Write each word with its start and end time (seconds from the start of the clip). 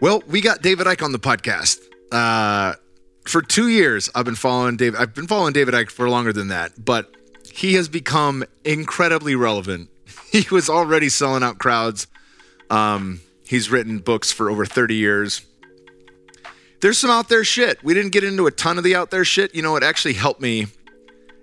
Well, 0.00 0.22
we 0.26 0.40
got 0.40 0.62
David 0.62 0.86
Icke 0.86 1.04
on 1.04 1.12
the 1.12 1.18
podcast. 1.18 1.78
Uh, 2.10 2.74
for 3.26 3.42
two 3.42 3.68
years, 3.68 4.08
I've 4.14 4.24
been 4.24 4.34
following 4.34 4.78
David. 4.78 4.98
I've 4.98 5.14
been 5.14 5.26
following 5.26 5.52
David 5.52 5.74
Icke 5.74 5.90
for 5.90 6.08
longer 6.08 6.32
than 6.32 6.48
that, 6.48 6.82
but 6.82 7.14
he 7.52 7.74
has 7.74 7.86
become 7.88 8.44
incredibly 8.64 9.34
relevant. 9.34 9.88
He 10.32 10.46
was 10.48 10.70
already 10.70 11.08
selling 11.08 11.42
out 11.42 11.58
crowds. 11.58 12.06
Um, 12.70 13.20
he's 13.44 13.68
written 13.68 13.98
books 13.98 14.30
for 14.30 14.48
over 14.48 14.64
30 14.64 14.94
years. 14.94 15.44
There's 16.80 16.98
some 16.98 17.10
out 17.10 17.28
there 17.28 17.42
shit. 17.42 17.82
We 17.82 17.94
didn't 17.94 18.12
get 18.12 18.22
into 18.22 18.46
a 18.46 18.52
ton 18.52 18.78
of 18.78 18.84
the 18.84 18.94
out 18.94 19.10
there 19.10 19.24
shit. 19.24 19.56
You 19.56 19.62
know, 19.62 19.74
it 19.74 19.82
actually 19.82 20.14
helped 20.14 20.40
me 20.40 20.68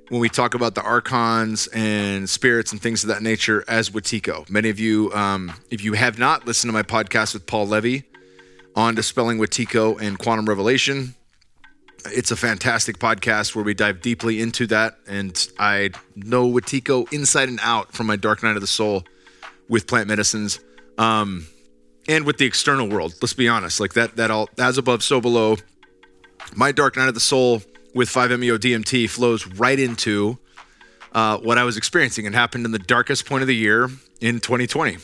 when 0.07 0.21
we 0.21 0.29
talk 0.29 0.53
about 0.53 0.73
the 0.73 0.83
archons 0.83 1.67
and 1.73 2.29
spirits 2.29 2.71
and 2.71 2.81
things 2.81 3.03
of 3.03 3.09
that 3.09 3.21
nature 3.21 3.65
as 3.67 3.89
Wetiko. 3.89 4.49
Many 4.49 4.69
of 4.69 4.79
you, 4.79 5.11
um, 5.11 5.51
if 5.69 5.83
you 5.83 5.91
have 5.91 6.17
not 6.17 6.47
listened 6.47 6.69
to 6.69 6.73
my 6.73 6.83
podcast 6.83 7.33
with 7.33 7.45
Paul 7.45 7.67
Levy 7.67 8.05
on 8.77 8.93
Dispelling 8.93 9.39
Wetiko 9.39 9.99
and 9.99 10.19
Quantum 10.19 10.47
Revelation, 10.47 11.15
it's 12.05 12.29
a 12.29 12.35
fantastic 12.35 12.99
podcast 12.99 13.55
where 13.55 13.65
we 13.65 13.73
dive 13.73 14.01
deeply 14.01 14.39
into 14.39 14.67
that. 14.67 14.99
And 15.07 15.35
I 15.57 15.89
know 16.15 16.47
Wetiko 16.47 17.11
inside 17.11 17.49
and 17.49 17.59
out 17.63 17.91
from 17.91 18.05
my 18.05 18.15
Dark 18.15 18.43
Night 18.43 18.55
of 18.55 18.61
the 18.61 18.67
Soul 18.67 19.03
with 19.67 19.87
plant 19.87 20.07
medicines. 20.07 20.59
Um, 20.99 21.47
and 22.07 22.23
with 22.23 22.37
the 22.37 22.45
external 22.45 22.87
world, 22.87 23.15
let's 23.19 23.33
be 23.33 23.49
honest, 23.49 23.79
like 23.79 23.93
that, 23.93 24.15
that 24.15 24.29
all 24.29 24.47
as 24.59 24.77
above, 24.77 25.01
so 25.01 25.19
below. 25.19 25.57
My 26.55 26.71
Dark 26.71 26.95
Night 26.97 27.07
of 27.07 27.15
the 27.15 27.19
Soul 27.19 27.63
with 27.95 28.09
5-MeO 28.09 28.59
DMT 28.59 29.09
flows 29.09 29.47
right 29.47 29.79
into 29.79 30.37
uh, 31.13 31.39
what 31.39 31.57
I 31.57 31.63
was 31.63 31.77
experiencing. 31.77 32.25
It 32.25 32.35
happened 32.35 32.63
in 32.63 32.71
the 32.71 32.79
darkest 32.79 33.25
point 33.25 33.41
of 33.41 33.47
the 33.47 33.55
year 33.55 33.89
in 34.21 34.39
2020. 34.39 34.97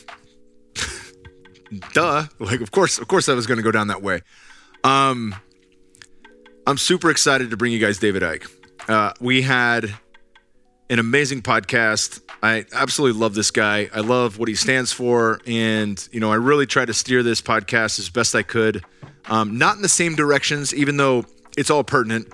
Duh! 1.92 2.24
Like, 2.38 2.60
of 2.60 2.70
course, 2.70 2.98
of 2.98 3.08
course, 3.08 3.28
I 3.28 3.34
was 3.34 3.46
going 3.46 3.58
to 3.58 3.62
go 3.62 3.70
down 3.70 3.88
that 3.88 4.02
way. 4.02 4.20
Um, 4.82 5.34
I'm 6.66 6.78
super 6.78 7.10
excited 7.10 7.50
to 7.50 7.56
bring 7.56 7.72
you 7.72 7.78
guys 7.78 7.98
David 7.98 8.22
Icke. 8.22 8.50
Uh, 8.88 9.12
we 9.20 9.42
had 9.42 9.94
an 10.90 10.98
amazing 10.98 11.42
podcast. 11.42 12.20
I 12.42 12.66
absolutely 12.72 13.20
love 13.20 13.34
this 13.34 13.50
guy. 13.50 13.88
I 13.94 14.00
love 14.00 14.38
what 14.38 14.48
he 14.48 14.54
stands 14.54 14.92
for, 14.92 15.40
and 15.46 16.06
you 16.12 16.20
know, 16.20 16.30
I 16.30 16.36
really 16.36 16.66
try 16.66 16.84
to 16.84 16.94
steer 16.94 17.22
this 17.22 17.40
podcast 17.40 17.98
as 17.98 18.10
best 18.10 18.34
I 18.34 18.42
could. 18.42 18.84
Um, 19.26 19.56
not 19.56 19.76
in 19.76 19.82
the 19.82 19.88
same 19.88 20.14
directions, 20.14 20.74
even 20.74 20.98
though 20.98 21.24
it's 21.56 21.70
all 21.70 21.84
pertinent, 21.84 22.28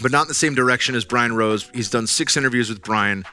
but 0.00 0.10
not 0.10 0.22
in 0.22 0.28
the 0.28 0.34
same 0.34 0.54
direction 0.54 0.94
as 0.94 1.04
Brian 1.04 1.34
Rose. 1.34 1.70
He's 1.74 1.88
done 1.88 2.06
six 2.06 2.36
interviews 2.36 2.68
with 2.68 2.82
Brian. 2.82 3.24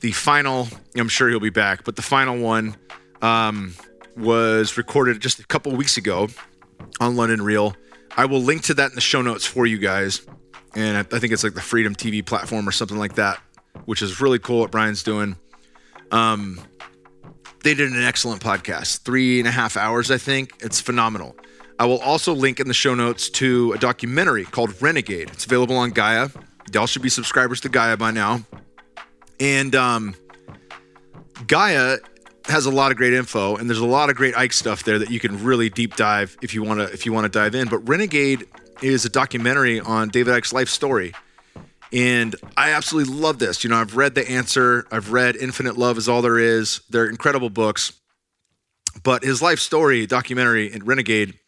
The 0.00 0.12
final, 0.12 0.68
I'm 0.96 1.08
sure 1.08 1.28
he'll 1.28 1.40
be 1.40 1.50
back, 1.50 1.84
but 1.84 1.96
the 1.96 2.02
final 2.02 2.38
one 2.38 2.76
um, 3.22 3.74
was 4.16 4.76
recorded 4.76 5.20
just 5.20 5.38
a 5.38 5.46
couple 5.46 5.72
weeks 5.72 5.96
ago 5.96 6.28
on 7.00 7.16
London 7.16 7.42
Real. 7.42 7.74
I 8.16 8.24
will 8.26 8.40
link 8.40 8.62
to 8.64 8.74
that 8.74 8.90
in 8.90 8.94
the 8.94 9.00
show 9.00 9.22
notes 9.22 9.44
for 9.44 9.66
you 9.66 9.78
guys. 9.78 10.26
And 10.74 10.96
I, 10.96 11.00
I 11.00 11.18
think 11.18 11.32
it's 11.32 11.44
like 11.44 11.54
the 11.54 11.60
Freedom 11.60 11.94
TV 11.94 12.24
platform 12.24 12.68
or 12.68 12.72
something 12.72 12.98
like 12.98 13.14
that, 13.14 13.40
which 13.84 14.02
is 14.02 14.20
really 14.20 14.38
cool 14.38 14.60
what 14.60 14.70
Brian's 14.70 15.02
doing. 15.02 15.36
Um, 16.10 16.60
they 17.62 17.74
did 17.74 17.90
an 17.92 18.02
excellent 18.04 18.42
podcast, 18.42 19.02
three 19.02 19.38
and 19.38 19.48
a 19.48 19.50
half 19.50 19.76
hours, 19.76 20.10
I 20.10 20.18
think. 20.18 20.52
It's 20.60 20.80
phenomenal. 20.80 21.36
I 21.78 21.84
will 21.84 21.98
also 21.98 22.32
link 22.32 22.60
in 22.60 22.68
the 22.68 22.74
show 22.74 22.94
notes 22.94 23.28
to 23.30 23.72
a 23.72 23.78
documentary 23.78 24.44
called 24.44 24.80
Renegade. 24.80 25.30
It's 25.30 25.44
available 25.44 25.76
on 25.76 25.90
Gaia. 25.90 26.28
Y'all 26.72 26.86
should 26.86 27.02
be 27.02 27.08
subscribers 27.08 27.60
to 27.62 27.68
Gaia 27.68 27.96
by 27.96 28.12
now. 28.12 28.40
And 29.40 29.74
um, 29.74 30.14
Gaia 31.46 31.98
has 32.48 32.66
a 32.66 32.70
lot 32.70 32.90
of 32.90 32.96
great 32.96 33.12
info, 33.12 33.56
and 33.56 33.68
there's 33.68 33.80
a 33.80 33.86
lot 33.86 34.10
of 34.10 34.16
great 34.16 34.34
Icke 34.34 34.52
stuff 34.52 34.84
there 34.84 34.98
that 34.98 35.10
you 35.10 35.20
can 35.20 35.42
really 35.42 35.68
deep 35.68 35.96
dive 35.96 36.36
if 36.42 36.54
you 36.54 36.62
want 36.62 36.80
to 36.80 36.92
if 36.92 37.06
you 37.06 37.12
want 37.12 37.24
to 37.24 37.28
dive 37.28 37.54
in. 37.54 37.68
But 37.68 37.78
Renegade 37.88 38.46
is 38.82 39.04
a 39.04 39.08
documentary 39.08 39.80
on 39.80 40.08
David 40.08 40.34
Icke's 40.34 40.52
life 40.52 40.68
story. 40.68 41.12
And 41.92 42.34
I 42.56 42.72
absolutely 42.72 43.14
love 43.14 43.38
this. 43.38 43.62
You 43.62 43.70
know, 43.70 43.76
I've 43.76 43.96
read 43.96 44.14
The 44.14 44.28
Answer, 44.28 44.86
I've 44.90 45.12
read 45.12 45.36
Infinite 45.36 45.78
Love 45.78 45.98
is 45.98 46.08
All 46.08 46.20
There 46.20 46.38
Is. 46.38 46.80
They're 46.90 47.06
incredible 47.06 47.48
books. 47.48 47.92
But 49.02 49.22
his 49.22 49.40
life 49.40 49.60
story 49.60 50.06
documentary 50.06 50.72
in 50.72 50.84
Renegade 50.84 51.38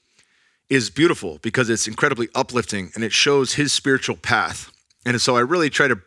is 0.68 0.90
beautiful 0.90 1.38
because 1.42 1.70
it's 1.70 1.88
incredibly 1.88 2.28
uplifting 2.34 2.90
and 2.94 3.02
it 3.02 3.12
shows 3.12 3.54
his 3.54 3.72
spiritual 3.72 4.16
path. 4.16 4.70
And 5.04 5.20
so 5.20 5.36
I 5.36 5.40
really 5.40 5.70
try 5.70 5.88
to 5.88 6.00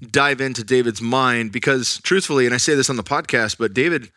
dive 0.00 0.40
into 0.40 0.64
David's 0.64 1.00
mind 1.00 1.52
because 1.52 1.98
truthfully, 2.02 2.46
and 2.46 2.54
I 2.54 2.58
say 2.58 2.74
this 2.74 2.90
on 2.90 2.96
the 2.96 3.02
podcast, 3.02 3.58
but 3.58 3.74
David 3.74 4.10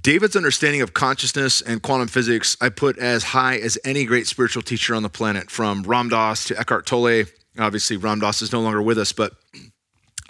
David's 0.00 0.36
understanding 0.36 0.80
of 0.80 0.94
consciousness 0.94 1.60
and 1.60 1.82
quantum 1.82 2.08
physics 2.08 2.56
I 2.60 2.68
put 2.68 2.98
as 2.98 3.24
high 3.24 3.56
as 3.56 3.78
any 3.84 4.04
great 4.04 4.26
spiritual 4.26 4.62
teacher 4.62 4.94
on 4.94 5.02
the 5.02 5.08
planet, 5.10 5.50
from 5.50 5.82
Ram 5.82 6.08
Dass 6.08 6.44
to 6.46 6.58
Eckhart 6.58 6.86
Tolle. 6.86 7.24
Obviously, 7.58 7.96
Ram 7.96 8.20
Dass 8.20 8.40
is 8.40 8.52
no 8.52 8.60
longer 8.60 8.80
with 8.80 8.98
us, 8.98 9.12
but 9.12 9.32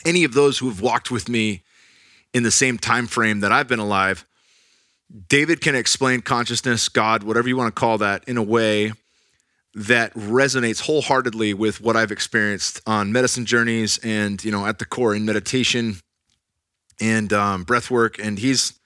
any 0.05 0.25
of 0.25 0.35
those 0.35 0.59
who 0.59 0.69
have 0.69 0.81
walked 0.81 1.11
with 1.11 1.29
me 1.29 1.63
in 2.35 2.43
the 2.43 2.51
same 2.51 2.79
time 2.79 3.07
frame 3.07 3.41
that 3.41 3.53
I've 3.53 3.69
been 3.69 3.79
alive, 3.79 4.25
David 5.29 5.61
can 5.61 5.75
explain 5.75 6.23
consciousness, 6.23 6.89
God, 6.89 7.23
whatever 7.23 7.47
you 7.47 7.57
want 7.57 7.73
to 7.75 7.79
call 7.79 7.99
that, 7.99 8.25
in 8.27 8.39
a 8.39 8.43
way 8.43 8.93
that 9.75 10.13
resonates 10.15 10.83
wholeheartedly 10.83 11.55
with 11.55 11.81
what 11.81 11.97
I've 11.97 12.13
experienced 12.13 12.81
on 12.87 13.13
medicine 13.13 13.47
journeys 13.47 13.99
and, 14.03 14.43
you 14.45 14.51
know, 14.51 14.67
at 14.67 14.79
the 14.79 14.85
core 14.85 15.15
in 15.15 15.25
meditation 15.25 15.97
and 17.01 17.33
um, 17.33 17.65
breath 17.65 17.91
work. 17.91 18.19
And 18.19 18.39
he's 18.39 18.79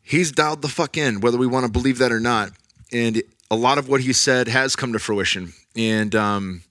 he's 0.00 0.30
dialed 0.32 0.62
the 0.62 0.68
fuck 0.68 0.96
in, 0.96 1.20
whether 1.20 1.38
we 1.38 1.46
want 1.46 1.66
to 1.66 1.72
believe 1.72 1.98
that 1.98 2.12
or 2.12 2.20
not. 2.20 2.50
And 2.92 3.22
a 3.50 3.56
lot 3.56 3.78
of 3.78 3.88
what 3.88 4.00
he 4.00 4.12
said 4.12 4.48
has 4.48 4.76
come 4.76 4.92
to 4.92 4.98
fruition. 4.98 5.52
And 5.76 6.14
um, 6.14 6.62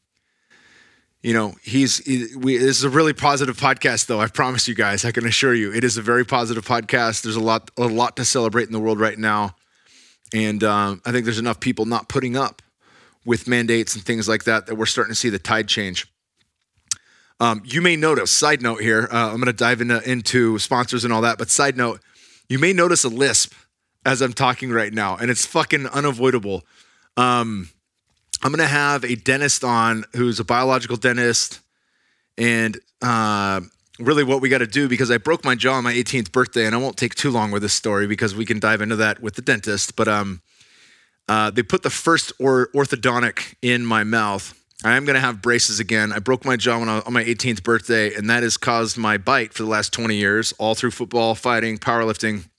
you 1.21 1.33
know, 1.33 1.55
he's 1.61 1.97
he, 2.05 2.27
we, 2.37 2.57
this 2.57 2.77
is 2.77 2.83
a 2.85 2.89
really 2.89 3.13
positive 3.13 3.57
podcast, 3.57 4.07
though. 4.07 4.21
I 4.21 4.27
promise 4.27 4.67
you 4.67 4.75
guys, 4.75 5.03
I 5.03 5.11
can 5.11 5.25
assure 5.25 5.53
you, 5.53 5.73
it 5.73 5.83
is 5.83 5.97
a 5.97 6.01
very 6.01 6.25
positive 6.25 6.65
podcast. 6.65 7.23
There's 7.23 7.35
a 7.35 7.41
lot 7.41 7.71
a 7.77 7.87
lot 7.87 8.15
to 8.17 8.25
celebrate 8.25 8.67
in 8.67 8.71
the 8.71 8.79
world 8.79 8.99
right 8.99 9.17
now, 9.17 9.55
and 10.33 10.63
um, 10.63 11.01
I 11.05 11.11
think 11.11 11.25
there's 11.25 11.39
enough 11.39 11.59
people 11.59 11.85
not 11.85 12.07
putting 12.07 12.37
up 12.37 12.61
with 13.25 13.47
mandates 13.47 13.95
and 13.95 14.03
things 14.03 14.27
like 14.27 14.45
that 14.45 14.67
that 14.67 14.75
we're 14.75 14.85
starting 14.85 15.11
to 15.11 15.19
see 15.19 15.29
the 15.29 15.39
tide 15.39 15.67
change. 15.67 16.07
Um, 17.39 17.61
you 17.65 17.81
may 17.81 17.95
notice, 17.95 18.31
side 18.31 18.61
note 18.61 18.81
here, 18.81 19.07
uh, 19.11 19.27
I'm 19.27 19.35
going 19.35 19.45
to 19.45 19.53
dive 19.53 19.79
into, 19.79 20.09
into 20.09 20.59
sponsors 20.59 21.05
and 21.05 21.13
all 21.13 21.21
that, 21.21 21.37
but 21.37 21.49
side 21.49 21.77
note, 21.77 22.01
you 22.49 22.59
may 22.59 22.73
notice 22.73 23.03
a 23.03 23.09
lisp 23.09 23.53
as 24.05 24.21
I'm 24.21 24.33
talking 24.33 24.71
right 24.71 24.91
now, 24.91 25.15
and 25.15 25.31
it's 25.31 25.45
fucking 25.45 25.87
unavoidable. 25.87 26.63
Um, 27.15 27.69
I'm 28.41 28.51
going 28.51 28.59
to 28.59 28.67
have 28.67 29.03
a 29.03 29.15
dentist 29.15 29.63
on 29.63 30.05
who's 30.15 30.39
a 30.39 30.43
biological 30.43 30.97
dentist, 30.97 31.59
and 32.37 32.77
uh, 33.01 33.61
really 33.99 34.23
what 34.23 34.41
we 34.41 34.49
got 34.49 34.59
to 34.59 34.67
do 34.67 34.87
because 34.87 35.11
I 35.11 35.17
broke 35.17 35.43
my 35.43 35.55
jaw 35.55 35.73
on 35.73 35.83
my 35.83 35.93
18th 35.93 36.31
birthday, 36.31 36.65
and 36.65 36.73
I 36.73 36.77
won't 36.77 36.97
take 36.97 37.15
too 37.15 37.31
long 37.31 37.51
with 37.51 37.61
this 37.61 37.73
story 37.73 38.07
because 38.07 38.33
we 38.33 38.45
can 38.45 38.59
dive 38.59 38.81
into 38.81 38.95
that 38.97 39.21
with 39.21 39.35
the 39.35 39.41
dentist. 39.41 39.95
But 39.95 40.07
um, 40.07 40.41
uh, 41.29 41.51
they 41.51 41.61
put 41.61 41.83
the 41.83 41.91
first 41.91 42.33
or 42.39 42.69
orthodontic 42.73 43.53
in 43.61 43.85
my 43.85 44.03
mouth. 44.03 44.55
I 44.83 44.95
am 44.95 45.05
going 45.05 45.13
to 45.13 45.21
have 45.21 45.41
braces 45.41 45.79
again. 45.79 46.11
I 46.11 46.17
broke 46.17 46.43
my 46.43 46.55
jaw 46.55 46.79
I, 46.79 47.01
on 47.05 47.13
my 47.13 47.23
18th 47.23 47.63
birthday, 47.63 48.15
and 48.15 48.29
that 48.29 48.41
has 48.41 48.57
caused 48.57 48.97
my 48.97 49.17
bite 49.17 49.53
for 49.53 49.61
the 49.61 49.69
last 49.69 49.93
20 49.93 50.15
years, 50.15 50.53
all 50.53 50.73
through 50.73 50.91
football, 50.91 51.35
fighting, 51.35 51.77
powerlifting. 51.77 52.49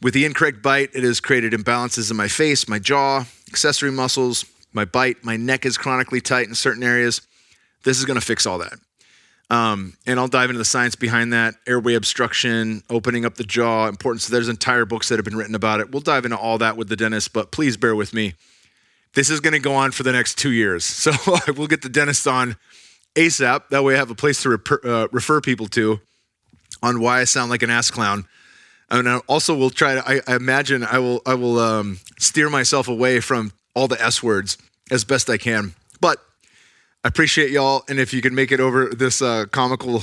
With 0.00 0.14
the 0.14 0.24
incorrect 0.24 0.62
bite, 0.62 0.90
it 0.94 1.02
has 1.02 1.20
created 1.20 1.52
imbalances 1.52 2.10
in 2.10 2.16
my 2.16 2.28
face, 2.28 2.66
my 2.66 2.78
jaw, 2.78 3.26
accessory 3.48 3.90
muscles, 3.90 4.46
my 4.72 4.86
bite. 4.86 5.22
My 5.22 5.36
neck 5.36 5.66
is 5.66 5.76
chronically 5.76 6.22
tight 6.22 6.48
in 6.48 6.54
certain 6.54 6.82
areas. 6.82 7.20
This 7.84 7.98
is 7.98 8.06
going 8.06 8.18
to 8.18 8.24
fix 8.24 8.46
all 8.46 8.58
that. 8.58 8.78
Um, 9.50 9.94
and 10.06 10.20
I'll 10.20 10.28
dive 10.28 10.50
into 10.50 10.58
the 10.58 10.64
science 10.64 10.94
behind 10.94 11.32
that, 11.32 11.54
airway 11.66 11.94
obstruction, 11.94 12.82
opening 12.90 13.24
up 13.24 13.36
the 13.36 13.44
jaw, 13.44 13.88
importance. 13.88 14.26
There's 14.26 14.48
entire 14.48 14.84
books 14.84 15.08
that 15.08 15.16
have 15.16 15.24
been 15.24 15.36
written 15.36 15.54
about 15.54 15.80
it. 15.80 15.90
We'll 15.90 16.02
dive 16.02 16.26
into 16.26 16.36
all 16.36 16.58
that 16.58 16.76
with 16.76 16.88
the 16.88 16.96
dentist, 16.96 17.32
but 17.32 17.50
please 17.50 17.76
bear 17.76 17.96
with 17.96 18.12
me. 18.12 18.34
This 19.14 19.30
is 19.30 19.40
going 19.40 19.54
to 19.54 19.58
go 19.58 19.74
on 19.74 19.92
for 19.92 20.02
the 20.02 20.12
next 20.12 20.36
two 20.36 20.52
years. 20.52 20.84
So 21.08 21.12
we'll 21.52 21.66
get 21.66 21.82
the 21.82 21.88
dentist 21.88 22.26
on 22.26 22.56
ASAP. 23.14 23.68
That 23.70 23.82
way 23.82 23.94
I 23.94 23.98
have 23.98 24.10
a 24.10 24.14
place 24.14 24.42
to 24.42 24.50
refer, 24.50 24.80
uh, 24.84 25.08
refer 25.12 25.40
people 25.40 25.66
to 25.68 26.00
on 26.82 27.00
why 27.00 27.20
I 27.20 27.24
sound 27.24 27.50
like 27.50 27.62
an 27.62 27.70
ass 27.70 27.90
clown. 27.90 28.26
And 28.90 29.08
I 29.08 29.18
also 29.26 29.54
will 29.54 29.70
try 29.70 29.94
to, 29.94 30.08
I, 30.08 30.20
I 30.26 30.36
imagine 30.36 30.84
I 30.84 30.98
will, 30.98 31.22
I 31.26 31.34
will 31.34 31.58
um, 31.58 32.00
steer 32.18 32.50
myself 32.50 32.88
away 32.88 33.20
from 33.20 33.52
all 33.74 33.88
the 33.88 34.02
S 34.02 34.22
words 34.22 34.58
as 34.90 35.04
best 35.04 35.28
I 35.30 35.38
can. 35.38 35.74
I 37.08 37.10
appreciate 37.10 37.50
y'all. 37.50 37.84
And 37.88 37.98
if 37.98 38.12
you 38.12 38.20
can 38.20 38.34
make 38.34 38.52
it 38.52 38.60
over 38.60 38.90
this 38.90 39.22
uh, 39.22 39.46
comical 39.50 40.02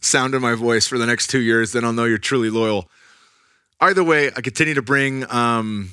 sound 0.00 0.34
in 0.34 0.42
my 0.42 0.52
voice 0.52 0.86
for 0.86 0.98
the 0.98 1.06
next 1.06 1.28
two 1.28 1.40
years, 1.40 1.72
then 1.72 1.86
I'll 1.86 1.94
know 1.94 2.04
you're 2.04 2.18
truly 2.18 2.50
loyal. 2.50 2.86
Either 3.80 4.04
way, 4.04 4.30
I 4.36 4.42
continue 4.42 4.74
to 4.74 4.82
bring 4.82 5.24
um, 5.32 5.92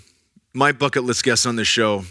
my 0.53 0.73
bucket 0.73 1.05
list 1.05 1.23
guests 1.23 1.45
on 1.45 1.55
this 1.55 1.69
show. 1.69 2.03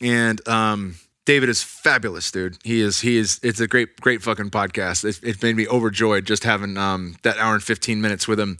And 0.00 0.48
um, 0.48 0.94
David 1.26 1.50
is 1.50 1.62
fabulous, 1.62 2.30
dude. 2.30 2.56
He 2.64 2.80
is, 2.80 3.02
he 3.02 3.18
is, 3.18 3.38
it's 3.42 3.60
a 3.60 3.66
great, 3.66 4.00
great 4.00 4.22
fucking 4.22 4.48
podcast. 4.48 5.04
It, 5.04 5.22
it 5.22 5.42
made 5.42 5.54
me 5.54 5.68
overjoyed 5.68 6.24
just 6.24 6.44
having 6.44 6.78
um, 6.78 7.16
that 7.22 7.36
hour 7.36 7.52
and 7.52 7.62
15 7.62 8.00
minutes 8.00 8.26
with 8.26 8.40
him. 8.40 8.56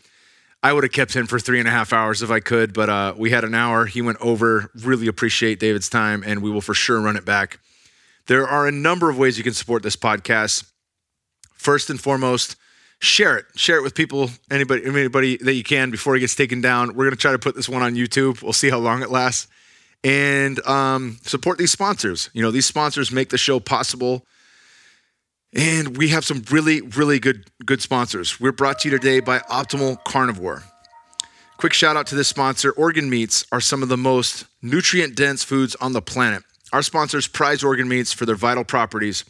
I 0.63 0.75
would 0.75 0.85
have 0.85 0.93
kept 0.93 1.17
him 1.17 1.27
for 1.27 1.39
three 1.39 1.61
and 1.61 1.67
a 1.67 1.71
half 1.71 1.95
hours 1.95 2.21
if 2.21 2.31
I 2.31 2.41
could, 2.41 2.75
but 2.75 2.91
uh, 2.91 3.15
we 3.17 3.31
had 3.31 3.45
an 3.45 3.55
hour. 3.55 3.87
He 3.87 4.03
went 4.03 4.19
over. 4.21 4.71
Really 4.75 5.07
appreciate 5.07 5.61
David's 5.61 5.89
time, 5.89 6.23
and 6.27 6.43
we 6.43 6.51
will 6.51 6.61
for 6.61 6.75
sure 6.75 7.01
run 7.01 7.17
it 7.17 7.25
back. 7.25 7.59
There 8.29 8.47
are 8.47 8.67
a 8.67 8.73
number 8.73 9.09
of 9.09 9.17
ways 9.17 9.39
you 9.39 9.45
can 9.45 9.55
support 9.55 9.83
this 9.83 9.97
podcast. 9.97 10.71
First 11.55 11.89
and 11.89 11.99
foremost, 11.99 12.57
share 13.01 13.39
it. 13.39 13.47
Share 13.57 13.79
it 13.79 13.83
with 13.83 13.95
people, 13.95 14.29
anybody, 14.51 14.85
anybody 14.85 15.39
that 15.39 15.55
you 15.55 15.65
can 15.65 15.91
before 15.91 16.15
it 16.15 16.21
gets 16.21 16.35
taken 16.35 16.61
down. 16.61 16.89
We're 16.89 17.05
going 17.05 17.13
to 17.13 17.17
try 17.17 17.33
to 17.33 17.39
put 17.39 17.57
this 17.57 17.71
one 17.71 17.83
on 17.83 17.95
YouTube. 17.95 18.43
We'll 18.43 18.53
see 18.53 18.69
how 18.69 18.79
long 18.79 19.03
it 19.03 19.11
lasts. 19.11 19.49
And 20.05 20.65
um, 20.67 21.19
support 21.23 21.57
these 21.57 21.73
sponsors. 21.73 22.29
You 22.35 22.43
know, 22.43 22.51
these 22.51 22.67
sponsors 22.67 23.11
make 23.11 23.31
the 23.31 23.39
show 23.39 23.61
possible. 23.61 24.27
And 25.55 25.97
we 25.97 26.09
have 26.09 26.27
some 26.27 26.45
really, 26.51 26.83
really 26.83 27.19
good, 27.19 27.47
good 27.65 27.81
sponsors. 27.81 28.39
We're 28.39 28.53
brought 28.53 28.81
to 28.81 28.91
you 28.91 28.99
today 28.99 29.21
by 29.21 29.39
Optimal 29.39 30.05
Carnivore. 30.05 30.65
Quick 31.57 31.73
shout 31.73 31.97
out 31.97 32.07
to 32.09 32.15
this 32.15 32.29
sponsor. 32.29 32.73
Organ 32.73 33.09
meats 33.09 33.47
are 33.51 33.61
some 33.61 33.83
of 33.83 33.89
the 33.89 33.97
most 33.97 34.45
nutrient 34.61 35.17
dense 35.17 35.43
foods 35.45 35.75
on 35.77 35.95
the 35.95 36.03
planet. 36.03 36.43
Our 36.73 36.83
sponsors 36.83 37.27
prize 37.27 37.65
organ 37.65 37.89
meats 37.89 38.13
for 38.13 38.27
their 38.27 38.37
vital 38.37 38.65
properties. 38.65 39.25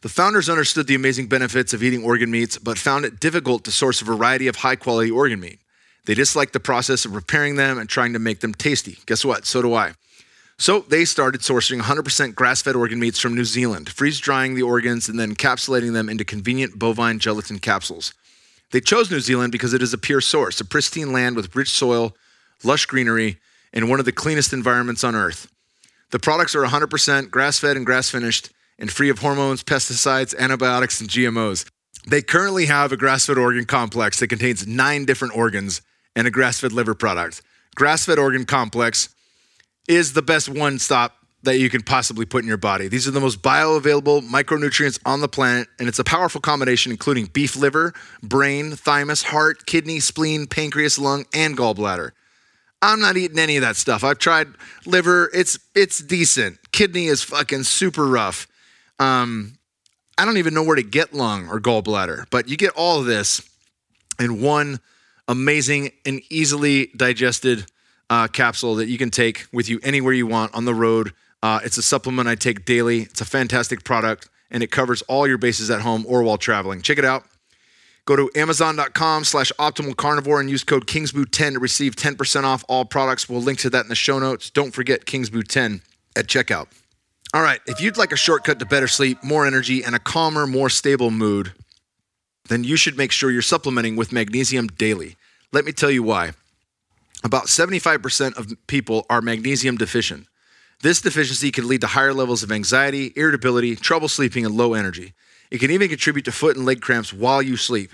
The 0.00 0.08
founders 0.08 0.48
understood 0.48 0.86
the 0.86 0.94
amazing 0.94 1.28
benefits 1.28 1.72
of 1.72 1.82
eating 1.82 2.02
organ 2.02 2.30
meats, 2.30 2.58
but 2.58 2.78
found 2.78 3.04
it 3.04 3.20
difficult 3.20 3.64
to 3.64 3.70
source 3.70 4.00
a 4.00 4.04
variety 4.04 4.48
of 4.48 4.56
high 4.56 4.76
quality 4.76 5.10
organ 5.10 5.40
meat. 5.40 5.60
They 6.06 6.14
disliked 6.14 6.52
the 6.52 6.60
process 6.60 7.04
of 7.04 7.12
preparing 7.12 7.56
them 7.56 7.78
and 7.78 7.88
trying 7.88 8.12
to 8.14 8.18
make 8.18 8.40
them 8.40 8.54
tasty. 8.54 8.98
Guess 9.06 9.24
what? 9.24 9.46
So 9.46 9.62
do 9.62 9.74
I. 9.74 9.92
So 10.58 10.80
they 10.80 11.04
started 11.04 11.42
sourcing 11.42 11.80
100% 11.80 12.34
grass 12.34 12.62
fed 12.62 12.74
organ 12.74 12.98
meats 12.98 13.18
from 13.18 13.34
New 13.34 13.44
Zealand, 13.44 13.88
freeze 13.88 14.18
drying 14.18 14.54
the 14.54 14.62
organs 14.62 15.08
and 15.08 15.18
then 15.18 15.34
encapsulating 15.34 15.92
them 15.92 16.08
into 16.08 16.24
convenient 16.24 16.78
bovine 16.78 17.18
gelatin 17.18 17.58
capsules. 17.58 18.12
They 18.72 18.80
chose 18.80 19.10
New 19.10 19.20
Zealand 19.20 19.52
because 19.52 19.74
it 19.74 19.82
is 19.82 19.92
a 19.92 19.98
pure 19.98 20.20
source, 20.20 20.60
a 20.60 20.64
pristine 20.64 21.12
land 21.12 21.36
with 21.36 21.54
rich 21.54 21.70
soil, 21.70 22.16
lush 22.64 22.86
greenery, 22.86 23.38
and 23.72 23.88
one 23.88 24.00
of 24.00 24.06
the 24.06 24.12
cleanest 24.12 24.52
environments 24.52 25.04
on 25.04 25.14
earth. 25.14 25.51
The 26.12 26.18
products 26.18 26.54
are 26.54 26.62
100% 26.62 27.30
grass 27.30 27.58
fed 27.58 27.76
and 27.76 27.86
grass 27.86 28.10
finished 28.10 28.50
and 28.78 28.90
free 28.90 29.08
of 29.08 29.20
hormones, 29.20 29.64
pesticides, 29.64 30.36
antibiotics, 30.36 31.00
and 31.00 31.08
GMOs. 31.08 31.68
They 32.06 32.20
currently 32.20 32.66
have 32.66 32.92
a 32.92 32.98
grass 32.98 33.26
fed 33.26 33.38
organ 33.38 33.64
complex 33.64 34.20
that 34.20 34.28
contains 34.28 34.66
nine 34.66 35.06
different 35.06 35.36
organs 35.36 35.80
and 36.14 36.26
a 36.26 36.30
grass 36.30 36.60
fed 36.60 36.72
liver 36.72 36.94
product. 36.94 37.40
Grass 37.74 38.04
fed 38.04 38.18
organ 38.18 38.44
complex 38.44 39.08
is 39.88 40.12
the 40.12 40.20
best 40.20 40.50
one 40.50 40.78
stop 40.78 41.14
that 41.44 41.58
you 41.58 41.70
can 41.70 41.82
possibly 41.82 42.26
put 42.26 42.42
in 42.42 42.48
your 42.48 42.58
body. 42.58 42.88
These 42.88 43.08
are 43.08 43.10
the 43.10 43.20
most 43.20 43.40
bioavailable 43.40 44.28
micronutrients 44.28 45.00
on 45.06 45.20
the 45.20 45.28
planet, 45.28 45.66
and 45.78 45.88
it's 45.88 45.98
a 45.98 46.04
powerful 46.04 46.40
combination 46.40 46.92
including 46.92 47.26
beef 47.26 47.56
liver, 47.56 47.94
brain, 48.22 48.72
thymus, 48.72 49.22
heart, 49.22 49.64
kidney, 49.64 49.98
spleen, 49.98 50.46
pancreas, 50.46 50.98
lung, 50.98 51.24
and 51.32 51.56
gallbladder. 51.56 52.10
I'm 52.82 53.00
not 53.00 53.16
eating 53.16 53.38
any 53.38 53.56
of 53.56 53.62
that 53.62 53.76
stuff. 53.76 54.02
I've 54.02 54.18
tried 54.18 54.48
liver, 54.84 55.30
it's 55.32 55.58
it's 55.74 56.00
decent. 56.00 56.58
Kidney 56.72 57.06
is 57.06 57.22
fucking 57.22 57.62
super 57.62 58.06
rough. 58.06 58.48
Um, 58.98 59.54
I 60.18 60.24
don't 60.24 60.36
even 60.36 60.52
know 60.52 60.64
where 60.64 60.76
to 60.76 60.82
get 60.82 61.14
lung 61.14 61.48
or 61.48 61.60
gallbladder, 61.60 62.26
but 62.30 62.48
you 62.48 62.56
get 62.56 62.72
all 62.76 62.98
of 62.98 63.06
this 63.06 63.48
in 64.18 64.42
one 64.42 64.80
amazing 65.28 65.92
and 66.04 66.20
easily 66.28 66.88
digested 66.96 67.66
uh, 68.10 68.26
capsule 68.28 68.74
that 68.74 68.88
you 68.88 68.98
can 68.98 69.10
take 69.10 69.46
with 69.52 69.68
you 69.68 69.80
anywhere 69.82 70.12
you 70.12 70.26
want 70.26 70.54
on 70.54 70.64
the 70.64 70.74
road. 70.74 71.12
Uh, 71.42 71.60
it's 71.64 71.78
a 71.78 71.82
supplement 71.82 72.28
I 72.28 72.34
take 72.34 72.64
daily. 72.64 73.02
It's 73.02 73.20
a 73.20 73.24
fantastic 73.24 73.84
product 73.84 74.28
and 74.50 74.62
it 74.62 74.70
covers 74.70 75.02
all 75.02 75.26
your 75.26 75.38
bases 75.38 75.70
at 75.70 75.80
home 75.80 76.04
or 76.06 76.22
while 76.22 76.36
traveling. 76.36 76.82
Check 76.82 76.98
it 76.98 77.04
out. 77.04 77.24
Go 78.04 78.16
to 78.16 78.30
amazon.com 78.34 79.24
slash 79.24 79.52
optimal 79.58 79.96
carnivore 79.96 80.40
and 80.40 80.50
use 80.50 80.64
code 80.64 80.86
Kingsboo10 80.86 81.52
to 81.52 81.58
receive 81.60 81.94
10% 81.94 82.44
off 82.44 82.64
all 82.68 82.84
products. 82.84 83.28
We'll 83.28 83.42
link 83.42 83.60
to 83.60 83.70
that 83.70 83.84
in 83.84 83.88
the 83.88 83.94
show 83.94 84.18
notes. 84.18 84.50
Don't 84.50 84.72
forget 84.72 85.04
Kingsboo10 85.04 85.82
at 86.16 86.26
checkout. 86.26 86.66
All 87.34 87.42
right, 87.42 87.60
if 87.66 87.80
you'd 87.80 87.96
like 87.96 88.12
a 88.12 88.16
shortcut 88.16 88.58
to 88.58 88.66
better 88.66 88.88
sleep, 88.88 89.22
more 89.24 89.46
energy, 89.46 89.82
and 89.82 89.94
a 89.94 89.98
calmer, 89.98 90.46
more 90.46 90.68
stable 90.68 91.10
mood, 91.10 91.52
then 92.48 92.64
you 92.64 92.76
should 92.76 92.98
make 92.98 93.12
sure 93.12 93.30
you're 93.30 93.40
supplementing 93.40 93.96
with 93.96 94.12
magnesium 94.12 94.66
daily. 94.66 95.16
Let 95.52 95.64
me 95.64 95.72
tell 95.72 95.90
you 95.90 96.02
why. 96.02 96.32
About 97.24 97.46
75% 97.46 98.36
of 98.36 98.52
people 98.66 99.06
are 99.08 99.22
magnesium 99.22 99.76
deficient. 99.76 100.26
This 100.82 101.00
deficiency 101.00 101.52
can 101.52 101.68
lead 101.68 101.80
to 101.82 101.86
higher 101.86 102.12
levels 102.12 102.42
of 102.42 102.50
anxiety, 102.50 103.12
irritability, 103.14 103.76
trouble 103.76 104.08
sleeping, 104.08 104.44
and 104.44 104.56
low 104.56 104.74
energy. 104.74 105.14
It 105.52 105.60
can 105.60 105.70
even 105.70 105.90
contribute 105.90 106.24
to 106.24 106.32
foot 106.32 106.56
and 106.56 106.64
leg 106.64 106.80
cramps 106.80 107.12
while 107.12 107.42
you 107.42 107.58
sleep. 107.58 107.92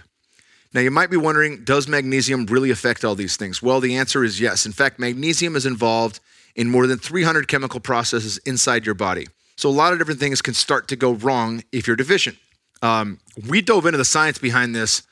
Now, 0.72 0.80
you 0.80 0.92
might 0.92 1.10
be 1.10 1.16
wondering 1.16 1.64
does 1.64 1.88
magnesium 1.88 2.46
really 2.46 2.70
affect 2.70 3.04
all 3.04 3.16
these 3.16 3.36
things? 3.36 3.60
Well, 3.60 3.80
the 3.80 3.96
answer 3.96 4.22
is 4.22 4.40
yes. 4.40 4.64
In 4.64 4.70
fact, 4.70 5.00
magnesium 5.00 5.56
is 5.56 5.66
involved 5.66 6.20
in 6.54 6.70
more 6.70 6.86
than 6.86 7.00
300 7.00 7.48
chemical 7.48 7.80
processes 7.80 8.38
inside 8.46 8.86
your 8.86 8.94
body. 8.94 9.26
So, 9.56 9.68
a 9.68 9.72
lot 9.72 9.92
of 9.92 9.98
different 9.98 10.20
things 10.20 10.40
can 10.40 10.54
start 10.54 10.86
to 10.86 10.94
go 10.94 11.14
wrong 11.14 11.64
if 11.72 11.88
you're 11.88 11.96
deficient. 11.96 12.36
Um, 12.80 13.18
we 13.48 13.60
dove 13.60 13.86
into 13.86 13.98
the 13.98 14.04
science 14.04 14.38
behind 14.38 14.72
this 14.72 15.02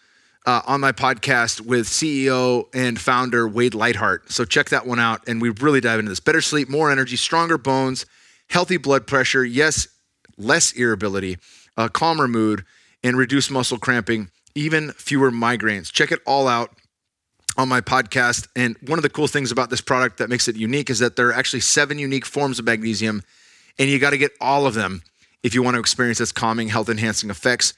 uh, 0.47 0.63
on 0.69 0.81
my 0.81 0.93
podcast 0.93 1.61
with 1.63 1.89
CEO 1.89 2.69
and 2.73 3.01
founder 3.01 3.49
Wade 3.49 3.75
Lightheart. 3.75 4.31
So 4.31 4.45
check 4.45 4.69
that 4.69 4.87
one 4.87 5.01
out. 5.01 5.27
And 5.27 5.43
we 5.43 5.49
really 5.49 5.81
dive 5.81 5.99
into 5.99 6.11
this 6.11 6.21
better 6.21 6.41
sleep, 6.41 6.69
more 6.69 6.93
energy, 6.93 7.17
stronger 7.17 7.59
bones, 7.59 8.07
healthy 8.51 8.77
blood 8.77 9.09
pressure, 9.09 9.45
yes, 9.45 9.89
less 10.39 10.71
irritability, 10.71 11.39
a 11.77 11.89
calmer 11.89 12.29
mood, 12.29 12.65
and 13.03 13.17
reduce 13.17 13.51
muscle 13.51 13.79
cramping, 13.79 14.31
even 14.55 14.93
fewer 14.93 15.31
migraines. 15.31 15.93
Check 15.93 16.11
it 16.11 16.21
all 16.27 16.49
out 16.49 16.71
on 17.57 17.69
my 17.69 17.81
podcast. 17.81 18.49
And 18.57 18.77
one 18.87 18.99
of 18.99 19.03
the 19.03 19.11
cool 19.11 19.29
things 19.29 19.53
about 19.53 19.71
this 19.71 19.81
product 19.81 20.19
that 20.19 20.29
makes 20.29 20.49
it 20.49 20.57
unique 20.57 20.91
is 20.91 20.99
that 20.99 21.17
there 21.17 21.29
are 21.29 21.35
actually 21.35 21.61
seven 21.61 21.99
unique 21.99 22.27
forms 22.27 22.59
of 22.59 22.65
magnesium, 22.65 23.23
and 23.79 23.89
you 23.89 23.99
got 23.99 24.11
to 24.11 24.19
get 24.19 24.33
all 24.41 24.67
of 24.67 24.75
them 24.75 25.03
if 25.43 25.55
you 25.55 25.63
want 25.63 25.75
to 25.75 25.81
experience 25.81 26.21
its 26.21 26.33
calming, 26.33 26.69
health 26.69 26.89
enhancing 26.89 27.31
effects. 27.31 27.75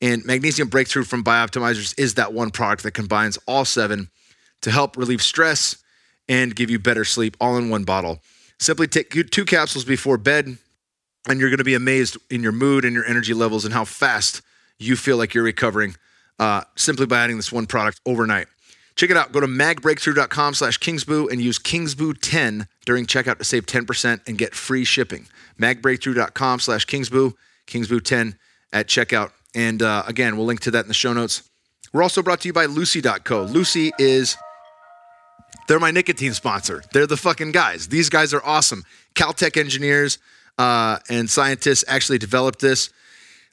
And 0.00 0.24
Magnesium 0.24 0.68
Breakthrough 0.68 1.04
from 1.04 1.22
Bioptimizers 1.22 1.94
is 1.96 2.14
that 2.14 2.32
one 2.32 2.50
product 2.50 2.82
that 2.82 2.90
combines 2.90 3.38
all 3.46 3.64
seven 3.64 4.10
to 4.62 4.70
help 4.70 4.96
relieve 4.96 5.22
stress 5.22 5.76
and 6.28 6.56
give 6.56 6.70
you 6.70 6.78
better 6.78 7.04
sleep 7.04 7.36
all 7.40 7.56
in 7.56 7.70
one 7.70 7.84
bottle. 7.84 8.20
Simply 8.58 8.88
take 8.88 9.10
two 9.30 9.44
capsules 9.44 9.84
before 9.84 10.18
bed, 10.18 10.56
and 11.28 11.40
you're 11.40 11.50
going 11.50 11.58
to 11.58 11.64
be 11.64 11.74
amazed 11.74 12.16
in 12.30 12.42
your 12.42 12.52
mood 12.52 12.84
and 12.84 12.94
your 12.94 13.04
energy 13.04 13.34
levels 13.34 13.64
and 13.64 13.72
how 13.72 13.84
fast 13.84 14.42
you 14.78 14.96
feel 14.96 15.16
like 15.16 15.34
you're 15.34 15.44
recovering 15.44 15.94
uh, 16.38 16.62
simply 16.76 17.06
by 17.06 17.20
adding 17.20 17.36
this 17.36 17.52
one 17.52 17.66
product 17.66 18.00
overnight. 18.06 18.48
Check 18.94 19.10
it 19.10 19.16
out. 19.16 19.32
Go 19.32 19.40
to 19.40 19.46
magbreakthrough.com 19.46 20.54
slash 20.54 20.78
kingsboo 20.78 21.28
and 21.28 21.40
use 21.40 21.58
kingsboo10 21.58 22.66
during 22.84 23.06
checkout 23.06 23.38
to 23.38 23.44
save 23.44 23.66
10% 23.66 24.20
and 24.26 24.36
get 24.36 24.54
free 24.54 24.84
shipping. 24.84 25.28
magbreakthrough.com 25.58 26.60
slash 26.60 26.84
kingsboo, 26.84 27.32
kingsboo10 27.66 28.36
at 28.72 28.88
checkout. 28.88 29.30
And 29.54 29.82
uh, 29.82 30.02
again, 30.06 30.36
we'll 30.36 30.46
link 30.46 30.60
to 30.60 30.70
that 30.72 30.84
in 30.84 30.88
the 30.88 30.94
show 30.94 31.12
notes. 31.12 31.48
We're 31.92 32.02
also 32.02 32.22
brought 32.22 32.40
to 32.42 32.48
you 32.48 32.52
by 32.52 32.66
Lucy.co. 32.66 33.42
Lucy 33.42 33.92
is, 33.98 34.36
they're 35.68 35.80
my 35.80 35.90
nicotine 35.90 36.32
sponsor. 36.32 36.82
They're 36.92 37.06
the 37.06 37.16
fucking 37.16 37.52
guys. 37.52 37.88
These 37.88 38.08
guys 38.08 38.34
are 38.34 38.44
awesome. 38.44 38.84
Caltech 39.14 39.58
engineers 39.58 40.18
uh, 40.62 40.98
and 41.08 41.28
scientists 41.28 41.84
actually 41.88 42.18
developed 42.18 42.60
this. 42.60 42.90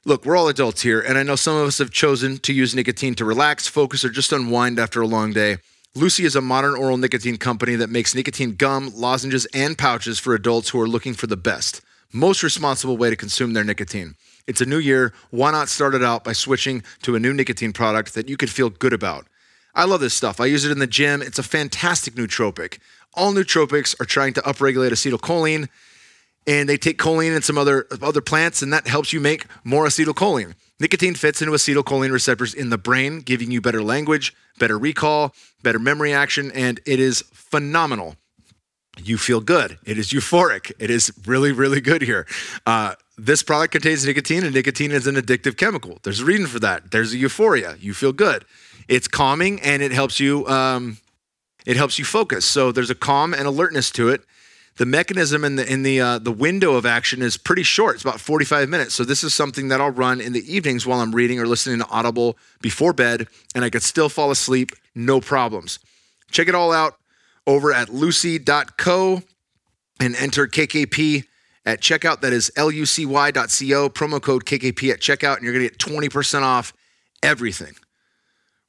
Look, 0.04 0.24
we're 0.24 0.36
all 0.36 0.46
adults 0.46 0.82
here, 0.82 1.00
and 1.00 1.18
I 1.18 1.24
know 1.24 1.34
some 1.34 1.56
of 1.56 1.66
us 1.66 1.78
have 1.78 1.90
chosen 1.90 2.38
to 2.38 2.52
use 2.52 2.72
nicotine 2.72 3.16
to 3.16 3.24
relax, 3.24 3.66
focus, 3.66 4.04
or 4.04 4.10
just 4.10 4.32
unwind 4.32 4.78
after 4.78 5.00
a 5.02 5.08
long 5.08 5.32
day. 5.32 5.56
Lucy 5.96 6.24
is 6.24 6.36
a 6.36 6.40
modern 6.40 6.76
oral 6.76 6.96
nicotine 6.96 7.36
company 7.36 7.74
that 7.74 7.90
makes 7.90 8.14
nicotine 8.14 8.54
gum, 8.54 8.92
lozenges, 8.94 9.44
and 9.46 9.76
pouches 9.76 10.20
for 10.20 10.34
adults 10.34 10.68
who 10.68 10.80
are 10.80 10.86
looking 10.86 11.14
for 11.14 11.26
the 11.26 11.36
best, 11.36 11.80
most 12.12 12.44
responsible 12.44 12.96
way 12.96 13.10
to 13.10 13.16
consume 13.16 13.54
their 13.54 13.64
nicotine. 13.64 14.14
It's 14.46 14.60
a 14.60 14.66
new 14.66 14.78
year. 14.78 15.12
Why 15.30 15.50
not 15.50 15.68
start 15.68 15.96
it 15.96 16.04
out 16.04 16.22
by 16.22 16.32
switching 16.32 16.84
to 17.02 17.16
a 17.16 17.20
new 17.20 17.34
nicotine 17.34 17.72
product 17.72 18.14
that 18.14 18.28
you 18.28 18.36
could 18.36 18.50
feel 18.50 18.70
good 18.70 18.92
about? 18.92 19.26
I 19.74 19.84
love 19.84 20.00
this 20.00 20.14
stuff. 20.14 20.40
I 20.40 20.46
use 20.46 20.64
it 20.64 20.70
in 20.72 20.78
the 20.78 20.86
gym. 20.86 21.22
It's 21.22 21.40
a 21.40 21.54
fantastic 21.56 22.14
nootropic. 22.14 22.78
All 23.14 23.32
nootropics 23.32 24.00
are 24.00 24.06
trying 24.06 24.32
to 24.34 24.42
upregulate 24.42 24.92
acetylcholine, 24.92 25.68
and 26.46 26.68
they 26.68 26.76
take 26.76 26.98
choline 26.98 27.34
and 27.34 27.44
some 27.44 27.58
other 27.58 27.86
other 28.02 28.20
plants, 28.20 28.62
and 28.62 28.72
that 28.72 28.86
helps 28.86 29.12
you 29.12 29.20
make 29.20 29.46
more 29.64 29.86
acetylcholine. 29.86 30.54
Nicotine 30.78 31.14
fits 31.14 31.42
into 31.42 31.52
acetylcholine 31.52 32.10
receptors 32.10 32.54
in 32.54 32.70
the 32.70 32.78
brain, 32.78 33.20
giving 33.20 33.50
you 33.50 33.60
better 33.60 33.82
language, 33.82 34.34
better 34.58 34.78
recall, 34.78 35.34
better 35.62 35.78
memory 35.78 36.12
action, 36.12 36.50
and 36.52 36.80
it 36.86 36.98
is 36.98 37.22
phenomenal. 37.32 38.16
You 39.02 39.18
feel 39.18 39.40
good. 39.40 39.78
It 39.84 39.98
is 39.98 40.10
euphoric. 40.10 40.72
It 40.78 40.90
is 40.90 41.12
really, 41.26 41.52
really 41.52 41.80
good 41.80 42.02
here. 42.02 42.26
Uh, 42.66 42.94
this 43.16 43.42
product 43.42 43.72
contains 43.72 44.06
nicotine, 44.06 44.44
and 44.44 44.54
nicotine 44.54 44.90
is 44.90 45.06
an 45.06 45.16
addictive 45.16 45.56
chemical. 45.56 45.98
There's 46.02 46.20
a 46.20 46.24
reason 46.24 46.46
for 46.46 46.58
that. 46.60 46.90
There's 46.90 47.12
a 47.12 47.18
euphoria. 47.18 47.76
You 47.78 47.94
feel 47.94 48.12
good. 48.12 48.44
It's 48.88 49.06
calming, 49.06 49.60
and 49.60 49.82
it 49.82 49.92
helps 49.92 50.18
you. 50.18 50.46
Um, 50.48 50.98
it 51.66 51.76
helps 51.76 51.98
you 51.98 52.06
focus. 52.06 52.46
So 52.46 52.72
there's 52.72 52.90
a 52.90 52.94
calm 52.94 53.34
and 53.34 53.46
alertness 53.46 53.90
to 53.92 54.08
it 54.08 54.24
the 54.76 54.86
mechanism 54.86 55.44
in 55.44 55.56
the 55.56 55.70
in 55.70 55.82
the 55.82 56.00
uh, 56.00 56.18
the 56.18 56.32
window 56.32 56.74
of 56.74 56.86
action 56.86 57.22
is 57.22 57.36
pretty 57.36 57.62
short. 57.62 57.96
It's 57.96 58.04
about 58.04 58.20
45 58.20 58.68
minutes. 58.68 58.94
So 58.94 59.04
this 59.04 59.22
is 59.22 59.34
something 59.34 59.68
that 59.68 59.80
I'll 59.80 59.90
run 59.90 60.20
in 60.20 60.32
the 60.32 60.52
evenings 60.52 60.86
while 60.86 61.00
I'm 61.00 61.14
reading 61.14 61.38
or 61.38 61.46
listening 61.46 61.78
to 61.80 61.86
Audible 61.88 62.38
before 62.60 62.92
bed, 62.92 63.28
and 63.54 63.64
I 63.64 63.70
could 63.70 63.82
still 63.82 64.08
fall 64.08 64.30
asleep, 64.30 64.72
no 64.94 65.20
problems. 65.20 65.78
Check 66.30 66.48
it 66.48 66.54
all 66.54 66.72
out 66.72 66.94
over 67.46 67.72
at 67.72 67.88
lucy.co 67.88 69.22
and 70.00 70.16
enter 70.16 70.46
KKP 70.46 71.24
at 71.66 71.80
checkout. 71.80 72.20
That 72.20 72.32
is 72.32 72.50
lucy.co, 72.56 73.90
promo 73.90 74.22
code 74.22 74.44
KKP 74.44 74.92
at 74.92 75.00
checkout, 75.00 75.36
and 75.36 75.44
you're 75.44 75.52
to 75.52 75.60
get 75.60 75.78
20% 75.78 76.42
off 76.42 76.72
everything. 77.22 77.74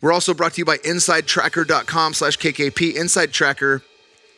We're 0.01 0.11
also 0.13 0.33
brought 0.33 0.53
to 0.53 0.57
you 0.61 0.65
by 0.65 0.77
InsideTracker.com 0.77 2.15
slash 2.15 2.37
KKP. 2.37 2.95
Inside 2.95 3.31
Tracker 3.31 3.83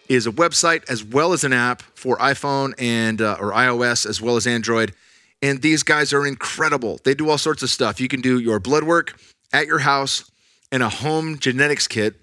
is 0.10 0.28
a 0.28 0.32
website 0.32 0.90
as 0.90 1.04
well 1.04 1.34
as 1.34 1.44
an 1.44 1.54
app 1.54 1.82
for 1.96 2.18
iPhone 2.18 2.74
and 2.78 3.22
uh, 3.22 3.38
or 3.40 3.52
iOS 3.52 4.06
as 4.06 4.22
well 4.22 4.36
as 4.36 4.46
Android. 4.46 4.94
And 5.42 5.62
these 5.62 5.84
guys 5.84 6.14
are 6.14 6.26
incredible. 6.26 7.00
They 7.04 7.14
do 7.14 7.30
all 7.30 7.38
sorts 7.38 7.64
of 7.64 7.70
stuff. 7.70 8.00
You 8.00 8.08
can 8.08 8.22
do 8.22 8.40
your 8.40 8.60
blood 8.60 8.84
work 8.84 9.18
at 9.52 9.68
your 9.68 9.80
house 9.80 10.30
in 10.72 10.82
a 10.82 10.90
home 10.90 11.38
genetics 11.38 11.88
kit, 11.88 12.16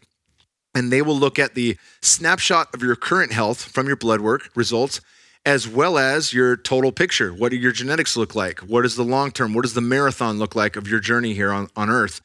and 0.74 0.90
they 0.90 1.02
will 1.02 1.16
look 1.16 1.38
at 1.38 1.54
the 1.54 1.76
snapshot 2.00 2.74
of 2.74 2.82
your 2.82 2.96
current 2.96 3.32
health 3.32 3.62
from 3.62 3.86
your 3.86 3.96
blood 3.96 4.20
work 4.20 4.50
results 4.54 5.00
as 5.46 5.66
well 5.66 5.98
as 5.98 6.32
your 6.32 6.56
total 6.56 6.92
picture. 6.92 7.32
What 7.32 7.50
do 7.50 7.56
your 7.56 7.72
genetics 7.72 8.16
look 8.16 8.34
like? 8.34 8.60
What 8.60 8.84
is 8.84 8.96
the 8.96 9.04
long 9.04 9.30
term? 9.30 9.54
What 9.54 9.62
does 9.62 9.74
the 9.74 9.80
marathon 9.80 10.38
look 10.38 10.54
like 10.54 10.76
of 10.76 10.86
your 10.86 11.00
journey 11.00 11.34
here 11.34 11.52
on, 11.52 11.68
on 11.76 11.88
Earth? 11.88 12.20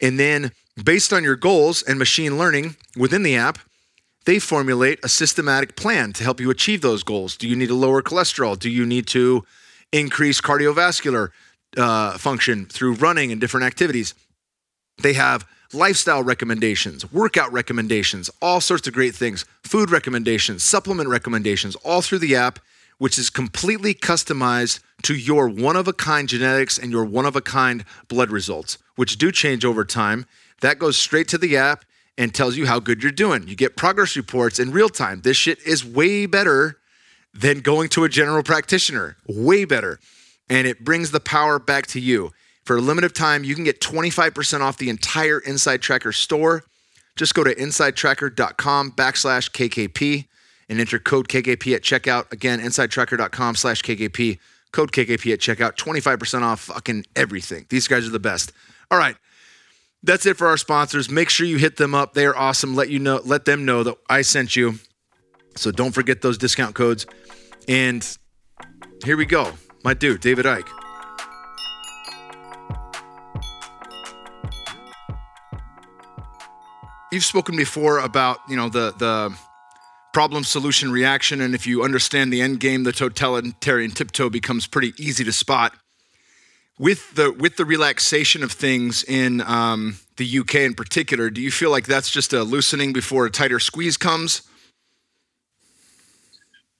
And 0.00 0.18
then, 0.18 0.52
based 0.82 1.12
on 1.12 1.22
your 1.22 1.36
goals 1.36 1.82
and 1.82 1.98
machine 1.98 2.38
learning 2.38 2.76
within 2.96 3.22
the 3.22 3.36
app, 3.36 3.58
they 4.24 4.38
formulate 4.38 4.98
a 5.02 5.08
systematic 5.08 5.76
plan 5.76 6.12
to 6.14 6.24
help 6.24 6.40
you 6.40 6.50
achieve 6.50 6.82
those 6.82 7.02
goals. 7.02 7.36
Do 7.36 7.48
you 7.48 7.56
need 7.56 7.68
to 7.68 7.74
lower 7.74 8.02
cholesterol? 8.02 8.58
Do 8.58 8.68
you 8.68 8.84
need 8.84 9.06
to 9.08 9.44
increase 9.92 10.40
cardiovascular 10.40 11.30
uh, 11.76 12.18
function 12.18 12.66
through 12.66 12.94
running 12.94 13.32
and 13.32 13.40
different 13.40 13.66
activities? 13.66 14.14
They 14.98 15.14
have 15.14 15.46
lifestyle 15.72 16.22
recommendations, 16.22 17.10
workout 17.12 17.52
recommendations, 17.52 18.30
all 18.42 18.60
sorts 18.60 18.86
of 18.86 18.94
great 18.94 19.14
things, 19.14 19.44
food 19.62 19.90
recommendations, 19.90 20.62
supplement 20.62 21.08
recommendations, 21.08 21.76
all 21.76 22.02
through 22.02 22.18
the 22.18 22.36
app, 22.36 22.58
which 22.98 23.18
is 23.18 23.30
completely 23.30 23.94
customized 23.94 24.80
to 25.02 25.14
your 25.14 25.48
one 25.48 25.76
of 25.76 25.88
a 25.88 25.92
kind 25.92 26.28
genetics 26.28 26.76
and 26.76 26.92
your 26.92 27.04
one 27.04 27.24
of 27.24 27.36
a 27.36 27.40
kind 27.40 27.84
blood 28.08 28.30
results, 28.30 28.76
which 28.96 29.16
do 29.16 29.32
change 29.32 29.64
over 29.64 29.84
time. 29.84 30.26
That 30.60 30.78
goes 30.78 30.98
straight 30.98 31.28
to 31.28 31.38
the 31.38 31.56
app 31.56 31.84
and 32.20 32.34
tells 32.34 32.54
you 32.54 32.66
how 32.66 32.78
good 32.78 33.02
you're 33.02 33.10
doing. 33.10 33.48
You 33.48 33.56
get 33.56 33.78
progress 33.78 34.14
reports 34.14 34.58
in 34.58 34.72
real 34.72 34.90
time. 34.90 35.22
This 35.22 35.38
shit 35.38 35.58
is 35.66 35.82
way 35.82 36.26
better 36.26 36.76
than 37.32 37.60
going 37.60 37.88
to 37.88 38.04
a 38.04 38.10
general 38.10 38.42
practitioner, 38.42 39.16
way 39.26 39.64
better. 39.64 39.98
And 40.46 40.66
it 40.66 40.84
brings 40.84 41.12
the 41.12 41.20
power 41.20 41.58
back 41.58 41.86
to 41.88 42.00
you. 42.00 42.30
For 42.64 42.76
a 42.76 42.80
limited 42.82 43.14
time, 43.14 43.42
you 43.42 43.54
can 43.54 43.64
get 43.64 43.80
25% 43.80 44.60
off 44.60 44.76
the 44.76 44.90
entire 44.90 45.38
Inside 45.38 45.80
Tracker 45.80 46.12
store. 46.12 46.64
Just 47.16 47.32
go 47.32 47.42
to 47.42 47.54
insidetracker.com 47.54 48.92
backslash 48.92 49.50
KKP 49.52 50.26
and 50.68 50.78
enter 50.78 50.98
code 50.98 51.26
KKP 51.26 51.74
at 51.74 51.82
checkout. 51.82 52.30
Again, 52.32 52.60
insidetracker.com 52.60 53.54
slash 53.54 53.80
KKP, 53.80 54.38
code 54.72 54.92
KKP 54.92 55.32
at 55.32 55.38
checkout, 55.38 55.76
25% 55.76 56.42
off 56.42 56.60
fucking 56.60 57.06
everything. 57.16 57.64
These 57.70 57.88
guys 57.88 58.06
are 58.06 58.10
the 58.10 58.18
best. 58.20 58.52
All 58.90 58.98
right. 58.98 59.16
That's 60.02 60.24
it 60.24 60.38
for 60.38 60.46
our 60.46 60.56
sponsors. 60.56 61.10
Make 61.10 61.28
sure 61.28 61.46
you 61.46 61.58
hit 61.58 61.76
them 61.76 61.94
up. 61.94 62.14
They 62.14 62.24
are 62.24 62.36
awesome. 62.36 62.74
Let 62.74 62.88
you 62.88 62.98
know, 62.98 63.20
let 63.24 63.44
them 63.44 63.64
know 63.64 63.82
that 63.82 63.96
I 64.08 64.22
sent 64.22 64.56
you. 64.56 64.76
So 65.56 65.70
don't 65.70 65.92
forget 65.92 66.22
those 66.22 66.38
discount 66.38 66.74
codes. 66.74 67.06
And 67.68 68.06
here 69.04 69.16
we 69.16 69.26
go. 69.26 69.52
My 69.84 69.94
dude, 69.94 70.20
David 70.20 70.46
Icke. 70.46 70.68
You've 77.12 77.24
spoken 77.24 77.56
before 77.56 77.98
about, 77.98 78.38
you 78.48 78.56
know, 78.56 78.68
the 78.68 78.94
the 78.96 79.36
problem 80.12 80.44
solution 80.44 80.90
reaction 80.90 81.40
and 81.40 81.54
if 81.54 81.66
you 81.68 81.84
understand 81.84 82.32
the 82.32 82.40
end 82.40 82.58
game 82.58 82.82
the 82.82 82.90
totalitarian 82.90 83.92
tiptoe 83.92 84.28
becomes 84.28 84.66
pretty 84.66 84.92
easy 84.98 85.22
to 85.22 85.32
spot 85.32 85.72
with 86.80 87.14
the 87.14 87.30
with 87.30 87.56
the 87.56 87.64
relaxation 87.64 88.42
of 88.42 88.50
things 88.50 89.04
in 89.04 89.40
um, 89.42 89.98
the 90.16 90.38
UK 90.40 90.54
in 90.56 90.74
particular 90.74 91.30
do 91.30 91.40
you 91.40 91.50
feel 91.50 91.70
like 91.70 91.86
that's 91.86 92.10
just 92.10 92.32
a 92.32 92.42
loosening 92.42 92.92
before 92.92 93.26
a 93.26 93.30
tighter 93.30 93.60
squeeze 93.60 93.96
comes 93.96 94.42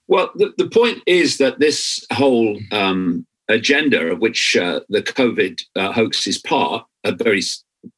well 0.07 0.31
the, 0.35 0.53
the 0.57 0.69
point 0.69 1.01
is 1.05 1.37
that 1.37 1.59
this 1.59 2.05
whole 2.11 2.59
um, 2.71 3.25
agenda 3.47 4.11
of 4.11 4.19
which 4.19 4.57
uh, 4.57 4.79
the 4.89 5.03
covid 5.03 5.61
uh, 5.75 5.91
hoax 5.91 6.25
is 6.25 6.39
part 6.39 6.85
a 7.03 7.11
very 7.11 7.41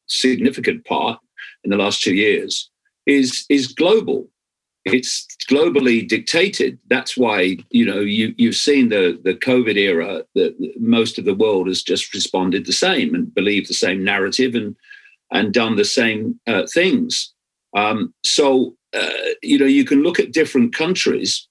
significant 0.06 0.84
part 0.84 1.18
in 1.64 1.70
the 1.70 1.76
last 1.76 2.02
two 2.02 2.14
years 2.14 2.70
is 3.06 3.44
is 3.48 3.68
global. 3.68 4.28
It's 4.84 5.26
globally 5.50 6.06
dictated. 6.06 6.78
That's 6.88 7.16
why 7.16 7.56
you 7.70 7.86
know 7.86 8.00
you 8.00 8.34
you've 8.36 8.56
seen 8.56 8.90
the 8.90 9.18
the 9.24 9.34
COVID 9.34 9.76
era 9.76 10.24
that 10.34 10.54
most 10.78 11.18
of 11.18 11.24
the 11.24 11.34
world 11.34 11.68
has 11.68 11.82
just 11.82 12.12
responded 12.12 12.66
the 12.66 12.72
same 12.72 13.14
and 13.14 13.34
believed 13.34 13.68
the 13.68 13.74
same 13.74 14.04
narrative 14.04 14.54
and 14.54 14.76
and 15.30 15.54
done 15.54 15.76
the 15.76 15.84
same 15.84 16.38
uh, 16.46 16.66
things. 16.72 17.32
Um, 17.74 18.14
so 18.24 18.76
uh, 18.94 19.08
you 19.42 19.58
know 19.58 19.66
you 19.66 19.84
can 19.84 20.02
look 20.02 20.20
at 20.20 20.32
different 20.32 20.74
countries 20.74 21.48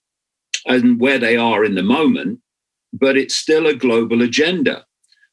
and 0.66 1.00
where 1.00 1.20
they 1.20 1.36
are 1.36 1.66
in 1.66 1.76
the 1.76 1.84
moment, 1.84 2.40
but 2.94 3.18
it's 3.18 3.36
still 3.36 3.68
a 3.68 3.76
global 3.76 4.22
agenda. 4.22 4.86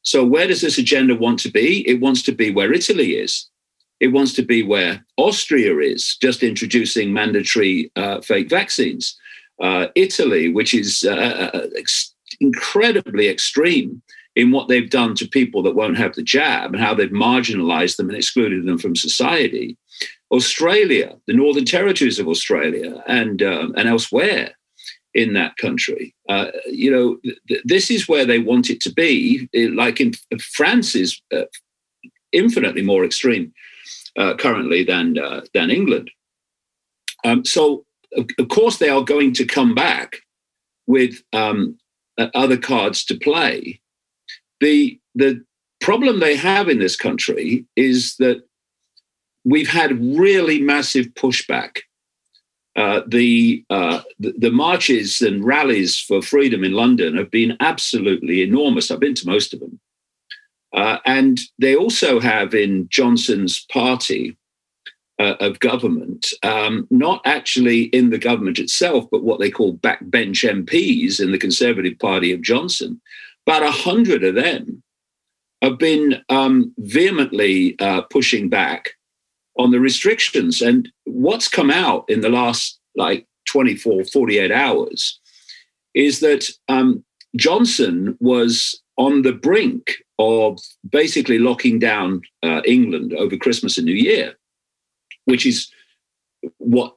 So 0.03 0.25
where 0.25 0.47
does 0.47 0.61
this 0.61 0.77
agenda 0.77 1.15
want 1.15 1.39
to 1.39 1.51
be? 1.51 1.87
It 1.87 2.01
wants 2.01 2.23
to 2.23 2.31
be 2.31 2.51
where 2.51 2.73
Italy 2.73 3.15
is. 3.15 3.47
It 4.01 4.11
wants 4.11 4.33
to 4.33 4.41
be 4.41 4.63
where 4.63 5.05
Austria 5.17 5.77
is, 5.77 6.17
just 6.17 6.41
introducing 6.41 7.13
mandatory 7.13 7.91
uh, 7.95 8.19
fake 8.21 8.49
vaccines. 8.49 9.15
Uh, 9.61 9.87
Italy, 9.93 10.49
which 10.49 10.73
is 10.73 11.05
uh, 11.07 11.11
uh, 11.13 11.57
uh, 11.57 11.67
ex- 11.77 12.15
incredibly 12.39 13.27
extreme 13.27 14.01
in 14.35 14.49
what 14.49 14.67
they've 14.67 14.89
done 14.89 15.13
to 15.13 15.27
people 15.27 15.61
that 15.61 15.75
won't 15.75 15.99
have 15.99 16.15
the 16.15 16.23
jab 16.23 16.73
and 16.73 16.81
how 16.81 16.95
they've 16.95 17.11
marginalized 17.11 17.97
them 17.97 18.09
and 18.09 18.17
excluded 18.17 18.65
them 18.65 18.79
from 18.79 18.95
society. 18.95 19.77
Australia, 20.31 21.15
the 21.27 21.33
Northern 21.33 21.65
Territories 21.65 22.17
of 22.17 22.27
Australia, 22.27 23.03
and 23.05 23.43
um, 23.43 23.75
and 23.77 23.87
elsewhere 23.87 24.55
in 25.13 25.33
that 25.33 25.57
country. 25.57 26.15
Uh, 26.27 26.47
you 26.65 26.89
know, 26.89 27.19
th- 27.47 27.61
this 27.65 27.91
is 27.91 28.09
where 28.09 28.25
they 28.25 28.39
want 28.39 28.71
it 28.71 28.81
to 28.81 28.91
be. 28.91 29.47
Like 29.53 30.01
in 30.01 30.13
France 30.39 30.95
is 30.95 31.21
uh, 31.31 31.43
infinitely 32.31 32.81
more 32.81 33.05
extreme 33.05 33.53
uh, 34.17 34.35
currently 34.35 34.83
than 34.83 35.17
uh, 35.17 35.41
than 35.53 35.69
England. 35.69 36.11
Um, 37.23 37.45
so, 37.45 37.85
of, 38.15 38.47
course, 38.49 38.77
they 38.77 38.89
are 38.89 39.03
going 39.03 39.33
to 39.33 39.45
come 39.45 39.75
back 39.75 40.17
with 40.87 41.21
um, 41.33 41.77
uh, 42.17 42.27
other 42.33 42.57
cards 42.57 43.05
to 43.05 43.15
play. 43.15 43.79
The 44.59 44.99
the 45.15 45.43
problem 45.79 46.19
they 46.19 46.35
have 46.35 46.69
in 46.69 46.79
this 46.79 46.95
country 46.95 47.65
is 47.75 48.15
that 48.17 48.43
we've 49.43 49.69
had 49.69 49.99
really 49.99 50.61
massive 50.61 51.07
pushback. 51.07 51.79
Uh, 52.75 53.01
the, 53.05 53.65
uh, 53.69 54.01
the, 54.19 54.33
the 54.37 54.51
marches 54.51 55.21
and 55.21 55.43
rallies 55.43 55.99
for 55.99 56.21
freedom 56.21 56.63
in 56.63 56.71
London 56.71 57.17
have 57.17 57.29
been 57.29 57.57
absolutely 57.59 58.41
enormous. 58.41 58.89
I've 58.89 58.99
been 59.01 59.15
to 59.15 59.27
most 59.27 59.53
of 59.53 59.59
them. 59.59 59.79
Uh, 60.73 60.97
and 61.05 61.39
they 61.59 61.75
also 61.75 62.19
have 62.19 62.53
in 62.53 62.87
Johnson's 62.89 63.65
party 63.71 64.37
uh, 65.19 65.35
of 65.39 65.59
government, 65.59 66.27
um, 66.43 66.87
not 66.89 67.21
actually 67.25 67.83
in 67.83 68.09
the 68.09 68.17
government 68.17 68.57
itself, 68.57 69.05
but 69.11 69.23
what 69.23 69.39
they 69.39 69.51
call 69.51 69.77
backbench 69.77 70.43
MPs 70.49 71.19
in 71.19 71.31
the 71.31 71.37
Conservative 71.37 71.97
Party 71.99 72.31
of 72.31 72.41
Johnson. 72.41 72.99
About 73.45 73.63
a 73.63 73.71
hundred 73.71 74.23
of 74.23 74.35
them 74.35 74.81
have 75.61 75.77
been 75.77 76.23
um, 76.29 76.73
vehemently 76.79 77.77
uh, 77.79 78.01
pushing 78.03 78.49
back 78.49 78.91
on 79.57 79.71
the 79.71 79.79
restrictions. 79.79 80.61
And 80.61 80.89
what's 81.05 81.47
come 81.47 81.69
out 81.69 82.05
in 82.07 82.21
the 82.21 82.29
last 82.29 82.79
like 82.95 83.27
24, 83.45 84.05
48 84.05 84.51
hours 84.51 85.19
is 85.93 86.19
that 86.21 86.49
um, 86.67 87.03
Johnson 87.35 88.17
was 88.19 88.80
on 88.97 89.21
the 89.21 89.33
brink 89.33 90.03
of 90.19 90.59
basically 90.89 91.39
locking 91.39 91.79
down 91.79 92.21
uh, 92.43 92.61
England 92.65 93.13
over 93.13 93.37
Christmas 93.37 93.77
and 93.77 93.85
New 93.85 93.95
Year, 93.95 94.35
which 95.25 95.45
is 95.45 95.71
what 96.57 96.95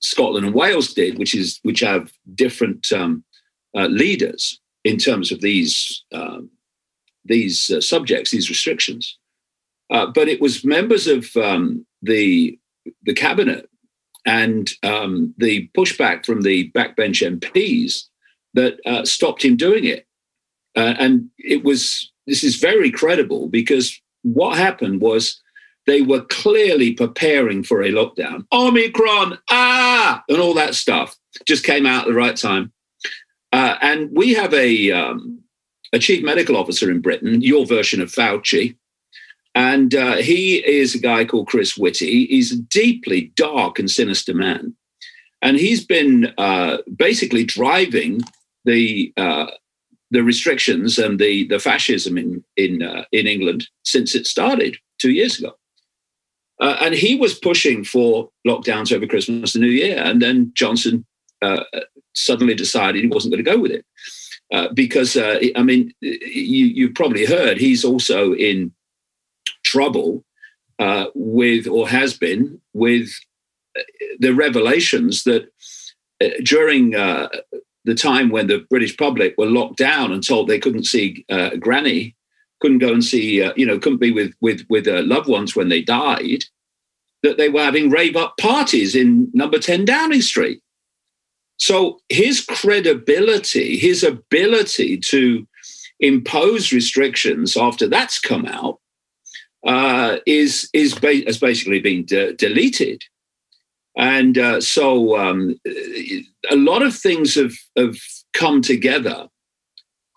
Scotland 0.00 0.46
and 0.46 0.54
Wales 0.54 0.94
did, 0.94 1.18
which 1.18 1.34
is 1.34 1.58
which 1.62 1.80
have 1.80 2.12
different 2.34 2.90
um, 2.92 3.24
uh, 3.76 3.86
leaders 3.86 4.60
in 4.84 4.96
terms 4.96 5.32
of 5.32 5.40
these 5.40 6.04
um, 6.12 6.50
these 7.24 7.70
uh, 7.70 7.80
subjects, 7.80 8.30
these 8.30 8.48
restrictions. 8.48 9.18
Uh, 9.90 10.06
but 10.06 10.28
it 10.28 10.40
was 10.40 10.64
members 10.64 11.06
of 11.06 11.34
um, 11.36 11.84
the 12.02 12.58
the 13.02 13.14
cabinet 13.14 13.68
and 14.26 14.70
um, 14.82 15.34
the 15.38 15.68
pushback 15.76 16.26
from 16.26 16.42
the 16.42 16.70
backbench 16.72 17.22
MPs 17.38 18.04
that 18.54 18.78
uh, 18.86 19.04
stopped 19.04 19.44
him 19.44 19.56
doing 19.56 19.84
it. 19.84 20.06
Uh, 20.80 20.94
and 20.98 21.28
it 21.36 21.62
was, 21.62 22.10
this 22.26 22.42
is 22.42 22.56
very 22.56 22.90
credible 22.90 23.48
because 23.48 24.00
what 24.22 24.56
happened 24.56 25.02
was 25.02 25.38
they 25.86 26.00
were 26.00 26.22
clearly 26.22 26.94
preparing 26.94 27.62
for 27.62 27.82
a 27.82 27.90
lockdown. 27.90 28.46
Omicron, 28.50 29.38
ah, 29.50 30.24
and 30.26 30.38
all 30.38 30.54
that 30.54 30.74
stuff 30.74 31.16
just 31.46 31.64
came 31.64 31.84
out 31.84 32.02
at 32.02 32.08
the 32.08 32.14
right 32.14 32.36
time. 32.36 32.72
Uh, 33.52 33.76
and 33.82 34.08
we 34.12 34.32
have 34.32 34.54
a, 34.54 34.90
um, 34.90 35.40
a 35.92 35.98
chief 35.98 36.24
medical 36.24 36.56
officer 36.56 36.90
in 36.90 37.00
Britain, 37.00 37.42
your 37.42 37.66
version 37.66 38.00
of 38.00 38.10
Fauci. 38.10 38.76
And 39.54 39.94
uh, 39.94 40.16
he 40.16 40.66
is 40.66 40.94
a 40.94 40.98
guy 40.98 41.26
called 41.26 41.48
Chris 41.48 41.76
Whitty. 41.76 42.24
He's 42.26 42.52
a 42.52 42.62
deeply 42.62 43.32
dark 43.36 43.78
and 43.78 43.90
sinister 43.90 44.32
man. 44.32 44.74
And 45.42 45.58
he's 45.58 45.84
been 45.84 46.32
uh, 46.38 46.78
basically 46.96 47.44
driving 47.44 48.22
the 48.64 49.12
uh, 49.18 49.46
the 50.10 50.22
restrictions 50.22 50.98
and 50.98 51.18
the 51.18 51.46
the 51.48 51.58
fascism 51.58 52.18
in 52.18 52.44
in 52.56 52.82
uh, 52.82 53.04
in 53.12 53.26
England 53.26 53.68
since 53.84 54.14
it 54.14 54.26
started 54.26 54.76
two 54.98 55.12
years 55.12 55.38
ago. 55.38 55.54
Uh, 56.60 56.76
and 56.82 56.94
he 56.94 57.16
was 57.16 57.38
pushing 57.38 57.82
for 57.84 58.28
lockdowns 58.46 58.92
over 58.92 59.06
Christmas 59.06 59.54
and 59.54 59.62
New 59.62 59.70
Year, 59.70 60.02
and 60.02 60.20
then 60.20 60.52
Johnson 60.54 61.06
uh, 61.40 61.64
suddenly 62.14 62.54
decided 62.54 63.02
he 63.02 63.08
wasn't 63.08 63.32
going 63.32 63.42
to 63.42 63.50
go 63.50 63.58
with 63.58 63.70
it 63.70 63.84
uh, 64.52 64.68
because 64.74 65.16
uh, 65.16 65.40
I 65.56 65.62
mean 65.62 65.92
you 66.00 66.66
you 66.66 66.92
probably 66.92 67.24
heard 67.24 67.58
he's 67.58 67.84
also 67.84 68.34
in 68.34 68.72
trouble 69.64 70.24
uh, 70.78 71.06
with 71.14 71.66
or 71.66 71.88
has 71.88 72.16
been 72.16 72.60
with 72.74 73.10
the 74.18 74.34
revelations 74.34 75.24
that 75.24 75.50
during 76.42 76.90
the 77.84 77.94
time 77.94 78.28
when 78.28 78.46
the 78.46 78.66
British 78.70 78.96
public 78.96 79.34
were 79.38 79.46
locked 79.46 79.78
down 79.78 80.12
and 80.12 80.26
told 80.26 80.48
they 80.48 80.58
couldn't 80.58 80.84
see 80.84 81.24
uh, 81.30 81.56
Granny, 81.56 82.14
couldn't 82.60 82.78
go 82.78 82.92
and 82.92 83.04
see, 83.04 83.42
uh, 83.42 83.52
you 83.56 83.66
know, 83.66 83.78
couldn't 83.78 83.98
be 84.00 84.12
with 84.12 84.34
with 84.40 84.64
with 84.68 84.86
uh, 84.86 85.02
loved 85.02 85.28
ones 85.28 85.56
when 85.56 85.68
they 85.68 85.82
died, 85.82 86.44
that 87.22 87.36
they 87.36 87.48
were 87.48 87.62
having 87.62 87.90
rave 87.90 88.16
up 88.16 88.36
parties 88.38 88.94
in 88.94 89.30
Number 89.32 89.58
Ten 89.58 89.84
Downing 89.84 90.22
Street. 90.22 90.60
So 91.56 92.00
his 92.08 92.44
credibility, 92.44 93.76
his 93.76 94.02
ability 94.02 94.96
to 94.98 95.46
impose 96.00 96.72
restrictions 96.72 97.56
after 97.56 97.86
that's 97.86 98.18
come 98.18 98.46
out, 98.46 98.80
uh, 99.66 100.18
is 100.26 100.68
is 100.72 100.94
ba- 100.94 101.24
has 101.26 101.38
basically 101.38 101.80
been 101.80 102.04
de- 102.04 102.34
deleted. 102.34 103.02
And 103.96 104.38
uh, 104.38 104.60
so 104.60 105.18
um, 105.18 105.60
a 105.66 106.56
lot 106.56 106.82
of 106.82 106.94
things 106.94 107.34
have, 107.34 107.54
have 107.76 107.96
come 108.32 108.62
together. 108.62 109.28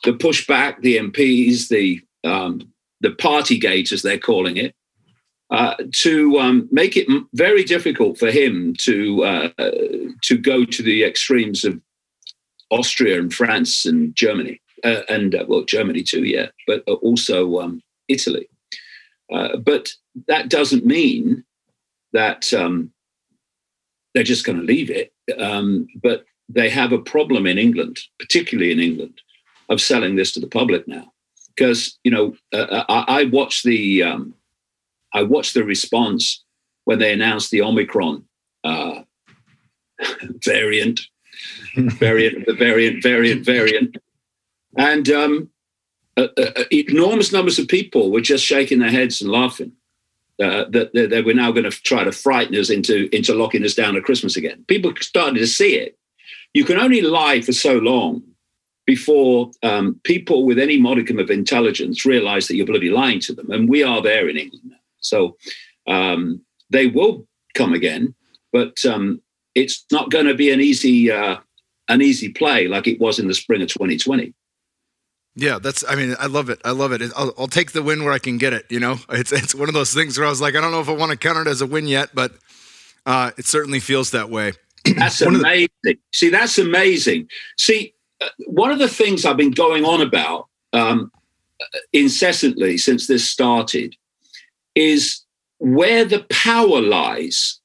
The 0.03 0.13
pushback, 0.13 0.81
the 0.81 0.97
MPs, 0.97 1.69
the 1.69 2.01
um, 2.23 2.73
the 3.01 3.11
party 3.11 3.57
gate, 3.57 3.91
as 3.91 4.01
they're 4.01 4.17
calling 4.17 4.55
it, 4.57 4.73
uh, 5.49 5.75
to 5.91 6.39
um, 6.39 6.67
make 6.71 6.95
it 6.95 7.07
very 7.33 7.63
difficult 7.63 8.17
for 8.17 8.31
him 8.31 8.73
to 8.79 9.23
uh, 9.23 9.49
to 10.23 10.37
go 10.37 10.65
to 10.65 10.83
the 10.83 11.03
extremes 11.03 11.63
of 11.63 11.79
Austria 12.71 13.19
and 13.19 13.33
France 13.33 13.85
and 13.85 14.15
Germany, 14.15 14.59
uh, 14.83 15.01
and 15.09 15.35
uh, 15.35 15.45
well, 15.47 15.63
Germany 15.63 16.03
too, 16.03 16.23
yeah, 16.23 16.47
but 16.65 16.83
also 16.87 17.59
um, 17.59 17.81
Italy. 18.07 18.49
Uh, 19.31 19.57
but 19.57 19.91
that 20.27 20.49
doesn't 20.49 20.85
mean 20.85 21.43
that 22.13 22.51
um, 22.53 22.91
they're 24.13 24.23
just 24.23 24.45
going 24.45 24.59
to 24.59 24.63
leave 24.63 24.89
it. 24.89 25.13
Um, 25.39 25.87
but 26.01 26.25
they 26.49 26.69
have 26.69 26.91
a 26.91 26.99
problem 26.99 27.47
in 27.47 27.57
England, 27.57 27.99
particularly 28.19 28.71
in 28.71 28.79
England, 28.79 29.21
of 29.69 29.81
selling 29.81 30.15
this 30.15 30.31
to 30.33 30.39
the 30.39 30.47
public 30.47 30.87
now. 30.87 31.11
Because 31.55 31.97
you 32.03 32.11
know, 32.11 32.35
uh, 32.53 32.57
uh 32.57 32.85
I, 32.89 33.21
I 33.21 33.23
watched 33.25 33.63
the 33.63 34.03
um, 34.03 34.33
I 35.13 35.23
watched 35.23 35.53
the 35.53 35.63
response 35.63 36.43
when 36.85 36.99
they 36.99 37.13
announced 37.13 37.51
the 37.51 37.61
Omicron 37.61 38.25
uh, 38.63 39.03
variant, 40.43 41.01
variant, 41.75 42.57
variant, 42.57 43.03
variant, 43.03 43.45
variant, 43.45 43.97
and 44.77 45.09
um, 45.09 45.49
uh, 46.17 46.27
uh, 46.37 46.63
enormous 46.71 47.31
numbers 47.31 47.59
of 47.59 47.67
people 47.67 48.11
were 48.11 48.21
just 48.21 48.43
shaking 48.43 48.79
their 48.79 48.89
heads 48.89 49.21
and 49.21 49.31
laughing 49.31 49.71
uh, 50.41 50.65
that, 50.69 50.91
that 50.93 51.09
they 51.09 51.21
were 51.21 51.33
now 51.33 51.51
going 51.51 51.69
to 51.69 51.81
try 51.83 52.03
to 52.03 52.11
frighten 52.11 52.55
us 52.55 52.69
into 52.69 53.07
into 53.15 53.33
locking 53.33 53.63
us 53.63 53.75
down 53.75 53.95
at 53.95 54.03
Christmas 54.03 54.35
again. 54.35 54.63
People 54.67 54.93
started 54.99 55.39
to 55.39 55.47
see 55.47 55.75
it. 55.75 55.97
You 56.53 56.65
can 56.65 56.79
only 56.79 57.01
lie 57.01 57.41
for 57.41 57.51
so 57.51 57.77
long 57.77 58.23
before 58.85 59.51
um, 59.63 59.99
people 60.03 60.45
with 60.45 60.59
any 60.59 60.79
modicum 60.79 61.19
of 61.19 61.29
intelligence 61.29 62.05
realize 62.05 62.47
that 62.47 62.55
you're 62.55 62.65
bloody 62.65 62.89
lying 62.89 63.19
to 63.21 63.33
them. 63.33 63.49
And 63.49 63.69
we 63.69 63.83
are 63.83 64.01
there 64.01 64.27
in 64.27 64.37
England. 64.37 64.73
So 64.99 65.37
um, 65.87 66.41
they 66.69 66.87
will 66.87 67.25
come 67.53 67.73
again, 67.73 68.13
but 68.51 68.83
um, 68.85 69.21
it's 69.55 69.85
not 69.91 70.11
going 70.11 70.25
to 70.25 70.33
be 70.33 70.51
an 70.51 70.61
easy 70.61 71.11
uh, 71.11 71.37
an 71.89 72.01
easy 72.01 72.29
play 72.29 72.67
like 72.67 72.87
it 72.87 72.99
was 72.99 73.19
in 73.19 73.27
the 73.27 73.33
spring 73.33 73.61
of 73.61 73.67
2020. 73.67 74.33
Yeah, 75.35 75.59
that's. 75.59 75.83
I 75.87 75.95
mean, 75.95 76.15
I 76.19 76.27
love 76.27 76.49
it. 76.49 76.61
I 76.63 76.71
love 76.71 76.91
it. 76.91 77.01
I'll, 77.15 77.33
I'll, 77.37 77.47
take 77.47 77.71
the 77.71 77.81
win 77.81 78.03
where 78.03 78.13
I 78.13 78.19
can 78.19 78.37
get 78.37 78.53
it. 78.53 78.65
You 78.69 78.79
know, 78.79 78.97
it's 79.09 79.31
it's 79.31 79.55
one 79.55 79.67
of 79.67 79.73
those 79.73 79.93
things 79.93 80.17
where 80.17 80.27
I 80.27 80.29
was 80.29 80.41
like, 80.41 80.55
I 80.55 80.61
don't 80.61 80.71
know 80.71 80.81
if 80.81 80.89
I 80.89 80.93
want 80.93 81.11
to 81.11 81.17
count 81.17 81.39
it 81.39 81.47
as 81.47 81.61
a 81.61 81.65
win 81.65 81.87
yet, 81.87 82.09
but 82.13 82.33
uh, 83.05 83.31
it 83.37 83.45
certainly 83.45 83.79
feels 83.79 84.11
that 84.11 84.29
way. 84.29 84.53
That's 84.95 85.21
amazing. 85.21 85.69
The- 85.83 85.97
See, 86.11 86.29
that's 86.29 86.57
amazing. 86.57 87.29
See, 87.57 87.93
uh, 88.21 88.27
one 88.45 88.71
of 88.71 88.79
the 88.79 88.87
things 88.87 89.25
I've 89.25 89.37
been 89.37 89.51
going 89.51 89.83
on 89.85 90.01
about 90.01 90.47
um, 90.73 91.11
incessantly 91.91 92.77
since 92.77 93.07
this 93.07 93.29
started 93.29 93.95
is 94.75 95.23
where 95.59 96.05
the 96.05 96.25
power 96.29 96.81
lies 96.81 97.59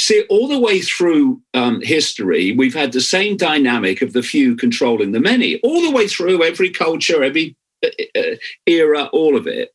See, 0.00 0.24
all 0.30 0.48
the 0.48 0.58
way 0.58 0.80
through 0.80 1.42
um, 1.52 1.82
history, 1.82 2.52
we've 2.52 2.74
had 2.74 2.92
the 2.92 3.02
same 3.02 3.36
dynamic 3.36 4.00
of 4.00 4.14
the 4.14 4.22
few 4.22 4.56
controlling 4.56 5.12
the 5.12 5.20
many, 5.20 5.60
all 5.60 5.82
the 5.82 5.90
way 5.90 6.08
through 6.08 6.42
every 6.42 6.70
culture, 6.70 7.22
every 7.22 7.54
uh, 7.84 7.88
uh, 8.16 8.36
era, 8.64 9.10
all 9.12 9.36
of 9.36 9.46
it, 9.46 9.74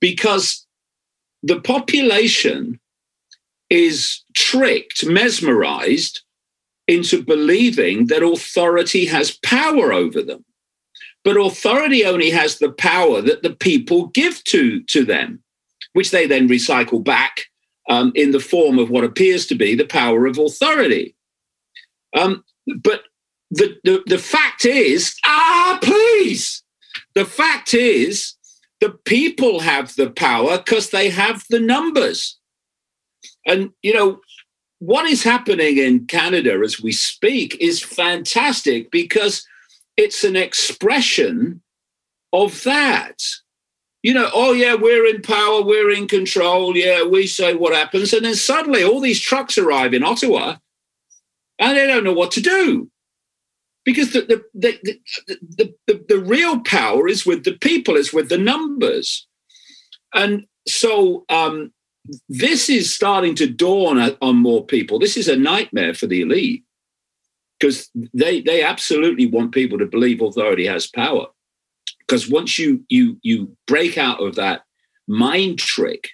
because 0.00 0.66
the 1.42 1.60
population 1.60 2.80
is 3.68 4.24
tricked, 4.34 5.04
mesmerized 5.04 6.22
into 6.88 7.22
believing 7.22 8.06
that 8.06 8.24
authority 8.24 9.04
has 9.04 9.36
power 9.44 9.92
over 9.92 10.22
them. 10.22 10.46
But 11.24 11.36
authority 11.36 12.06
only 12.06 12.30
has 12.30 12.58
the 12.58 12.72
power 12.72 13.20
that 13.20 13.42
the 13.42 13.54
people 13.54 14.06
give 14.06 14.42
to, 14.44 14.82
to 14.84 15.04
them, 15.04 15.42
which 15.92 16.10
they 16.10 16.26
then 16.26 16.48
recycle 16.48 17.04
back 17.04 17.51
um, 17.88 18.12
in 18.14 18.30
the 18.30 18.40
form 18.40 18.78
of 18.78 18.90
what 18.90 19.04
appears 19.04 19.46
to 19.46 19.54
be 19.54 19.74
the 19.74 19.86
power 19.86 20.26
of 20.26 20.38
authority. 20.38 21.14
Um, 22.16 22.44
but 22.82 23.02
the, 23.50 23.76
the, 23.84 24.02
the 24.06 24.18
fact 24.18 24.64
is, 24.64 25.14
ah, 25.24 25.78
please, 25.82 26.62
the 27.14 27.24
fact 27.24 27.74
is, 27.74 28.34
the 28.80 28.90
people 28.90 29.60
have 29.60 29.94
the 29.94 30.10
power 30.10 30.58
because 30.58 30.90
they 30.90 31.08
have 31.10 31.44
the 31.50 31.60
numbers. 31.60 32.38
And, 33.46 33.70
you 33.82 33.94
know, 33.94 34.20
what 34.80 35.06
is 35.06 35.22
happening 35.22 35.78
in 35.78 36.06
Canada 36.06 36.60
as 36.64 36.82
we 36.82 36.90
speak 36.90 37.56
is 37.60 37.80
fantastic 37.80 38.90
because 38.90 39.46
it's 39.96 40.24
an 40.24 40.34
expression 40.34 41.62
of 42.32 42.64
that 42.64 43.22
you 44.02 44.12
know, 44.12 44.28
oh 44.34 44.52
yeah, 44.52 44.74
we're 44.74 45.06
in 45.06 45.22
power, 45.22 45.62
we're 45.62 45.90
in 45.90 46.08
control, 46.08 46.76
yeah, 46.76 47.04
we 47.04 47.26
say 47.26 47.54
what 47.54 47.74
happens, 47.74 48.12
and 48.12 48.24
then 48.24 48.34
suddenly 48.34 48.82
all 48.82 49.00
these 49.00 49.20
trucks 49.20 49.56
arrive 49.56 49.94
in 49.94 50.02
Ottawa, 50.02 50.56
and 51.58 51.76
they 51.76 51.86
don't 51.86 52.04
know 52.04 52.12
what 52.12 52.32
to 52.32 52.40
do, 52.40 52.90
because 53.84 54.12
the 54.12 54.44
the 54.54 54.98
the 55.54 55.74
the, 55.86 56.04
the, 56.08 56.18
real 56.18 56.60
power 56.60 57.06
is 57.08 57.24
with 57.24 57.44
the 57.44 57.56
people, 57.58 57.96
is 57.96 58.12
with 58.12 58.28
the 58.28 58.38
numbers, 58.38 59.26
and 60.14 60.46
so 60.66 61.24
um, 61.28 61.72
this 62.28 62.68
is 62.68 62.92
starting 62.92 63.36
to 63.36 63.46
dawn 63.46 64.16
on 64.20 64.36
more 64.36 64.66
people. 64.66 64.98
This 64.98 65.16
is 65.16 65.28
a 65.28 65.36
nightmare 65.36 65.94
for 65.94 66.08
the 66.08 66.22
elite 66.22 66.64
because 67.60 67.88
they 68.12 68.40
they 68.40 68.64
absolutely 68.64 69.26
want 69.26 69.52
people 69.52 69.78
to 69.78 69.86
believe 69.86 70.20
authority 70.20 70.66
has 70.66 70.88
power 70.88 71.26
because 72.12 72.28
once 72.28 72.58
you 72.58 72.84
you 72.90 73.16
you 73.22 73.56
break 73.66 73.96
out 73.96 74.22
of 74.22 74.34
that 74.34 74.64
mind 75.08 75.58
trick 75.58 76.10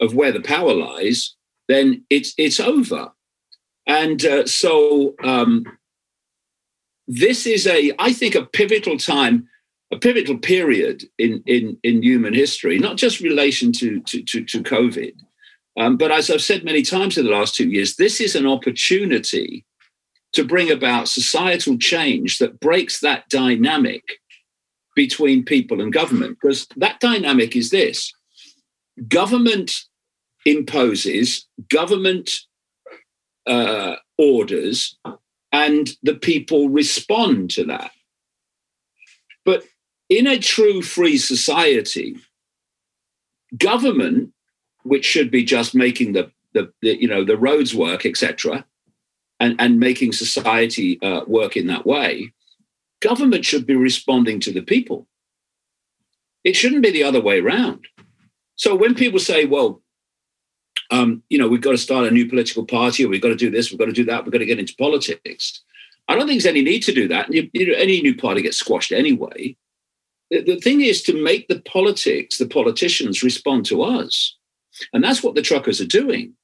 of 0.00 0.12
where 0.12 0.32
the 0.32 0.40
power 0.40 0.74
lies, 0.74 1.36
then 1.68 2.04
it's 2.10 2.34
it's 2.36 2.58
over. 2.58 3.12
And 3.86 4.24
uh, 4.24 4.46
so 4.46 5.14
um, 5.22 5.64
this 7.06 7.46
is 7.46 7.68
a, 7.68 7.92
I 8.00 8.12
think, 8.12 8.34
a 8.34 8.44
pivotal 8.44 8.98
time, 8.98 9.48
a 9.92 9.98
pivotal 9.98 10.36
period 10.38 11.04
in 11.16 11.44
in 11.46 11.78
in 11.84 12.02
human 12.02 12.34
history, 12.34 12.80
not 12.80 12.96
just 12.96 13.20
relation 13.20 13.70
to 13.74 14.00
to 14.00 14.22
to, 14.24 14.44
to 14.46 14.62
COVID, 14.64 15.14
Um, 15.78 15.96
but 15.96 16.10
as 16.10 16.28
I've 16.28 16.42
said 16.42 16.64
many 16.64 16.82
times 16.82 17.16
in 17.16 17.24
the 17.24 17.30
last 17.30 17.54
two 17.54 17.70
years, 17.70 17.94
this 17.94 18.20
is 18.20 18.34
an 18.34 18.46
opportunity 18.46 19.64
to 20.32 20.44
bring 20.44 20.72
about 20.72 21.08
societal 21.08 21.78
change 21.78 22.38
that 22.38 22.58
breaks 22.58 22.98
that 23.00 23.28
dynamic 23.28 24.19
between 24.94 25.44
people 25.44 25.80
and 25.80 25.92
government. 25.92 26.38
Because 26.40 26.66
that 26.76 27.00
dynamic 27.00 27.56
is 27.56 27.70
this 27.70 28.12
government 29.08 29.72
imposes, 30.44 31.46
government 31.68 32.30
uh, 33.46 33.96
orders, 34.18 34.96
and 35.52 35.90
the 36.02 36.14
people 36.14 36.68
respond 36.68 37.50
to 37.50 37.64
that. 37.64 37.90
But 39.44 39.64
in 40.08 40.26
a 40.26 40.38
true 40.38 40.82
free 40.82 41.18
society, 41.18 42.16
government, 43.56 44.32
which 44.82 45.04
should 45.04 45.30
be 45.30 45.44
just 45.44 45.74
making 45.74 46.12
the, 46.12 46.30
the, 46.52 46.72
the 46.82 47.00
you 47.00 47.08
know 47.08 47.24
the 47.24 47.36
roads 47.36 47.74
work, 47.74 48.06
etc., 48.06 48.64
and, 49.38 49.56
and 49.58 49.80
making 49.80 50.12
society 50.12 51.00
uh, 51.02 51.22
work 51.26 51.56
in 51.56 51.66
that 51.68 51.86
way, 51.86 52.32
government 53.00 53.44
should 53.44 53.66
be 53.66 53.76
responding 53.76 54.40
to 54.40 54.52
the 54.52 54.62
people. 54.62 55.06
It 56.44 56.56
shouldn't 56.56 56.82
be 56.82 56.90
the 56.90 57.04
other 57.04 57.20
way 57.20 57.40
around. 57.40 57.86
So 58.56 58.74
when 58.74 58.94
people 58.94 59.18
say, 59.18 59.46
well, 59.46 59.82
um, 60.90 61.22
you 61.28 61.38
know, 61.38 61.48
we've 61.48 61.60
got 61.60 61.72
to 61.72 61.78
start 61.78 62.06
a 62.06 62.10
new 62.10 62.28
political 62.28 62.64
party, 62.64 63.04
or 63.04 63.08
we've 63.08 63.22
got 63.22 63.28
to 63.28 63.36
do 63.36 63.50
this, 63.50 63.70
we've 63.70 63.78
got 63.78 63.86
to 63.86 63.92
do 63.92 64.04
that, 64.04 64.24
we've 64.24 64.32
got 64.32 64.38
to 64.38 64.46
get 64.46 64.58
into 64.58 64.74
politics. 64.76 65.62
I 66.08 66.14
don't 66.14 66.26
think 66.26 66.42
there's 66.42 66.50
any 66.50 66.62
need 66.62 66.82
to 66.84 66.94
do 66.94 67.06
that. 67.08 67.32
You, 67.32 67.48
you 67.52 67.68
know, 67.68 67.78
any 67.78 68.02
new 68.02 68.16
party 68.16 68.42
gets 68.42 68.56
squashed 68.56 68.92
anyway. 68.92 69.56
The, 70.30 70.42
the 70.42 70.60
thing 70.60 70.80
is 70.80 71.02
to 71.02 71.22
make 71.22 71.48
the 71.48 71.60
politics, 71.60 72.38
the 72.38 72.48
politicians 72.48 73.22
respond 73.22 73.66
to 73.66 73.82
us. 73.82 74.36
And 74.92 75.04
that's 75.04 75.22
what 75.22 75.34
the 75.34 75.42
truckers 75.42 75.80
are 75.80 75.86
doing 75.86 76.34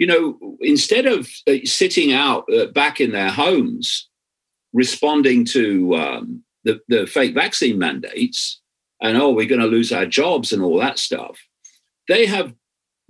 you 0.00 0.06
know, 0.06 0.56
instead 0.62 1.04
of 1.06 1.28
uh, 1.46 1.56
sitting 1.64 2.12
out 2.12 2.50
uh, 2.52 2.66
back 2.68 3.00
in 3.00 3.12
their 3.12 3.30
homes 3.30 4.08
responding 4.72 5.44
to 5.44 5.94
um, 5.96 6.44
the, 6.64 6.80
the 6.88 7.06
fake 7.06 7.34
vaccine 7.34 7.78
mandates 7.78 8.60
and, 9.00 9.16
oh, 9.16 9.30
we're 9.30 9.48
going 9.48 9.60
to 9.60 9.66
lose 9.66 9.92
our 9.92 10.06
jobs 10.06 10.52
and 10.52 10.62
all 10.62 10.78
that 10.78 10.98
stuff, 10.98 11.38
they 12.08 12.26
have 12.26 12.52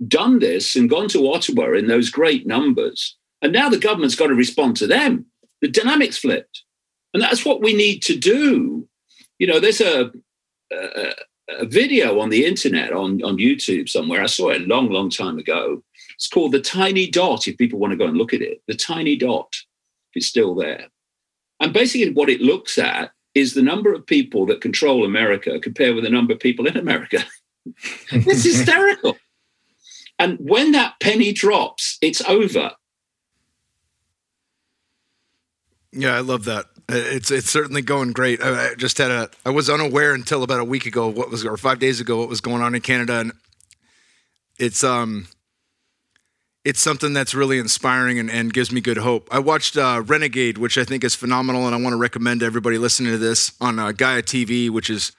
done 0.07 0.39
this 0.39 0.75
and 0.75 0.89
gone 0.89 1.07
to 1.09 1.31
Ottawa 1.31 1.73
in 1.73 1.87
those 1.87 2.09
great 2.09 2.47
numbers. 2.47 3.17
And 3.41 3.51
now 3.51 3.69
the 3.69 3.77
government's 3.77 4.15
got 4.15 4.27
to 4.27 4.35
respond 4.35 4.77
to 4.77 4.87
them. 4.87 5.25
The 5.61 5.67
dynamics 5.67 6.17
flipped. 6.17 6.63
And 7.13 7.21
that's 7.21 7.45
what 7.45 7.61
we 7.61 7.73
need 7.73 8.01
to 8.03 8.17
do. 8.17 8.87
You 9.37 9.47
know, 9.47 9.59
there's 9.59 9.81
a, 9.81 10.11
a, 10.71 11.13
a 11.59 11.65
video 11.65 12.19
on 12.19 12.29
the 12.29 12.45
internet, 12.45 12.93
on, 12.93 13.21
on 13.23 13.37
YouTube 13.37 13.89
somewhere. 13.89 14.21
I 14.23 14.27
saw 14.27 14.49
it 14.49 14.61
a 14.61 14.65
long, 14.65 14.89
long 14.89 15.09
time 15.09 15.37
ago 15.37 15.83
it's 16.21 16.27
called 16.27 16.51
The 16.51 16.61
Tiny 16.61 17.09
Dot, 17.09 17.47
if 17.47 17.57
people 17.57 17.79
want 17.79 17.93
to 17.93 17.97
go 17.97 18.05
and 18.05 18.15
look 18.15 18.31
at 18.31 18.43
it. 18.43 18.61
The 18.67 18.75
Tiny 18.75 19.15
Dot, 19.15 19.51
if 19.51 20.17
it's 20.17 20.27
still 20.27 20.53
there. 20.53 20.85
And 21.61 21.71
basically, 21.71 22.11
what 22.11 22.29
it 22.29 22.41
looks 22.41 22.77
at 22.77 23.11
is 23.33 23.53
the 23.53 23.61
number 23.61 23.93
of 23.93 24.05
people 24.05 24.45
that 24.47 24.59
control 24.59 25.05
America 25.05 25.59
compared 25.59 25.95
with 25.95 26.03
the 26.03 26.09
number 26.09 26.33
of 26.33 26.39
people 26.39 26.67
in 26.67 26.75
America. 26.75 27.23
it's 28.11 28.43
hysterical. 28.43 29.17
And 30.19 30.37
when 30.39 30.71
that 30.73 30.95
penny 30.99 31.31
drops, 31.31 31.97
it's 32.01 32.21
over. 32.27 32.71
Yeah, 35.93 36.15
I 36.15 36.19
love 36.21 36.45
that. 36.45 36.65
It's 36.89 37.31
it's 37.31 37.49
certainly 37.49 37.81
going 37.81 38.11
great. 38.11 38.41
I, 38.41 38.75
just 38.75 38.97
had 38.97 39.11
a 39.11 39.29
I 39.45 39.49
was 39.51 39.69
unaware 39.69 40.13
until 40.13 40.43
about 40.43 40.59
a 40.59 40.65
week 40.65 40.85
ago 40.85 41.07
what 41.07 41.29
was 41.29 41.45
or 41.45 41.57
five 41.57 41.79
days 41.79 41.99
ago 41.99 42.17
what 42.17 42.29
was 42.29 42.41
going 42.41 42.61
on 42.61 42.75
in 42.75 42.81
Canada, 42.81 43.19
and 43.19 43.33
it's 44.57 44.83
um 44.83 45.27
it's 46.63 46.79
something 46.79 47.13
that's 47.13 47.33
really 47.33 47.57
inspiring 47.57 48.19
and, 48.19 48.29
and 48.29 48.53
gives 48.53 48.71
me 48.71 48.81
good 48.81 48.97
hope. 48.97 49.27
I 49.31 49.39
watched 49.39 49.77
uh, 49.77 50.03
Renegade, 50.05 50.57
which 50.57 50.77
I 50.77 50.83
think 50.83 51.03
is 51.03 51.15
phenomenal, 51.15 51.65
and 51.65 51.73
I 51.73 51.79
want 51.79 51.93
to 51.93 51.97
recommend 51.97 52.41
to 52.41 52.45
everybody 52.45 52.77
listening 52.77 53.11
to 53.11 53.17
this 53.17 53.53
on 53.59 53.79
uh, 53.79 53.91
Gaia 53.91 54.21
TV, 54.21 54.69
which 54.69 54.89
is 54.89 55.11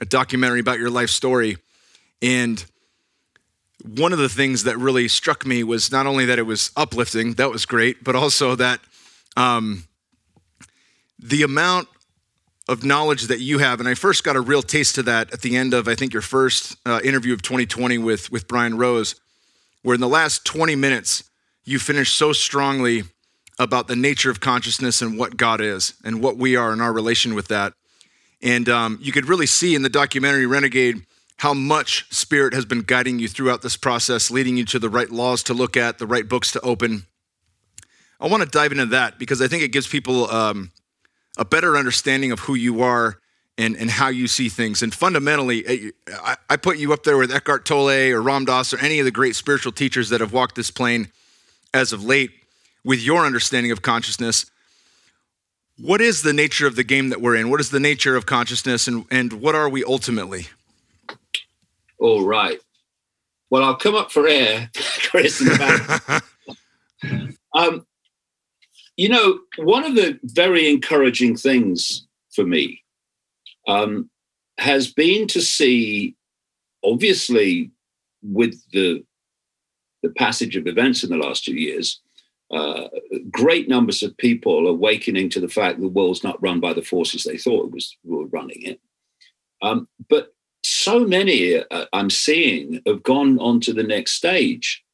a 0.00 0.04
documentary 0.04 0.60
about 0.60 0.78
your 0.78 0.90
life 0.90 1.08
story. 1.08 1.56
And 2.20 2.62
one 3.96 4.12
of 4.12 4.18
the 4.18 4.28
things 4.28 4.64
that 4.64 4.76
really 4.76 5.08
struck 5.08 5.46
me 5.46 5.64
was 5.64 5.90
not 5.90 6.06
only 6.06 6.26
that 6.26 6.38
it 6.38 6.42
was 6.42 6.70
uplifting, 6.76 7.34
that 7.34 7.50
was 7.50 7.64
great, 7.64 8.04
but 8.04 8.14
also 8.14 8.54
that 8.56 8.80
um, 9.36 9.84
the 11.18 11.42
amount 11.42 11.88
of 12.68 12.84
knowledge 12.84 13.24
that 13.24 13.40
you 13.40 13.58
have, 13.58 13.80
and 13.80 13.88
I 13.88 13.94
first 13.94 14.24
got 14.24 14.36
a 14.36 14.40
real 14.40 14.62
taste 14.62 14.98
of 14.98 15.06
that 15.06 15.32
at 15.32 15.40
the 15.40 15.56
end 15.56 15.74
of 15.74 15.88
I 15.88 15.94
think 15.94 16.12
your 16.12 16.22
first 16.22 16.76
uh, 16.86 17.00
interview 17.02 17.32
of 17.32 17.42
2020 17.42 17.98
with 17.98 18.30
with 18.30 18.46
Brian 18.46 18.76
Rose 18.76 19.16
where 19.82 19.94
in 19.94 20.00
the 20.00 20.08
last 20.08 20.44
20 20.44 20.76
minutes, 20.76 21.24
you 21.64 21.78
finish 21.78 22.12
so 22.12 22.32
strongly 22.32 23.04
about 23.58 23.86
the 23.86 23.96
nature 23.96 24.30
of 24.30 24.40
consciousness 24.40 25.02
and 25.02 25.18
what 25.18 25.36
God 25.36 25.60
is 25.60 25.94
and 26.04 26.22
what 26.22 26.36
we 26.36 26.56
are 26.56 26.72
in 26.72 26.80
our 26.80 26.92
relation 26.92 27.34
with 27.34 27.48
that. 27.48 27.74
And 28.42 28.68
um, 28.68 28.98
you 29.00 29.12
could 29.12 29.28
really 29.28 29.46
see 29.46 29.74
in 29.74 29.82
the 29.82 29.88
documentary 29.88 30.46
Renegade 30.46 31.02
how 31.38 31.54
much 31.54 32.06
Spirit 32.12 32.54
has 32.54 32.64
been 32.64 32.82
guiding 32.82 33.18
you 33.18 33.28
throughout 33.28 33.62
this 33.62 33.76
process, 33.76 34.30
leading 34.30 34.56
you 34.56 34.64
to 34.66 34.78
the 34.78 34.88
right 34.88 35.10
laws 35.10 35.42
to 35.44 35.54
look 35.54 35.76
at, 35.76 35.98
the 35.98 36.06
right 36.06 36.28
books 36.28 36.52
to 36.52 36.60
open. 36.60 37.06
I 38.20 38.28
want 38.28 38.42
to 38.42 38.48
dive 38.48 38.72
into 38.72 38.86
that 38.86 39.18
because 39.18 39.42
I 39.42 39.48
think 39.48 39.62
it 39.62 39.72
gives 39.72 39.86
people 39.86 40.30
um, 40.30 40.70
a 41.36 41.44
better 41.44 41.76
understanding 41.76 42.32
of 42.32 42.40
who 42.40 42.54
you 42.54 42.82
are 42.82 43.18
and, 43.58 43.76
and 43.76 43.90
how 43.90 44.08
you 44.08 44.26
see 44.26 44.48
things. 44.48 44.82
And 44.82 44.94
fundamentally, 44.94 45.92
I, 46.10 46.36
I 46.48 46.56
put 46.56 46.78
you 46.78 46.92
up 46.92 47.04
there 47.04 47.16
with 47.16 47.32
Eckhart 47.32 47.64
Tolle 47.64 48.12
or 48.12 48.22
Ram 48.22 48.44
Dass 48.44 48.72
or 48.72 48.78
any 48.78 48.98
of 48.98 49.04
the 49.04 49.10
great 49.10 49.36
spiritual 49.36 49.72
teachers 49.72 50.08
that 50.08 50.20
have 50.20 50.32
walked 50.32 50.54
this 50.54 50.70
plane 50.70 51.08
as 51.74 51.92
of 51.92 52.04
late 52.04 52.30
with 52.84 53.00
your 53.00 53.24
understanding 53.24 53.70
of 53.70 53.82
consciousness. 53.82 54.46
What 55.78 56.00
is 56.00 56.22
the 56.22 56.32
nature 56.32 56.66
of 56.66 56.76
the 56.76 56.84
game 56.84 57.10
that 57.10 57.20
we're 57.20 57.36
in? 57.36 57.50
What 57.50 57.60
is 57.60 57.70
the 57.70 57.80
nature 57.80 58.16
of 58.16 58.26
consciousness 58.26 58.86
and, 58.86 59.04
and 59.10 59.34
what 59.34 59.54
are 59.54 59.68
we 59.68 59.84
ultimately? 59.84 60.48
All 61.98 62.24
right. 62.24 62.58
Well, 63.50 63.62
I'll 63.62 63.76
come 63.76 63.94
up 63.94 64.10
for 64.10 64.26
air, 64.26 64.70
Chris. 64.74 65.40
um, 67.54 67.86
you 68.96 69.08
know, 69.08 69.40
one 69.56 69.84
of 69.84 69.94
the 69.94 70.18
very 70.22 70.68
encouraging 70.68 71.36
things 71.36 72.06
for 72.30 72.44
me 72.44 72.81
um, 73.66 74.10
has 74.58 74.92
been 74.92 75.26
to 75.28 75.40
see, 75.40 76.14
obviously, 76.84 77.70
with 78.22 78.60
the 78.72 79.04
the 80.02 80.10
passage 80.10 80.56
of 80.56 80.66
events 80.66 81.04
in 81.04 81.10
the 81.10 81.16
last 81.16 81.44
two 81.44 81.54
years, 81.54 82.00
uh, 82.52 82.88
great 83.30 83.68
numbers 83.68 84.02
of 84.02 84.16
people 84.16 84.66
awakening 84.66 85.30
to 85.30 85.40
the 85.40 85.48
fact 85.48 85.80
the 85.80 85.88
world's 85.88 86.24
not 86.24 86.42
run 86.42 86.58
by 86.58 86.72
the 86.72 86.82
forces 86.82 87.22
they 87.22 87.38
thought 87.38 87.66
it 87.66 87.72
was 87.72 87.96
were 88.04 88.26
running 88.26 88.62
it. 88.62 88.80
Um, 89.62 89.88
but 90.08 90.34
so 90.64 91.06
many 91.06 91.56
uh, 91.56 91.86
I'm 91.92 92.10
seeing 92.10 92.80
have 92.86 93.02
gone 93.02 93.38
on 93.38 93.60
to 93.60 93.72
the 93.72 93.82
next 93.82 94.12
stage, 94.12 94.84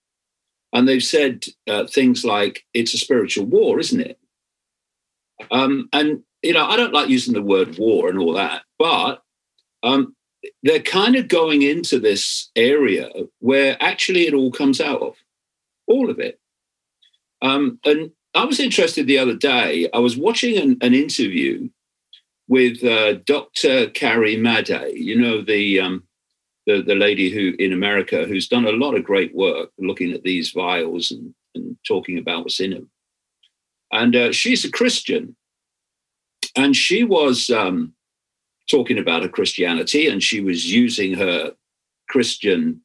and 0.73 0.87
they've 0.87 1.03
said 1.03 1.45
uh, 1.69 1.87
things 1.87 2.25
like, 2.25 2.65
"It's 2.75 2.95
a 2.95 2.99
spiritual 2.99 3.47
war, 3.47 3.79
isn't 3.79 4.01
it?" 4.01 4.19
Um, 5.51 5.89
and 5.93 6.23
you 6.43 6.53
know, 6.53 6.67
I 6.67 6.77
don't 6.77 6.93
like 6.93 7.09
using 7.09 7.35
the 7.35 7.43
word 7.43 7.79
war 7.79 8.09
and 8.09 8.19
all 8.19 8.33
that, 8.35 8.63
but 8.79 9.23
um, 9.83 10.15
they're 10.63 10.81
kind 10.81 11.17
of 11.17 11.29
going 11.29 11.63
into 11.63 11.99
this 11.99 12.51
area 12.57 13.11
where 13.41 13.77
actually 13.81 14.27
it 14.27 14.35
all 14.35 14.53
comes 14.53 14.81
out 14.81 15.03
of, 15.03 15.15
all 15.87 16.11
of 16.11 16.19
it. 16.19 16.39
Um, 17.43 17.79
and 17.85 18.11
I 18.35 18.45
was 18.45 18.61
interested 18.61 19.07
the 19.07 19.19
other 19.19 19.35
day. 19.35 19.89
I 19.93 19.99
was 19.99 20.17
watching 20.17 20.57
an, 20.57 20.77
an 20.81 20.95
interview 20.95 21.69
with 22.47 22.83
uh, 22.85 23.15
Dr. 23.25 23.91
Carrie 23.91 24.37
Madej, 24.37 24.95
you 24.95 25.21
know, 25.21 25.43
the, 25.43 25.81
um, 25.81 26.05
the, 26.67 26.83
the 26.83 26.95
lady 26.95 27.31
who 27.31 27.55
in 27.59 27.73
America 27.73 28.25
who's 28.27 28.49
done 28.49 28.67
a 28.67 28.73
lot 28.73 28.95
of 28.95 29.05
great 29.05 29.35
work 29.35 29.71
looking 29.79 30.13
at 30.13 30.23
these 30.23 30.51
vials 30.51 31.11
and, 31.11 31.35
and 31.55 31.77
talking 31.87 32.19
about 32.19 32.45
what's 32.45 32.61
in 32.61 32.71
them. 32.71 32.91
And 33.91 34.15
uh, 34.15 34.33
she's 34.33 34.65
a 34.65 34.71
Christian, 34.71 35.35
and 36.57 36.75
she 36.75 37.05
was 37.05 37.51
um, 37.51 37.95
talking 38.71 38.99
about 38.99 39.23
her 39.23 39.29
Christianity, 39.29 40.09
and 40.09 40.23
she 40.23 40.41
was 40.41 40.71
using 40.71 41.15
her 41.15 41.53
Christian 42.09 42.83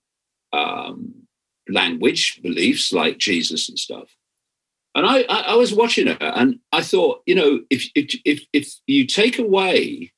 um, 0.52 1.13
language, 1.69 2.41
beliefs 2.41 2.93
like 2.93 3.17
Jesus 3.17 3.69
and 3.69 3.80
stuff. 3.80 4.10
And 4.95 5.06
I, 5.06 5.21
I, 5.23 5.39
I, 5.47 5.56
was 5.56 5.73
watching 5.73 6.08
her, 6.08 6.17
and 6.19 6.60
I 6.71 6.82
thought, 6.82 7.23
you 7.26 7.34
know, 7.34 7.62
if 7.69 7.89
if 7.95 8.15
if, 8.26 8.43
if 8.54 8.73
you 8.86 9.08
take 9.08 9.39
away 9.39 10.12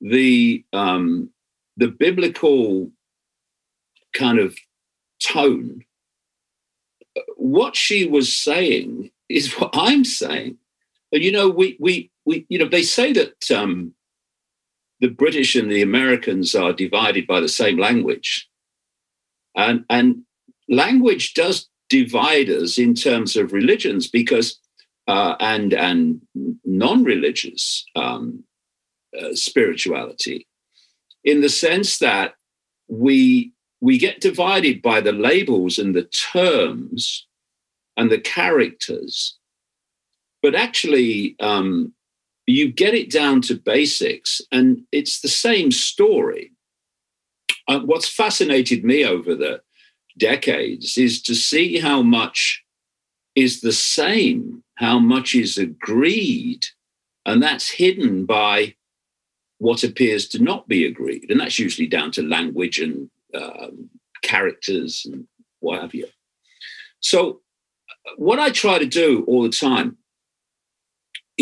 the 0.00 0.64
um, 0.72 1.30
the 1.78 1.88
biblical 1.88 2.90
kind 4.12 4.38
of 4.38 4.56
tone, 5.22 5.84
what 7.36 7.74
she 7.74 8.06
was 8.06 8.34
saying 8.34 9.10
is 9.28 9.52
what 9.54 9.70
I'm 9.72 10.04
saying. 10.04 10.58
And 11.12 11.22
you 11.22 11.30
know, 11.30 11.48
we 11.48 11.76
we 11.78 12.10
we 12.24 12.46
you 12.48 12.58
know 12.58 12.68
they 12.68 12.82
say 12.82 13.12
that 13.12 13.50
um, 13.50 13.94
the 15.00 15.08
British 15.08 15.54
and 15.54 15.70
the 15.70 15.82
Americans 15.82 16.54
are 16.54 16.72
divided 16.72 17.26
by 17.26 17.40
the 17.40 17.48
same 17.48 17.78
language, 17.78 18.48
and 19.54 19.84
and 19.90 20.22
language 20.68 21.34
does 21.34 21.68
divide 21.88 22.48
us 22.48 22.78
in 22.78 22.94
terms 22.94 23.36
of 23.36 23.52
religions 23.52 24.08
because 24.08 24.58
uh, 25.06 25.34
and 25.40 25.74
and 25.74 26.22
non-religious 26.64 27.84
um, 27.94 28.44
uh, 29.20 29.34
spirituality, 29.34 30.46
in 31.24 31.42
the 31.42 31.50
sense 31.50 31.98
that 31.98 32.34
we 32.88 33.52
we 33.80 33.98
get 33.98 34.20
divided 34.20 34.80
by 34.80 35.00
the 35.00 35.12
labels 35.12 35.78
and 35.78 35.94
the 35.94 36.04
terms 36.04 37.26
and 37.96 38.10
the 38.10 38.20
characters, 38.20 39.38
but 40.42 40.54
actually 40.54 41.36
um, 41.40 41.92
you 42.46 42.70
get 42.70 42.94
it 42.94 43.10
down 43.10 43.40
to 43.42 43.54
basics, 43.54 44.40
and 44.50 44.82
it's 44.90 45.20
the 45.20 45.28
same 45.28 45.70
story. 45.70 46.52
Uh, 47.68 47.80
what's 47.80 48.08
fascinated 48.08 48.84
me 48.84 49.04
over 49.04 49.34
the 49.34 49.62
decades 50.18 50.98
is 50.98 51.22
to 51.22 51.34
see 51.34 51.78
how 51.78 52.02
much 52.02 52.62
is 53.34 53.60
the 53.60 53.72
same, 53.72 54.62
how 54.74 54.98
much 54.98 55.34
is 55.34 55.56
agreed, 55.56 56.66
and 57.24 57.42
that's 57.42 57.70
hidden 57.70 58.26
by 58.26 58.74
what 59.58 59.84
appears 59.84 60.26
to 60.26 60.42
not 60.42 60.66
be 60.66 60.84
agreed. 60.84 61.30
And 61.30 61.38
that's 61.38 61.58
usually 61.58 61.86
down 61.86 62.10
to 62.12 62.22
language 62.22 62.80
and 62.80 63.08
um, 63.32 63.88
characters 64.22 65.06
and 65.06 65.26
what 65.60 65.80
have 65.80 65.94
you. 65.94 66.08
So, 66.98 67.40
what 68.16 68.40
I 68.40 68.50
try 68.50 68.78
to 68.78 68.86
do 68.86 69.24
all 69.28 69.44
the 69.44 69.48
time 69.48 69.96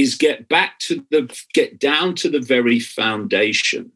is 0.00 0.14
get 0.14 0.48
back 0.48 0.78
to 0.80 1.04
the, 1.10 1.22
get 1.54 1.78
down 1.78 2.14
to 2.16 2.30
the 2.30 2.40
very 2.40 2.78
foundation 2.78 3.92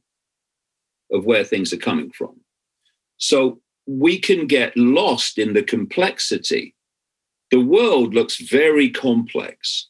of 1.12 1.25
where 1.25 1.45
things 1.45 1.73
are 1.73 1.79
coming 1.79 2.11
from. 2.11 2.40
So, 3.17 3.61
we 3.87 4.19
can 4.19 4.47
get 4.47 4.77
lost 4.77 5.38
in 5.38 5.53
the 5.53 5.62
complexity. 5.62 6.75
The 7.51 7.61
world 7.61 8.14
looks 8.14 8.38
very 8.38 8.88
complex. 8.88 9.88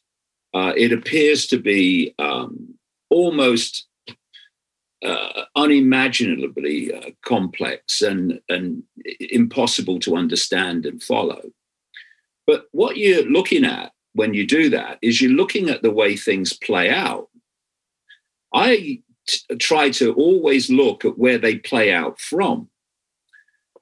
Uh, 0.53 0.73
it 0.75 0.91
appears 0.91 1.47
to 1.47 1.57
be 1.57 2.13
um, 2.19 2.75
almost 3.09 3.87
uh, 5.03 5.43
unimaginably 5.55 6.93
uh, 6.93 7.11
complex 7.23 8.01
and, 8.01 8.39
and 8.49 8.83
impossible 9.19 9.99
to 9.99 10.15
understand 10.15 10.85
and 10.85 11.01
follow. 11.01 11.41
But 12.47 12.65
what 12.71 12.97
you're 12.97 13.29
looking 13.29 13.65
at 13.65 13.91
when 14.15 14.33
you 14.33 14.47
do 14.47 14.69
that 14.69 14.97
is 15.01 15.21
you're 15.21 15.31
looking 15.31 15.69
at 15.69 15.81
the 15.81 15.91
way 15.91 16.15
things 16.15 16.53
play 16.53 16.89
out. 16.89 17.27
I 18.53 19.01
t- 19.27 19.55
try 19.59 19.89
to 19.91 20.13
always 20.13 20.69
look 20.69 21.03
at 21.03 21.17
where 21.17 21.37
they 21.37 21.57
play 21.57 21.93
out 21.93 22.19
from. 22.19 22.69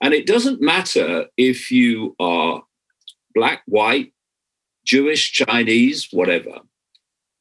And 0.02 0.12
it 0.14 0.26
doesn't 0.26 0.60
matter 0.60 1.28
if 1.38 1.70
you 1.70 2.16
are 2.20 2.64
black, 3.36 3.62
white, 3.68 4.12
Jewish, 4.86 5.32
Chinese, 5.32 6.10
whatever. 6.12 6.58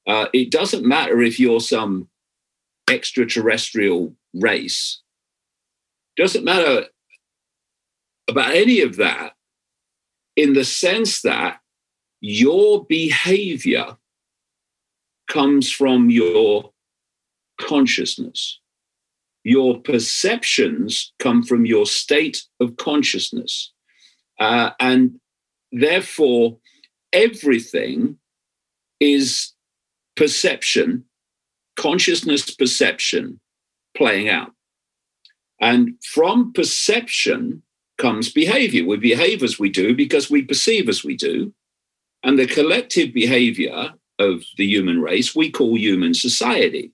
Uh, 0.06 0.26
it 0.34 0.50
doesn't 0.50 0.84
matter 0.84 1.22
if 1.22 1.40
you're 1.40 1.60
some 1.60 2.08
extraterrestrial 2.90 4.14
race. 4.34 5.00
Doesn't 6.16 6.44
matter 6.44 6.88
about 8.28 8.54
any 8.54 8.82
of 8.82 8.96
that 8.96 9.32
in 10.36 10.52
the 10.52 10.64
sense 10.64 11.22
that 11.22 11.61
your 12.22 12.84
behavior 12.84 13.96
comes 15.28 15.70
from 15.70 16.08
your 16.08 16.70
consciousness. 17.60 18.60
Your 19.42 19.80
perceptions 19.80 21.12
come 21.18 21.42
from 21.42 21.66
your 21.66 21.84
state 21.84 22.44
of 22.60 22.76
consciousness. 22.76 23.72
Uh, 24.38 24.70
and 24.78 25.18
therefore, 25.72 26.58
everything 27.12 28.18
is 29.00 29.52
perception, 30.14 31.04
consciousness 31.74 32.54
perception 32.54 33.40
playing 33.96 34.28
out. 34.28 34.52
And 35.60 35.94
from 36.04 36.52
perception 36.52 37.64
comes 37.98 38.30
behavior. 38.30 38.86
We 38.86 38.96
behave 38.96 39.42
as 39.42 39.58
we 39.58 39.70
do 39.70 39.92
because 39.94 40.30
we 40.30 40.42
perceive 40.42 40.88
as 40.88 41.02
we 41.02 41.16
do. 41.16 41.52
And 42.22 42.38
the 42.38 42.46
collective 42.46 43.12
behavior 43.12 43.92
of 44.18 44.42
the 44.56 44.66
human 44.66 45.00
race 45.00 45.34
we 45.34 45.50
call 45.50 45.76
human 45.76 46.14
society. 46.14 46.92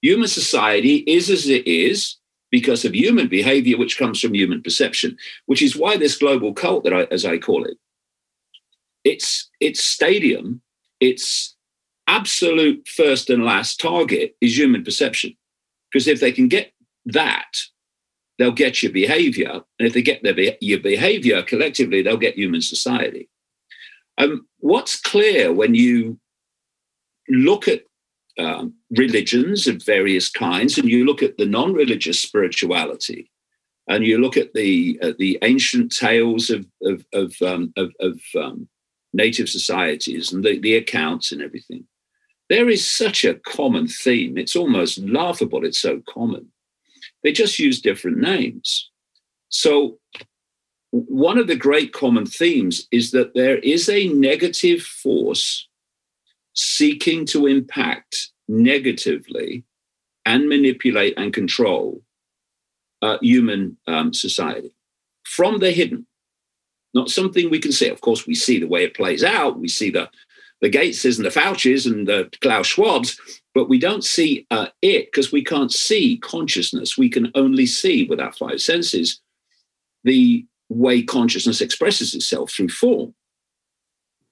Human 0.00 0.28
society 0.28 0.96
is 1.06 1.30
as 1.30 1.48
it 1.48 1.66
is 1.66 2.16
because 2.50 2.84
of 2.84 2.94
human 2.94 3.28
behavior, 3.28 3.78
which 3.78 3.98
comes 3.98 4.20
from 4.20 4.34
human 4.34 4.62
perception, 4.62 5.16
which 5.46 5.62
is 5.62 5.76
why 5.76 5.96
this 5.96 6.16
global 6.16 6.52
cult 6.52 6.84
that 6.84 6.92
I, 6.92 7.02
as 7.04 7.24
I 7.24 7.38
call 7.38 7.64
it, 7.64 7.76
its 9.04 9.50
its 9.60 9.82
stadium, 9.82 10.60
its 11.00 11.56
absolute 12.06 12.86
first 12.86 13.30
and 13.30 13.44
last 13.44 13.80
target 13.80 14.36
is 14.40 14.56
human 14.56 14.84
perception. 14.84 15.36
Because 15.90 16.08
if 16.08 16.20
they 16.20 16.32
can 16.32 16.48
get 16.48 16.72
that, 17.06 17.52
they'll 18.38 18.52
get 18.52 18.82
your 18.82 18.92
behavior. 18.92 19.62
And 19.78 19.86
if 19.86 19.92
they 19.92 20.02
get 20.02 20.22
their, 20.22 20.34
your 20.60 20.80
behavior 20.80 21.42
collectively, 21.42 22.02
they'll 22.02 22.16
get 22.16 22.34
human 22.36 22.62
society. 22.62 23.28
Um, 24.18 24.46
what's 24.58 25.00
clear 25.00 25.52
when 25.52 25.74
you 25.74 26.18
look 27.28 27.68
at 27.68 27.82
um, 28.38 28.74
religions 28.96 29.66
of 29.66 29.84
various 29.84 30.30
kinds, 30.30 30.78
and 30.78 30.88
you 30.88 31.04
look 31.04 31.22
at 31.22 31.36
the 31.36 31.46
non-religious 31.46 32.20
spirituality, 32.20 33.30
and 33.88 34.06
you 34.06 34.18
look 34.18 34.36
at 34.36 34.54
the 34.54 34.98
uh, 35.02 35.12
the 35.18 35.38
ancient 35.42 35.94
tales 35.94 36.50
of 36.50 36.66
of 36.82 37.04
of, 37.12 37.34
um, 37.42 37.72
of, 37.76 37.92
of 38.00 38.20
um, 38.38 38.68
native 39.12 39.48
societies 39.48 40.32
and 40.32 40.44
the, 40.44 40.58
the 40.58 40.76
accounts 40.76 41.32
and 41.32 41.42
everything. 41.42 41.86
There 42.48 42.68
is 42.68 42.88
such 42.88 43.24
a 43.24 43.34
common 43.34 43.86
theme; 43.86 44.38
it's 44.38 44.56
almost 44.56 44.98
laughable. 44.98 45.64
It's 45.64 45.78
so 45.78 46.02
common. 46.08 46.52
They 47.22 47.32
just 47.32 47.58
use 47.58 47.80
different 47.80 48.18
names. 48.18 48.90
So 49.48 49.98
one 50.92 51.38
of 51.38 51.46
the 51.46 51.56
great 51.56 51.92
common 51.92 52.26
themes 52.26 52.86
is 52.90 53.10
that 53.12 53.34
there 53.34 53.56
is 53.58 53.88
a 53.88 54.08
negative 54.08 54.82
force 54.82 55.66
seeking 56.54 57.24
to 57.24 57.46
impact 57.46 58.28
negatively 58.46 59.64
and 60.26 60.48
manipulate 60.48 61.14
and 61.16 61.32
control 61.32 62.02
uh, 63.00 63.16
human 63.22 63.76
um, 63.88 64.12
society 64.12 64.72
from 65.24 65.58
the 65.58 65.70
hidden, 65.70 66.06
not 66.92 67.08
something 67.08 67.48
we 67.48 67.58
can 67.58 67.72
see. 67.72 67.88
Of 67.88 68.02
course, 68.02 68.26
we 68.26 68.34
see 68.34 68.60
the 68.60 68.68
way 68.68 68.84
it 68.84 68.94
plays 68.94 69.24
out. 69.24 69.58
We 69.58 69.68
see 69.68 69.90
the 69.90 70.10
the 70.60 70.70
Gateses 70.70 71.16
and 71.16 71.26
the 71.26 71.30
Faucis 71.30 71.86
and 71.86 72.06
the 72.06 72.30
Klaus 72.40 72.68
Schwabs, 72.68 73.18
but 73.52 73.68
we 73.68 73.80
don't 73.80 74.04
see 74.04 74.46
uh, 74.52 74.68
it 74.80 75.06
because 75.06 75.32
we 75.32 75.42
can't 75.42 75.72
see 75.72 76.18
consciousness. 76.18 76.96
We 76.96 77.08
can 77.08 77.32
only 77.34 77.66
see 77.66 78.04
with 78.04 78.20
our 78.20 78.30
five 78.32 78.60
senses 78.60 79.20
the 80.04 80.46
way 80.72 81.02
consciousness 81.02 81.60
expresses 81.60 82.14
itself 82.14 82.52
through 82.52 82.68
form 82.68 83.14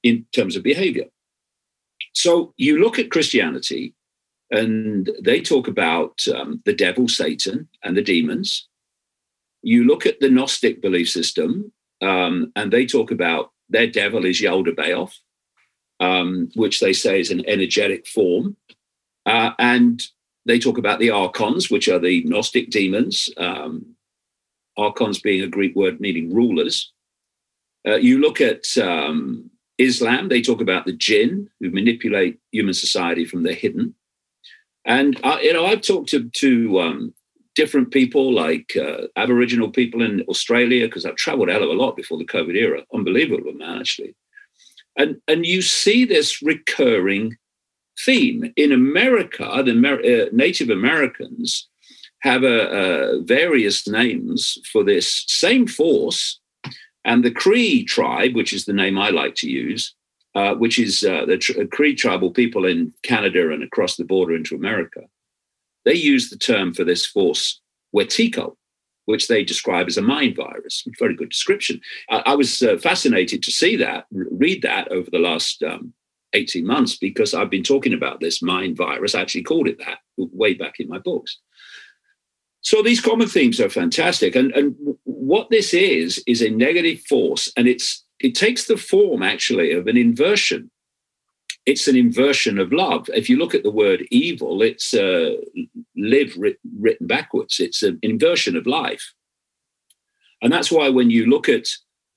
in 0.03 0.27
terms 0.33 0.57
of 0.57 0.63
behavior. 0.63 1.07
So 2.15 2.55
you 2.57 2.81
look 2.81 2.99
at 2.99 3.11
Christianity, 3.11 3.95
and 4.51 5.09
they 5.23 5.41
talk 5.41 5.69
about 5.69 6.21
um, 6.35 6.61
the 6.65 6.75
devil, 6.75 7.07
Satan, 7.09 7.69
and 7.85 7.97
the 7.97 8.03
demons. 8.03 8.69
You 9.63 9.85
look 9.85 10.07
at 10.07 10.19
the 10.21 10.31
Gnostic 10.31 10.83
belief 10.83 11.09
system, 11.09 11.73
um, 12.01 12.51
and 12.57 12.73
they 12.73 12.87
talk 12.87 13.11
about 13.11 13.53
their 13.69 13.87
devil 13.87 14.25
is 14.25 14.41
Yaldabaoth, 14.41 15.15
um, 16.01 16.51
which 16.55 16.81
they 16.81 16.93
say 16.93 17.21
is 17.21 17.31
an 17.31 17.47
energetic 17.47 18.07
form. 18.07 18.57
Uh, 19.27 19.53
and 19.59 20.03
they 20.47 20.59
talk 20.59 20.79
about 20.79 20.99
the 20.99 21.11
archons, 21.11 21.71
which 21.71 21.89
are 21.89 21.99
the 22.01 22.25
Gnostic 22.25 22.71
demons, 22.71 23.29
um, 23.37 23.95
archons 24.81 25.21
being 25.21 25.43
a 25.43 25.49
Greek 25.49 25.75
word 25.77 26.01
meaning 26.01 26.35
rulers. 26.35 26.93
Uh, 27.87 27.97
you 27.97 28.19
look 28.19 28.41
at 28.41 28.65
um, 28.79 29.51
Islam, 29.79 30.29
they 30.29 30.43
talk 30.43 30.61
about 30.61 30.85
the 30.85 30.93
jinn 30.93 31.49
who 31.61 31.71
manipulate 31.71 32.39
human 32.53 32.75
society 32.75 33.25
from 33.25 33.43
the 33.43 33.55
hidden. 33.55 33.95
And 34.85 35.19
uh, 35.25 35.39
you 35.43 35.53
know, 35.53 35.67
I've 35.67 35.83
talked 35.83 36.11
to 36.11 36.29
to 36.29 36.81
um, 36.81 37.15
different 37.55 37.91
people, 37.91 38.33
like 38.33 38.77
uh, 38.77 39.07
Aboriginal 39.17 39.71
people 39.71 40.03
in 40.03 40.23
Australia, 40.23 40.87
because 40.87 41.07
I've 41.07 41.17
travelled 41.17 41.49
a 41.49 41.57
of 41.57 41.71
a 41.71 41.73
lot 41.73 41.97
before 41.97 42.19
the 42.19 42.25
COVID 42.25 42.55
era. 42.55 42.83
Unbelievable, 42.95 43.53
man, 43.53 43.79
actually. 43.79 44.15
And 44.97 45.21
and 45.29 45.47
you 45.47 45.63
see 45.63 46.05
this 46.05 46.43
recurring 46.43 47.37
theme 48.05 48.53
in 48.57 48.73
America. 48.73 49.45
The 49.65 49.73
Amer- 49.73 50.05
uh, 50.05 50.29
Native 50.33 50.71
Americans 50.71 51.70
have 52.23 52.43
a, 52.45 53.21
various 53.23 53.89
names 53.89 54.59
for 54.73 54.85
this 54.85 55.25
same 55.27 55.67
force 55.67 56.39
and 57.05 57.25
the 57.25 57.31
Cree 57.31 57.85
tribe, 57.85 58.35
which 58.35 58.53
is 58.53 58.65
the 58.65 58.73
name 58.73 58.99
I 58.99 59.11
like 59.11 59.35
to 59.37 59.49
use, 59.49 59.95
uh, 60.35 60.55
which 60.55 60.79
is 60.79 61.03
uh, 61.03 61.25
the 61.25 61.39
tr- 61.39 61.65
Cree 61.65 61.95
tribal 61.95 62.31
people 62.31 62.67
in 62.67 62.93
Canada 63.03 63.51
and 63.53 63.63
across 63.63 63.97
the 63.97 64.05
border 64.05 64.35
into 64.35 64.55
America, 64.55 65.03
they 65.85 65.95
use 65.95 66.29
the 66.29 66.37
term 66.37 66.75
for 66.75 66.85
this 66.85 67.07
force 67.07 67.61
Wetiko. 67.95 68.57
which 69.07 69.29
they 69.29 69.43
describe 69.43 69.89
as 69.89 69.97
a 69.97 70.03
mind 70.03 70.37
virus. 70.37 70.87
Very 70.99 71.17
good 71.17 71.31
description. 71.31 71.81
I, 72.11 72.23
I 72.27 72.35
was 72.35 72.63
uh, 72.63 72.77
fascinated 72.77 73.43
to 73.43 73.51
see 73.51 73.77
that, 73.77 74.05
read 74.13 74.63
that 74.63 74.93
over 74.93 75.11
the 75.11 75.19
last 75.19 75.63
um, 75.63 75.95
18 76.35 76.67
months 76.67 76.97
because 76.97 77.35
I've 77.35 77.51
been 77.51 77.63
talking 77.63 77.95
about 77.95 78.21
this 78.21 78.43
mind 78.43 78.77
virus. 78.77 79.15
I 79.15 79.23
actually 79.23 79.43
called 79.43 79.69
it 79.69 79.79
that 79.79 79.99
way 80.17 80.55
back 80.55 80.79
in 80.79 80.89
my 80.89 80.99
books. 80.99 81.39
So 82.63 82.83
these 82.83 83.01
common 83.01 83.29
themes 83.29 83.61
are 83.61 83.71
fantastic. 83.71 84.37
And, 84.37 84.53
and 84.53 84.75
what 85.05 85.51
this 85.51 85.73
is, 85.73 86.23
is 86.27 86.43
a 86.43 86.51
negative 86.51 87.01
force. 87.09 87.51
And 87.57 87.67
it's 87.67 88.05
it 88.21 88.35
takes 88.35 88.67
the 88.67 88.77
form 88.77 89.23
actually 89.23 89.73
of 89.73 89.87
an 89.87 89.97
inversion. 89.97 90.71
It's 91.67 91.89
an 91.89 91.97
inversion 91.97 92.59
of 92.59 92.73
love. 92.73 93.09
If 93.15 93.31
you 93.31 93.39
look 93.39 93.55
at 93.55 93.63
the 93.63 93.71
word 93.71 94.07
evil, 94.11 94.63
it's 94.63 94.93
uh, 94.93 95.37
live 95.97 96.37
writ- 96.37 96.61
written 96.79 97.07
backwards. 97.07 97.61
It's 97.61 97.83
an 97.83 97.99
inversion 98.03 98.57
of 98.57 98.67
life. 98.67 99.13
And 100.43 100.53
that's 100.53 100.71
why 100.71 100.89
when 100.89 101.11
you 101.11 101.27
look 101.27 101.49
at 101.49 101.67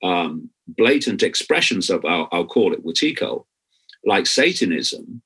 um, 0.02 0.50
blatant 0.66 1.22
expressions 1.22 1.90
of, 1.90 2.04
I'll, 2.04 2.28
I'll 2.32 2.46
call 2.46 2.72
it 2.72 2.84
Wetiko, 2.84 3.44
like 4.04 4.26
Satanism, 4.26 5.22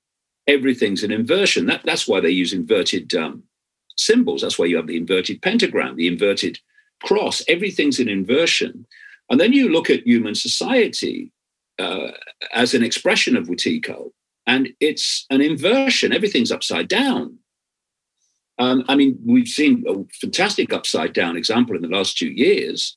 everything's 0.46 1.02
an 1.02 1.12
inversion. 1.12 1.66
That, 1.66 1.82
that's 1.84 2.06
why 2.08 2.20
they 2.20 2.30
use 2.30 2.52
inverted 2.52 3.14
um, 3.14 3.44
symbols. 3.98 4.42
That's 4.42 4.58
why 4.58 4.66
you 4.66 4.76
have 4.76 4.86
the 4.86 4.96
inverted 4.96 5.42
pentagram, 5.42 5.96
the 5.96 6.06
inverted 6.08 6.58
cross. 7.04 7.42
Everything's 7.48 7.98
an 7.98 8.08
inversion. 8.08 8.86
And 9.30 9.38
then 9.40 9.52
you 9.52 9.68
look 9.68 9.90
at 9.90 10.06
human 10.06 10.34
society 10.34 11.32
uh, 11.78 12.12
as 12.52 12.74
an 12.74 12.82
expression 12.82 13.36
of 13.36 13.46
Wetiko, 13.48 14.10
and 14.46 14.70
it's 14.80 15.26
an 15.30 15.40
inversion. 15.40 16.12
Everything's 16.12 16.50
upside 16.50 16.88
down. 16.88 17.38
Um, 18.58 18.84
I 18.88 18.96
mean, 18.96 19.18
we've 19.24 19.46
seen 19.46 19.84
a 19.86 19.94
fantastic 20.20 20.72
upside 20.72 21.12
down 21.12 21.36
example 21.36 21.76
in 21.76 21.82
the 21.82 21.88
last 21.88 22.18
two 22.18 22.30
years 22.30 22.96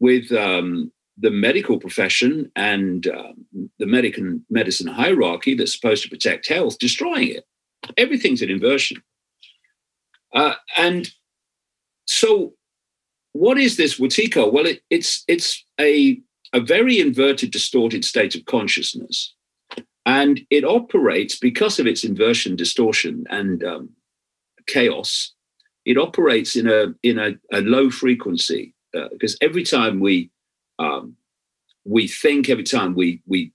with 0.00 0.32
um, 0.32 0.90
the 1.18 1.30
medical 1.30 1.78
profession 1.78 2.50
and 2.56 3.06
um, 3.08 3.46
the 3.78 3.86
medical 3.86 4.40
medicine 4.48 4.86
hierarchy 4.86 5.54
that's 5.54 5.74
supposed 5.74 6.02
to 6.04 6.08
protect 6.08 6.48
health 6.48 6.78
destroying 6.78 7.28
it. 7.28 7.44
Everything's 7.98 8.42
an 8.42 8.50
inversion. 8.50 9.02
Uh, 10.34 10.54
and 10.76 11.10
so, 12.06 12.54
what 13.32 13.58
is 13.58 13.76
this 13.76 13.98
Wetiko? 13.98 14.52
Well, 14.52 14.66
it, 14.66 14.82
it's 14.90 15.24
it's 15.28 15.64
a 15.80 16.20
a 16.52 16.60
very 16.60 17.00
inverted, 17.00 17.50
distorted 17.50 18.04
state 18.04 18.34
of 18.34 18.44
consciousness, 18.44 19.34
and 20.04 20.40
it 20.50 20.64
operates 20.64 21.38
because 21.38 21.78
of 21.78 21.86
its 21.86 22.04
inversion, 22.04 22.56
distortion, 22.56 23.24
and 23.30 23.64
um, 23.64 23.90
chaos. 24.66 25.32
It 25.84 25.98
operates 25.98 26.56
in 26.56 26.68
a 26.68 26.94
in 27.02 27.18
a, 27.18 27.32
a 27.52 27.60
low 27.60 27.90
frequency 27.90 28.74
uh, 28.94 29.08
because 29.12 29.36
every 29.40 29.64
time 29.64 30.00
we 30.00 30.30
um, 30.78 31.16
we 31.84 32.08
think, 32.08 32.48
every 32.48 32.64
time 32.64 32.94
we 32.94 33.22
we 33.26 33.52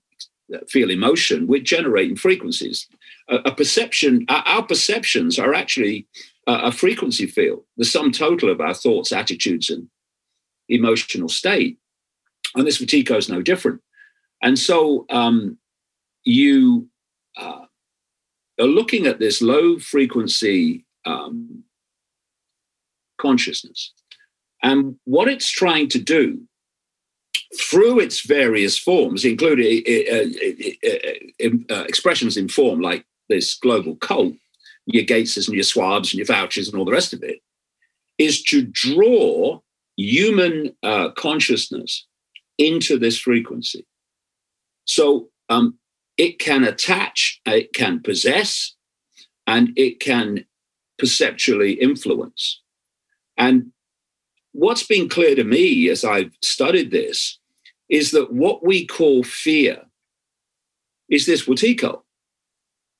feel 0.68 0.90
emotion, 0.90 1.46
we're 1.46 1.60
generating 1.60 2.16
frequencies. 2.16 2.86
A, 3.28 3.36
a 3.36 3.54
perception, 3.54 4.24
our, 4.28 4.42
our 4.46 4.62
perceptions 4.62 5.38
are 5.38 5.54
actually 5.54 6.06
a 6.48 6.72
frequency 6.72 7.26
field, 7.26 7.62
the 7.76 7.84
sum 7.84 8.10
total 8.10 8.50
of 8.50 8.60
our 8.60 8.74
thoughts, 8.74 9.12
attitudes, 9.12 9.68
and 9.68 9.88
emotional 10.68 11.28
state. 11.28 11.78
And 12.54 12.66
this 12.66 12.80
Wetiko 12.80 13.16
is 13.16 13.28
no 13.28 13.42
different. 13.42 13.82
And 14.42 14.58
so 14.58 15.04
um, 15.10 15.58
you 16.24 16.88
uh, 17.36 17.66
are 18.60 18.66
looking 18.66 19.06
at 19.06 19.18
this 19.18 19.42
low 19.42 19.78
frequency 19.78 20.86
um, 21.04 21.64
consciousness. 23.20 23.92
And 24.62 24.96
what 25.04 25.28
it's 25.28 25.50
trying 25.50 25.88
to 25.90 25.98
do 25.98 26.40
through 27.60 28.00
its 28.00 28.26
various 28.26 28.78
forms, 28.78 29.24
including 29.24 29.84
uh, 29.86 30.14
uh, 31.44 31.74
uh, 31.74 31.84
expressions 31.84 32.36
in 32.36 32.48
form 32.48 32.80
like 32.80 33.04
this 33.28 33.54
global 33.54 33.96
cult, 33.96 34.34
your 34.88 35.04
Gateses 35.04 35.46
and 35.46 35.54
your 35.54 35.64
Schwabs 35.64 36.12
and 36.12 36.14
your 36.14 36.26
Faucis 36.26 36.68
and 36.68 36.78
all 36.78 36.84
the 36.84 36.92
rest 36.92 37.12
of 37.12 37.22
it, 37.22 37.40
is 38.18 38.42
to 38.44 38.62
draw 38.62 39.60
human 39.96 40.74
uh, 40.82 41.10
consciousness 41.10 42.06
into 42.56 42.98
this 42.98 43.18
frequency. 43.18 43.86
So 44.84 45.28
um, 45.48 45.78
it 46.16 46.38
can 46.38 46.64
attach, 46.64 47.40
it 47.46 47.72
can 47.72 48.00
possess, 48.00 48.74
and 49.46 49.70
it 49.76 50.00
can 50.00 50.44
perceptually 50.98 51.72
influence. 51.72 52.60
And 53.36 53.72
what's 54.52 54.86
been 54.86 55.08
clear 55.08 55.34
to 55.36 55.44
me 55.44 55.88
as 55.88 56.04
I've 56.04 56.32
studied 56.42 56.90
this 56.90 57.38
is 57.88 58.10
that 58.10 58.32
what 58.32 58.64
we 58.64 58.86
call 58.86 59.22
fear 59.22 59.82
is 61.08 61.26
this 61.26 61.46
Wetiko. 61.46 62.02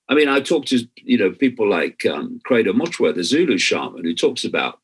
I 0.09 0.15
mean, 0.15 0.29
I 0.29 0.41
talked 0.41 0.69
to 0.69 0.87
you 0.97 1.19
know 1.19 1.31
people 1.31 1.69
like 1.69 2.05
um, 2.07 2.41
Credo 2.45 2.73
Mutwa, 2.73 3.15
the 3.15 3.25
Zulu 3.25 3.59
shaman, 3.59 4.05
who 4.05 4.15
talks 4.15 4.45
about 4.45 4.81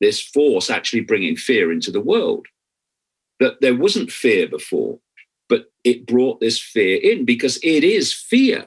this 0.00 0.20
force 0.20 0.70
actually 0.70 1.02
bringing 1.02 1.36
fear 1.36 1.70
into 1.70 1.90
the 1.90 2.00
world. 2.00 2.46
That 3.40 3.60
there 3.60 3.76
wasn't 3.76 4.12
fear 4.12 4.48
before, 4.48 4.98
but 5.48 5.66
it 5.84 6.06
brought 6.06 6.40
this 6.40 6.60
fear 6.60 6.98
in 7.02 7.24
because 7.24 7.58
it 7.62 7.84
is 7.84 8.12
fear, 8.12 8.66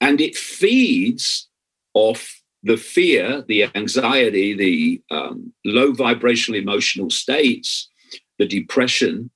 and 0.00 0.20
it 0.20 0.36
feeds 0.36 1.48
off 1.94 2.42
the 2.62 2.76
fear, 2.76 3.42
the 3.48 3.64
anxiety, 3.74 4.54
the 4.54 5.02
um, 5.10 5.52
low 5.64 5.92
vibrational 5.92 6.60
emotional 6.60 7.08
states, 7.08 7.88
the 8.38 8.46
depression 8.46 9.30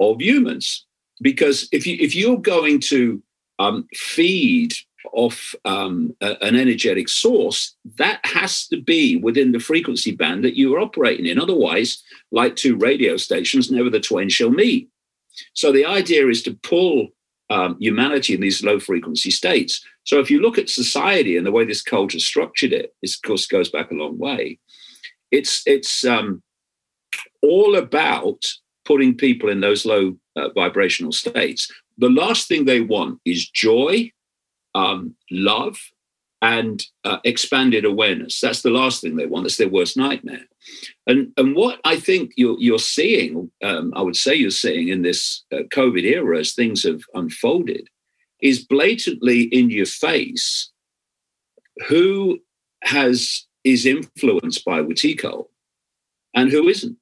of 0.00 0.20
humans. 0.20 0.86
Because 1.20 1.68
if 1.72 1.86
you 1.86 1.96
if 2.00 2.14
you're 2.14 2.40
going 2.40 2.80
to 2.80 3.22
um, 3.58 3.86
feed 3.94 4.74
of 5.12 5.54
um, 5.64 6.14
a, 6.20 6.42
an 6.42 6.56
energetic 6.56 7.08
source, 7.08 7.76
that 7.96 8.20
has 8.24 8.66
to 8.68 8.80
be 8.80 9.16
within 9.16 9.52
the 9.52 9.60
frequency 9.60 10.12
band 10.12 10.44
that 10.44 10.56
you 10.56 10.74
are 10.74 10.80
operating 10.80 11.26
in. 11.26 11.40
Otherwise, 11.40 12.02
like 12.30 12.56
two 12.56 12.76
radio 12.76 13.16
stations, 13.16 13.70
never 13.70 13.90
the 13.90 14.00
twain 14.00 14.28
shall 14.28 14.50
meet. 14.50 14.88
So 15.52 15.72
the 15.72 15.86
idea 15.86 16.28
is 16.28 16.42
to 16.44 16.54
pull 16.62 17.08
um, 17.50 17.76
humanity 17.80 18.34
in 18.34 18.40
these 18.40 18.64
low 18.64 18.80
frequency 18.80 19.30
states. 19.30 19.84
So 20.04 20.20
if 20.20 20.30
you 20.30 20.40
look 20.40 20.58
at 20.58 20.70
society 20.70 21.36
and 21.36 21.46
the 21.46 21.52
way 21.52 21.64
this 21.64 21.82
culture 21.82 22.18
structured 22.18 22.72
it, 22.72 22.94
this 23.02 23.16
of 23.16 23.22
course 23.22 23.46
goes 23.46 23.70
back 23.70 23.90
a 23.90 23.94
long 23.94 24.18
way. 24.18 24.58
It's 25.30 25.62
it's 25.66 26.04
um, 26.04 26.42
all 27.42 27.76
about 27.76 28.42
putting 28.84 29.16
people 29.16 29.48
in 29.48 29.60
those 29.60 29.84
low 29.84 30.16
uh, 30.36 30.50
vibrational 30.50 31.12
states. 31.12 31.70
The 31.98 32.10
last 32.10 32.48
thing 32.48 32.64
they 32.64 32.80
want 32.80 33.20
is 33.24 33.48
joy 33.48 34.10
um, 34.74 35.14
love 35.30 35.78
and 36.42 36.84
uh, 37.04 37.18
expanded 37.24 37.84
awareness. 37.84 38.40
That's 38.40 38.62
the 38.62 38.70
last 38.70 39.00
thing 39.00 39.16
they 39.16 39.26
want. 39.26 39.44
That's 39.44 39.56
their 39.56 39.68
worst 39.68 39.96
nightmare. 39.96 40.44
And 41.06 41.32
and 41.36 41.56
what 41.56 41.80
I 41.84 41.96
think 41.96 42.32
you're 42.36 42.56
you're 42.58 42.78
seeing, 42.78 43.50
um, 43.62 43.92
I 43.96 44.02
would 44.02 44.16
say 44.16 44.34
you're 44.34 44.50
seeing 44.50 44.88
in 44.88 45.02
this 45.02 45.42
uh, 45.52 45.62
COVID 45.72 46.04
era 46.04 46.38
as 46.38 46.52
things 46.52 46.82
have 46.82 47.02
unfolded, 47.14 47.88
is 48.40 48.64
blatantly 48.64 49.42
in 49.42 49.70
your 49.70 49.86
face 49.86 50.70
who 51.88 52.40
has 52.82 53.46
is 53.64 53.86
influenced 53.86 54.64
by 54.64 54.80
Wetiko 54.80 55.46
and 56.34 56.50
who 56.50 56.68
isn't. 56.68 56.98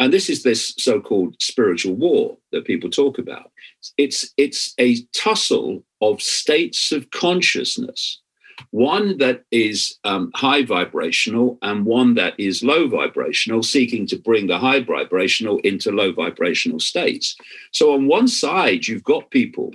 And 0.00 0.10
this 0.10 0.30
is 0.30 0.42
this 0.42 0.74
so-called 0.78 1.36
spiritual 1.40 1.94
war 1.94 2.38
that 2.52 2.64
people 2.64 2.88
talk 2.88 3.18
about. 3.18 3.52
It's 3.98 4.32
it's 4.38 4.74
a 4.78 4.96
tussle 5.14 5.84
of 6.00 6.22
states 6.22 6.90
of 6.90 7.10
consciousness, 7.10 8.22
one 8.70 9.18
that 9.18 9.44
is 9.50 9.98
um, 10.04 10.30
high 10.34 10.64
vibrational 10.64 11.58
and 11.60 11.84
one 11.84 12.14
that 12.14 12.32
is 12.38 12.64
low 12.64 12.88
vibrational, 12.88 13.62
seeking 13.62 14.06
to 14.06 14.16
bring 14.16 14.46
the 14.46 14.58
high 14.58 14.82
vibrational 14.82 15.58
into 15.58 15.92
low 15.92 16.12
vibrational 16.12 16.80
states. 16.80 17.36
So 17.72 17.92
on 17.92 18.08
one 18.08 18.26
side, 18.26 18.88
you've 18.88 19.04
got 19.04 19.30
people 19.30 19.74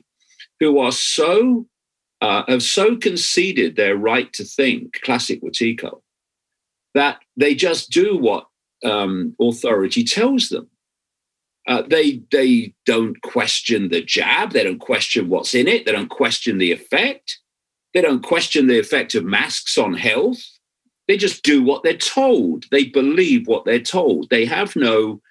who 0.59 0.79
are 0.79 0.91
so 0.91 1.67
uh, 2.21 2.43
have 2.47 2.63
so 2.63 2.97
conceded 2.97 3.75
their 3.75 3.95
right 3.95 4.33
to 4.33 4.43
think, 4.43 4.99
classic 5.03 5.43
Wetiko, 5.43 6.01
that 6.95 7.19
they 7.37 7.53
just 7.53 7.91
do 7.91 8.17
what 8.17 8.47
um, 8.85 9.35
authority 9.41 10.03
tells 10.03 10.49
them. 10.49 10.69
Uh, 11.67 11.81
they 11.89 12.21
they 12.31 12.73
don't 12.85 13.19
question 13.23 13.89
the 13.89 14.01
jab. 14.01 14.51
They 14.51 14.63
don't 14.63 14.79
question 14.79 15.29
what's 15.29 15.55
in 15.55 15.67
it. 15.67 15.85
They 15.85 15.91
don't 15.91 16.09
question 16.09 16.59
the 16.59 16.71
effect. 16.71 17.39
They 17.93 18.01
don't 18.01 18.23
question 18.23 18.67
the 18.67 18.77
effect 18.77 19.15
of 19.15 19.25
masks 19.25 19.77
on 19.77 19.93
health. 19.95 20.43
They 21.07 21.17
just 21.17 21.43
do 21.43 21.63
what 21.63 21.81
they're 21.83 21.97
told. 21.97 22.65
They 22.69 22.85
believe 22.85 23.47
what 23.47 23.65
they're 23.65 23.79
told. 23.79 24.29
They 24.29 24.45
have 24.45 24.75
no 24.75 25.21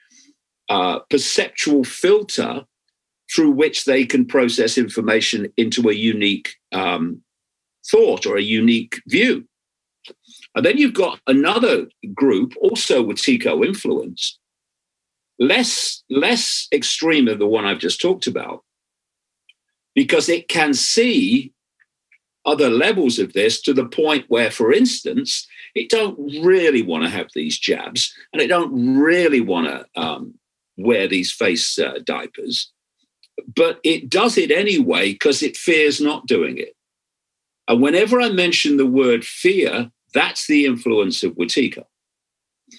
uh, 0.69 1.01
perceptual 1.11 1.85
filter 1.85 2.65
through 3.35 3.51
which 3.53 3.85
they 3.85 4.05
can 4.05 4.25
process 4.25 4.79
information 4.79 5.53
into 5.57 5.89
a 5.89 5.95
unique 5.95 6.57
um, 6.73 7.23
thought 7.91 8.27
or 8.27 8.37
a 8.37 8.43
unique 8.43 9.01
view. 9.07 9.47
And 10.55 10.65
then 10.65 10.79
you've 10.79 10.95
got 10.95 11.21
another 11.27 11.87
group, 12.15 12.55
also 12.61 13.05
Wetiko 13.05 13.65
influence, 13.65 14.39
less, 15.39 16.03
less 16.09 16.69
extreme 16.73 17.25
than 17.25 17.39
the 17.39 17.47
one 17.47 17.65
I've 17.65 17.81
just 17.81 18.01
talked 18.01 18.27
about, 18.27 18.63
because 19.95 20.29
it 20.29 20.49
can 20.49 20.75
see 20.75 21.53
other 22.47 22.69
levels 22.69 23.19
of 23.19 23.33
this 23.33 23.61
to 23.63 23.73
the 23.73 23.87
point 23.87 24.27
where, 24.29 24.51
for 24.51 24.73
instance, 24.73 25.47
it 25.75 25.89
don't 25.89 26.19
really 26.45 26.83
want 26.83 27.03
to 27.05 27.11
have 27.11 27.29
these 27.35 27.59
jabs 27.59 28.15
and 28.33 28.41
it 28.41 28.49
don't 28.49 28.99
really 28.99 29.41
want 29.41 29.67
to 29.67 30.01
um, 30.01 30.35
wear 30.77 31.09
these 31.09 31.33
face 31.33 31.79
uh, 31.79 31.99
diapers, 32.05 32.71
but 33.57 33.81
it 33.83 34.09
does 34.09 34.37
it 34.37 34.51
anyway 34.51 35.13
because 35.13 35.43
it 35.43 35.57
fears 35.57 36.01
not 36.01 36.27
doing 36.27 36.59
it. 36.59 36.77
And 37.67 37.81
whenever 37.81 38.21
I 38.21 38.29
mention 38.29 38.77
the 38.77 38.87
word 38.87 39.25
fear, 39.25 39.91
that's 40.15 40.47
the 40.47 40.65
influence 40.65 41.23
of 41.23 41.33
Wetiko. 41.33 41.85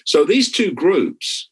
So 0.06 0.26
these 0.26 0.52
two 0.52 0.72
groups, 0.72 1.50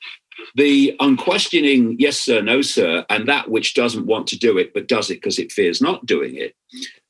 the 0.56 0.96
unquestioning 1.00 1.96
yes 2.00 2.20
sir, 2.20 2.42
no 2.42 2.62
sir, 2.62 3.06
and 3.10 3.28
that 3.28 3.50
which 3.50 3.74
doesn't 3.74 4.08
want 4.08 4.28
to 4.28 4.38
do 4.38 4.58
it 4.58 4.74
but 4.74 4.88
does 4.88 5.10
it 5.10 5.16
because 5.16 5.40
it 5.40 5.52
fears 5.52 5.82
not 5.82 6.06
doing 6.06 6.36
it, 6.36 6.56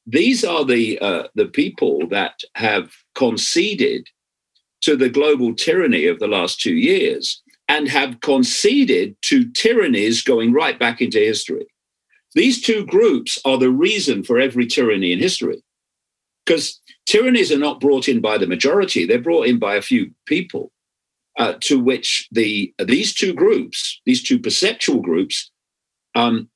these 0.06 0.44
are 0.44 0.66
the 0.66 1.00
uh, 1.00 1.28
the 1.36 1.46
people 1.46 2.08
that 2.10 2.40
have 2.56 2.92
conceded 3.16 4.08
to 4.82 4.98
the 4.98 5.10
global 5.10 5.56
tyranny 5.56 6.08
of 6.08 6.20
the 6.20 6.28
last 6.28 6.60
two 6.60 6.76
years 6.76 7.42
and 7.70 7.88
have 7.88 8.20
conceded 8.20 9.16
to 9.22 9.50
tyrannies 9.52 10.22
going 10.22 10.52
right 10.52 10.78
back 10.78 11.02
into 11.02 11.20
history. 11.20 11.66
These 12.36 12.62
two 12.62 12.86
groups 12.86 13.40
are 13.46 13.58
the 13.58 13.70
reason 13.70 14.24
for 14.24 14.40
every 14.40 14.66
tyranny 14.66 15.14
in 15.14 15.20
history. 15.20 15.64
Because 16.46 16.80
tyrannies 17.06 17.52
are 17.52 17.60
not 17.60 17.80
brought 17.80 18.08
in 18.08 18.22
by 18.22 18.38
the 18.38 18.48
majority, 18.48 19.06
they're 19.06 19.20
brought 19.20 19.48
in 19.48 19.60
by 19.60 19.76
a 19.76 19.82
few 19.82 20.12
people. 20.26 20.72
Uh, 21.40 21.56
to 21.62 21.80
which 21.80 22.28
the 22.32 22.72
these 22.78 23.12
two 23.12 23.34
groups, 23.34 24.00
these 24.06 24.22
two 24.22 24.38
perceptual 24.38 25.02
groups, 25.02 25.50
um, 26.14 26.48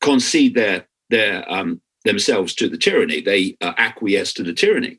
concede 0.00 0.56
their 0.56 0.88
their 1.08 1.48
um, 1.48 1.80
themselves 2.04 2.52
to 2.54 2.68
the 2.68 2.76
tyranny. 2.76 3.20
They 3.20 3.56
uh, 3.60 3.74
acquiesce 3.76 4.32
to 4.34 4.42
the 4.42 4.52
tyranny. 4.52 4.98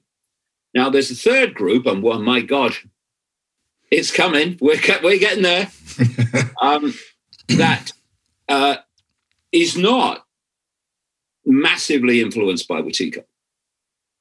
Now, 0.73 0.89
there's 0.89 1.11
a 1.11 1.15
third 1.15 1.53
group, 1.53 1.85
and 1.85 2.01
well, 2.01 2.19
my 2.19 2.41
God, 2.41 2.73
it's 3.91 4.11
coming. 4.11 4.57
We're, 4.59 4.79
we're 5.03 5.19
getting 5.19 5.43
there. 5.43 5.69
um, 6.61 6.93
that 7.49 7.91
uh, 8.49 8.77
is 9.51 9.77
not 9.77 10.25
massively 11.45 12.21
influenced 12.21 12.67
by 12.67 12.81
Wetiko. 12.81 13.23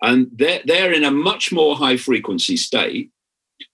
And 0.02 0.28
they're, 0.32 0.60
they're 0.64 0.92
in 0.92 1.04
a 1.04 1.10
much 1.10 1.52
more 1.52 1.76
high 1.76 1.96
frequency 1.96 2.56
state 2.56 3.10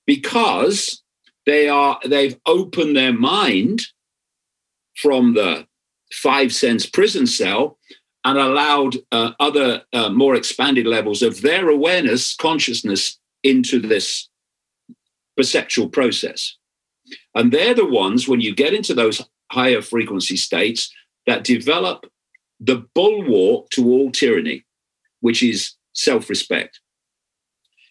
because 0.06 1.02
they 1.46 1.68
are 1.68 1.98
they've 2.04 2.38
opened 2.44 2.94
their 2.94 3.12
mind 3.12 3.86
from 4.96 5.34
the 5.34 5.66
five 6.12 6.52
sense 6.52 6.86
prison 6.86 7.26
cell 7.26 7.78
and 8.24 8.38
allowed 8.38 8.96
uh, 9.12 9.32
other 9.40 9.82
uh, 9.92 10.10
more 10.10 10.34
expanded 10.34 10.86
levels 10.86 11.22
of 11.22 11.40
their 11.40 11.68
awareness, 11.68 12.34
consciousness 12.34 13.18
into 13.42 13.78
this 13.78 14.28
perceptual 15.36 15.88
process. 15.88 16.56
And 17.34 17.52
they're 17.52 17.74
the 17.74 17.86
ones, 17.86 18.28
when 18.28 18.40
you 18.40 18.54
get 18.54 18.74
into 18.74 18.92
those 18.92 19.22
higher 19.50 19.80
frequency 19.80 20.36
states, 20.36 20.92
that 21.26 21.44
develop 21.44 22.06
the 22.60 22.86
bulwark 22.94 23.70
to 23.70 23.88
all 23.88 24.10
tyranny, 24.10 24.64
which 25.20 25.42
is 25.42 25.74
self 25.98 26.28
respect. 26.28 26.80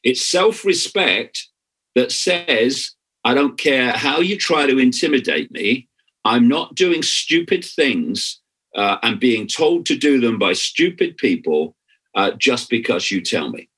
It's 0.04 0.26
self 0.26 0.66
respect 0.66 1.48
that 1.96 2.12
says, 2.12 2.92
I 3.24 3.34
don't 3.34 3.58
care 3.58 3.92
how 3.92 4.20
you 4.20 4.38
try 4.38 4.66
to 4.66 4.78
intimidate 4.80 5.52
me, 5.52 5.88
I'm 6.24 6.48
not 6.48 6.76
doing 6.76 7.04
stupid 7.04 7.64
things 7.64 8.42
uh, 8.76 8.98
and 9.02 9.20
being 9.20 9.48
told 9.48 9.86
to 9.88 9.96
do 9.96 10.20
them 10.20 10.38
by 10.38 10.54
stupid 10.54 11.18
people 11.18 11.76
uh, 12.16 12.32
just 12.32 12.70
because 12.70 13.12
you 13.12 13.22
tell 13.22 13.50
me. 13.50 13.70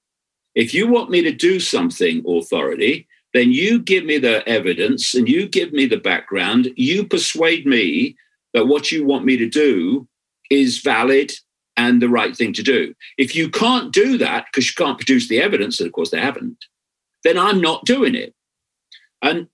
If 0.56 0.74
you 0.74 0.88
want 0.88 1.10
me 1.10 1.22
to 1.22 1.32
do 1.32 1.60
something, 1.60 2.24
authority, 2.28 3.08
then 3.34 3.52
you 3.52 3.80
give 3.80 4.04
me 4.04 4.18
the 4.18 4.48
evidence 4.50 5.14
and 5.14 5.30
you 5.30 5.48
give 5.48 5.72
me 5.72 5.86
the 5.86 6.00
background. 6.00 6.70
You 6.76 7.06
persuade 7.06 7.66
me 7.66 8.18
that 8.54 8.66
what 8.66 8.92
you 8.92 9.06
want 9.06 9.26
me 9.26 9.38
to 9.38 9.48
do 9.48 10.08
is 10.50 10.80
valid 10.80 11.32
and 11.80 12.02
the 12.02 12.10
right 12.10 12.36
thing 12.36 12.52
to 12.54 12.62
do. 12.62 12.94
If 13.18 13.38
you 13.38 13.50
can't 13.50 13.94
do 13.94 14.18
that 14.18 14.46
because 14.48 14.68
you 14.68 14.76
can't 14.76 14.98
produce 14.98 15.30
the 15.30 15.42
evidence, 15.42 15.80
and 15.80 15.88
of 15.88 15.94
course 15.94 16.12
they 16.12 16.20
haven't, 16.20 16.66
then 17.24 17.38
I'm 17.38 17.62
not 17.62 17.86
doing 17.86 18.16
it. 18.16 18.36
And 19.22 19.48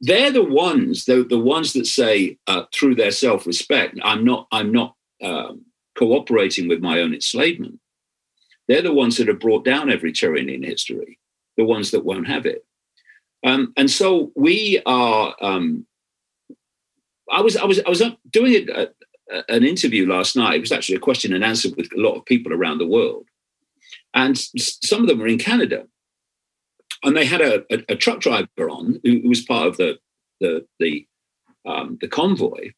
they're 0.00 0.32
the 0.32 0.42
ones, 0.42 1.04
the, 1.04 1.22
the 1.22 1.38
ones 1.38 1.72
that 1.74 1.86
say 1.86 2.36
uh, 2.48 2.64
through 2.74 2.96
their 2.96 3.12
self-respect, 3.12 3.96
I'm 4.02 4.24
not, 4.24 4.48
I'm 4.50 4.72
not 4.72 4.96
um, 5.22 5.66
cooperating 5.96 6.66
with 6.66 6.80
my 6.80 6.98
own 7.00 7.14
enslavement. 7.14 7.78
They're 8.66 8.82
the 8.82 8.92
ones 8.92 9.16
that 9.16 9.28
have 9.28 9.38
brought 9.38 9.64
down 9.64 9.88
every 9.88 10.12
tyranny 10.12 10.54
in 10.54 10.64
history, 10.64 11.20
the 11.56 11.64
ones 11.64 11.92
that 11.92 12.04
won't 12.04 12.26
have 12.26 12.44
it. 12.44 12.64
Um, 13.46 13.72
and 13.76 13.88
so 13.90 14.32
we 14.34 14.82
are. 14.84 15.34
Um, 15.40 15.86
I 17.30 17.40
was 17.40 17.56
I 17.56 17.64
was 17.64 17.80
I 17.80 17.88
was 17.88 18.02
doing 18.30 18.68
a, 18.68 18.82
a, 18.82 18.88
an 19.48 19.64
interview 19.64 20.06
last 20.06 20.36
night. 20.36 20.54
It 20.54 20.60
was 20.60 20.72
actually 20.72 20.96
a 20.96 21.00
question 21.00 21.32
and 21.32 21.44
answer 21.44 21.68
with 21.76 21.88
a 21.92 22.00
lot 22.00 22.16
of 22.16 22.24
people 22.24 22.52
around 22.52 22.78
the 22.78 22.86
world, 22.86 23.26
and 24.14 24.36
some 24.38 25.02
of 25.02 25.08
them 25.08 25.18
were 25.18 25.26
in 25.26 25.38
Canada. 25.38 25.86
And 27.02 27.16
they 27.16 27.24
had 27.24 27.40
a, 27.40 27.64
a, 27.72 27.84
a 27.90 27.96
truck 27.96 28.20
driver 28.20 28.68
on 28.68 29.00
who, 29.02 29.20
who, 29.22 29.28
was 29.28 29.42
part 29.42 29.66
of 29.66 29.76
the 29.78 29.98
the 30.40 30.66
the, 30.78 31.06
um, 31.66 31.98
the 32.00 32.08
convoy, 32.08 32.72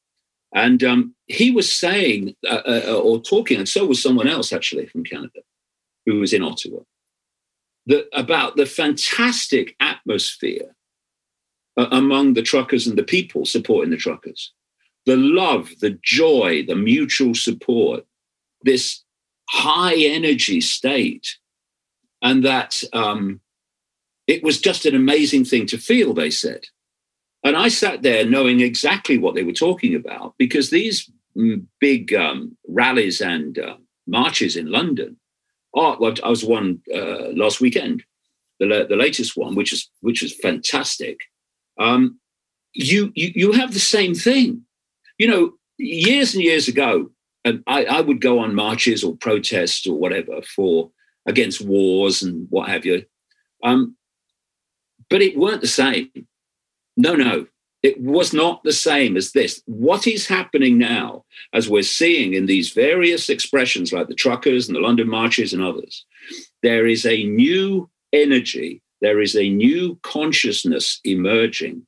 and 0.55 0.83
um, 0.85 1.15
he 1.27 1.51
was 1.51 1.75
saying 1.75 2.35
uh, 2.49 2.63
uh, 2.67 3.01
or 3.03 3.21
talking, 3.21 3.59
and 3.59 3.69
so 3.69 3.87
was 3.87 4.03
someone 4.03 4.29
else 4.29 4.53
actually 4.53 4.87
from 4.87 5.05
Canada, 5.05 5.41
who 6.07 6.21
was 6.21 6.33
in 6.33 6.43
Ottawa, 6.43 6.81
that 7.87 8.07
about 8.13 8.57
the 8.57 8.67
fantastic 8.67 9.75
atmosphere 9.81 10.75
uh, 11.77 11.89
among 11.91 12.35
the 12.35 12.43
truckers 12.43 12.87
and 12.87 12.99
the 12.99 13.03
people 13.03 13.45
supporting 13.45 13.91
the 13.91 13.97
truckers, 13.97 14.53
the 15.07 15.17
love, 15.17 15.71
the 15.81 15.99
joy, 16.03 16.65
the 16.67 16.77
mutual 16.77 17.35
support, 17.35 18.05
this 18.63 19.03
high 19.49 19.97
energy 19.97 20.61
state, 20.61 21.39
and 22.21 22.45
that. 22.45 22.83
Um, 22.93 23.41
it 24.27 24.43
was 24.43 24.61
just 24.61 24.87
an 24.87 24.95
amazing 24.95 25.45
thing 25.45 25.67
to 25.67 25.79
feel, 25.79 26.15
they 26.15 26.31
said. 26.31 26.65
And 27.45 27.57
I 27.57 27.69
sat 27.69 28.03
there 28.03 28.25
knowing 28.25 28.61
exactly 28.61 29.19
what 29.19 29.35
they 29.35 29.43
were 29.43 29.53
talking 29.53 29.95
about 29.95 30.35
because 30.39 30.71
these 30.71 31.11
mm, 31.37 31.65
big 31.81 32.15
um, 32.15 32.57
rallies 32.69 33.21
and 33.21 33.59
uh, 33.59 33.77
marches 34.07 34.57
in 34.57 34.71
London 34.71 35.17
are, 35.75 35.97
well, 35.99 36.15
I 36.23 36.29
was 36.29 36.45
one 36.45 36.81
uh, 36.95 37.31
last 37.35 37.61
weekend, 37.61 38.05
the, 38.61 38.87
the 38.89 38.97
latest 38.97 39.37
one, 39.37 39.55
which 39.55 39.73
is 39.73 39.91
which 40.01 40.23
was 40.23 40.35
fantastic. 40.35 41.19
Um, 41.81 42.21
you, 42.75 43.11
you 43.15 43.33
you 43.35 43.53
have 43.53 43.73
the 43.73 43.81
same 43.81 44.15
thing, 44.15 44.63
you 45.23 45.29
know. 45.29 45.53
Years 45.79 46.35
and 46.35 46.45
years 46.45 46.69
ago, 46.69 47.11
and 47.45 47.65
I, 47.67 47.85
I 47.85 48.01
would 48.03 48.21
go 48.21 48.39
on 48.39 48.55
marches 48.55 49.03
or 49.03 49.17
protests 49.17 49.85
or 49.87 49.99
whatever 49.99 50.43
for 50.43 50.93
against 51.27 51.61
wars 51.61 52.23
and 52.23 52.47
what 52.51 52.69
have 52.69 52.85
you. 52.85 53.05
Um, 53.65 53.97
but 55.11 55.23
it 55.23 55.37
weren't 55.37 55.63
the 55.63 55.67
same. 55.67 56.11
No, 56.97 57.15
no, 57.15 57.47
it 57.83 58.01
was 58.01 58.33
not 58.33 58.63
the 58.63 58.73
same 58.73 59.17
as 59.17 59.33
this. 59.33 59.63
What 59.67 60.07
is 60.07 60.27
happening 60.29 60.79
now, 60.79 61.25
as 61.53 61.69
we're 61.69 61.83
seeing 61.83 62.35
in 62.35 62.47
these 62.47 62.71
various 62.71 63.29
expressions 63.29 63.93
like 63.93 64.09
the 64.09 64.15
truckers 64.15 64.69
and 64.69 64.77
the 64.77 64.81
London 64.81 65.09
marches 65.09 65.53
and 65.53 65.63
others, 65.63 66.05
there 66.63 66.87
is 66.87 67.05
a 67.07 67.25
new 67.25 67.91
energy, 68.13 68.83
there 69.01 69.21
is 69.21 69.35
a 69.35 69.49
new 69.49 69.99
consciousness 70.03 71.01
emerging 71.05 71.85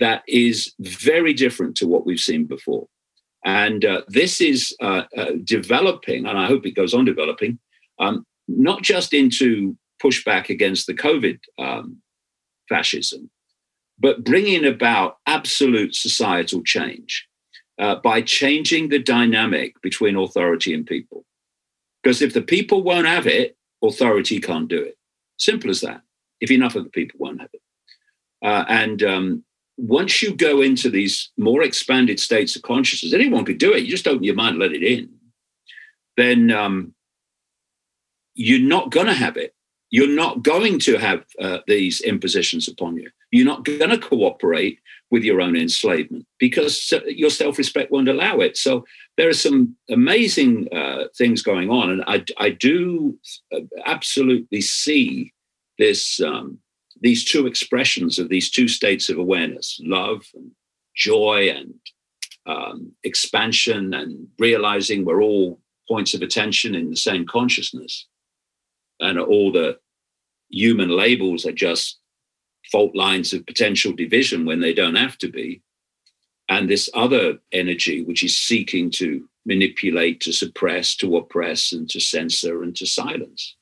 that 0.00 0.22
is 0.26 0.74
very 0.80 1.32
different 1.32 1.76
to 1.76 1.86
what 1.86 2.04
we've 2.04 2.18
seen 2.20 2.44
before. 2.44 2.86
And 3.44 3.84
uh, 3.84 4.02
this 4.08 4.40
is 4.40 4.76
uh, 4.82 5.04
uh, 5.16 5.32
developing, 5.44 6.26
and 6.26 6.38
I 6.38 6.46
hope 6.46 6.66
it 6.66 6.72
goes 6.72 6.92
on 6.92 7.04
developing, 7.04 7.58
um, 7.98 8.26
not 8.48 8.82
just 8.82 9.14
into 9.14 9.76
pushback 10.02 10.48
against 10.48 10.86
the 10.86 10.94
COVID 10.94 11.38
um, 11.58 11.98
fascism, 12.68 13.30
but 13.98 14.24
bringing 14.24 14.64
about 14.64 15.18
absolute 15.26 15.94
societal 15.94 16.62
change 16.62 17.26
uh, 17.78 17.96
by 17.96 18.20
changing 18.22 18.88
the 18.88 18.98
dynamic 18.98 19.80
between 19.82 20.16
authority 20.16 20.74
and 20.74 20.86
people. 20.86 21.24
Because 22.02 22.22
if 22.22 22.32
the 22.32 22.42
people 22.42 22.82
won't 22.82 23.06
have 23.06 23.26
it, 23.26 23.56
authority 23.82 24.40
can't 24.40 24.68
do 24.68 24.82
it. 24.82 24.96
Simple 25.38 25.70
as 25.70 25.80
that. 25.82 26.02
If 26.40 26.50
enough 26.50 26.74
of 26.74 26.84
the 26.84 26.90
people 26.90 27.18
won't 27.18 27.40
have 27.40 27.50
it. 27.52 27.62
Uh, 28.42 28.64
and 28.68 29.02
um, 29.02 29.44
once 29.80 30.22
you 30.22 30.34
go 30.34 30.60
into 30.60 30.90
these 30.90 31.30
more 31.36 31.62
expanded 31.62 32.20
states 32.20 32.56
of 32.56 32.62
consciousness, 32.62 33.12
anyone 33.12 33.44
could 33.44 33.58
do 33.58 33.72
it. 33.72 33.82
You 33.82 33.90
just 33.90 34.08
open 34.08 34.24
your 34.24 34.34
mind, 34.34 34.58
let 34.58 34.72
it 34.72 34.82
in. 34.82 35.08
Then 36.16 36.50
um, 36.50 36.94
you're 38.34 38.60
not 38.60 38.90
going 38.90 39.06
to 39.06 39.14
have 39.14 39.36
it 39.36 39.54
you're 39.90 40.08
not 40.08 40.42
going 40.42 40.78
to 40.78 40.96
have 40.96 41.24
uh, 41.40 41.58
these 41.66 42.00
impositions 42.00 42.68
upon 42.68 42.96
you. 42.96 43.10
You're 43.32 43.46
not 43.46 43.64
going 43.64 43.90
to 43.90 43.98
cooperate 43.98 44.78
with 45.10 45.24
your 45.24 45.40
own 45.40 45.56
enslavement 45.56 46.26
because 46.38 46.92
uh, 46.92 47.00
your 47.06 47.30
self 47.30 47.58
respect 47.58 47.90
won't 47.90 48.08
allow 48.08 48.38
it. 48.38 48.56
So 48.56 48.84
there 49.16 49.28
are 49.28 49.34
some 49.34 49.76
amazing 49.90 50.68
uh, 50.72 51.04
things 51.18 51.42
going 51.42 51.70
on. 51.70 51.90
And 51.90 52.04
I, 52.06 52.24
I 52.38 52.50
do 52.50 53.18
uh, 53.52 53.60
absolutely 53.84 54.60
see 54.60 55.32
this, 55.78 56.20
um, 56.20 56.58
these 57.00 57.24
two 57.24 57.46
expressions 57.46 58.18
of 58.18 58.28
these 58.28 58.50
two 58.50 58.68
states 58.68 59.08
of 59.08 59.18
awareness 59.18 59.80
love 59.84 60.24
and 60.34 60.50
joy 60.94 61.50
and 61.50 61.74
um, 62.46 62.92
expansion 63.04 63.94
and 63.94 64.28
realizing 64.38 65.04
we're 65.04 65.22
all 65.22 65.60
points 65.88 66.14
of 66.14 66.22
attention 66.22 66.74
in 66.74 66.90
the 66.90 66.96
same 66.96 67.26
consciousness 67.26 68.06
and 69.00 69.18
all 69.18 69.50
the 69.50 69.78
human 70.50 70.90
labels 70.90 71.46
are 71.46 71.52
just 71.52 71.98
fault 72.70 72.94
lines 72.94 73.32
of 73.32 73.46
potential 73.46 73.92
division 73.92 74.44
when 74.44 74.60
they 74.60 74.74
don't 74.74 74.96
have 74.96 75.16
to 75.18 75.28
be. 75.28 75.62
And 76.48 76.68
this 76.68 76.90
other 76.94 77.38
energy, 77.52 78.02
which 78.02 78.22
is 78.22 78.36
seeking 78.36 78.90
to 78.92 79.28
manipulate, 79.46 80.20
to 80.22 80.32
suppress, 80.32 80.96
to 80.96 81.16
oppress, 81.16 81.72
and 81.72 81.88
to 81.90 82.00
censor 82.00 82.62
and 82.62 82.76
to 82.76 82.86
silence. 82.86 83.56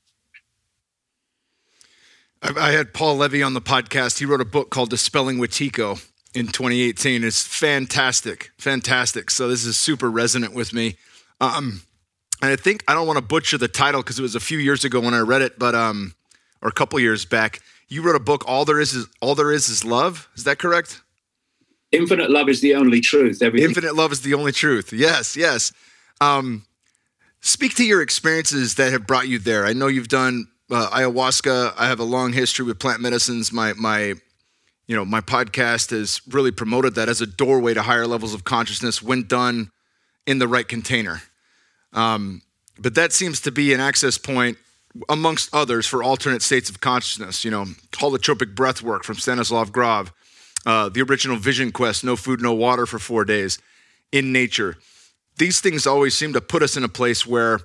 I 2.43 2.71
had 2.71 2.95
Paul 2.95 3.17
Levy 3.17 3.43
on 3.43 3.55
the 3.55 3.61
podcast. 3.61 4.19
He 4.19 4.25
wrote 4.25 4.41
a 4.41 4.45
book 4.45 4.71
called 4.71 4.91
Dispelling 4.91 5.39
Wetiko 5.39 6.05
in 6.35 6.47
2018. 6.47 7.25
It's 7.25 7.45
fantastic, 7.45 8.53
fantastic. 8.59 9.31
So 9.31 9.49
this 9.49 9.65
is 9.65 9.77
super 9.77 10.09
resonant 10.09 10.55
with 10.55 10.73
me. 10.73 10.97
Um, 11.41 11.83
and 12.41 12.53
I 12.53 12.57
think 12.57 12.85
I 12.87 12.95
don't 12.95 13.07
want 13.07 13.17
to 13.17 13.25
butcher 13.25 13.59
the 13.59 13.67
title 13.67 14.03
because 14.03 14.19
it 14.19 14.23
was 14.23 14.37
a 14.37 14.41
few 14.41 14.59
years 14.59 14.85
ago 14.85 15.01
when 15.01 15.15
I 15.15 15.21
read 15.21 15.43
it, 15.43 15.59
but 15.59 15.75
um, 15.75 16.15
or 16.63 16.69
a 16.69 16.73
couple 16.73 16.99
years 17.01 17.25
back. 17.25 17.61
You 17.89 18.03
wrote 18.03 18.17
a 18.17 18.21
book. 18.21 18.45
All 18.47 18.65
there 18.65 18.81
is 18.81 18.95
is 18.95 19.07
all 19.21 19.35
there 19.35 19.51
is 19.51 19.69
is 19.69 19.85
love. 19.85 20.29
Is 20.37 20.45
that 20.45 20.59
correct? 20.59 21.01
Infinite 21.91 22.31
love 22.31 22.49
is 22.49 22.61
the 22.61 22.75
only 22.75 23.01
truth. 23.01 23.43
Everything. 23.43 23.69
Infinite 23.69 23.97
love 23.97 24.13
is 24.13 24.21
the 24.21 24.35
only 24.35 24.53
truth. 24.53 24.93
Yes, 24.93 25.37
yes. 25.37 25.73
Um, 26.21 26.67
speak 27.41 27.75
to 27.77 27.85
your 27.85 28.03
experiences 28.03 28.75
that 28.75 28.93
have 28.93 29.07
brought 29.07 29.27
you 29.27 29.39
there. 29.39 29.65
I 29.65 29.73
know 29.73 29.87
you've 29.87 30.09
done 30.09 30.49
uh, 30.71 30.91
ayahuasca. 30.91 31.75
I 31.77 31.87
have 31.87 32.01
a 32.01 32.05
long 32.05 32.33
history 32.33 32.65
with 32.65 32.79
plant 32.79 33.01
medicines. 33.01 33.53
My 33.53 33.73
my 33.75 34.15
you 34.87 34.97
know 34.97 35.05
my 35.05 35.21
podcast 35.21 35.91
has 35.91 36.21
really 36.29 36.53
promoted 36.53 36.95
that 36.95 37.09
as 37.09 37.21
a 37.21 37.27
doorway 37.27 37.75
to 37.75 37.83
higher 37.83 38.07
levels 38.07 38.35
of 38.35 38.45
consciousness 38.45 39.03
when 39.03 39.27
done 39.27 39.71
in 40.27 40.39
the 40.39 40.49
right 40.49 40.69
container 40.69 41.23
um, 41.93 42.43
but 42.79 42.95
that 42.95 43.13
seems 43.13 43.41
to 43.43 43.51
be 43.51 43.73
an 43.73 43.81
access 43.81 44.19
point 44.19 44.59
amongst 45.09 45.53
others 45.55 45.87
for 45.87 46.03
alternate 46.03 46.43
states 46.43 46.71
of 46.71 46.81
consciousness. 46.81 47.45
You 47.45 47.51
know, 47.51 47.65
holotropic 47.93 48.55
breath 48.55 48.83
work 48.83 49.05
from 49.05 49.17
Stanislav 49.17 49.73
Grof, 49.73 50.13
uh, 50.67 50.89
the 50.89 51.03
original 51.03 51.37
Vision 51.37 51.73
Quest, 51.73 52.05
no 52.05 52.17
food, 52.17 52.41
no 52.41 52.53
water 52.55 52.87
for 52.87 52.99
four 52.99 53.25
days 53.25 53.59
in 54.13 54.33
nature. 54.33 54.77
These 55.37 55.61
things 55.61 55.87
always 55.87 56.17
seem 56.17 56.33
to 56.33 56.41
put 56.41 56.63
us 56.63 56.77
in 56.77 56.85
a 56.85 56.89
place 56.89 57.27
where 57.27 57.61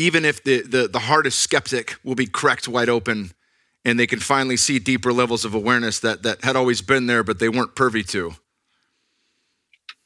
even 0.00 0.24
if 0.24 0.42
the, 0.42 0.62
the, 0.62 0.88
the 0.88 1.00
hardest 1.00 1.40
skeptic 1.40 1.96
will 2.02 2.14
be 2.14 2.26
cracked 2.26 2.66
wide 2.66 2.88
open 2.88 3.32
and 3.84 4.00
they 4.00 4.06
can 4.06 4.18
finally 4.18 4.56
see 4.56 4.78
deeper 4.78 5.12
levels 5.12 5.44
of 5.44 5.54
awareness 5.54 6.00
that, 6.00 6.22
that 6.22 6.42
had 6.42 6.56
always 6.56 6.80
been 6.80 7.06
there, 7.06 7.22
but 7.22 7.38
they 7.38 7.50
weren't 7.50 7.74
privy 7.74 8.02
to. 8.02 8.32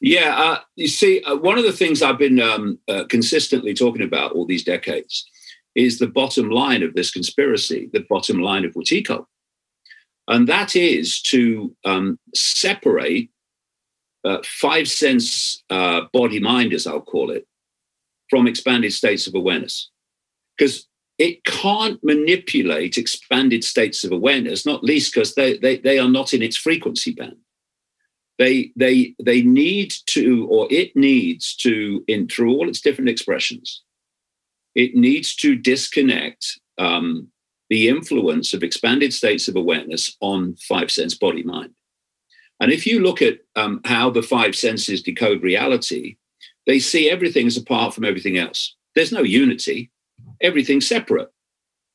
Yeah, 0.01 0.37
uh, 0.37 0.61
you 0.75 0.89
see, 0.89 1.23
uh, 1.23 1.37
one 1.37 1.59
of 1.59 1.65
the 1.65 1.73
things 1.73 2.03
I've 2.03 2.19
been 2.19 2.41
um, 2.41 2.79
uh, 2.89 3.05
consistently 3.09 3.73
talking 3.73 4.03
about 4.03 4.33
all 4.33 4.45
these 4.45 4.65
decades 4.65 5.31
is 5.77 5.99
the 5.99 6.09
bottom 6.09 6.51
line 6.51 6.83
of 6.83 6.95
this 6.95 7.13
conspiracy, 7.13 7.89
the 7.93 8.05
bottom 8.11 8.41
line 8.41 8.65
of 8.65 8.73
Wetiko. 8.75 9.27
And 10.27 10.49
that 10.49 10.75
is 10.75 11.23
to 11.23 11.75
um, 11.85 12.19
separate 12.35 13.31
uh, 14.25 14.39
five 14.45 14.89
sense 14.89 15.63
uh, 15.71 16.03
body 16.13 16.41
mind, 16.41 16.73
as 16.73 16.87
I'll 16.87 17.01
call 17.01 17.31
it, 17.31 17.47
from 18.31 18.47
expanded 18.47 18.93
states 18.93 19.27
of 19.27 19.35
awareness. 19.35 19.91
Because 20.57 20.87
it 21.19 21.45
can't 21.45 22.03
manipulate 22.03 22.99
expanded 22.99 23.63
states 23.65 24.05
of 24.05 24.13
awareness, 24.13 24.67
not 24.67 24.83
least 24.83 25.15
because 25.15 25.35
they, 25.35 25.59
they, 25.59 25.79
they 25.79 25.99
are 25.99 26.09
not 26.09 26.35
in 26.35 26.43
its 26.43 26.57
frequency 26.57 27.13
band 27.13 27.37
they 28.39 28.73
they 28.77 29.15
they 29.23 29.43
need 29.43 29.93
to 30.07 30.47
or 30.51 30.67
it 30.71 30.95
needs 30.97 31.55
to 31.55 32.05
in 32.09 32.29
through 32.29 32.53
all 32.53 32.69
its 32.69 32.81
different 32.81 33.11
expressions 33.11 33.83
it 34.75 34.95
needs 34.95 35.37
to 35.37 35.55
disconnect 35.55 36.59
um, 36.79 37.29
the 37.71 37.89
influence 37.89 38.53
of 38.53 38.65
expanded 38.65 39.13
states 39.13 39.47
of 39.47 39.55
awareness 39.55 40.17
on 40.21 40.57
five 40.57 40.91
sense 40.91 41.15
body 41.15 41.43
mind 41.43 41.71
and 42.61 42.73
if 42.73 42.87
you 42.87 43.01
look 43.01 43.23
at 43.23 43.39
um, 43.57 43.81
how 43.85 44.11
the 44.11 44.23
five 44.23 44.57
senses 44.57 45.03
decode 45.03 45.43
reality 45.43 46.17
they 46.67 46.79
see 46.79 47.11
everything 47.11 47.47
as 47.47 47.57
apart 47.57 47.95
from 47.95 48.05
everything 48.05 48.39
else 48.39 48.77
there's 48.95 49.13
no 49.13 49.23
unity 49.23 49.91
everything's 50.41 50.87
separate 50.87 51.31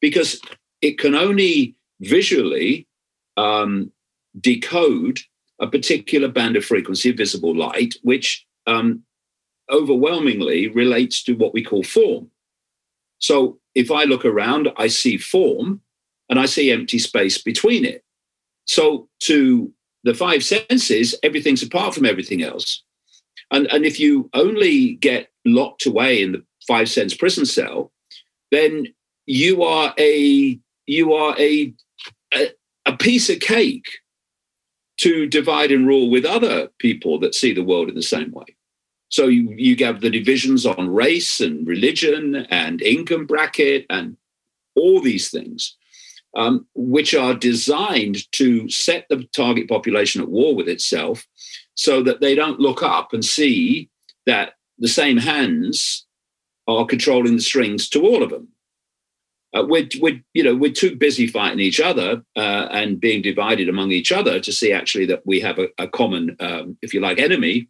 because 0.01 0.41
it 0.81 0.97
can 0.97 1.15
only 1.15 1.75
visually 2.01 2.87
um, 3.37 3.91
decode 4.39 5.19
a 5.59 5.67
particular 5.67 6.27
band 6.27 6.55
of 6.55 6.65
frequency, 6.65 7.11
visible 7.11 7.55
light, 7.55 7.95
which 8.01 8.45
um, 8.67 9.03
overwhelmingly 9.69 10.67
relates 10.69 11.23
to 11.23 11.33
what 11.33 11.53
we 11.53 11.63
call 11.63 11.83
form. 11.83 12.29
So 13.19 13.59
if 13.75 13.91
I 13.91 14.05
look 14.05 14.23
around, 14.23 14.69
I 14.77 14.87
see 14.87 15.17
form 15.17 15.81
and 16.29 16.39
I 16.39 16.45
see 16.45 16.71
empty 16.71 16.99
space 16.99 17.41
between 17.41 17.83
it. 17.83 18.03
So 18.65 19.09
to 19.21 19.73
the 20.03 20.13
five 20.13 20.43
senses, 20.43 21.15
everything's 21.23 21.63
apart 21.63 21.93
from 21.93 22.05
everything 22.05 22.41
else. 22.41 22.83
And, 23.51 23.67
and 23.67 23.85
if 23.85 23.99
you 23.99 24.29
only 24.33 24.95
get 24.95 25.29
locked 25.45 25.85
away 25.85 26.21
in 26.21 26.31
the 26.33 26.43
five 26.67 26.89
sense 26.89 27.13
prison 27.13 27.45
cell, 27.45 27.91
then 28.51 28.87
you 29.25 29.63
are 29.63 29.93
a 29.99 30.59
you 30.85 31.13
are 31.13 31.39
a, 31.39 31.73
a, 32.33 32.49
a 32.85 32.97
piece 32.97 33.29
of 33.29 33.39
cake 33.39 33.85
to 34.97 35.27
divide 35.27 35.71
and 35.71 35.87
rule 35.87 36.09
with 36.09 36.25
other 36.25 36.67
people 36.79 37.19
that 37.19 37.35
see 37.35 37.53
the 37.53 37.63
world 37.63 37.89
in 37.89 37.95
the 37.95 38.01
same 38.01 38.31
way. 38.31 38.45
So 39.09 39.27
you, 39.27 39.53
you 39.55 39.75
have 39.85 40.01
the 40.01 40.09
divisions 40.09 40.65
on 40.65 40.89
race 40.89 41.39
and 41.39 41.65
religion 41.65 42.47
and 42.49 42.81
income 42.81 43.25
bracket 43.25 43.85
and 43.89 44.17
all 44.75 45.01
these 45.01 45.29
things, 45.29 45.77
um, 46.35 46.67
which 46.75 47.13
are 47.15 47.33
designed 47.33 48.31
to 48.33 48.69
set 48.69 49.05
the 49.09 49.27
target 49.35 49.69
population 49.69 50.21
at 50.21 50.29
war 50.29 50.55
with 50.55 50.67
itself 50.67 51.25
so 51.79 52.03
that 52.03 52.19
they 52.19 52.35
don't 52.35 52.59
look 52.59 52.83
up 52.83 53.13
and 53.13 53.23
see 53.23 53.89
that 54.25 54.55
the 54.79 54.87
same 54.89 55.15
hands 55.15 56.05
are 56.67 56.85
controlling 56.85 57.37
the 57.37 57.41
strings 57.41 57.87
to 57.87 58.01
all 58.01 58.21
of 58.21 58.29
them. 58.31 58.49
Uh, 59.55 59.63
we're, 59.65 59.87
we're, 60.01 60.21
you 60.33 60.43
know, 60.43 60.53
we're 60.53 60.73
too 60.73 60.97
busy 60.97 61.25
fighting 61.25 61.61
each 61.61 61.79
other 61.79 62.21
uh, 62.35 62.67
and 62.71 62.99
being 62.99 63.21
divided 63.21 63.69
among 63.69 63.91
each 63.91 64.11
other 64.11 64.41
to 64.41 64.51
see 64.51 64.73
actually 64.73 65.05
that 65.05 65.25
we 65.25 65.39
have 65.39 65.57
a, 65.57 65.69
a 65.77 65.87
common, 65.87 66.35
um, 66.41 66.77
if 66.81 66.93
you 66.93 66.99
like, 66.99 67.17
enemy 67.17 67.69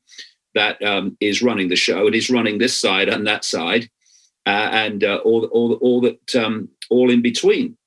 that 0.55 0.81
um, 0.81 1.15
is 1.19 1.43
running 1.43 1.69
the 1.69 1.75
show 1.75 2.07
and 2.07 2.15
is 2.15 2.31
running 2.31 2.57
this 2.57 2.75
side 2.75 3.09
and 3.09 3.27
that 3.27 3.45
side, 3.45 3.87
uh, 4.47 4.69
and 4.71 5.03
uh, 5.03 5.17
all, 5.23 5.45
all, 5.51 5.73
all 5.73 6.01
that, 6.01 6.35
um, 6.35 6.67
all 6.89 7.11
in 7.11 7.21
between. 7.21 7.77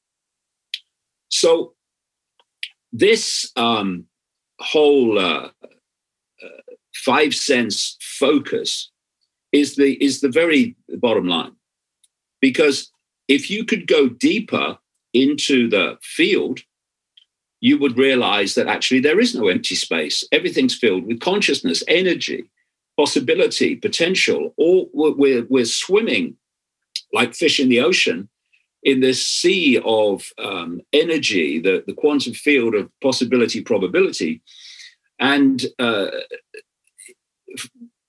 So 1.30 1.74
this 2.92 3.50
um, 3.56 4.06
whole 4.60 5.18
uh, 5.18 5.48
five 7.04 7.34
sense 7.34 7.96
focus 8.00 8.90
is 9.50 9.76
the 9.76 10.02
is 10.02 10.20
the 10.20 10.30
very 10.30 10.76
bottom 11.00 11.26
line, 11.26 11.52
because 12.40 12.90
if 13.28 13.50
you 13.50 13.64
could 13.64 13.86
go 13.86 14.08
deeper 14.08 14.78
into 15.12 15.68
the 15.68 15.98
field, 16.02 16.60
you 17.60 17.78
would 17.78 17.96
realize 17.96 18.54
that 18.54 18.66
actually 18.66 19.00
there 19.00 19.20
is 19.20 19.34
no 19.34 19.48
empty 19.48 19.74
space. 19.74 20.24
Everything's 20.32 20.74
filled 20.74 21.06
with 21.06 21.20
consciousness, 21.20 21.82
energy, 21.86 22.50
possibility, 22.96 23.76
potential. 23.76 24.52
All 24.56 24.90
we're, 24.92 25.44
we're 25.48 25.64
swimming 25.64 26.36
like 27.12 27.34
fish 27.34 27.60
in 27.60 27.68
the 27.68 27.80
ocean 27.80 28.28
in 28.82 29.00
this 29.00 29.24
sea 29.24 29.80
of 29.84 30.32
um, 30.38 30.80
energy, 30.92 31.60
the, 31.60 31.84
the 31.86 31.94
quantum 31.94 32.32
field 32.32 32.74
of 32.74 32.90
possibility, 33.00 33.60
probability. 33.62 34.42
And 35.20 35.64
uh, 35.78 36.08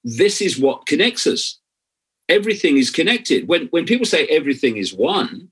this 0.03 0.41
is 0.41 0.59
what 0.59 0.85
connects 0.85 1.25
us 1.25 1.59
everything 2.29 2.77
is 2.77 2.89
connected. 2.89 3.47
When, 3.47 3.67
when 3.67 3.85
people 3.85 4.05
say 4.05 4.25
everything 4.27 4.77
is 4.77 4.93
one, 4.93 5.49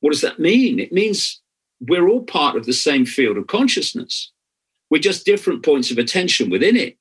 what 0.00 0.12
does 0.12 0.22
that 0.22 0.38
mean? 0.38 0.78
It 0.78 0.92
means 0.92 1.40
we're 1.80 2.08
all 2.08 2.22
part 2.22 2.56
of 2.56 2.66
the 2.66 2.72
same 2.72 3.06
field 3.06 3.36
of 3.36 3.46
consciousness. 3.46 4.32
We're 4.90 5.02
just 5.02 5.26
different 5.26 5.64
points 5.64 5.90
of 5.90 5.98
attention 5.98 6.50
within 6.50 6.76
it. 6.76 6.96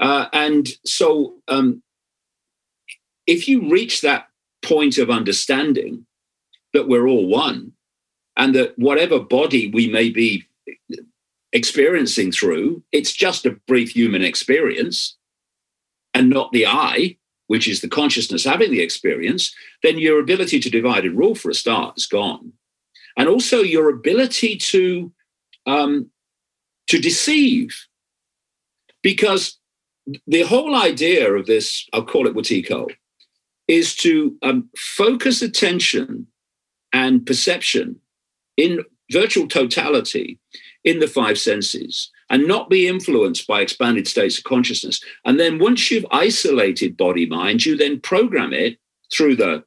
Uh, 0.00 0.26
and 0.32 0.68
so, 0.84 1.34
um, 1.48 1.82
if 3.26 3.46
you 3.46 3.70
reach 3.70 4.00
that 4.00 4.28
point 4.62 4.98
of 4.98 5.10
understanding 5.10 6.06
that 6.72 6.88
we're 6.88 7.06
all 7.06 7.26
one, 7.26 7.72
and 8.36 8.54
that 8.54 8.76
whatever 8.78 9.20
body 9.20 9.70
we 9.70 9.88
may 9.88 10.08
be 10.08 10.44
experiencing 11.52 12.32
through, 12.32 12.82
it's 12.90 13.12
just 13.12 13.44
a 13.44 13.58
brief 13.68 13.90
human 13.90 14.22
experience 14.22 15.16
and 16.14 16.30
not 16.30 16.52
the 16.52 16.66
I, 16.66 17.16
which 17.46 17.68
is 17.68 17.80
the 17.80 17.88
consciousness 17.88 18.44
having 18.44 18.70
the 18.70 18.80
experience, 18.80 19.54
then 19.82 19.98
your 19.98 20.20
ability 20.20 20.60
to 20.60 20.70
divide 20.70 21.04
and 21.04 21.18
rule 21.18 21.34
for 21.34 21.50
a 21.50 21.54
start 21.54 21.94
is 21.96 22.06
gone. 22.06 22.52
And 23.16 23.28
also 23.28 23.60
your 23.60 23.90
ability 23.90 24.56
to 24.56 25.12
um, 25.66 26.10
to 26.88 26.98
deceive. 26.98 27.86
Because 29.02 29.58
the 30.26 30.42
whole 30.42 30.74
idea 30.76 31.32
of 31.32 31.46
this, 31.46 31.86
I'll 31.92 32.04
call 32.04 32.26
it 32.26 32.34
Wetiko, 32.34 32.88
is 33.68 33.94
to 33.96 34.36
um, 34.42 34.68
focus 34.76 35.42
attention 35.42 36.26
and 36.92 37.24
perception 37.24 37.96
in 38.56 38.84
virtual 39.10 39.48
totality 39.48 40.38
in 40.84 40.98
the 40.98 41.06
five 41.06 41.38
senses 41.38 42.10
and 42.30 42.46
not 42.46 42.70
be 42.70 42.88
influenced 42.88 43.46
by 43.46 43.60
expanded 43.60 44.08
states 44.08 44.38
of 44.38 44.44
consciousness. 44.44 45.00
And 45.24 45.38
then 45.38 45.58
once 45.58 45.90
you've 45.90 46.06
isolated 46.10 46.96
body 46.96 47.26
mind, 47.26 47.64
you 47.64 47.76
then 47.76 48.00
program 48.00 48.52
it 48.52 48.78
through 49.14 49.36
the 49.36 49.64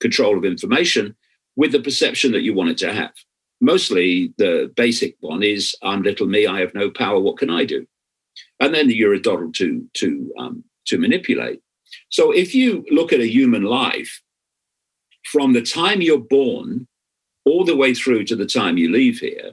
control 0.00 0.36
of 0.36 0.44
information 0.44 1.16
with 1.56 1.72
the 1.72 1.80
perception 1.80 2.32
that 2.32 2.42
you 2.42 2.54
want 2.54 2.70
it 2.70 2.78
to 2.78 2.92
have. 2.92 3.12
Mostly 3.60 4.32
the 4.38 4.72
basic 4.76 5.16
one 5.20 5.42
is 5.42 5.74
I'm 5.82 6.02
little 6.02 6.26
me, 6.26 6.46
I 6.46 6.60
have 6.60 6.74
no 6.74 6.90
power, 6.90 7.18
what 7.20 7.38
can 7.38 7.50
I 7.50 7.64
do? 7.64 7.86
And 8.60 8.74
then 8.74 8.90
you're 8.90 9.14
a 9.14 9.22
doddle 9.22 9.52
to, 9.52 9.88
to, 9.94 10.32
um, 10.38 10.64
to 10.86 10.98
manipulate. 10.98 11.60
So 12.10 12.30
if 12.30 12.54
you 12.54 12.84
look 12.90 13.12
at 13.12 13.20
a 13.20 13.28
human 13.28 13.62
life, 13.62 14.22
from 15.24 15.52
the 15.52 15.62
time 15.62 16.00
you're 16.00 16.18
born 16.18 16.86
all 17.44 17.64
the 17.64 17.76
way 17.76 17.94
through 17.94 18.24
to 18.24 18.36
the 18.36 18.46
time 18.46 18.78
you 18.78 18.90
leave 18.90 19.18
here, 19.18 19.52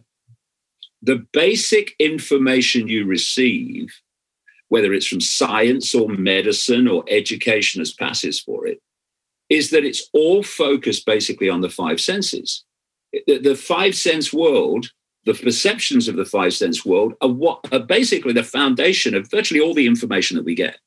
the 1.05 1.25
basic 1.33 1.95
information 1.99 2.87
you 2.87 3.05
receive, 3.05 3.93
whether 4.69 4.93
it's 4.93 5.07
from 5.07 5.21
science 5.21 5.93
or 5.93 6.09
medicine 6.09 6.87
or 6.87 7.03
education 7.09 7.81
as 7.81 7.93
passes 7.93 8.39
for 8.39 8.67
it, 8.67 8.81
is 9.49 9.69
that 9.69 9.85
it's 9.85 10.09
all 10.13 10.41
focused 10.43 11.05
basically 11.05 11.49
on 11.49 11.61
the 11.61 11.69
five 11.69 12.01
senses. 12.01 12.63
The, 13.27 13.37
the 13.37 13.55
five 13.55 13.95
sense 13.95 14.33
world, 14.33 14.91
the 15.25 15.33
perceptions 15.33 16.07
of 16.07 16.15
the 16.15 16.25
five 16.25 16.53
sense 16.53 16.85
world, 16.85 17.13
are 17.21 17.29
what 17.29 17.59
are 17.71 17.79
basically 17.79 18.33
the 18.33 18.43
foundation 18.43 19.15
of 19.15 19.29
virtually 19.29 19.59
all 19.61 19.73
the 19.73 19.87
information 19.87 20.37
that 20.37 20.45
we 20.45 20.55
get 20.55 20.79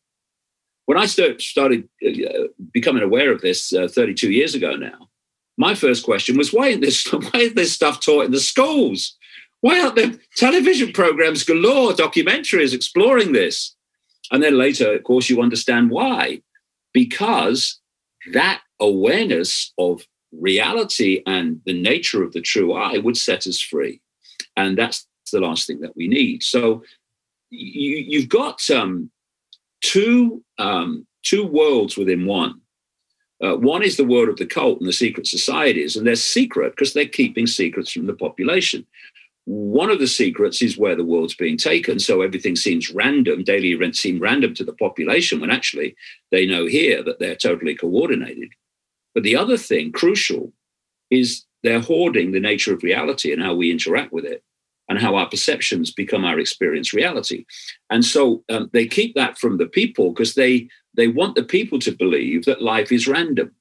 when 0.89 0.97
I 0.97 1.05
start, 1.05 1.43
started 1.43 1.87
uh, 2.03 2.49
becoming 2.73 3.03
aware 3.03 3.31
of 3.31 3.43
this 3.43 3.75
uh, 3.75 3.89
32 3.89 4.33
years 4.33 4.55
ago 4.55 4.75
now, 4.75 5.11
my 5.59 5.75
first 5.75 6.03
question 6.03 6.39
was 6.39 6.51
why 6.51 6.69
isn't 6.69 6.81
this 6.81 7.05
why 7.12 7.41
is 7.41 7.53
this 7.53 7.75
stuff 7.75 8.01
taught 8.01 8.25
in 8.25 8.31
the 8.31 8.41
schools? 8.41 9.18
Why 9.61 9.81
aren't 9.81 9.97
there 9.97 10.15
television 10.37 10.93
programs 10.93 11.43
galore, 11.43 11.93
documentaries 11.93 12.75
exploring 12.75 13.33
this? 13.33 13.75
And 14.31 14.43
then 14.43 14.57
later, 14.59 14.95
of 14.95 15.05
course, 15.05 15.29
you 15.29 15.43
understand 15.43 15.91
why. 15.91 16.43
Because 16.93 17.81
that 18.33 18.61
awareness 18.81 19.73
of 19.79 20.07
reality 20.33 21.23
and 21.27 21.61
the 21.65 21.81
nature 21.81 22.23
of 22.23 22.33
the 22.33 22.41
true 22.41 22.75
I 22.75 22.99
would 22.99 23.17
set 23.17 23.47
us 23.47 23.61
free. 23.61 24.01
And 24.57 24.77
that's 24.77 25.07
the 25.33 25.41
last 25.41 25.67
thing 25.67 25.81
that 25.81 25.97
we 25.97 26.09
need. 26.09 26.43
So 26.43 26.83
you, 27.51 28.21
have 28.21 28.29
got 28.29 28.71
um, 28.71 29.11
two 29.81 30.45
um, 30.59 31.07
two 31.23 31.47
worlds 31.47 31.97
within 31.97 32.27
one. 32.27 32.61
Uh, 33.43 33.57
one 33.57 33.83
is 33.83 33.97
the 33.97 34.05
world 34.05 34.29
of 34.29 34.37
the 34.37 34.47
cult 34.47 34.81
and 34.81 34.89
the 34.89 34.93
secret 34.93 35.27
societies, 35.27 35.97
and 35.97 36.07
they're 36.07 36.17
secret 36.17 36.71
because 36.71 36.93
they're 36.93 37.07
keeping 37.07 37.47
secrets 37.47 37.93
from 37.93 38.07
the 38.07 38.15
population. 38.15 38.85
One 39.51 39.88
of 39.88 39.99
the 39.99 40.07
secrets 40.07 40.61
is 40.61 40.76
where 40.76 40.94
the 40.94 41.07
world's 41.07 41.34
being 41.34 41.57
taken, 41.57 41.99
so 42.01 42.20
everything 42.20 42.55
seems 42.55 42.90
random. 42.90 43.44
Daily 43.44 43.72
events 43.72 43.99
seem 43.99 44.20
random 44.20 44.53
to 44.57 44.64
the 44.64 44.74
population 44.74 45.40
when 45.40 45.51
actually 45.51 45.96
they 46.30 46.44
know 46.44 46.66
here 46.66 47.03
that 47.03 47.18
they're 47.18 47.34
totally 47.34 47.74
coordinated. 47.74 48.51
But 49.14 49.22
the 49.22 49.36
other 49.36 49.57
thing, 49.57 49.90
crucial, 49.90 50.53
is 51.11 51.46
they're 51.62 51.80
hoarding 51.80 52.32
the 52.32 52.40
nature 52.40 52.74
of 52.74 52.82
reality 52.82 53.32
and 53.32 53.42
how 53.42 53.55
we 53.55 53.70
interact 53.70 54.12
with 54.12 54.26
it 54.26 54.44
and 54.86 54.99
how 54.99 55.16
our 55.16 55.30
perceptions 55.30 55.90
become 55.92 56.26
our 56.26 56.38
experience 56.38 56.92
reality. 56.92 57.46
And 57.88 58.05
so 58.05 58.44
um, 58.51 58.68
they 58.74 58.86
keep 58.86 59.14
that 59.14 59.38
from 59.38 59.57
the 59.57 59.66
people 59.66 60.12
because 60.12 60.34
they 60.34 60.68
they 60.94 61.09
want 61.09 61.36
the 61.36 61.42
people 61.42 61.78
to 61.78 61.92
believe 61.92 62.44
that 62.44 62.61
life 62.61 62.92
is 62.92 63.09
random. 63.09 63.55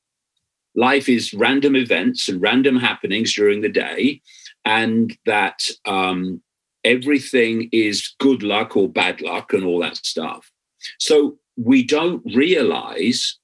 Life 0.76 1.08
is 1.08 1.34
random 1.34 1.78
events 1.78 2.28
and 2.28 2.42
random 2.42 2.76
happenings 2.76 3.34
during 3.34 3.62
the 3.62 3.70
day, 3.70 4.22
and 4.68 5.18
that 5.26 5.70
um, 5.86 6.42
everything 6.84 7.70
is 7.72 8.14
good 8.20 8.44
luck 8.44 8.76
or 8.76 8.90
bad 8.90 9.22
luck 9.22 9.54
and 9.54 9.64
all 9.64 9.80
that 9.80 9.96
stuff. 9.96 10.52
So 11.00 11.40
we 11.56 11.84
don't 11.84 12.22
realize 12.36 13.38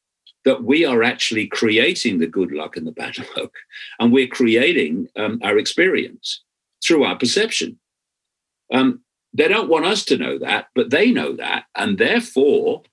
that 0.43 0.65
we 0.65 0.84
are 0.84 1.01
actually 1.01 1.47
creating 1.47 2.19
the 2.19 2.28
good 2.28 2.51
luck 2.51 2.76
and 2.76 2.86
the 2.86 2.91
bad 2.91 3.15
luck, 3.38 3.53
and 3.99 4.11
we're 4.11 4.28
creating 4.28 5.07
um, 5.15 5.39
our 5.41 5.57
experience 5.57 6.43
through 6.86 7.05
our 7.05 7.17
perception. 7.17 7.80
Um, 8.74 8.99
they 9.34 9.47
don't 9.47 9.69
want 9.69 9.86
us 9.86 10.03
to 10.05 10.17
know 10.17 10.38
that, 10.39 10.67
but 10.76 10.89
they 10.89 11.09
know 11.09 11.38
that. 11.38 11.65
And 11.74 11.97
therefore, 11.97 12.84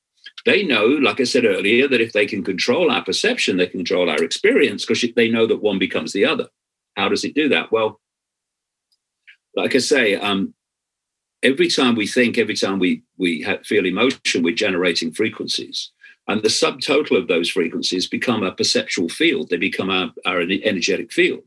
they 0.47 0.63
know, 0.63 0.87
like 0.87 1.19
I 1.19 1.25
said 1.25 1.45
earlier, 1.45 1.89
that 1.89 2.01
if 2.01 2.13
they 2.13 2.27
can 2.27 2.45
control 2.45 2.93
our 2.93 3.05
perception, 3.05 3.57
they 3.57 3.67
can 3.67 3.81
control 3.81 4.09
our 4.09 4.23
experience 4.23 4.87
because 4.87 5.05
they 5.17 5.29
know 5.29 5.49
that 5.49 5.63
one 5.63 5.81
becomes 5.81 6.13
the 6.13 6.25
other. 6.25 6.47
How 6.97 7.09
does 7.09 7.25
it 7.25 7.35
do 7.35 7.49
that? 7.49 7.73
Well, 7.73 8.01
like 9.55 9.75
I 9.75 9.79
say, 9.79 10.15
um, 10.15 10.55
every 11.43 11.69
time 11.69 11.95
we 11.95 12.07
think, 12.07 12.39
every 12.39 12.57
time 12.57 12.79
we 12.79 13.03
we 13.17 13.45
feel 13.65 13.87
emotion, 13.87 14.43
we're 14.43 14.55
generating 14.55 15.13
frequencies, 15.13 15.91
and 16.29 16.43
the 16.43 16.49
subtotal 16.49 17.19
of 17.19 17.29
those 17.29 17.51
frequencies 17.51 18.07
become 18.07 18.43
a 18.43 18.53
perceptual 18.53 19.09
field. 19.09 19.51
They 19.51 19.57
become 19.57 19.91
our, 19.91 20.13
our 20.27 20.41
energetic 20.41 21.13
field. 21.13 21.43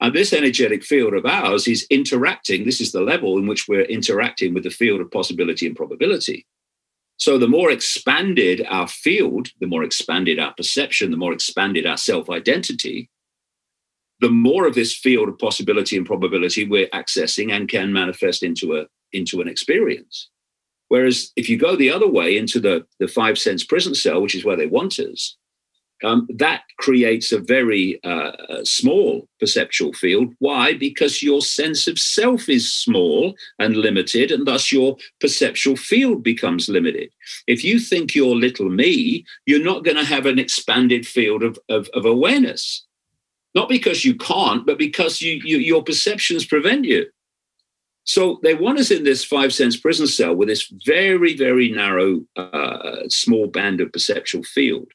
And 0.00 0.12
this 0.12 0.32
energetic 0.32 0.82
field 0.82 1.14
of 1.14 1.24
ours 1.24 1.68
is 1.68 1.86
interacting. 1.88 2.64
This 2.64 2.80
is 2.80 2.90
the 2.90 3.00
level 3.00 3.38
in 3.38 3.46
which 3.46 3.68
we're 3.68 3.82
interacting 3.82 4.52
with 4.52 4.64
the 4.64 4.70
field 4.70 5.00
of 5.00 5.12
possibility 5.12 5.64
and 5.64 5.76
probability. 5.76 6.44
So 7.18 7.38
the 7.38 7.46
more 7.46 7.70
expanded 7.70 8.66
our 8.68 8.88
field, 8.88 9.50
the 9.60 9.68
more 9.68 9.84
expanded 9.84 10.40
our 10.40 10.52
perception, 10.54 11.12
the 11.12 11.16
more 11.16 11.32
expanded 11.32 11.86
our 11.86 11.96
self 11.96 12.28
identity, 12.28 13.10
the 14.22 14.30
more 14.30 14.66
of 14.66 14.74
this 14.74 14.96
field 14.96 15.28
of 15.28 15.38
possibility 15.38 15.96
and 15.96 16.06
probability 16.06 16.66
we're 16.66 16.88
accessing 16.88 17.52
and 17.52 17.68
can 17.68 17.92
manifest 17.92 18.42
into 18.42 18.76
a 18.76 18.86
into 19.12 19.42
an 19.42 19.48
experience. 19.48 20.30
Whereas 20.88 21.32
if 21.36 21.48
you 21.48 21.58
go 21.58 21.76
the 21.76 21.90
other 21.90 22.08
way 22.08 22.36
into 22.36 22.60
the, 22.60 22.86
the 22.98 23.08
five 23.08 23.38
sense 23.38 23.64
prison 23.64 23.94
cell, 23.94 24.22
which 24.22 24.34
is 24.34 24.44
where 24.44 24.56
they 24.56 24.66
want 24.66 24.98
us, 24.98 25.36
um, 26.04 26.26
that 26.36 26.62
creates 26.78 27.32
a 27.32 27.38
very 27.38 27.98
uh, 28.04 28.32
small 28.64 29.28
perceptual 29.40 29.92
field. 29.92 30.34
Why? 30.38 30.74
Because 30.74 31.22
your 31.22 31.40
sense 31.40 31.86
of 31.86 31.98
self 31.98 32.48
is 32.48 32.72
small 32.72 33.34
and 33.58 33.76
limited, 33.76 34.30
and 34.30 34.46
thus 34.46 34.72
your 34.72 34.96
perceptual 35.20 35.76
field 35.76 36.22
becomes 36.22 36.68
limited. 36.68 37.10
If 37.46 37.64
you 37.64 37.78
think 37.78 38.14
you're 38.14 38.34
little 38.34 38.68
me, 38.68 39.24
you're 39.46 39.64
not 39.64 39.84
going 39.84 39.96
to 39.96 40.04
have 40.04 40.26
an 40.26 40.38
expanded 40.38 41.06
field 41.06 41.42
of, 41.42 41.58
of, 41.68 41.88
of, 41.94 42.04
awareness. 42.04 42.84
Not 43.54 43.68
because 43.68 44.04
you 44.04 44.14
can't, 44.14 44.64
but 44.66 44.78
because 44.78 45.20
you, 45.20 45.40
you, 45.44 45.58
your 45.58 45.82
perceptions 45.82 46.46
prevent 46.46 46.84
you. 46.84 47.06
So 48.04 48.40
they 48.42 48.54
want 48.54 48.78
us 48.78 48.90
in 48.90 49.04
this 49.04 49.24
five 49.24 49.54
sense 49.54 49.76
prison 49.76 50.06
cell 50.06 50.34
with 50.34 50.48
this 50.48 50.72
very, 50.84 51.36
very 51.36 51.70
narrow, 51.70 52.22
uh, 52.36 53.08
small 53.08 53.46
band 53.46 53.80
of 53.80 53.92
perceptual 53.92 54.42
field 54.42 54.88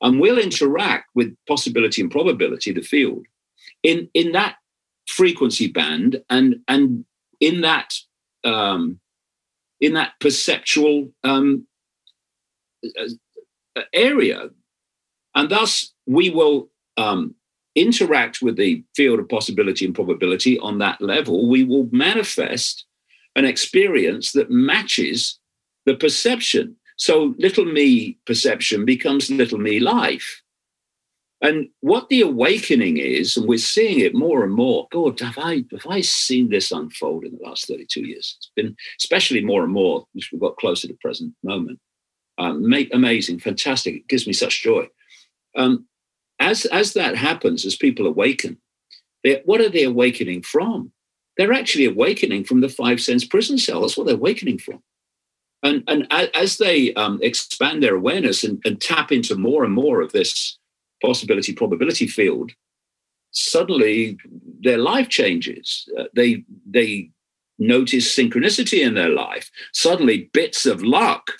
and 0.00 0.20
we'll 0.20 0.38
interact 0.38 1.10
with 1.14 1.36
possibility 1.46 2.00
and 2.00 2.10
probability, 2.10 2.72
the 2.72 2.80
field, 2.80 3.26
in, 3.82 4.08
in 4.14 4.32
that 4.32 4.56
frequency 5.06 5.68
band 5.68 6.22
and, 6.30 6.56
and 6.68 7.04
in 7.40 7.60
that 7.62 7.92
um, 8.44 9.00
in 9.80 9.94
that 9.94 10.12
perceptual 10.20 11.10
um, 11.24 11.66
uh, 12.98 13.82
area. 13.92 14.50
And 15.34 15.50
thus, 15.50 15.92
we 16.06 16.30
will 16.30 16.70
um, 16.96 17.34
interact 17.74 18.40
with 18.40 18.56
the 18.56 18.84
field 18.94 19.18
of 19.18 19.28
possibility 19.28 19.84
and 19.84 19.94
probability 19.94 20.58
on 20.60 20.78
that 20.78 21.00
level. 21.00 21.48
We 21.48 21.64
will 21.64 21.88
manifest 21.92 22.84
an 23.36 23.44
experience 23.44 24.32
that 24.32 24.50
matches 24.50 25.38
the 25.86 25.94
perception 25.94 26.76
so 26.96 27.34
little 27.38 27.64
me 27.64 28.18
perception 28.26 28.84
becomes 28.84 29.30
little 29.30 29.58
me 29.58 29.80
life. 29.80 30.42
And 31.40 31.68
what 31.80 32.08
the 32.08 32.22
awakening 32.22 32.96
is, 32.96 33.36
and 33.36 33.46
we're 33.46 33.58
seeing 33.58 34.00
it 34.00 34.14
more 34.14 34.44
and 34.44 34.52
more. 34.52 34.86
God, 34.90 35.20
have 35.20 35.36
I 35.36 35.64
have 35.72 35.86
I 35.88 36.00
seen 36.00 36.48
this 36.48 36.72
unfold 36.72 37.24
in 37.24 37.36
the 37.36 37.44
last 37.44 37.66
32 37.66 38.06
years? 38.06 38.36
It's 38.38 38.50
been 38.56 38.76
especially 38.98 39.44
more 39.44 39.64
and 39.64 39.72
more 39.72 40.06
as 40.16 40.28
we've 40.32 40.40
got 40.40 40.56
closer 40.56 40.86
to 40.86 40.94
the 40.94 40.98
present 41.02 41.34
moment. 41.42 41.80
Um, 42.38 42.64
amazing, 42.92 43.40
fantastic. 43.40 43.94
It 43.94 44.08
gives 44.08 44.26
me 44.26 44.32
such 44.32 44.62
joy. 44.62 44.88
Um, 45.56 45.86
as 46.44 46.66
as 46.66 46.92
that 46.92 47.16
happens, 47.16 47.64
as 47.64 47.74
people 47.76 48.06
awaken, 48.06 48.58
what 49.44 49.60
are 49.60 49.70
they 49.70 49.84
awakening 49.84 50.42
from? 50.42 50.92
They're 51.36 51.52
actually 51.52 51.86
awakening 51.86 52.44
from 52.44 52.60
the 52.60 52.68
five 52.68 53.00
sense 53.00 53.24
prison 53.24 53.58
cell. 53.58 53.80
That's 53.80 53.96
what 53.96 54.06
they're 54.06 54.14
awakening 54.14 54.58
from. 54.58 54.82
And, 55.62 55.82
and 55.88 56.06
as 56.34 56.58
they 56.58 56.92
um, 56.94 57.18
expand 57.22 57.82
their 57.82 57.94
awareness 57.94 58.44
and, 58.44 58.60
and 58.66 58.78
tap 58.78 59.10
into 59.10 59.34
more 59.34 59.64
and 59.64 59.72
more 59.72 60.02
of 60.02 60.12
this 60.12 60.58
possibility 61.02 61.54
probability 61.54 62.06
field, 62.06 62.52
suddenly 63.30 64.18
their 64.60 64.78
life 64.78 65.08
changes. 65.08 65.88
Uh, 65.98 66.04
they 66.14 66.44
they 66.66 67.10
notice 67.58 68.14
synchronicity 68.14 68.86
in 68.86 68.94
their 68.94 69.08
life. 69.08 69.50
Suddenly, 69.72 70.30
bits 70.34 70.66
of 70.66 70.82
luck 70.82 71.30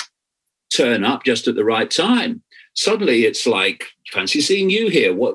turn 0.75 1.05
up 1.05 1.25
just 1.25 1.47
at 1.47 1.55
the 1.55 1.65
right 1.65 1.91
time. 1.91 2.43
Suddenly, 2.75 3.25
it's 3.27 3.47
like 3.47 3.89
fancy 4.15 4.41
seeing 4.41 4.71
you 4.71 4.89
here. 4.89 5.15
What 5.15 5.35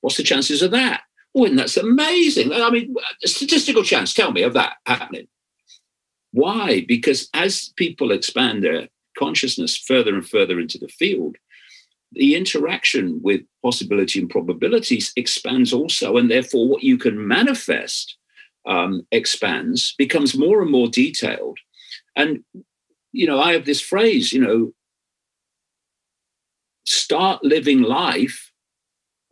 what's 0.00 0.16
the 0.16 0.22
chances 0.22 0.62
of 0.62 0.70
that? 0.72 1.02
Oh, 1.34 1.44
and 1.44 1.58
that's 1.58 1.76
amazing. 1.76 2.52
I 2.52 2.70
mean, 2.70 2.94
statistical 3.24 3.84
chance. 3.84 4.12
Tell 4.12 4.32
me 4.32 4.42
of 4.42 4.54
that 4.54 4.74
happening. 4.86 5.28
Why? 6.32 6.84
Because 6.88 7.28
as 7.34 7.72
people 7.76 8.10
expand 8.10 8.64
their 8.64 8.88
consciousness 9.16 9.76
further 9.76 10.14
and 10.14 10.28
further 10.28 10.58
into 10.58 10.78
the 10.78 10.88
field, 10.88 11.36
the 12.12 12.34
interaction 12.34 13.20
with 13.22 13.42
possibility 13.62 14.18
and 14.18 14.30
probabilities 14.30 15.12
expands 15.14 15.72
also, 15.72 16.16
and 16.16 16.30
therefore 16.30 16.68
what 16.68 16.82
you 16.82 16.98
can 16.98 17.28
manifest 17.28 18.16
um, 18.66 19.06
expands, 19.12 19.94
becomes 19.98 20.36
more 20.36 20.62
and 20.62 20.70
more 20.70 20.88
detailed. 20.88 21.58
And 22.16 22.42
you 23.12 23.26
know, 23.26 23.40
I 23.40 23.52
have 23.52 23.64
this 23.64 23.80
phrase, 23.80 24.32
you 24.32 24.40
know, 24.40 24.72
start 26.84 27.44
living 27.44 27.82
life 27.82 28.52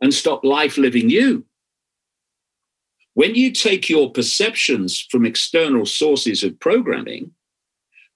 and 0.01 0.13
stop 0.13 0.43
life 0.43 0.77
living 0.77 1.09
you. 1.09 1.45
When 3.13 3.35
you 3.35 3.51
take 3.51 3.89
your 3.89 4.11
perceptions 4.11 5.05
from 5.09 5.25
external 5.25 5.85
sources 5.85 6.43
of 6.43 6.59
programming, 6.59 7.31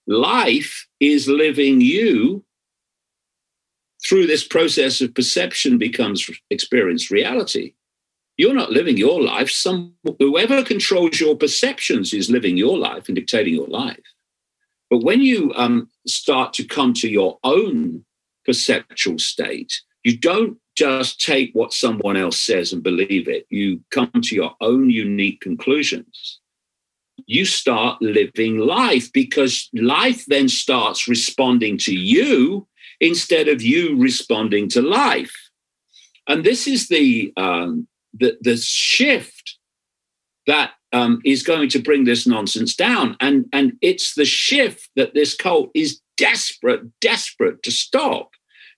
life 0.08 0.88
is 1.00 1.28
living 1.28 1.82
you 1.82 2.44
through 4.06 4.28
this 4.28 4.46
process 4.46 5.02
of 5.02 5.14
perception 5.16 5.78
becomes 5.78 6.30
experienced 6.50 7.10
reality. 7.10 7.74
You're 8.38 8.54
not 8.54 8.72
living 8.72 8.98
your 8.98 9.22
life. 9.22 9.50
Some 9.50 9.94
whoever 10.20 10.64
controls 10.64 11.20
your 11.20 11.36
perceptions 11.36 12.14
is 12.14 12.30
living 12.30 12.58
your 12.58 12.78
life 12.78 13.08
and 13.08 13.16
dictating 13.16 13.54
your 13.54 13.68
life. 13.68 14.00
But 14.90 15.04
when 15.04 15.22
you 15.22 15.54
um, 15.56 15.90
start 16.08 16.54
to 16.54 16.64
come 16.64 16.94
to 16.96 17.10
your 17.10 17.40
own 17.44 18.06
perceptual 18.46 19.20
state, 19.20 19.82
you 20.04 20.18
don't 20.18 20.58
just 20.76 21.22
take 21.22 21.52
what 21.54 21.74
someone 21.74 22.18
else 22.18 22.40
says 22.40 22.74
and 22.74 22.84
believe 22.84 23.28
it. 23.28 23.46
You 23.50 23.82
come 23.92 24.12
to 24.12 24.36
your 24.36 24.56
own 24.60 24.90
unique 24.90 25.42
conclusions. 25.42 26.40
You 27.26 27.46
start 27.46 28.02
living 28.02 28.58
life 28.58 29.12
because 29.14 29.70
life 29.74 30.26
then 30.26 30.50
starts 30.50 31.08
responding 31.08 31.78
to 31.80 31.96
you 31.96 32.68
instead 33.00 33.48
of 33.48 33.62
you 33.62 33.96
responding 33.98 34.68
to 34.70 34.82
life. 34.82 35.34
And 36.28 36.44
this 36.44 36.68
is 36.68 36.88
the 36.88 37.32
um, 37.38 37.88
the, 38.14 38.38
the 38.42 38.58
shift 38.58 39.58
that 40.48 40.72
um, 40.92 41.20
is 41.26 41.44
going 41.44 41.70
to 41.70 41.80
bring 41.80 42.04
this 42.04 42.28
nonsense 42.28 42.76
down. 42.76 43.18
And, 43.20 43.46
and 43.52 43.74
it's 43.82 44.14
the 44.14 44.26
shift 44.26 44.90
that 44.96 45.14
this 45.14 45.36
cult 45.36 45.72
is 45.74 46.00
desperate, 46.18 46.82
desperate 47.00 47.64
to 47.64 47.72
stop 47.72 48.32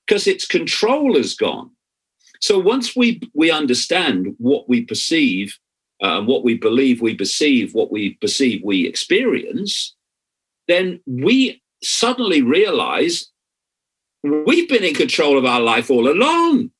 because 0.06 0.28
its 0.28 0.46
control 0.46 1.16
is 1.16 1.36
gone. 1.36 1.72
So 2.42 2.60
once 2.60 2.96
we, 2.96 3.22
we 3.34 3.50
understand 3.52 4.36
what 4.38 4.70
we 4.70 4.84
perceive, 4.84 5.58
uh, 6.02 6.22
what 6.22 6.44
we 6.44 6.56
believe 6.56 7.02
we 7.02 7.16
perceive, 7.16 7.74
what 7.74 7.92
we 7.92 8.16
perceive 8.16 8.62
we 8.64 8.86
experience, 8.88 9.96
then 10.68 11.00
we 11.06 11.62
suddenly 11.84 12.42
realize 12.42 13.32
we've 14.24 14.70
been 14.70 14.84
in 14.84 14.94
control 14.94 15.38
of 15.38 15.46
our 15.46 15.62
life 15.62 15.90
all 15.90 16.10
along. 16.10 16.72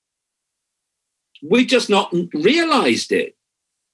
We've 1.44 1.68
just 1.68 1.90
not 1.90 2.14
realized 2.34 3.12
it. 3.12 3.36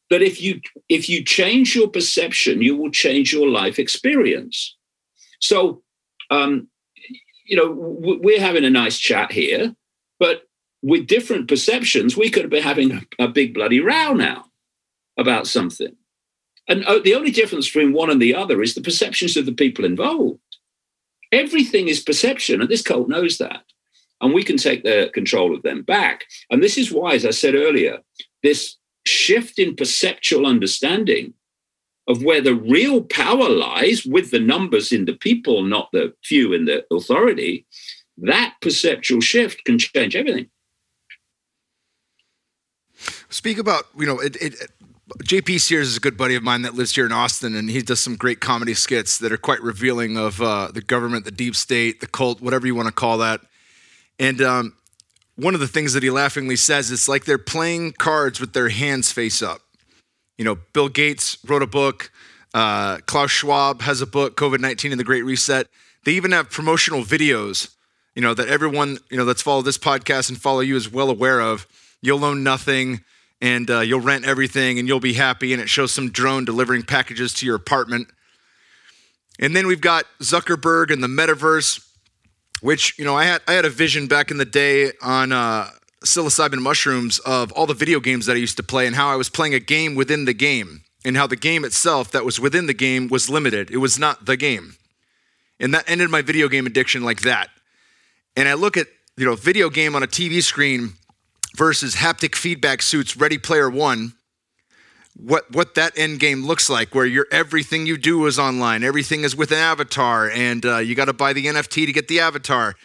But 0.10 0.22
if 0.22 0.42
you 0.42 0.60
if 0.90 1.08
you 1.08 1.24
change 1.24 1.74
your 1.74 1.88
perception, 1.88 2.62
you 2.62 2.76
will 2.76 2.92
change 2.92 3.32
your 3.32 3.48
life 3.48 3.80
experience. 3.80 4.76
So, 5.40 5.84
um, 6.32 6.68
you 7.46 7.56
know, 7.56 7.72
we're 7.72 8.40
having 8.40 8.66
a 8.66 8.70
nice 8.70 8.98
chat 8.98 9.32
here, 9.32 9.76
but 10.20 10.44
with 10.82 11.06
different 11.08 11.48
perceptions, 11.48 12.18
we 12.18 12.30
could 12.30 12.50
been 12.50 12.64
having 12.64 13.06
a 13.20 13.28
big 13.28 13.54
bloody 13.54 13.80
row 13.80 14.14
now 14.14 14.46
about 15.18 15.46
something. 15.46 15.96
And 16.68 16.84
uh, 16.86 17.00
the 17.00 17.14
only 17.14 17.32
difference 17.32 17.68
between 17.68 17.94
one 17.94 18.10
and 18.10 18.22
the 18.22 18.34
other 18.34 18.62
is 18.62 18.74
the 18.74 18.82
perceptions 18.82 19.38
of 19.38 19.46
the 19.46 19.52
people 19.52 19.86
involved. 19.86 20.40
Everything 21.32 21.88
is 21.88 22.00
perception, 22.00 22.62
and 22.62 22.70
this 22.70 22.82
cult 22.82 23.08
knows 23.08 23.38
that 23.38 23.64
and 24.22 24.34
we 24.34 24.44
can 24.44 24.58
take 24.58 24.84
the 24.84 25.10
control 25.14 25.54
of 25.54 25.64
them 25.64 25.82
back. 25.82 26.26
And 26.50 26.64
this 26.64 26.78
is 26.78 26.92
why, 26.92 27.16
as 27.16 27.26
I 27.26 27.32
said 27.32 27.56
earlier, 27.56 28.00
this 28.44 28.78
shift 29.06 29.60
in 29.60 29.76
perceptual 29.76 30.46
understanding 30.46 31.34
of 32.08 32.24
where 32.24 32.42
the 32.42 32.56
real 32.56 33.02
power 33.04 33.50
lies 33.50 34.06
with 34.06 34.32
the 34.32 34.40
numbers 34.40 34.92
in 34.92 35.06
the 35.06 35.14
people, 35.14 35.64
not 35.64 35.90
the 35.92 36.14
few 36.24 36.54
in 36.54 36.66
the 36.66 36.86
authority, 36.92 37.66
that 38.18 38.56
perceptual 38.62 39.22
shift 39.22 39.64
can 39.66 39.80
change 39.80 40.16
everything. 40.16 40.50
Speak 43.30 43.58
about, 43.58 43.86
you 43.98 44.06
know, 44.06 44.20
it, 44.20 44.36
it, 44.42 44.72
JP 45.24 45.60
Sears 45.60 45.88
is 45.88 45.98
a 45.98 46.00
good 46.00 46.18
buddy 46.18 46.36
of 46.36 46.44
mine 46.44 46.62
that 46.64 46.76
lives 46.76 46.94
here 46.94 47.06
in 47.06 47.12
Austin, 47.12 47.56
and 47.56 47.70
he 47.70 47.82
does 47.82 48.00
some 48.00 48.16
great 48.16 48.40
comedy 48.40 48.74
skits 48.74 49.18
that 49.20 49.32
are 49.32 49.38
quite 49.38 49.62
revealing 49.62 50.18
of 50.18 50.42
uh, 50.42 50.70
the 50.74 50.82
government, 50.82 51.26
the 51.26 51.32
deep 51.32 51.56
state, 51.56 52.00
the 52.00 52.08
cult, 52.08 52.42
whatever 52.42 52.68
you 52.68 52.76
want 52.76 52.88
to 52.88 52.94
call 52.94 53.18
that. 53.20 53.42
And 54.20 54.42
um, 54.42 54.76
one 55.36 55.54
of 55.54 55.60
the 55.60 55.68
things 55.68 55.94
that 55.94 56.04
he 56.04 56.10
laughingly 56.10 56.56
says 56.56 56.92
is 56.92 57.10
like 57.10 57.26
they're 57.26 57.38
playing 57.38 57.94
cards 57.94 58.40
with 58.40 58.54
their 58.54 58.70
hands 58.70 59.12
face 59.12 59.42
up. 59.42 59.62
You 60.42 60.46
know, 60.46 60.58
Bill 60.74 60.90
Gates 60.90 61.38
wrote 61.46 61.62
a 61.62 61.68
book. 61.68 62.12
Uh, 62.52 62.98
Klaus 63.06 63.30
Schwab 63.30 63.84
has 63.84 64.02
a 64.02 64.08
book, 64.08 64.36
COVID 64.36 64.60
19 64.60 64.92
and 64.92 65.00
the 65.00 65.04
Great 65.04 65.24
Reset. 65.24 65.68
They 66.04 66.14
even 66.14 66.32
have 66.32 66.50
promotional 66.50 67.04
videos, 67.04 67.76
you 68.16 68.24
know, 68.24 68.34
that 68.34 68.48
everyone, 68.48 68.98
you 69.12 69.18
know, 69.18 69.26
that's 69.26 69.44
followed 69.44 69.66
this 69.66 69.78
podcast 69.78 70.30
and 70.30 70.42
follow 70.42 70.62
you 70.62 70.76
is 70.76 70.92
well 70.92 71.12
aware 71.12 71.42
of. 71.42 71.68
You'll 72.02 72.26
own 72.26 72.44
nothing 72.44 73.02
and 73.40 73.70
uh, 73.70 73.82
you'll 73.82 74.00
rent 74.00 74.26
everything 74.26 74.80
and 74.80 74.88
you'll 74.88 75.00
be 75.00 75.14
happy. 75.14 75.54
And 75.54 75.62
it 75.62 75.70
shows 75.70 75.92
some 75.92 76.10
drone 76.10 76.44
delivering 76.44 76.82
packages 76.86 77.36
to 77.36 77.46
your 77.46 77.56
apartment. 77.56 78.08
And 79.38 79.56
then 79.56 79.68
we've 79.68 79.80
got 79.80 80.06
Zuckerberg 80.22 80.92
and 80.92 81.04
the 81.04 81.08
metaverse 81.08 81.88
which 82.62 82.98
you 82.98 83.06
know 83.06 83.16
I 83.16 83.26
had 83.26 83.42
I 83.48 83.54
had 83.54 83.66
a 83.66 83.70
vision 83.70 84.08
back 84.08 84.32
in 84.32 84.38
the 84.38 84.46
day 84.46 84.92
on 85.02 85.32
uh, 85.32 85.70
psilocybin 86.04 86.60
mushrooms 86.60 87.20
of 87.20 87.52
all 87.52 87.66
the 87.66 87.74
video 87.74 88.00
games 88.00 88.26
that 88.26 88.34
I 88.34 88.40
used 88.40 88.58
to 88.58 88.64
play 88.64 88.88
and 88.88 88.96
how 88.96 89.10
I 89.10 89.16
was 89.16 89.30
playing 89.30 89.54
a 89.54 89.60
game 89.60 89.96
within 89.96 90.26
the 90.26 90.34
game 90.34 90.82
and 91.06 91.16
how 91.16 91.28
the 91.28 91.36
game 91.36 91.64
itself 91.64 92.12
that 92.12 92.26
was 92.26 92.40
within 92.40 92.68
the 92.68 92.74
game 92.74 93.08
was 93.08 93.30
limited. 93.30 93.72
It 93.72 93.78
was 93.78 94.00
not 94.00 94.26
the 94.26 94.38
game, 94.38 94.76
and 95.60 95.74
that 95.74 95.90
ended 95.90 96.10
my 96.10 96.22
video 96.22 96.48
game 96.48 96.66
addiction 96.66 97.04
like 97.04 97.22
that. 97.22 97.50
And 98.36 98.48
I 98.48 98.54
look 98.54 98.78
at 98.78 98.88
you 99.18 99.26
know 99.26 99.36
video 99.36 99.70
game 99.70 99.96
on 99.96 100.04
a 100.04 100.08
TV 100.08 100.42
screen 100.42 100.94
versus 101.56 101.96
haptic 101.96 102.36
feedback 102.36 102.82
suits 102.82 103.18
Ready 103.18 103.38
Player 103.38 103.70
One 103.70 104.14
what 105.16 105.52
what 105.52 105.76
that 105.76 105.98
end 105.98 106.20
game 106.20 106.46
looks 106.46 106.70
like, 106.70 106.96
where 106.96 107.06
your 107.06 107.28
everything 107.32 107.86
you 107.86 107.98
do 107.98 108.26
is 108.26 108.40
online, 108.40 108.84
everything 108.84 109.24
is 109.24 109.36
with 109.36 109.52
an 109.52 109.58
avatar, 109.58 110.30
and 110.30 110.66
uh, 110.66 110.78
you 110.78 110.96
got 110.96 111.06
to 111.06 111.14
buy 111.14 111.34
the 111.34 111.46
NFT 111.46 111.86
to 111.86 111.94
get 111.94 112.08
the 112.08 112.20
avatar. 112.20 112.76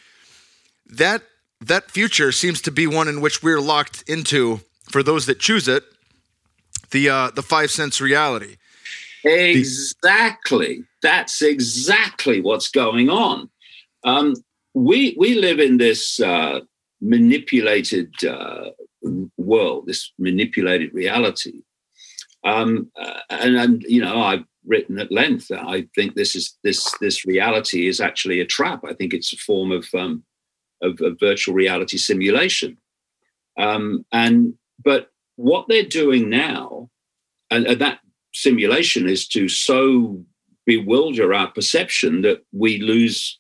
That 0.86 1.22
that 1.60 1.90
future 1.90 2.32
seems 2.32 2.60
to 2.62 2.70
be 2.70 2.86
one 2.86 3.08
in 3.08 3.20
which 3.20 3.42
we're 3.42 3.60
locked 3.60 4.02
into 4.06 4.60
for 4.84 5.02
those 5.02 5.26
that 5.26 5.38
choose 5.38 5.68
it. 5.68 5.84
The 6.90 7.08
uh, 7.08 7.30
the 7.30 7.42
five 7.42 7.70
sense 7.70 8.00
reality. 8.00 8.56
Exactly. 9.24 10.84
That's 11.02 11.42
exactly 11.42 12.40
what's 12.40 12.68
going 12.70 13.10
on. 13.10 13.50
Um, 14.04 14.34
we 14.74 15.16
we 15.18 15.34
live 15.34 15.58
in 15.58 15.78
this 15.78 16.20
uh, 16.20 16.60
manipulated 17.00 18.12
uh, 18.24 18.70
world, 19.36 19.86
this 19.86 20.12
manipulated 20.18 20.94
reality, 20.94 21.62
um, 22.44 22.90
uh, 23.00 23.20
and, 23.30 23.56
and 23.56 23.82
you 23.88 24.00
know, 24.00 24.22
I've 24.22 24.44
written 24.64 24.98
at 24.98 25.10
length 25.10 25.48
that 25.48 25.64
I 25.66 25.86
think 25.94 26.14
this 26.14 26.36
is 26.36 26.56
this 26.62 26.94
this 27.00 27.26
reality 27.26 27.88
is 27.88 28.00
actually 28.00 28.40
a 28.40 28.46
trap. 28.46 28.84
I 28.84 28.94
think 28.94 29.12
it's 29.12 29.32
a 29.32 29.38
form 29.38 29.72
of 29.72 29.86
um, 29.94 30.22
of, 30.86 31.00
of, 31.00 31.18
virtual 31.20 31.54
reality 31.54 31.96
simulation. 31.96 32.76
Um, 33.58 34.04
and 34.12 34.54
but 34.84 35.10
what 35.36 35.66
they're 35.68 35.82
doing 35.82 36.28
now, 36.28 36.90
and, 37.50 37.66
and 37.66 37.80
that 37.80 38.00
simulation 38.34 39.08
is 39.08 39.26
to 39.28 39.48
so 39.48 40.22
bewilder 40.66 41.32
our 41.32 41.50
perception 41.50 42.22
that 42.22 42.44
we 42.52 42.78
lose 42.78 43.38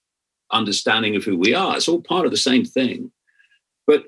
understanding 0.52 1.16
of 1.16 1.24
who 1.24 1.36
we 1.36 1.54
are. 1.54 1.76
It's 1.76 1.88
all 1.88 2.00
part 2.00 2.24
of 2.24 2.30
the 2.30 2.36
same 2.36 2.64
thing. 2.64 3.10
But 3.86 4.04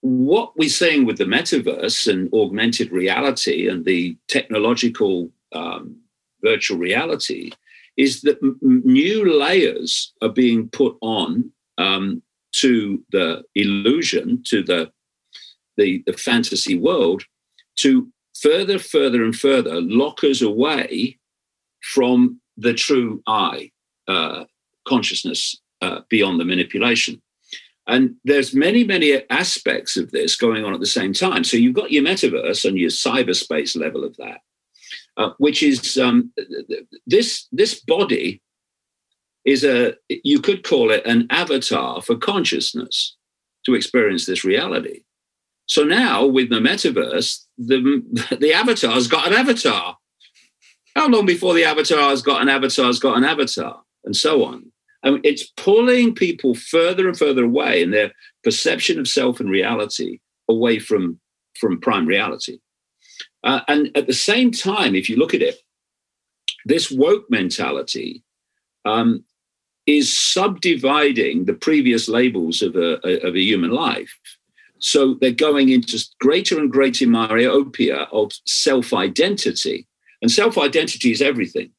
what 0.00 0.52
we're 0.56 0.68
seeing 0.68 1.06
with 1.06 1.18
the 1.18 1.24
metaverse 1.24 2.08
and 2.08 2.32
augmented 2.34 2.90
reality 2.90 3.68
and 3.68 3.84
the 3.84 4.16
technological 4.28 5.30
um, 5.52 5.96
virtual 6.42 6.78
reality 6.78 7.52
is 7.96 8.22
that 8.22 8.38
m- 8.42 8.58
new 8.62 9.38
layers 9.38 10.12
are 10.20 10.28
being 10.28 10.68
put 10.68 10.96
on 11.00 11.52
um, 11.78 12.22
to 12.52 13.02
the 13.10 13.42
illusion, 13.54 14.42
to 14.46 14.62
the, 14.62 14.90
the, 15.76 16.02
the 16.06 16.12
fantasy 16.12 16.78
world, 16.78 17.24
to 17.76 18.08
further, 18.40 18.78
further, 18.78 19.24
and 19.24 19.36
further 19.36 19.80
lock 19.80 20.22
us 20.24 20.42
away 20.42 21.18
from 21.82 22.40
the 22.56 22.74
true 22.74 23.22
I 23.26 23.70
uh, 24.08 24.44
consciousness 24.86 25.56
uh, 25.80 26.00
beyond 26.08 26.40
the 26.40 26.44
manipulation. 26.44 27.20
And 27.86 28.14
there's 28.24 28.54
many, 28.54 28.84
many 28.84 29.28
aspects 29.30 29.96
of 29.96 30.12
this 30.12 30.36
going 30.36 30.64
on 30.64 30.72
at 30.72 30.80
the 30.80 30.86
same 30.86 31.12
time. 31.12 31.42
So 31.42 31.56
you've 31.56 31.74
got 31.74 31.90
your 31.90 32.04
metaverse 32.04 32.64
and 32.64 32.78
your 32.78 32.90
cyberspace 32.90 33.76
level 33.76 34.04
of 34.04 34.16
that, 34.18 34.40
uh, 35.16 35.30
which 35.38 35.62
is 35.62 35.98
um, 35.98 36.32
this 37.06 37.48
this 37.50 37.80
body 37.80 38.40
is 39.44 39.64
a 39.64 39.94
you 40.08 40.40
could 40.40 40.64
call 40.64 40.90
it 40.90 41.04
an 41.06 41.26
avatar 41.30 42.00
for 42.02 42.16
consciousness 42.16 43.16
to 43.66 43.74
experience 43.74 44.26
this 44.26 44.44
reality. 44.44 45.02
So 45.66 45.84
now 45.84 46.26
with 46.26 46.50
the 46.50 46.60
metaverse, 46.60 47.44
the 47.58 48.02
the 48.40 48.52
avatar's 48.52 49.08
got 49.08 49.26
an 49.26 49.34
avatar. 49.34 49.96
How 50.94 51.08
long 51.08 51.24
before 51.24 51.54
the 51.54 51.64
avatar's 51.64 52.22
got 52.22 52.42
an 52.42 52.48
avatar's 52.48 52.98
got 52.98 53.16
an 53.16 53.24
avatar, 53.24 53.82
and 54.04 54.14
so 54.14 54.44
on. 54.44 54.72
I 55.02 55.10
mean, 55.10 55.20
it's 55.24 55.44
pulling 55.56 56.14
people 56.14 56.54
further 56.54 57.08
and 57.08 57.18
further 57.18 57.44
away 57.44 57.82
in 57.82 57.90
their 57.90 58.12
perception 58.44 58.98
of 58.98 59.08
self 59.08 59.40
and 59.40 59.50
reality 59.50 60.20
away 60.48 60.78
from, 60.78 61.18
from 61.58 61.80
prime 61.80 62.06
reality. 62.06 62.58
Uh, 63.44 63.60
and 63.68 63.90
at 63.96 64.06
the 64.06 64.12
same 64.12 64.52
time, 64.52 64.94
if 64.94 65.10
you 65.10 65.16
look 65.16 65.34
at 65.34 65.42
it, 65.42 65.56
this 66.64 66.90
woke 66.90 67.24
mentality 67.28 68.22
um, 68.84 69.24
is 69.92 70.16
subdividing 70.16 71.44
the 71.44 71.54
previous 71.54 72.08
labels 72.08 72.62
of 72.62 72.76
a, 72.76 72.98
of 73.26 73.34
a 73.34 73.40
human 73.40 73.70
life. 73.70 74.18
So 74.78 75.14
they're 75.14 75.30
going 75.30 75.68
into 75.68 76.04
greater 76.20 76.58
and 76.58 76.70
greater 76.70 77.06
myopia 77.06 78.08
of 78.12 78.32
self 78.46 78.92
identity. 78.92 79.86
And 80.20 80.30
self 80.30 80.58
identity 80.58 81.12
is 81.12 81.22
everything 81.22 81.70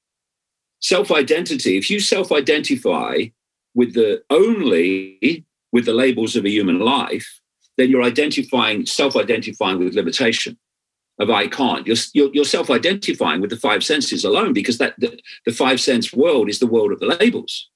self 0.83 1.11
identity, 1.11 1.77
if 1.77 1.89
you 1.89 1.99
self 1.99 2.31
identify 2.31 3.25
with 3.73 3.93
the 3.93 4.21
only 4.29 5.45
with 5.71 5.85
the 5.85 5.93
labels 5.93 6.35
of 6.35 6.45
a 6.45 6.49
human 6.49 6.79
life, 6.79 7.39
then 7.77 7.89
you're 7.89 8.03
identifying, 8.03 8.85
self 8.85 9.15
identifying 9.15 9.79
with 9.79 9.95
limitation 9.95 10.57
of 11.19 11.29
I 11.29 11.47
can't. 11.47 11.87
You're, 11.87 11.97
you're, 12.13 12.29
you're 12.33 12.45
self 12.45 12.69
identifying 12.69 13.41
with 13.41 13.49
the 13.49 13.57
five 13.57 13.83
senses 13.83 14.23
alone 14.23 14.53
because 14.53 14.77
that 14.77 14.93
the, 14.99 15.19
the, 15.45 15.53
five 15.53 15.81
sense 15.81 16.13
world 16.13 16.49
is 16.49 16.59
the 16.59 16.67
world 16.67 16.91
of 16.91 16.99
the 16.99 17.17
labels. 17.19 17.69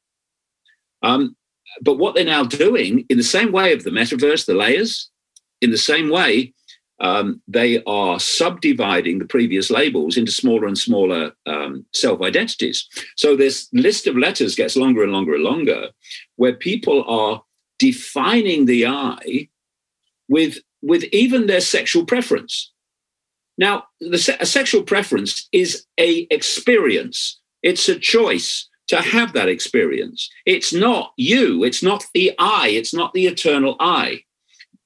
Um, 1.04 1.36
but 1.82 1.98
what 1.98 2.16
they're 2.16 2.26
now 2.26 2.44
doing, 2.44 3.06
in 3.10 3.18
the 3.18 3.24
same 3.24 3.52
way 3.52 3.74
of 3.74 3.84
the 3.84 3.90
metaverse, 3.90 4.46
the 4.46 4.54
layers, 4.54 5.10
in 5.62 5.72
the 5.72 5.78
same 5.78 6.10
way, 6.10 6.54
um, 7.00 7.42
they 7.48 7.84
are 7.84 8.20
subdividing 8.20 9.20
the 9.20 9.26
previous 9.26 9.70
labels 9.70 10.18
into 10.18 10.32
smaller 10.32 10.66
and 10.66 10.78
smaller 10.78 11.32
um, 11.46 11.86
self 11.94 12.22
identities. 12.22 12.88
So 13.16 13.36
this 13.36 13.70
list 13.72 14.08
of 14.08 14.18
letters 14.18 14.56
gets 14.56 14.76
longer 14.76 15.04
and 15.04 15.12
longer 15.12 15.36
and 15.36 15.44
longer, 15.44 15.90
where 16.38 16.54
people 16.54 17.04
are 17.08 17.44
defining 17.78 18.66
the 18.66 18.88
I 18.88 19.50
with, 20.28 20.58
with 20.82 21.04
even 21.12 21.46
their 21.46 21.62
sexual 21.62 22.06
preference. 22.06 22.72
Now, 23.60 23.84
the 24.00 24.18
se- 24.18 24.38
a 24.40 24.46
sexual 24.46 24.84
preference 24.84 25.48
is 25.52 25.86
a 26.00 26.28
experience. 26.32 27.40
It's 27.62 27.90
a 27.90 28.00
choice 28.00 28.67
to 28.88 29.02
have 29.02 29.34
that 29.34 29.50
experience. 29.50 30.30
It's 30.46 30.74
not 30.74 31.14
you. 31.18 31.64
It's 31.64 31.84
not 31.84 32.06
the 32.14 32.34
I. 32.40 32.70
It's 32.70 32.94
not 32.94 33.14
the 33.14 33.28
eternal 33.28 33.76
I 33.80 34.24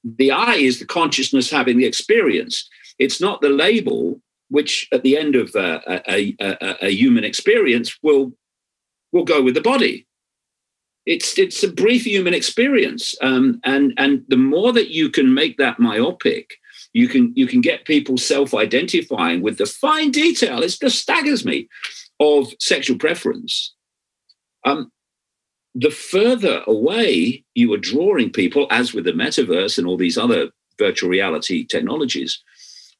the 0.04 0.30
I 0.30 0.54
is 0.54 0.78
the 0.78 0.86
consciousness 0.86 1.50
having 1.50 1.78
the 1.78 1.86
experience. 1.86 2.68
It's 2.98 3.20
not 3.20 3.40
the 3.40 3.48
label, 3.48 4.20
which 4.48 4.88
at 4.92 5.02
the 5.02 5.16
end 5.16 5.36
of 5.36 5.54
uh, 5.54 5.80
a, 5.86 6.34
a, 6.40 6.86
a, 6.86 6.90
human 6.90 7.24
experience 7.24 7.96
will 8.02 8.32
will 9.12 9.24
go 9.24 9.42
with 9.42 9.54
the 9.54 9.60
body. 9.60 10.06
It's 11.06 11.38
it's 11.38 11.62
a 11.62 11.72
brief 11.72 12.04
human 12.04 12.34
experience, 12.34 13.16
um, 13.22 13.60
and 13.64 13.92
and 13.96 14.24
the 14.28 14.36
more 14.36 14.72
that 14.72 14.90
you 14.90 15.10
can 15.10 15.34
make 15.34 15.56
that 15.58 15.80
myopic, 15.80 16.54
you 16.92 17.08
can 17.08 17.32
you 17.34 17.46
can 17.46 17.60
get 17.60 17.84
people 17.84 18.16
self-identifying 18.16 19.40
with 19.42 19.58
the 19.58 19.66
fine 19.66 20.10
detail. 20.10 20.62
It 20.62 20.76
just 20.80 21.00
staggers 21.00 21.44
me 21.44 21.68
of 22.20 22.52
sexual 22.60 22.98
preference. 22.98 23.74
Um, 24.64 24.90
the 25.74 25.90
further 25.90 26.62
away 26.66 27.44
you 27.54 27.72
are 27.72 27.78
drawing 27.78 28.30
people, 28.30 28.66
as 28.70 28.92
with 28.92 29.04
the 29.04 29.12
metaverse 29.12 29.78
and 29.78 29.86
all 29.86 29.96
these 29.96 30.18
other 30.18 30.50
virtual 30.78 31.10
reality 31.10 31.64
technologies, 31.64 32.42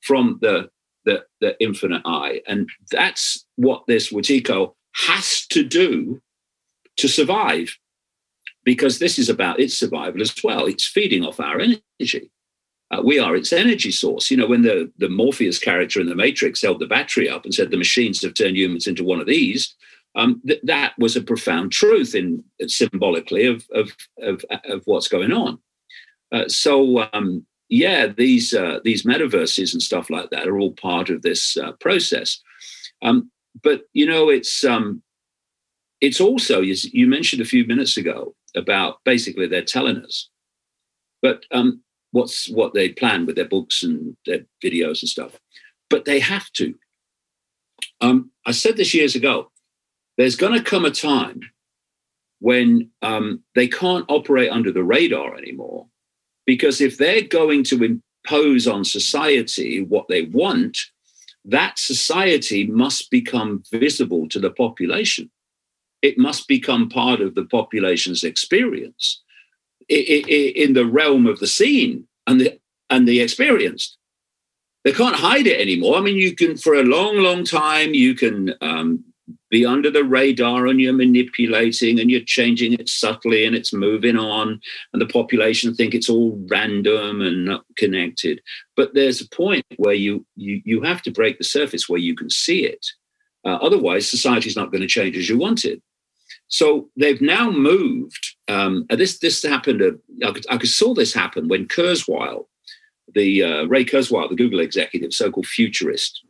from 0.01 0.39
the, 0.41 0.71
the, 1.05 1.25
the 1.41 1.57
infinite 1.61 2.03
I. 2.05 2.41
And 2.47 2.69
that's 2.91 3.47
what 3.57 3.85
this 3.87 4.13
Wetiko 4.13 4.75
has 4.95 5.47
to 5.49 5.63
do 5.63 6.21
to 6.97 7.09
survive, 7.09 7.77
because 8.65 8.99
this 8.99 9.19
is 9.19 9.29
about 9.29 9.61
its 9.61 9.79
survival 9.79 10.21
as 10.23 10.35
well. 10.43 10.67
It's 10.67 10.87
feeding 10.87 11.25
off 11.25 11.41
our 11.41 11.61
energy. 11.61 12.31
Uh, 12.91 13.01
we 13.03 13.19
are 13.19 13.35
its 13.37 13.53
energy 13.53 13.91
source. 13.91 14.31
You 14.31 14.37
know, 14.37 14.47
when 14.47 14.63
the, 14.63 14.93
the 14.99 15.09
Morpheus 15.09 15.59
character 15.59 16.01
in 16.01 16.09
the 16.09 16.15
Matrix 16.15 16.61
held 16.61 16.79
the 16.79 16.87
battery 16.87 17.29
up 17.29 17.45
and 17.45 17.55
said 17.55 17.71
the 17.71 17.77
machines 17.77 18.23
have 18.23 18.35
turned 18.35 18.57
humans 18.57 18.87
into 18.87 19.05
one 19.05 19.21
of 19.21 19.27
these, 19.27 19.75
um, 20.15 20.43
th- 20.47 20.61
that 20.65 20.95
was 20.99 21.17
a 21.17 21.23
profound 21.23 21.73
truth 21.73 22.15
in 22.15 22.45
symbolically 22.67 23.47
of, 23.47 23.67
of, 23.73 23.93
of, 24.21 24.45
of 24.65 24.83
what's 24.85 25.09
going 25.09 25.33
on. 25.33 25.59
Uh, 26.33 26.49
so 26.49 27.09
um, 27.13 27.47
yeah, 27.69 28.07
these 28.07 28.53
uh, 28.55 28.81
these 28.85 29.05
metaverses 29.05 29.73
and 29.73 29.83
stuff 29.83 30.11
like 30.11 30.31
that 30.31 30.47
are 30.47 30.59
all 30.59 30.73
part 30.73 31.09
of 31.11 31.23
this 31.23 31.57
uh, 31.57 31.73
process. 31.73 32.41
Um, 33.03 33.31
but 33.63 33.83
you 33.93 34.07
know, 34.07 34.29
it's 34.29 34.65
um, 34.65 35.03
it's 36.01 36.21
also 36.21 36.61
you 36.61 37.07
mentioned 37.07 37.43
a 37.43 37.47
few 37.47 37.67
minutes 37.67 37.97
ago 37.97 38.35
about 38.57 38.97
basically 39.05 39.47
they're 39.47 39.63
telling 39.63 39.99
us, 39.99 40.29
but 41.23 41.45
um, 41.51 41.83
what's 42.11 42.49
what 42.51 42.75
they 42.75 42.91
plan 42.91 43.25
with 43.27 43.37
their 43.37 43.49
books 43.49 43.83
and 43.83 44.17
their 44.27 44.41
videos 44.63 45.03
and 45.03 45.09
stuff. 45.09 45.39
But 45.89 46.05
they 46.05 46.21
have 46.21 46.51
to. 46.53 46.75
Um, 48.01 48.31
I 48.47 48.53
said 48.53 48.77
this 48.77 48.95
years 48.95 49.15
ago 49.15 49.51
there's 50.19 50.37
going 50.37 50.53
to 50.53 50.63
come 50.63 50.85
a 50.85 50.91
time 50.91 51.41
when 52.41 52.91
um, 53.03 53.43
they 53.55 53.69
can't 53.69 54.05
operate 54.09 54.51
under 54.51 54.73
the 54.73 54.83
radar 54.83 55.37
anymore. 55.37 55.87
Because 56.45 56.81
if 56.81 56.99
they're 56.99 57.23
going 57.23 57.63
to 57.65 57.85
impose 57.85 58.67
on 58.67 58.85
society 58.85 59.83
what 59.83 60.09
they 60.09 60.23
want, 60.23 60.77
that 61.45 61.79
society 61.79 62.67
must 62.67 63.11
become 63.11 63.63
visible 63.71 64.29
to 64.29 64.41
the 64.41 64.51
population. 64.51 65.31
It 66.03 66.19
must 66.19 66.49
become 66.49 66.89
part 66.89 67.21
of 67.21 67.35
the 67.35 67.45
population's 67.45 68.25
experience 68.25 69.23
in 69.89 70.73
the 70.73 70.87
realm 70.87 71.27
of 71.27 71.39
the 71.39 71.47
seen 71.47 72.07
and 72.27 72.41
the, 72.41 72.59
and 72.91 73.07
the 73.07 73.21
experienced. 73.21 73.97
They 74.85 74.93
can't 74.93 75.15
hide 75.15 75.47
it 75.47 75.61
anymore. 75.61 75.97
I 75.97 76.01
mean, 76.01 76.17
you 76.17 76.35
can, 76.35 76.57
for 76.57 76.75
a 76.75 76.83
long, 76.83 77.19
long 77.19 77.45
time, 77.45 77.95
you 77.95 78.15
can 78.15 78.55
um, 78.61 79.05
be 79.53 79.67
under 79.67 79.91
the 79.91 80.03
radar 80.03 80.67
and 80.67 80.81
you're 80.81 80.95
manipulating 80.95 82.01
and 82.01 82.11
you're 82.11 82.25
changing 82.25 82.73
it 82.73 82.89
subtly 82.89 83.45
and 83.45 83.55
it's 83.55 83.73
moving 83.73 84.17
on 84.17 84.59
and 84.93 85.03
the 85.03 85.07
population 85.07 85.75
think 85.75 85.95
it's 85.95 86.09
all 86.09 86.43
random 86.51 87.21
and 87.21 87.45
not 87.45 87.63
connected. 87.77 88.41
But 88.77 88.95
there's 88.95 89.21
a 89.21 89.29
point 89.29 89.67
where 89.77 89.95
you 89.95 90.27
you, 90.37 90.63
you 90.65 90.81
have 90.81 91.03
to 91.03 91.13
break 91.13 91.37
the 91.37 91.45
surface 91.45 91.87
where 91.87 92.01
you 92.01 92.17
can 92.17 92.31
see 92.31 92.65
it. 92.65 92.85
Uh, 93.45 93.59
otherwise 93.61 94.11
society's 94.11 94.57
not 94.57 94.73
going 94.73 94.81
to 94.81 94.89
change 94.89 95.19
as 95.19 95.29
you 95.29 95.39
want 95.39 95.67
it. 95.67 95.83
So 96.49 96.89
they've 96.97 97.21
now 97.21 97.51
moved 97.51 98.37
um, 98.49 98.87
this 98.89 99.19
this 99.19 99.43
happened 99.43 99.83
uh, 99.83 100.27
I, 100.27 100.33
could, 100.33 100.47
I 100.49 100.59
saw 100.65 100.95
this 100.95 101.13
happen 101.13 101.49
when 101.49 101.69
kurzweil 101.69 102.47
the 103.15 103.43
uh, 103.43 103.65
ray 103.65 103.85
kurzweil 103.85 104.31
the 104.31 104.37
google 104.37 104.61
executive 104.61 105.13
so-called 105.13 105.47
futurist 105.47 106.23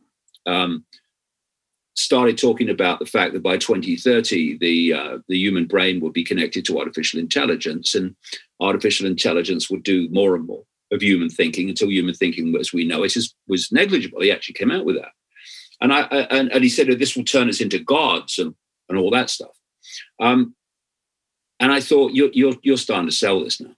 um, 0.45 0.83
started 1.95 2.37
talking 2.37 2.69
about 2.69 2.99
the 2.99 3.05
fact 3.05 3.33
that 3.33 3.43
by 3.43 3.57
2030 3.57 4.57
the 4.57 4.93
uh, 4.93 5.17
the 5.27 5.37
human 5.37 5.65
brain 5.65 5.99
would 5.99 6.13
be 6.13 6.23
connected 6.23 6.65
to 6.65 6.79
artificial 6.79 7.19
intelligence 7.19 7.95
and 7.95 8.15
artificial 8.59 9.07
intelligence 9.07 9.69
would 9.69 9.83
do 9.83 10.09
more 10.09 10.35
and 10.35 10.45
more 10.45 10.63
of 10.91 11.01
human 11.01 11.29
thinking 11.29 11.69
until 11.69 11.89
human 11.89 12.13
thinking 12.13 12.55
as 12.59 12.73
we 12.73 12.85
know 12.85 13.03
it 13.03 13.15
is, 13.15 13.35
was 13.47 13.71
negligible 13.71 14.21
he 14.21 14.31
actually 14.31 14.53
came 14.53 14.71
out 14.71 14.85
with 14.85 14.95
that 14.95 15.11
and 15.81 15.93
i 15.93 16.01
and, 16.01 16.51
and 16.51 16.63
he 16.63 16.69
said 16.69 16.87
this 16.87 17.15
will 17.15 17.23
turn 17.25 17.49
us 17.49 17.61
into 17.61 17.79
gods 17.79 18.39
and 18.39 18.55
and 18.89 18.97
all 18.97 19.11
that 19.11 19.29
stuff 19.29 19.55
um, 20.19 20.55
and 21.59 21.71
i 21.71 21.79
thought 21.79 22.13
you're, 22.13 22.31
you're 22.33 22.55
you're 22.63 22.77
starting 22.77 23.09
to 23.09 23.15
sell 23.15 23.43
this 23.43 23.61
now 23.61 23.75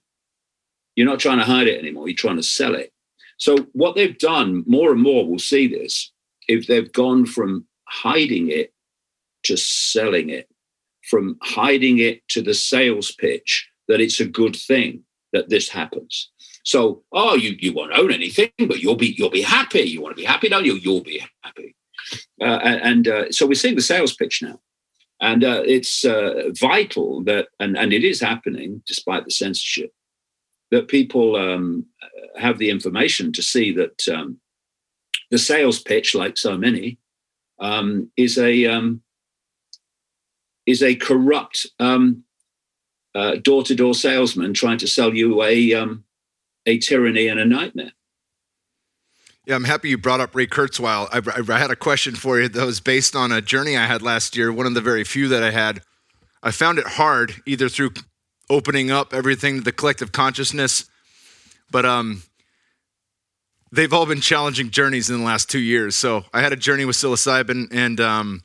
You're 0.96 1.06
not 1.06 1.20
trying 1.20 1.38
to 1.38 1.44
hide 1.44 1.68
it 1.68 1.78
anymore. 1.78 2.08
You're 2.08 2.16
trying 2.16 2.36
to 2.36 2.42
sell 2.42 2.74
it. 2.74 2.92
So 3.38 3.68
what 3.72 3.94
they've 3.94 4.18
done, 4.18 4.64
more 4.66 4.92
and 4.92 5.02
more, 5.02 5.26
we'll 5.26 5.38
see 5.38 5.68
this, 5.68 6.10
if 6.48 6.66
they've 6.66 6.90
gone 6.90 7.26
from 7.26 7.66
hiding 7.88 8.50
it 8.50 8.72
to 9.44 9.56
selling 9.56 10.30
it, 10.30 10.48
from 11.08 11.38
hiding 11.42 11.98
it 11.98 12.26
to 12.28 12.42
the 12.42 12.54
sales 12.54 13.12
pitch 13.12 13.68
that 13.88 14.00
it's 14.00 14.20
a 14.20 14.26
good 14.26 14.56
thing 14.56 15.02
that 15.32 15.48
this 15.48 15.68
happens. 15.68 16.30
So, 16.64 17.02
oh, 17.12 17.34
you 17.36 17.56
you 17.60 17.72
won't 17.72 17.92
own 17.92 18.12
anything, 18.12 18.50
but 18.58 18.80
you'll 18.80 18.96
be 18.96 19.14
you'll 19.16 19.30
be 19.30 19.42
happy. 19.42 19.82
You 19.82 20.00
want 20.00 20.16
to 20.16 20.20
be 20.20 20.26
happy, 20.26 20.48
don't 20.48 20.64
you? 20.64 20.74
You'll 20.74 21.02
be 21.02 21.22
happy. 21.42 21.76
Uh, 22.40 22.58
and 22.62 23.08
uh, 23.08 23.30
so 23.30 23.46
we're 23.46 23.54
seeing 23.54 23.76
the 23.76 23.82
sales 23.82 24.14
pitch 24.14 24.42
now, 24.42 24.60
and 25.20 25.44
uh, 25.44 25.62
it's 25.64 26.04
uh, 26.04 26.50
vital 26.58 27.22
that, 27.24 27.48
and 27.60 27.76
and 27.78 27.92
it 27.92 28.04
is 28.04 28.20
happening 28.20 28.82
despite 28.86 29.24
the 29.24 29.30
censorship, 29.30 29.92
that 30.70 30.88
people 30.88 31.36
um, 31.36 31.86
have 32.36 32.58
the 32.58 32.70
information 32.70 33.32
to 33.32 33.42
see 33.42 33.72
that 33.72 34.08
um, 34.08 34.40
the 35.30 35.38
sales 35.38 35.80
pitch, 35.80 36.14
like 36.14 36.36
so 36.36 36.56
many, 36.56 36.98
um, 37.58 38.10
is 38.16 38.38
a 38.38 38.66
um, 38.66 39.02
is 40.66 40.82
a 40.82 40.94
corrupt 40.94 41.66
um, 41.78 42.24
uh, 43.14 43.36
door-to-door 43.36 43.94
salesman 43.94 44.52
trying 44.52 44.78
to 44.78 44.86
sell 44.86 45.14
you 45.14 45.42
a 45.42 45.74
um, 45.74 46.04
a 46.66 46.78
tyranny 46.78 47.28
and 47.28 47.40
a 47.40 47.44
nightmare. 47.44 47.92
Yeah, 49.46 49.54
I'm 49.54 49.64
happy 49.64 49.90
you 49.90 49.98
brought 49.98 50.20
up 50.20 50.34
Ray 50.34 50.48
Kurzweil. 50.48 51.08
I, 51.12 51.54
I, 51.54 51.58
had 51.58 51.70
a 51.70 51.76
question 51.76 52.16
for 52.16 52.40
you 52.40 52.48
that 52.48 52.66
was 52.66 52.80
based 52.80 53.14
on 53.14 53.30
a 53.30 53.40
journey 53.40 53.76
I 53.76 53.86
had 53.86 54.02
last 54.02 54.36
year, 54.36 54.52
one 54.52 54.66
of 54.66 54.74
the 54.74 54.80
very 54.80 55.04
few 55.04 55.28
that 55.28 55.44
I 55.44 55.52
had. 55.52 55.82
I 56.42 56.50
found 56.50 56.80
it 56.80 56.86
hard 56.86 57.34
either 57.46 57.68
through 57.68 57.90
opening 58.50 58.90
up 58.90 59.14
everything 59.14 59.58
to 59.58 59.62
the 59.62 59.70
collective 59.70 60.10
consciousness, 60.10 60.86
but 61.70 61.86
um, 61.86 62.22
they've 63.72 63.92
all 63.92 64.06
been 64.06 64.20
challenging 64.20 64.70
journeys 64.70 65.10
in 65.10 65.18
the 65.18 65.24
last 65.24 65.50
two 65.50 65.58
years. 65.58 65.96
So 65.96 66.24
I 66.32 66.40
had 66.40 66.52
a 66.52 66.56
journey 66.56 66.84
with 66.84 66.96
psilocybin, 66.96 67.68
and 67.70 68.00
um, 68.00 68.42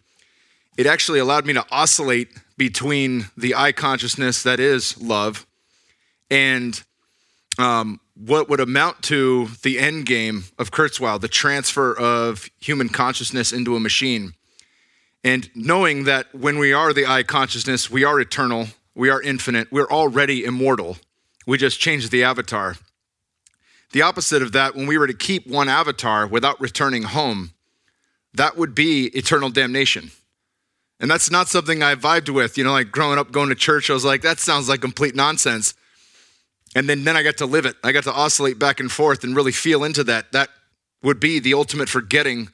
it 0.77 0.85
actually 0.85 1.19
allowed 1.19 1.45
me 1.45 1.53
to 1.53 1.65
oscillate 1.71 2.29
between 2.57 3.27
the 3.37 3.55
I 3.55 3.71
consciousness 3.71 4.43
that 4.43 4.59
is 4.59 5.01
love 5.01 5.45
and 6.29 6.81
um, 7.59 7.99
what 8.15 8.49
would 8.49 8.59
amount 8.59 9.03
to 9.03 9.47
the 9.63 9.79
end 9.79 10.05
game 10.05 10.45
of 10.57 10.71
Kurzweil, 10.71 11.19
the 11.19 11.27
transfer 11.27 11.97
of 11.97 12.49
human 12.59 12.89
consciousness 12.89 13.51
into 13.51 13.75
a 13.75 13.79
machine. 13.79 14.33
And 15.23 15.49
knowing 15.55 16.05
that 16.05 16.33
when 16.33 16.57
we 16.57 16.73
are 16.73 16.93
the 16.93 17.05
I 17.05 17.23
consciousness, 17.23 17.91
we 17.91 18.03
are 18.03 18.19
eternal, 18.19 18.67
we 18.95 19.09
are 19.09 19.21
infinite, 19.21 19.71
we're 19.71 19.89
already 19.89 20.43
immortal. 20.45 20.97
We 21.45 21.57
just 21.57 21.79
change 21.79 22.09
the 22.09 22.23
avatar. 22.23 22.77
The 23.91 24.01
opposite 24.01 24.41
of 24.41 24.53
that, 24.53 24.75
when 24.75 24.87
we 24.87 24.97
were 24.97 25.07
to 25.07 25.13
keep 25.13 25.45
one 25.47 25.67
avatar 25.67 26.25
without 26.25 26.59
returning 26.61 27.03
home, 27.03 27.51
that 28.33 28.57
would 28.57 28.73
be 28.73 29.07
eternal 29.07 29.49
damnation. 29.49 30.11
And 30.99 31.09
that's 31.09 31.31
not 31.31 31.47
something 31.47 31.81
I 31.81 31.95
vibed 31.95 32.29
with. 32.29 32.57
You 32.57 32.63
know, 32.63 32.71
like 32.71 32.91
growing 32.91 33.17
up 33.17 33.31
going 33.31 33.49
to 33.49 33.55
church, 33.55 33.89
I 33.89 33.93
was 33.93 34.05
like, 34.05 34.21
that 34.21 34.39
sounds 34.39 34.69
like 34.69 34.81
complete 34.81 35.15
nonsense. 35.15 35.73
And 36.75 36.87
then, 36.87 37.03
then 37.03 37.17
I 37.17 37.23
got 37.23 37.37
to 37.37 37.45
live 37.45 37.65
it. 37.65 37.75
I 37.83 37.91
got 37.91 38.03
to 38.05 38.13
oscillate 38.13 38.59
back 38.59 38.79
and 38.79 38.91
forth 38.91 39.23
and 39.23 39.35
really 39.35 39.51
feel 39.51 39.83
into 39.83 40.03
that. 40.05 40.31
That 40.31 40.49
would 41.03 41.19
be 41.19 41.39
the 41.39 41.53
ultimate 41.53 41.89
forgetting 41.89 42.49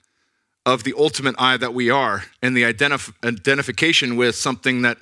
of 0.65 0.83
the 0.83 0.93
ultimate 0.97 1.35
I 1.38 1.57
that 1.57 1.73
we 1.73 1.89
are 1.89 2.25
and 2.41 2.55
the 2.55 2.63
identif- 2.63 3.13
identification 3.23 4.15
with 4.15 4.35
something 4.35 4.81
that 4.81 4.97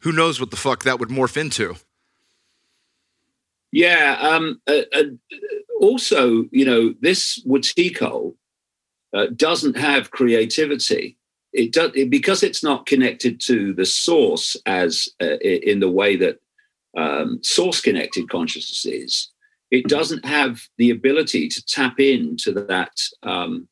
who 0.00 0.10
knows 0.10 0.40
what 0.40 0.50
the 0.50 0.56
fuck 0.56 0.82
that 0.84 0.98
would 0.98 1.08
morph 1.08 1.36
into. 1.36 1.76
Yeah. 3.72 4.18
Um, 4.20 4.60
uh, 4.66 4.82
uh, 4.94 5.02
also, 5.80 6.44
you 6.52 6.64
know, 6.64 6.94
this 7.00 7.42
Wetiko 7.44 8.34
uh, 9.14 9.26
doesn't 9.34 9.76
have 9.76 10.10
creativity 10.10 11.18
it 11.52 11.72
does 11.72 11.92
it, 11.94 12.10
because 12.10 12.42
it's 12.42 12.64
not 12.64 12.86
connected 12.86 13.40
to 13.42 13.74
the 13.74 13.84
source 13.84 14.56
as 14.66 15.08
uh, 15.20 15.36
in 15.38 15.80
the 15.80 15.90
way 15.90 16.16
that 16.16 16.38
um, 16.96 17.40
source 17.42 17.80
connected 17.80 18.28
consciousness 18.28 18.86
is. 18.86 19.28
It 19.70 19.88
doesn't 19.88 20.24
have 20.24 20.60
the 20.78 20.90
ability 20.90 21.48
to 21.48 21.64
tap 21.64 21.98
into 21.98 22.52
that 22.52 22.92
um, 23.22 23.68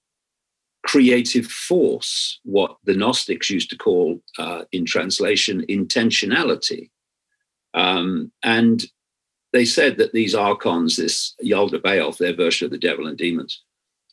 creative 0.83 1.47
force, 1.47 2.41
what 2.43 2.77
the 2.85 2.95
Gnostics 2.95 3.51
used 3.51 3.71
to 3.71 3.77
call, 3.77 4.23
uh, 4.39 4.65
in 4.73 4.87
translation, 4.87 5.65
intentionality. 5.69 6.91
Um, 7.75 8.33
and 8.43 8.83
they 9.53 9.65
said 9.65 9.97
that 9.97 10.13
these 10.13 10.35
archons, 10.35 10.97
this 10.97 11.35
Yaldabaoth, 11.45 12.19
their 12.19 12.35
version 12.35 12.67
of 12.67 12.71
the 12.71 12.79
devil 12.79 13.07
and 13.07 13.19
demons, 13.19 13.63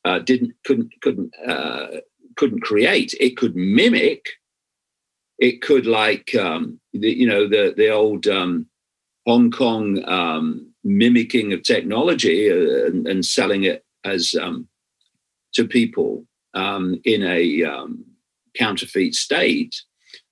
uh, 0.05 0.19
didn't 0.19 0.53
couldn't 0.65 0.91
couldn't 1.01 1.33
uh, 1.45 1.87
couldn't 2.35 2.61
create. 2.61 3.13
It 3.19 3.37
could 3.37 3.55
mimic. 3.55 4.25
It 5.39 5.61
could 5.61 5.85
like 5.85 6.33
um, 6.35 6.79
the, 6.93 7.09
you 7.09 7.27
know 7.27 7.47
the 7.47 7.73
the 7.75 7.89
old 7.89 8.27
um, 8.27 8.67
Hong 9.25 9.51
Kong 9.51 10.03
um, 10.07 10.73
mimicking 10.83 11.53
of 11.53 11.63
technology 11.63 12.49
uh, 12.49 12.87
and, 12.87 13.07
and, 13.07 13.25
selling 13.25 13.63
it 13.63 13.83
as 14.05 14.33
um, 14.41 14.67
to 15.53 15.67
people 15.67 16.25
um, 16.53 16.99
in 17.03 17.23
a 17.23 17.63
um, 17.63 18.05
counterfeit 18.55 19.13
state. 19.13 19.75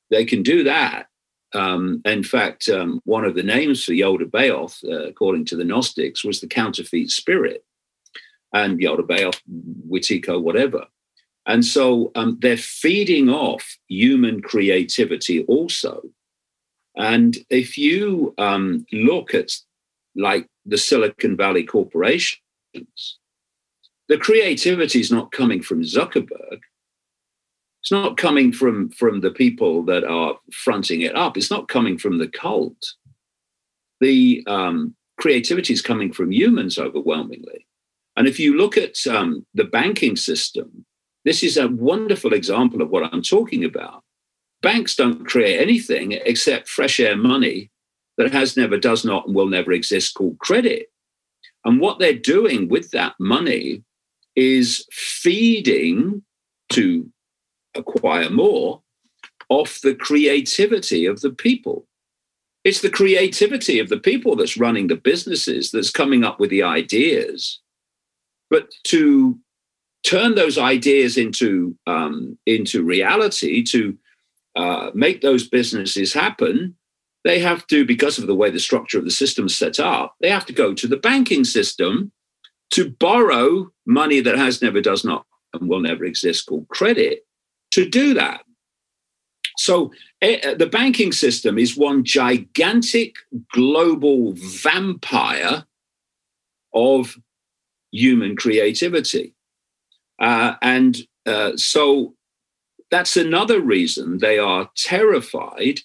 They 0.09 0.23
can 0.23 0.43
do 0.43 0.63
that. 0.63 1.07
In 2.05 2.23
fact, 2.23 2.69
one 3.03 3.25
of 3.25 3.35
the 3.35 3.43
names 3.43 3.83
for 3.83 3.93
Yaldabaoth, 3.93 4.83
uh, 4.83 5.07
according 5.07 5.45
to 5.45 5.55
the 5.55 5.63
Gnostics, 5.63 6.23
was 6.23 6.41
the 6.41 6.47
counterfeit 6.47 7.09
spirit 7.09 7.63
and 8.53 8.79
Yoda 8.79 9.01
Yaldabaoth, 9.01 9.41
Wetiko, 9.89 10.41
whatever. 10.41 10.85
And 11.45 11.63
so 11.63 12.11
um, 12.15 12.37
they're 12.41 12.57
feeding 12.57 13.29
off 13.29 13.77
human 13.87 14.41
creativity 14.41 15.43
also. 15.45 16.01
And 16.97 17.37
if 17.49 17.77
you 17.77 18.33
um, 18.37 18.85
look 18.91 19.33
at 19.33 19.51
like 20.15 20.47
the 20.65 20.77
Silicon 20.77 21.37
Valley 21.37 21.63
corporations, 21.63 22.39
the 24.07 24.17
creativity 24.17 24.99
is 24.99 25.11
not 25.11 25.31
coming 25.31 25.61
from 25.61 25.83
Zuckerberg. 25.83 26.59
It's 27.85 27.91
not 27.91 28.17
coming 28.17 28.51
from, 28.51 28.89
from 28.89 29.21
the 29.21 29.29
people 29.29 29.83
that 29.83 30.03
are 30.03 30.39
fronting 30.51 31.01
it 31.01 31.15
up. 31.15 31.37
It's 31.37 31.51
not 31.51 31.67
coming 31.67 31.99
from 31.99 32.17
the 32.17 32.27
cult. 32.27 32.93
The 34.01 34.43
um, 34.47 34.95
creativity 35.19 35.73
is 35.73 35.83
coming 35.83 36.11
from 36.11 36.31
humans 36.31 36.79
overwhelmingly. 36.79 37.67
And 38.17 38.27
if 38.27 38.39
you 38.39 38.57
look 38.57 38.75
at 38.75 39.05
um, 39.05 39.45
the 39.53 39.65
banking 39.65 40.15
system, 40.15 40.83
this 41.25 41.43
is 41.43 41.57
a 41.57 41.67
wonderful 41.67 42.33
example 42.33 42.81
of 42.81 42.89
what 42.89 43.03
I'm 43.13 43.21
talking 43.21 43.63
about. 43.63 44.01
Banks 44.63 44.95
don't 44.95 45.23
create 45.23 45.61
anything 45.61 46.13
except 46.13 46.67
fresh 46.67 46.99
air 46.99 47.15
money 47.15 47.69
that 48.17 48.33
has 48.33 48.57
never, 48.57 48.79
does 48.79 49.05
not, 49.05 49.27
and 49.27 49.35
will 49.35 49.45
never 49.45 49.71
exist 49.71 50.15
called 50.15 50.39
credit. 50.39 50.87
And 51.63 51.79
what 51.79 51.99
they're 51.99 52.13
doing 52.13 52.67
with 52.67 52.89
that 52.91 53.13
money 53.19 53.83
is 54.35 54.87
feeding 54.91 56.23
to 56.71 57.11
acquire 57.75 58.29
more 58.29 58.81
off 59.49 59.81
the 59.81 59.95
creativity 59.95 61.05
of 61.05 61.21
the 61.21 61.29
people. 61.29 61.85
It's 62.63 62.81
the 62.81 62.89
creativity 62.89 63.79
of 63.79 63.89
the 63.89 63.99
people 63.99 64.35
that's 64.35 64.57
running 64.57 64.87
the 64.87 64.95
businesses, 64.95 65.71
that's 65.71 65.91
coming 65.91 66.23
up 66.23 66.39
with 66.39 66.49
the 66.49 66.63
ideas. 66.63 67.59
But 68.49 68.73
to 68.85 69.39
turn 70.05 70.35
those 70.35 70.57
ideas 70.57 71.17
into 71.17 71.75
um, 71.87 72.37
into 72.45 72.83
reality 72.83 73.63
to 73.63 73.97
uh, 74.55 74.91
make 74.93 75.21
those 75.21 75.47
businesses 75.47 76.13
happen 76.13 76.75
they 77.23 77.39
have 77.39 77.65
to 77.67 77.83
because 77.85 78.19
of 78.19 78.27
the 78.27 78.35
way 78.35 78.51
the 78.51 78.59
structure 78.59 78.99
of 78.99 79.03
the 79.03 79.11
system 79.11 79.47
is 79.47 79.55
set 79.55 79.79
up 79.79 80.15
they 80.21 80.29
have 80.29 80.45
to 80.45 80.53
go 80.53 80.73
to 80.73 80.87
the 80.87 80.97
banking 80.97 81.43
system 81.43 82.11
to 82.69 82.89
borrow 82.89 83.69
money 83.85 84.21
that 84.21 84.37
has 84.37 84.61
never 84.61 84.79
does 84.79 85.03
not 85.03 85.25
and 85.53 85.67
will 85.67 85.81
never 85.81 86.05
exist 86.05 86.45
called 86.45 86.67
credit 86.69 87.24
to 87.75 87.87
do 87.87 88.13
that 88.13 88.41
so 89.57 89.91
uh, 90.21 90.55
the 90.55 90.69
banking 90.69 91.11
system 91.11 91.57
is 91.57 91.77
one 91.77 92.03
gigantic 92.03 93.15
global 93.53 94.33
vampire 94.35 95.65
of 96.73 97.15
human 97.91 98.35
creativity 98.35 99.33
uh, 100.19 100.55
and 100.61 100.97
uh, 101.25 101.51
so 101.55 102.13
that's 102.91 103.17
another 103.17 103.59
reason 103.61 104.17
they 104.17 104.39
are 104.39 104.69
terrified 104.75 105.81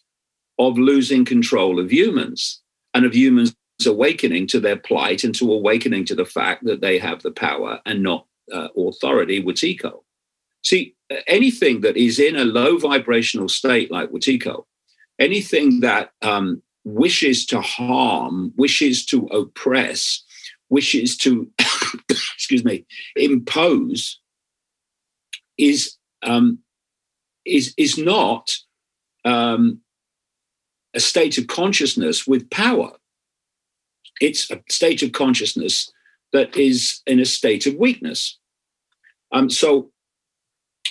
of 0.58 0.78
losing 0.78 1.24
control 1.24 1.80
of 1.80 1.90
humans 1.90 2.60
and 2.94 3.04
of 3.06 3.14
humans 3.14 3.54
awakening 3.86 4.46
to 4.46 4.60
their 4.60 4.76
plight 4.76 5.24
and 5.24 5.34
to 5.34 5.52
awakening 5.52 6.04
to 6.04 6.14
the 6.14 6.24
fact 6.24 6.64
that 6.64 6.80
they 6.80 6.98
have 6.98 7.22
the 7.22 7.30
power 7.30 7.80
and 7.86 8.02
not 8.02 8.26
uh, 8.52 8.68
authority, 8.76 9.42
Wetiko. 9.42 10.02
See, 10.62 10.94
anything 11.26 11.80
that 11.80 11.96
is 11.96 12.18
in 12.18 12.36
a 12.36 12.44
low 12.44 12.78
vibrational 12.78 13.48
state 13.48 13.90
like 13.90 14.10
Wetiko, 14.10 14.64
anything 15.18 15.80
that 15.80 16.12
um, 16.22 16.62
wishes 16.84 17.46
to 17.46 17.60
harm, 17.60 18.52
wishes 18.56 19.04
to 19.06 19.26
oppress, 19.26 20.22
wishes 20.68 21.16
to, 21.18 21.50
excuse 22.08 22.64
me, 22.64 22.84
impose 23.16 24.20
is 25.58 25.96
um, 26.22 26.58
is 27.44 27.74
is 27.76 27.98
not 27.98 28.50
um, 29.24 29.80
a 30.94 31.00
state 31.00 31.38
of 31.38 31.46
consciousness 31.46 32.26
with 32.26 32.50
power. 32.50 32.92
It's 34.20 34.50
a 34.50 34.62
state 34.68 35.02
of 35.02 35.12
consciousness 35.12 35.90
that 36.32 36.56
is 36.56 37.00
in 37.06 37.20
a 37.20 37.24
state 37.24 37.66
of 37.66 37.74
weakness. 37.74 38.38
Um, 39.32 39.48
so 39.48 39.90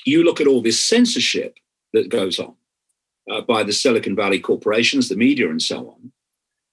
you 0.06 0.24
look 0.24 0.42
at 0.42 0.48
all 0.48 0.62
this 0.62 0.84
censorship 0.84 1.58
that 1.94 2.10
goes 2.10 2.40
on 2.40 2.56
uh, 3.30 3.42
by 3.42 3.64
the 3.64 3.74
Silicon 3.74 4.16
Valley 4.16 4.40
corporations, 4.40 5.10
the 5.10 5.16
media, 5.16 5.50
and 5.50 5.62
so 5.62 5.90
on. 5.90 6.12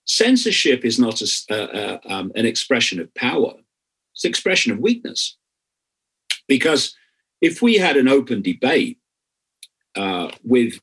Censorship 0.05 0.85
is 0.85 0.99
not 0.99 1.21
a, 1.21 1.29
uh, 1.51 1.55
uh, 1.55 1.99
um, 2.07 2.33
an 2.35 2.47
expression 2.47 3.01
of 3.01 3.13
power, 3.15 3.55
it's 4.15 4.25
an 4.25 4.29
expression 4.29 4.73
of 4.73 4.79
weakness. 4.79 5.37
Because 6.49 6.97
if 7.41 7.61
we 7.61 7.75
had 7.75 7.97
an 7.97 8.09
open 8.09 8.41
debate 8.41 8.99
uh, 9.97 10.31
with 10.45 10.79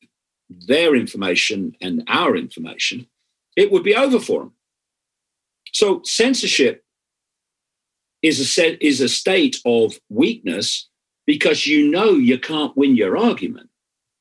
their 0.49 0.95
information 0.95 1.75
and 1.81 2.03
our 2.07 2.35
information, 2.35 3.07
it 3.55 3.71
would 3.71 3.83
be 3.83 3.95
over 3.95 4.19
for 4.19 4.41
them. 4.41 4.53
So 5.71 6.01
censorship 6.03 6.83
is 8.21 8.39
a 8.39 8.45
set, 8.45 8.81
is 8.81 9.01
a 9.01 9.09
state 9.09 9.57
of 9.65 9.99
weakness 10.09 10.89
because 11.25 11.67
you 11.67 11.89
know 11.89 12.11
you 12.11 12.39
can't 12.39 12.75
win 12.75 12.95
your 12.95 13.17
argument. 13.17 13.69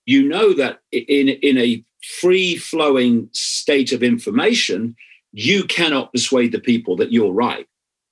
You 0.06 0.28
know 0.28 0.52
that 0.54 0.80
in 0.90 1.28
in 1.28 1.58
a 1.58 1.84
free 2.20 2.56
flowing 2.56 3.28
state 3.32 3.92
of 3.92 4.02
information, 4.02 4.96
you 5.32 5.64
cannot 5.64 6.12
persuade 6.12 6.52
the 6.52 6.60
people 6.60 6.96
that 6.96 7.12
you're 7.12 7.32
right 7.32 7.66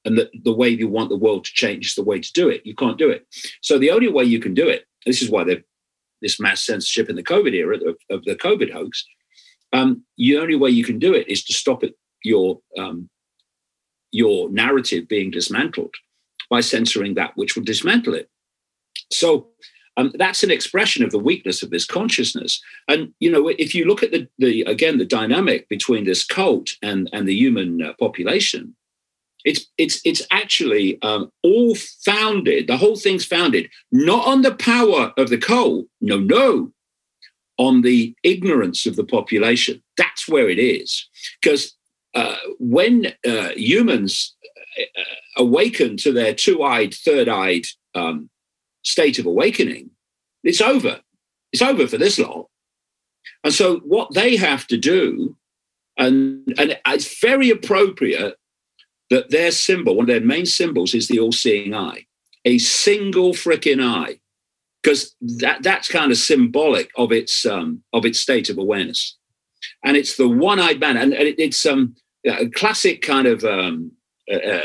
and 0.04 0.16
that 0.16 0.30
the 0.44 0.54
way 0.54 0.68
you 0.68 0.88
want 0.88 1.10
the 1.10 1.16
world 1.16 1.44
to 1.44 1.52
change 1.52 1.86
is 1.86 1.94
the 1.94 2.04
way 2.04 2.20
to 2.20 2.32
do 2.32 2.48
it. 2.48 2.64
You 2.64 2.74
can't 2.74 2.98
do 2.98 3.10
it. 3.10 3.26
So 3.60 3.78
the 3.78 3.90
only 3.90 4.08
way 4.08 4.24
you 4.24 4.40
can 4.40 4.54
do 4.54 4.68
it. 4.68 4.86
This 5.04 5.22
is 5.22 5.30
why 5.30 5.44
this 6.22 6.40
mass 6.40 6.64
censorship 6.64 7.08
in 7.08 7.16
the 7.16 7.22
COVID 7.22 7.52
era 7.52 7.76
of, 7.76 7.96
of 8.10 8.24
the 8.24 8.36
COVID 8.36 8.72
hoax. 8.72 9.04
Um, 9.72 10.04
the 10.16 10.38
only 10.38 10.56
way 10.56 10.70
you 10.70 10.84
can 10.84 10.98
do 10.98 11.14
it 11.14 11.28
is 11.28 11.44
to 11.44 11.52
stop 11.52 11.84
it 11.84 11.94
your 12.24 12.60
um, 12.78 13.08
your 14.12 14.50
narrative 14.50 15.06
being 15.08 15.30
dismantled 15.30 15.94
by 16.50 16.60
censoring 16.60 17.14
that 17.14 17.32
which 17.36 17.54
will 17.54 17.62
dismantle 17.62 18.14
it. 18.14 18.28
So 19.10 19.48
um, 19.96 20.12
that's 20.14 20.42
an 20.42 20.50
expression 20.50 21.04
of 21.04 21.10
the 21.10 21.18
weakness 21.18 21.62
of 21.62 21.70
this 21.70 21.84
consciousness. 21.84 22.62
And 22.88 23.12
you 23.20 23.30
know, 23.30 23.48
if 23.48 23.74
you 23.74 23.84
look 23.84 24.02
at 24.02 24.12
the, 24.12 24.28
the 24.38 24.62
again 24.62 24.98
the 24.98 25.04
dynamic 25.04 25.68
between 25.68 26.04
this 26.04 26.24
cult 26.24 26.70
and 26.82 27.08
and 27.12 27.28
the 27.28 27.34
human 27.34 27.82
uh, 27.82 27.92
population, 27.98 28.74
it's 29.44 29.66
it's 29.78 30.00
it's 30.04 30.22
actually 30.30 31.00
um, 31.02 31.30
all 31.42 31.74
founded. 32.04 32.66
The 32.66 32.76
whole 32.76 32.96
thing's 32.96 33.24
founded 33.24 33.68
not 33.92 34.26
on 34.26 34.42
the 34.42 34.54
power 34.54 35.12
of 35.16 35.28
the 35.28 35.38
cult. 35.38 35.86
No, 36.00 36.18
no, 36.18 36.72
on 37.58 37.82
the 37.82 38.14
ignorance 38.22 38.86
of 38.86 38.96
the 38.96 39.04
population. 39.04 39.82
That's 39.96 40.28
where 40.28 40.48
it 40.48 40.58
is. 40.58 41.08
Because 41.40 41.76
uh, 42.14 42.36
when 42.58 43.12
uh, 43.26 43.50
humans 43.54 44.34
uh, 44.78 45.02
awaken 45.36 45.96
to 45.98 46.12
their 46.12 46.34
two-eyed, 46.34 46.94
third-eyed 46.94 47.66
um, 47.94 48.30
state 48.82 49.18
of 49.18 49.26
awakening, 49.26 49.90
it's 50.44 50.60
over. 50.60 51.00
It's 51.52 51.62
over 51.62 51.86
for 51.86 51.98
this 51.98 52.18
lot. 52.18 52.48
And 53.44 53.52
so 53.52 53.78
what 53.80 54.14
they 54.14 54.36
have 54.36 54.66
to 54.68 54.76
do, 54.76 55.36
and, 55.96 56.54
and 56.58 56.78
it's 56.86 57.20
very 57.20 57.50
appropriate 57.50 58.36
that 59.10 59.30
their 59.30 59.50
symbol, 59.50 59.96
one 59.96 60.04
of 60.04 60.08
their 60.08 60.20
main 60.20 60.46
symbols, 60.46 60.94
is 60.94 61.08
the 61.08 61.18
all-seeing 61.18 61.74
eye, 61.74 62.06
a 62.44 62.58
single 62.58 63.32
freaking 63.32 63.84
eye, 63.84 64.20
because 64.82 65.14
that 65.20 65.62
that's 65.62 65.88
kind 65.88 66.10
of 66.10 66.16
symbolic 66.16 66.90
of 66.96 67.12
its 67.12 67.44
um, 67.44 67.82
of 67.92 68.06
its 68.06 68.18
state 68.20 68.48
of 68.48 68.56
awareness, 68.56 69.18
and 69.84 69.96
it's 69.96 70.16
the 70.16 70.28
one-eyed 70.28 70.80
man, 70.80 70.96
and, 70.96 71.12
and 71.12 71.28
it, 71.28 71.38
it's 71.38 71.66
um, 71.66 71.94
a 72.24 72.48
classic 72.50 73.02
kind 73.02 73.26
of 73.26 73.44
um, 73.44 73.92
uh, 74.32 74.60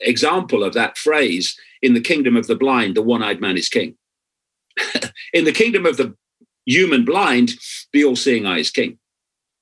example 0.00 0.62
of 0.62 0.72
that 0.74 0.96
phrase 0.96 1.58
in 1.82 1.94
the 1.94 2.00
kingdom 2.00 2.36
of 2.36 2.46
the 2.46 2.56
blind, 2.56 2.96
the 2.96 3.02
one-eyed 3.02 3.40
man 3.40 3.56
is 3.56 3.68
king. 3.68 3.96
in 5.32 5.44
the 5.44 5.52
kingdom 5.52 5.86
of 5.86 5.96
the 5.96 6.14
human 6.66 7.04
blind, 7.04 7.52
the 7.92 8.04
all-seeing 8.04 8.46
eye 8.46 8.58
is 8.58 8.70
king 8.70 8.98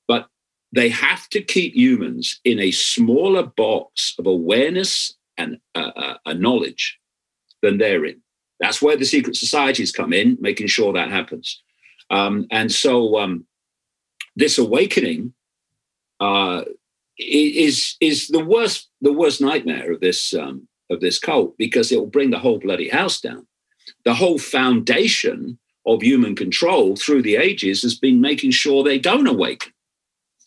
But 0.08 0.26
they 0.72 0.88
have 0.88 1.28
to 1.30 1.40
keep 1.40 1.74
humans 1.74 2.40
in 2.44 2.58
a 2.58 2.70
smaller 2.70 3.44
box 3.44 4.14
of 4.18 4.26
awareness 4.26 5.14
and 5.38 5.58
uh, 5.74 6.14
uh, 6.24 6.32
knowledge 6.32 6.98
than 7.62 7.78
they're 7.78 8.04
in. 8.04 8.20
That's 8.60 8.80
where 8.80 8.96
the 8.96 9.04
secret 9.04 9.36
societies 9.36 9.92
come 9.92 10.12
in, 10.12 10.38
making 10.40 10.68
sure 10.68 10.92
that 10.92 11.10
happens. 11.10 11.62
Um, 12.10 12.46
and 12.50 12.72
so 12.72 13.18
um, 13.18 13.46
this 14.34 14.58
awakening 14.58 15.34
uh, 16.20 16.62
is 17.18 17.96
is 18.00 18.28
the 18.28 18.44
worst 18.44 18.88
the 19.00 19.12
worst 19.12 19.40
nightmare 19.40 19.92
of 19.92 20.00
this 20.00 20.34
um, 20.34 20.68
of 20.90 21.00
this 21.00 21.18
cult 21.18 21.56
because 21.58 21.90
it 21.90 21.98
will 21.98 22.06
bring 22.06 22.30
the 22.30 22.38
whole 22.38 22.58
bloody 22.58 22.88
house 22.88 23.20
down. 23.20 23.46
The 24.04 24.14
whole 24.14 24.38
foundation 24.38 25.58
of 25.86 26.02
human 26.02 26.34
control 26.34 26.96
through 26.96 27.22
the 27.22 27.36
ages 27.36 27.82
has 27.82 27.94
been 27.96 28.20
making 28.20 28.50
sure 28.50 28.82
they 28.82 28.98
don't 28.98 29.26
awaken. 29.26 29.72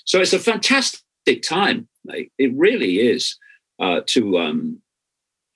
So 0.05 0.19
it's 0.19 0.33
a 0.33 0.39
fantastic 0.39 1.41
time, 1.41 1.87
mate. 2.03 2.31
It 2.37 2.51
really 2.55 2.99
is 2.99 3.37
uh, 3.79 4.01
to 4.07 4.39
um, 4.39 4.81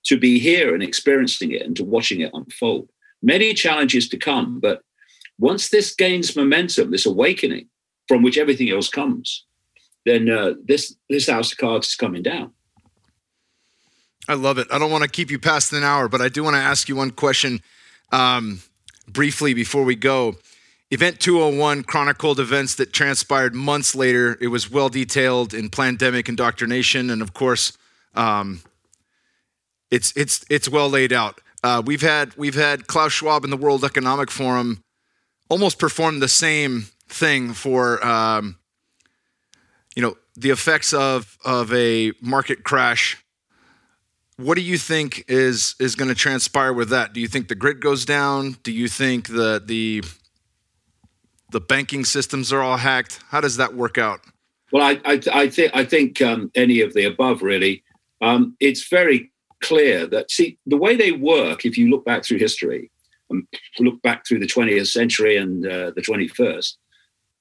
to 0.06 0.18
be 0.18 0.40
here 0.40 0.74
and 0.74 0.84
experiencing 0.84 1.52
it 1.52 1.62
and 1.62 1.76
to 1.78 1.84
watching 1.84 2.22
it 2.22 2.32
unfold. 2.34 2.90
Many 3.22 3.54
challenges 3.54 4.10
to 4.10 4.18
come, 4.18 4.60
but 4.60 4.82
once 5.40 5.70
this 5.70 5.96
gains 5.96 6.36
momentum, 6.36 6.92
this 6.92 7.06
awakening 7.06 7.70
from 8.08 8.22
which 8.22 8.38
everything 8.38 8.70
else 8.70 8.90
comes, 8.90 9.46
then 10.06 10.30
uh, 10.30 10.54
this 10.64 10.96
this 11.10 11.28
house 11.28 11.52
of 11.52 11.58
cards 11.58 11.88
is 11.88 11.96
coming 11.96 12.22
down. 12.22 12.52
I 14.28 14.36
love 14.36 14.58
it. 14.58 14.68
I 14.72 14.80
don't 14.80 14.92
want 14.92 15.04
to 15.04 15.10
keep 15.10 15.30
you 15.30 15.40
past 15.40 15.74
an 15.74 15.84
hour, 15.84 16.08
but 16.08 16.22
I 16.22 16.30
do 16.30 16.44
want 16.44 16.56
to 16.56 16.62
ask 16.62 16.88
you 16.88 16.96
one 16.96 17.12
question 17.12 17.62
um, 18.12 18.62
briefly 19.08 19.54
before 19.54 19.84
we 19.84 19.96
go. 19.96 20.36
Event 20.92 21.20
201 21.20 21.84
chronicled 21.84 22.40
events 22.40 22.76
that 22.76 22.94
transpired 22.94 23.56
months 23.56 23.96
later. 23.96 24.38
It 24.40 24.48
was 24.48 24.70
well 24.70 24.90
detailed 24.90 25.54
in 25.54 25.70
Plandemic 25.70 26.26
Indoctornation, 26.26 27.10
and 27.10 27.22
of 27.22 27.34
course, 27.34 27.78
um, 28.14 28.62
it's 29.90 30.14
it's 30.16 30.46
it's 30.50 30.70
well 30.70 30.90
laid 30.90 31.12
out. 31.12 31.42
Uh, 31.64 31.82
we've 31.84 32.02
had 32.02 32.36
we've 32.38 32.56
had 32.56 32.88
Klaus 32.88 33.12
Schwab 33.12 33.44
in 33.44 33.50
the 33.50 33.58
World 33.58 33.84
Economic 33.84 34.30
Forum 34.30 34.84
almost 35.50 35.80
perform 35.80 36.20
the 36.20 36.28
same 36.28 36.88
thing 37.08 37.54
for 37.54 38.06
um, 38.06 38.58
you 39.96 40.02
know 40.02 40.18
the 40.36 40.50
effects 40.50 40.94
of 40.94 41.38
of 41.46 41.74
a 41.74 42.12
market 42.22 42.64
crash. 42.64 43.23
What 44.44 44.56
do 44.56 44.62
you 44.62 44.78
think 44.78 45.26
is 45.28 45.76
is 45.80 45.96
going 45.96 46.10
to 46.10 46.16
transpire 46.16 46.74
with 46.74 46.90
that? 46.90 47.14
Do 47.14 47.22
you 47.22 47.28
think 47.28 47.48
the 47.48 47.56
grid 47.56 47.80
goes 47.80 48.06
down? 48.06 48.58
Do 48.64 48.72
you 48.72 48.88
think 48.88 49.28
the 49.28 49.62
the 49.64 50.04
the 51.54 51.62
banking 51.62 52.04
systems 52.04 52.52
are 52.52 52.62
all 52.62 52.78
hacked. 52.78 53.20
How 53.30 53.40
does 53.40 53.58
that 53.58 53.76
work 53.76 53.98
out? 53.98 54.20
Well, 54.74 54.84
I, 54.84 55.00
I, 55.06 55.22
I 55.32 55.48
think 55.48 55.72
I 55.74 55.86
think 55.86 56.22
um, 56.22 56.52
any 56.56 56.82
of 56.82 56.94
the 56.94 57.06
above 57.06 57.42
really. 57.42 57.84
Um, 58.22 58.58
it's 58.60 58.90
very 58.90 59.32
clear 59.62 60.08
that 60.08 60.32
see 60.32 60.58
the 60.66 60.78
way 60.78 60.96
they 60.96 61.12
work. 61.12 61.64
If 61.64 61.78
you 61.78 61.90
look 61.90 62.04
back 62.04 62.26
through 62.26 62.40
history, 62.40 62.92
um, 63.32 63.48
look 63.80 64.02
back 64.02 64.26
through 64.26 64.40
the 64.40 64.48
20th 64.48 64.88
century 64.88 65.38
and 65.38 65.66
uh, 65.66 65.92
the 65.96 66.02
21st, 66.02 66.74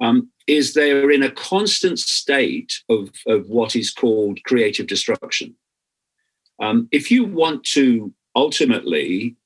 um, 0.01 0.29
is 0.47 0.75
they're 0.75 1.11
in 1.11 1.23
a 1.23 1.31
constant 1.31 1.99
state 1.99 2.83
of, 2.89 3.11
of 3.27 3.49
what 3.49 3.77
is 3.77 3.91
called 3.91 4.43
creative 4.45 4.87
destruction. 4.87 5.55
Um, 6.63 6.89
if 6.93 7.11
you 7.11 7.25
want 7.25 7.65
to 7.65 8.15
ultimately 8.37 9.37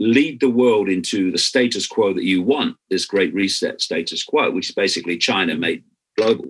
lead 0.00 0.40
the 0.40 0.50
world 0.50 0.88
into 0.88 1.30
the 1.30 1.38
status 1.38 1.86
quo 1.86 2.12
that 2.12 2.24
you 2.24 2.42
want, 2.42 2.76
this 2.90 3.06
great 3.06 3.32
reset 3.32 3.80
status 3.80 4.24
quo, 4.24 4.50
which 4.50 4.70
is 4.70 4.74
basically 4.74 5.16
China 5.16 5.54
made 5.54 5.84
global, 6.18 6.46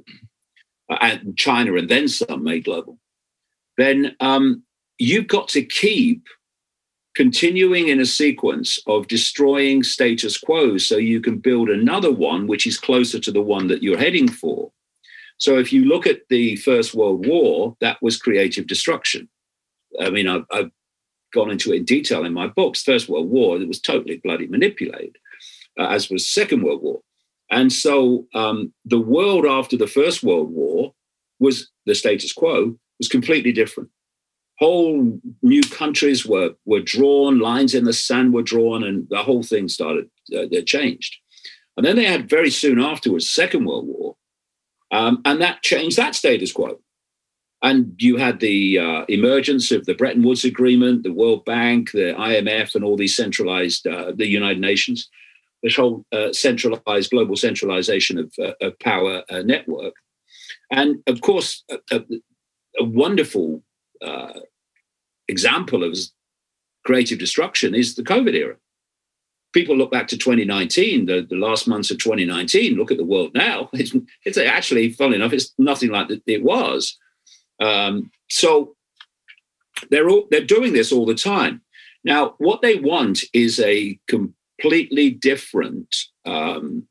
uh, 0.90 0.96
and 1.02 1.36
China 1.36 1.76
and 1.76 1.88
then 1.90 2.08
some 2.08 2.42
made 2.42 2.64
global, 2.64 2.98
then 3.76 4.16
um, 4.20 4.62
you've 4.98 5.28
got 5.28 5.48
to 5.48 5.62
keep 5.62 6.26
continuing 7.14 7.88
in 7.88 8.00
a 8.00 8.06
sequence 8.06 8.78
of 8.86 9.06
destroying 9.06 9.82
status 9.82 10.38
quo 10.38 10.78
so 10.78 10.96
you 10.96 11.20
can 11.20 11.38
build 11.38 11.68
another 11.68 12.10
one 12.10 12.46
which 12.46 12.66
is 12.66 12.78
closer 12.78 13.20
to 13.20 13.30
the 13.30 13.42
one 13.42 13.68
that 13.68 13.82
you're 13.82 13.98
heading 13.98 14.28
for. 14.28 14.72
So 15.36 15.58
if 15.58 15.72
you 15.72 15.84
look 15.84 16.06
at 16.06 16.22
the 16.30 16.56
First 16.56 16.94
World 16.94 17.26
War, 17.26 17.76
that 17.80 18.00
was 18.00 18.16
creative 18.16 18.66
destruction. 18.66 19.28
I 20.00 20.10
mean, 20.10 20.28
I've, 20.28 20.44
I've 20.50 20.70
gone 21.32 21.50
into 21.50 21.72
it 21.72 21.78
in 21.78 21.84
detail 21.84 22.24
in 22.24 22.32
my 22.32 22.46
books. 22.46 22.82
First 22.82 23.08
World 23.08 23.28
War, 23.28 23.60
it 23.60 23.68
was 23.68 23.80
totally 23.80 24.20
bloody 24.22 24.46
manipulated, 24.46 25.16
uh, 25.78 25.88
as 25.88 26.10
was 26.10 26.28
Second 26.28 26.62
World 26.62 26.82
War. 26.82 27.00
And 27.50 27.72
so 27.72 28.26
um, 28.34 28.72
the 28.84 29.00
world 29.00 29.44
after 29.44 29.76
the 29.76 29.86
First 29.86 30.22
World 30.22 30.50
War 30.50 30.94
was 31.40 31.70
the 31.86 31.94
status 31.94 32.32
quo 32.32 32.76
was 32.98 33.08
completely 33.08 33.52
different. 33.52 33.90
Whole 34.58 35.20
new 35.42 35.62
countries 35.62 36.24
were 36.24 36.54
were 36.64 36.80
drawn, 36.80 37.40
lines 37.40 37.74
in 37.74 37.84
the 37.84 37.92
sand 37.92 38.32
were 38.32 38.42
drawn, 38.42 38.84
and 38.84 39.06
the 39.10 39.22
whole 39.22 39.42
thing 39.42 39.68
started 39.68 40.08
uh, 40.34 40.46
changed. 40.64 41.16
And 41.76 41.84
then 41.84 41.96
they 41.96 42.04
had 42.04 42.30
very 42.30 42.50
soon 42.50 42.80
afterwards 42.80 43.28
Second 43.28 43.64
World 43.64 43.86
War, 43.86 44.16
um, 44.92 45.20
and 45.24 45.40
that 45.42 45.62
changed 45.62 45.96
that 45.96 46.14
status 46.14 46.52
quo. 46.52 46.78
And 47.64 47.94
you 47.96 48.18
had 48.18 48.40
the 48.40 48.78
uh, 48.78 49.04
emergence 49.08 49.72
of 49.72 49.86
the 49.86 49.94
Bretton 49.94 50.22
Woods 50.22 50.44
Agreement, 50.44 51.02
the 51.02 51.14
World 51.14 51.46
Bank, 51.46 51.92
the 51.92 52.12
IMF, 52.12 52.74
and 52.74 52.84
all 52.84 52.94
these 52.94 53.16
centralized, 53.16 53.86
uh, 53.86 54.12
the 54.14 54.26
United 54.26 54.60
Nations, 54.60 55.08
this 55.62 55.74
whole 55.74 56.04
uh, 56.12 56.30
centralized 56.30 57.10
global 57.10 57.36
centralization 57.36 58.18
of, 58.18 58.34
uh, 58.38 58.52
of 58.60 58.78
power 58.80 59.22
uh, 59.30 59.38
network. 59.38 59.94
And 60.70 61.02
of 61.06 61.22
course, 61.22 61.64
a, 61.90 62.04
a, 62.78 62.84
wonderful 62.84 63.62
uh, 64.04 64.40
example 65.28 65.84
of 65.84 65.96
creative 66.84 67.18
destruction 67.18 67.74
is 67.74 67.94
the 67.94 68.02
COVID 68.02 68.34
era. 68.34 68.56
People 69.54 69.74
look 69.74 69.90
back 69.90 70.08
to 70.08 70.18
2019, 70.18 71.06
the, 71.06 71.26
the 71.30 71.36
last 71.36 71.66
months 71.66 71.90
of 71.90 71.96
2019, 71.96 72.74
look 72.74 72.90
at 72.90 72.98
the 72.98 73.04
world 73.04 73.30
now. 73.34 73.70
It's, 73.72 73.96
it's 74.26 74.36
actually, 74.36 74.92
funny 74.92 75.14
enough, 75.14 75.32
it's 75.32 75.54
nothing 75.56 75.88
like 75.88 76.08
it 76.26 76.42
was. 76.42 76.98
Um, 77.60 78.10
so 78.28 78.74
they're 79.90 80.08
all, 80.08 80.26
they're 80.30 80.44
doing 80.44 80.72
this 80.72 80.92
all 80.92 81.06
the 81.06 81.14
time. 81.14 81.62
Now, 82.04 82.34
what 82.38 82.62
they 82.62 82.76
want 82.76 83.20
is 83.32 83.60
a 83.60 83.98
completely 84.08 85.10
different 85.10 85.94
um, 86.26 86.86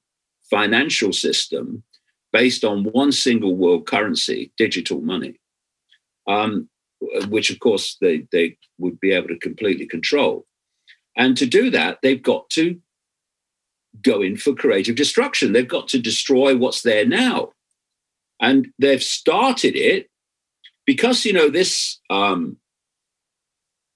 financial 0.49 1.13
system 1.13 1.83
based 2.31 2.63
on 2.63 2.85
one 2.85 3.11
single 3.11 3.55
world 3.55 3.85
currency, 3.85 4.51
digital 4.57 5.01
money, 5.01 5.39
um, 6.27 6.67
which 7.27 7.51
of 7.51 7.59
course 7.59 7.97
they, 8.01 8.27
they 8.31 8.57
would 8.79 8.99
be 8.99 9.11
able 9.11 9.27
to 9.27 9.37
completely 9.37 9.85
control. 9.85 10.45
And 11.15 11.37
to 11.37 11.45
do 11.45 11.69
that, 11.69 11.99
they've 12.01 12.21
got 12.21 12.49
to 12.51 12.79
go 14.01 14.23
in 14.23 14.37
for 14.37 14.55
creative 14.55 14.95
destruction. 14.95 15.53
They've 15.53 15.67
got 15.67 15.87
to 15.89 15.99
destroy 15.99 16.57
what's 16.57 16.81
there 16.81 17.05
now. 17.05 17.51
And 18.41 18.69
they've 18.79 19.03
started 19.03 19.75
it 19.75 20.09
because, 20.85 21.25
you 21.25 21.33
know, 21.33 21.49
this 21.49 21.99
um, 22.09 22.57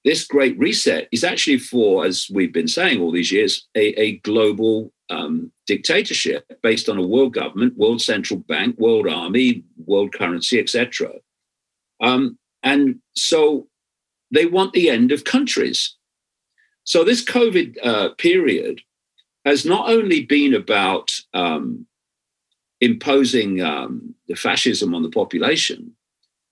this 0.07 0.25
great 0.25 0.57
reset 0.57 1.09
is 1.11 1.25
actually 1.25 1.57
for, 1.57 2.05
as 2.05 2.29
we've 2.31 2.53
been 2.53 2.69
saying 2.69 3.01
all 3.01 3.11
these 3.11 3.29
years, 3.29 3.67
a, 3.75 3.87
a 3.99 4.17
global 4.19 4.93
um, 5.09 5.51
dictatorship 5.65 6.49
based 6.63 6.87
on 6.87 6.97
a 6.97 7.05
world 7.05 7.33
government, 7.33 7.75
world 7.75 8.01
central 8.01 8.39
bank, 8.39 8.77
world 8.79 9.05
army, 9.05 9.65
world 9.85 10.13
currency, 10.13 10.61
etc. 10.61 11.11
Um, 12.01 12.37
and 12.63 13.01
so 13.17 13.67
they 14.31 14.45
want 14.45 14.71
the 14.71 14.89
end 14.89 15.11
of 15.11 15.25
countries. 15.25 15.93
So 16.85 17.03
this 17.03 17.21
COVID 17.25 17.77
uh, 17.83 18.09
period 18.17 18.79
has 19.43 19.65
not 19.65 19.89
only 19.89 20.23
been 20.23 20.53
about 20.53 21.11
um, 21.33 21.85
imposing 22.79 23.61
um, 23.61 24.15
the 24.29 24.35
fascism 24.35 24.95
on 24.95 25.03
the 25.03 25.09
population, 25.09 25.96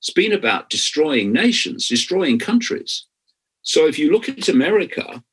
it's 0.06 0.14
been 0.14 0.34
about 0.34 0.69
destroying 0.69 1.32
nations, 1.32 1.90
destroying 1.90 2.38
countries. 2.38 3.07
So 3.64 3.88
if 3.88 3.98
you 3.98 4.11
look 4.11 4.30
at 4.30 4.48
America, 4.48 5.23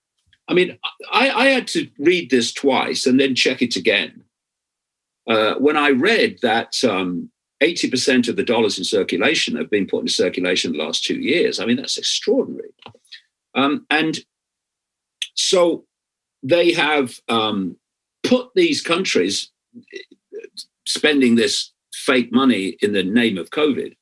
I 0.49 0.55
mean, 0.55 0.79
I, 1.13 1.31
I 1.31 1.47
had 1.49 1.67
to 1.69 1.91
read 1.99 2.31
this 2.31 2.55
twice 2.55 3.05
and 3.05 3.21
then 3.21 3.35
check 3.35 3.61
it 3.61 3.77
again. 3.77 4.25
Uh, 5.29 5.57
when 5.57 5.77
I 5.77 5.91
read 5.91 6.39
that 6.41 6.83
um, 6.85 7.31
80% 7.63 8.29
of 8.29 8.37
the 8.37 8.43
dollars 8.43 8.79
in 8.79 8.85
circulation 8.85 9.57
have 9.57 9.69
been 9.69 9.87
put 9.87 10.01
into 10.01 10.13
circulation 10.15 10.71
in 10.73 10.79
the 10.79 10.85
last 10.85 11.05
two 11.05 11.21
years, 11.21 11.61
I 11.61 11.67
mean, 11.67 11.77
that's 11.77 11.99
extraordinary. 11.99 12.71
Um, 13.55 13.85
and 13.91 14.21
so 15.35 15.85
they 16.43 16.73
have 16.73 17.21
um, 17.29 17.77
put 18.23 18.49
these 18.55 18.81
countries 18.81 19.51
spending 20.87 21.35
this 21.35 21.73
fake 21.93 22.33
money 22.33 22.79
in 22.81 22.95
the 22.95 23.03
name 23.03 23.37
of 23.37 23.51
COVID 23.51 23.97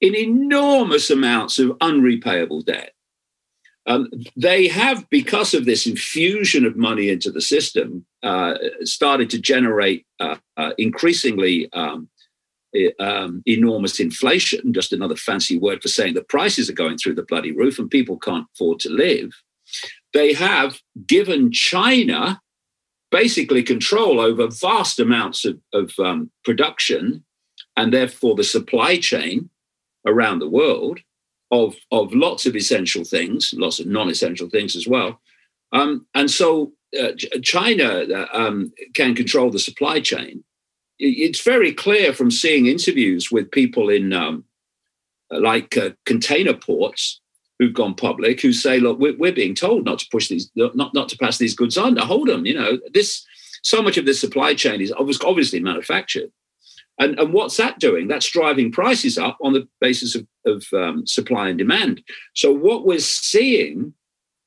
in 0.00 0.14
enormous 0.14 1.10
amounts 1.10 1.58
of 1.58 1.70
unrepayable 1.80 2.64
debt. 2.64 2.92
Um, 3.86 4.08
they 4.36 4.66
have, 4.68 5.08
because 5.10 5.52
of 5.52 5.66
this 5.66 5.86
infusion 5.86 6.64
of 6.64 6.76
money 6.76 7.10
into 7.10 7.30
the 7.30 7.42
system, 7.42 8.06
uh, 8.22 8.54
started 8.82 9.28
to 9.30 9.38
generate 9.38 10.06
uh, 10.20 10.36
uh, 10.56 10.70
increasingly 10.78 11.70
um, 11.74 12.08
um, 12.98 13.42
enormous 13.46 14.00
inflation, 14.00 14.72
just 14.72 14.92
another 14.92 15.16
fancy 15.16 15.58
word 15.58 15.82
for 15.82 15.88
saying 15.88 16.14
that 16.14 16.28
prices 16.28 16.70
are 16.70 16.74
going 16.74 16.96
through 16.96 17.14
the 17.14 17.24
bloody 17.24 17.52
roof 17.52 17.78
and 17.78 17.90
people 17.90 18.18
can't 18.18 18.46
afford 18.54 18.80
to 18.80 18.90
live. 18.90 19.30
They 20.12 20.32
have 20.32 20.80
given 21.06 21.52
China 21.52 22.40
basically 23.10 23.62
control 23.62 24.18
over 24.18 24.48
vast 24.48 24.98
amounts 24.98 25.44
of, 25.44 25.60
of 25.72 25.92
um, 25.98 26.30
production 26.42 27.24
and 27.76 27.92
therefore 27.92 28.34
the 28.34 28.44
supply 28.44 28.98
chain 28.98 29.50
around 30.06 30.38
the 30.38 30.48
world 30.48 31.00
of, 31.50 31.76
of 31.90 32.12
lots 32.12 32.46
of 32.46 32.56
essential 32.56 33.04
things, 33.04 33.54
lots 33.56 33.80
of 33.80 33.86
non 33.86 34.08
essential 34.08 34.48
things 34.48 34.76
as 34.76 34.86
well. 34.86 35.20
Um, 35.72 36.06
and 36.14 36.30
so 36.30 36.72
uh, 36.98 37.12
China 37.42 38.04
uh, 38.12 38.26
um, 38.32 38.72
can 38.94 39.14
control 39.14 39.50
the 39.50 39.58
supply 39.58 40.00
chain. 40.00 40.44
It's 40.98 41.40
very 41.42 41.72
clear 41.72 42.12
from 42.12 42.30
seeing 42.30 42.66
interviews 42.66 43.30
with 43.30 43.50
people 43.50 43.88
in 43.88 44.12
um, 44.12 44.44
like 45.30 45.76
uh, 45.76 45.90
container 46.06 46.54
ports 46.54 47.20
who've 47.58 47.74
gone 47.74 47.94
public 47.94 48.40
who 48.40 48.52
say, 48.52 48.78
"Look, 48.78 48.98
we're, 49.00 49.16
we're, 49.16 49.32
being 49.32 49.56
told 49.56 49.84
not 49.84 49.98
to 50.00 50.06
push 50.10 50.28
these, 50.28 50.50
not 50.54 50.94
not 50.94 51.08
to 51.08 51.18
pass 51.18 51.38
these 51.38 51.56
goods 51.56 51.76
on. 51.76 51.96
To 51.96 52.02
hold 52.02 52.28
them, 52.28 52.46
you 52.46 52.54
know, 52.54 52.78
this 52.92 53.26
so 53.62 53.82
much 53.82 53.96
of 53.96 54.06
this 54.06 54.20
supply 54.20 54.54
chain 54.54 54.80
is 54.80 54.92
obviously 54.92 55.58
manufactured, 55.58 56.30
and, 56.98 57.18
and 57.18 57.32
what's 57.32 57.56
that 57.56 57.80
doing? 57.80 58.06
That's 58.06 58.30
driving 58.30 58.70
prices 58.70 59.18
up 59.18 59.36
on 59.42 59.52
the 59.52 59.68
basis 59.80 60.14
of, 60.14 60.26
of 60.46 60.64
um, 60.72 61.06
supply 61.06 61.48
and 61.48 61.58
demand. 61.58 62.02
So, 62.34 62.52
what 62.52 62.86
we're 62.86 63.00
seeing 63.00 63.94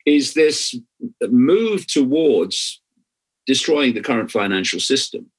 is 0.05 0.33
this 0.33 0.73
move 1.21 1.85
towards 1.87 2.81
destroying 3.45 3.93
the 3.93 4.01
current 4.01 4.31
financial 4.31 4.79
system. 4.79 5.29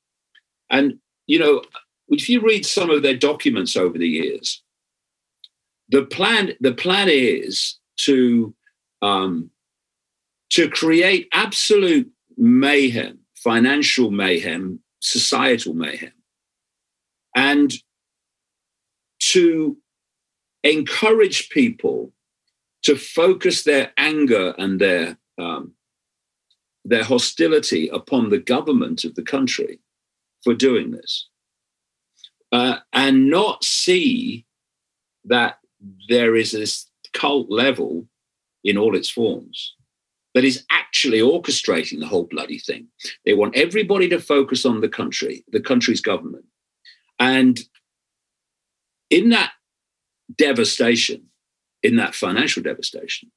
And, 0.70 0.98
you 1.26 1.38
know, 1.38 1.62
if 2.08 2.28
you 2.28 2.42
read 2.42 2.66
some 2.66 2.90
of 2.90 3.02
their 3.02 3.16
documents 3.16 3.76
over 3.76 3.96
the 3.96 4.08
years, 4.08 4.62
the 5.88 6.04
plan, 6.04 6.52
the 6.60 6.74
plan 6.74 7.08
is 7.10 7.78
to, 8.00 8.54
um, 9.00 9.50
to 10.50 10.68
create 10.68 11.28
absolute 11.32 12.10
mayhem, 12.36 13.20
financial 13.34 14.10
mayhem, 14.10 14.80
societal 15.00 15.72
mayhem 15.72 16.12
and 17.34 17.72
to 19.18 19.76
encourage 20.62 21.50
people 21.50 22.12
to 22.82 22.96
focus 22.96 23.64
their 23.64 23.92
anger 23.96 24.54
and 24.58 24.80
their 24.80 25.18
um, 25.38 25.72
their 26.84 27.04
hostility 27.04 27.88
upon 27.88 28.30
the 28.30 28.38
government 28.38 29.04
of 29.04 29.14
the 29.14 29.22
country 29.22 29.78
for 30.42 30.54
doing 30.54 30.90
this, 30.90 31.28
uh, 32.52 32.76
and 32.92 33.28
not 33.28 33.62
see 33.62 34.46
that 35.24 35.58
there 36.08 36.34
is 36.34 36.52
this 36.52 36.86
cult 37.12 37.50
level 37.50 38.06
in 38.64 38.78
all 38.78 38.96
its 38.96 39.10
forms 39.10 39.74
that 40.34 40.44
is 40.44 40.64
actually 40.70 41.18
orchestrating 41.18 41.98
the 42.00 42.06
whole 42.06 42.24
bloody 42.24 42.58
thing. 42.58 42.86
They 43.24 43.34
want 43.34 43.56
everybody 43.56 44.08
to 44.08 44.20
focus 44.20 44.64
on 44.64 44.80
the 44.80 44.88
country, 44.88 45.44
the 45.50 45.60
country's 45.60 46.00
government, 46.00 46.44
and 47.18 47.58
in 49.10 49.30
that 49.30 49.52
devastation, 50.36 51.24
in 51.82 51.96
that 51.96 52.14
financial 52.14 52.62
devastation, 52.62 53.30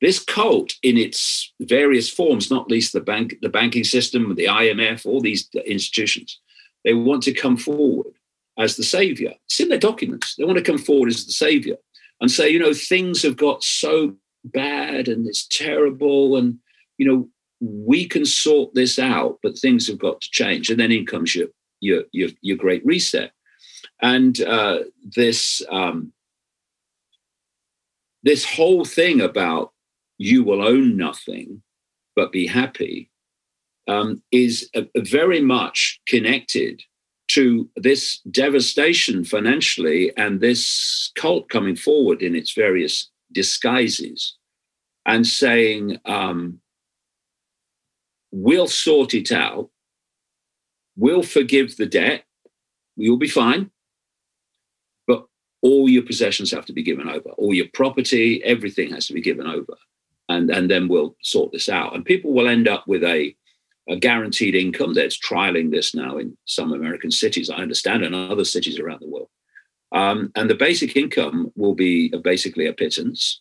this 0.00 0.22
cult 0.22 0.74
in 0.82 0.98
its 0.98 1.52
various 1.60 2.10
forms, 2.10 2.50
not 2.50 2.70
least 2.70 2.92
the 2.92 3.00
bank, 3.00 3.36
the 3.40 3.48
banking 3.48 3.84
system, 3.84 4.34
the 4.34 4.44
IMF, 4.44 5.06
all 5.06 5.20
these 5.20 5.48
institutions, 5.66 6.38
they 6.84 6.92
want 6.92 7.22
to 7.22 7.32
come 7.32 7.56
forward 7.56 8.12
as 8.58 8.76
the 8.76 8.82
savior. 8.82 9.34
It's 9.46 9.60
in 9.60 9.70
their 9.70 9.78
documents. 9.78 10.34
They 10.36 10.44
want 10.44 10.58
to 10.58 10.64
come 10.64 10.78
forward 10.78 11.08
as 11.08 11.24
the 11.24 11.32
savior 11.32 11.76
and 12.20 12.30
say, 12.30 12.48
you 12.50 12.58
know, 12.58 12.74
things 12.74 13.22
have 13.22 13.36
got 13.36 13.62
so 13.62 14.14
bad 14.44 15.08
and 15.08 15.26
it's 15.26 15.46
terrible, 15.48 16.36
and 16.36 16.58
you 16.98 17.06
know, 17.06 17.28
we 17.60 18.06
can 18.06 18.24
sort 18.24 18.74
this 18.74 18.98
out, 18.98 19.38
but 19.42 19.58
things 19.58 19.86
have 19.88 19.98
got 19.98 20.20
to 20.20 20.30
change. 20.30 20.70
And 20.70 20.78
then 20.78 20.92
in 20.92 21.06
comes 21.06 21.34
your 21.34 21.48
your 21.80 22.04
your, 22.12 22.30
your 22.40 22.56
great 22.56 22.84
reset. 22.84 23.32
And 24.02 24.40
uh, 24.42 24.80
this 25.04 25.62
um, 25.70 26.12
this 28.22 28.44
whole 28.44 28.84
thing 28.84 29.20
about 29.20 29.72
you 30.18 30.42
will 30.42 30.66
own 30.66 30.96
nothing 30.96 31.62
but 32.14 32.32
be 32.32 32.46
happy 32.46 33.10
um, 33.88 34.22
is 34.32 34.68
a, 34.74 34.86
a 34.94 35.02
very 35.02 35.40
much 35.40 36.00
connected 36.08 36.82
to 37.28 37.68
this 37.76 38.20
devastation 38.30 39.24
financially 39.24 40.12
and 40.16 40.40
this 40.40 41.10
cult 41.16 41.48
coming 41.48 41.76
forward 41.76 42.22
in 42.22 42.34
its 42.34 42.52
various 42.52 43.10
disguises 43.32 44.36
and 45.04 45.26
saying, 45.26 45.98
um, 46.04 46.60
we'll 48.32 48.68
sort 48.68 49.14
it 49.14 49.32
out, 49.32 49.70
we'll 50.96 51.22
forgive 51.22 51.76
the 51.76 51.86
debt, 51.86 52.24
you'll 52.96 53.18
be 53.18 53.28
fine, 53.28 53.70
but 55.06 55.26
all 55.62 55.88
your 55.88 56.02
possessions 56.02 56.50
have 56.50 56.66
to 56.66 56.72
be 56.72 56.82
given 56.82 57.08
over, 57.08 57.30
all 57.30 57.54
your 57.54 57.68
property, 57.74 58.42
everything 58.44 58.90
has 58.92 59.06
to 59.06 59.14
be 59.14 59.20
given 59.20 59.46
over. 59.46 59.76
And, 60.28 60.50
and 60.50 60.68
then 60.70 60.88
we'll 60.88 61.16
sort 61.22 61.52
this 61.52 61.68
out. 61.68 61.94
And 61.94 62.04
people 62.04 62.32
will 62.32 62.48
end 62.48 62.66
up 62.66 62.88
with 62.88 63.04
a 63.04 63.36
a 63.88 63.96
guaranteed 63.96 64.54
income. 64.54 64.94
There's 64.94 65.18
trialing 65.18 65.70
this 65.70 65.94
now 65.94 66.18
in 66.18 66.36
some 66.44 66.72
American 66.72 67.10
cities, 67.10 67.50
I 67.50 67.56
understand, 67.56 68.02
and 68.04 68.14
other 68.14 68.44
cities 68.44 68.78
around 68.78 69.00
the 69.00 69.08
world. 69.08 69.28
Um, 69.92 70.32
and 70.34 70.50
the 70.50 70.54
basic 70.54 70.96
income 70.96 71.52
will 71.54 71.74
be 71.74 72.08
basically 72.08 72.66
a 72.66 72.72
pittance. 72.72 73.40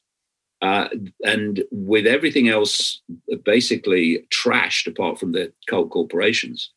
Uh, 0.62 0.88
and 1.24 1.64
with 1.72 2.06
everything 2.06 2.48
else 2.48 3.02
basically 3.44 4.26
trashed 4.32 4.88
apart 4.88 5.20
from 5.20 5.32
the 5.32 5.52
cult 5.68 5.90
corporations, 5.90 6.72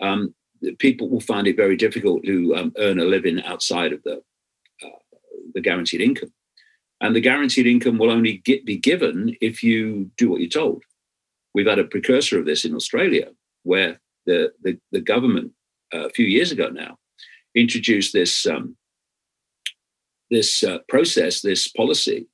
um, 0.00 0.34
people 0.78 1.08
will 1.08 1.20
find 1.20 1.46
it 1.46 1.56
very 1.56 1.76
difficult 1.76 2.24
to 2.24 2.54
um, 2.56 2.72
earn 2.78 2.98
a 2.98 3.04
living 3.04 3.42
outside 3.44 3.92
of 3.92 4.02
the, 4.02 4.22
uh, 4.84 4.98
the 5.54 5.60
guaranteed 5.60 6.00
income. 6.00 6.32
And 7.00 7.14
the 7.14 7.20
guaranteed 7.20 7.66
income 7.66 7.98
will 7.98 8.10
only 8.10 8.38
get, 8.38 8.64
be 8.64 8.76
given 8.76 9.36
if 9.40 9.62
you 9.62 10.10
do 10.16 10.30
what 10.30 10.40
you're 10.40 10.48
told. 10.48 10.82
We've 11.54 11.66
had 11.66 11.78
a 11.78 11.84
precursor 11.84 12.38
of 12.38 12.46
this 12.46 12.64
in 12.64 12.74
Australia, 12.74 13.30
where 13.62 14.00
the, 14.26 14.52
the, 14.62 14.78
the 14.90 15.00
government 15.00 15.52
uh, 15.92 16.06
a 16.06 16.10
few 16.10 16.26
years 16.26 16.50
ago 16.50 16.68
now 16.68 16.98
introduced 17.54 18.12
this, 18.12 18.46
um, 18.46 18.76
this 20.30 20.64
uh, 20.64 20.78
process, 20.88 21.42
this 21.42 21.68
policy 21.68 22.26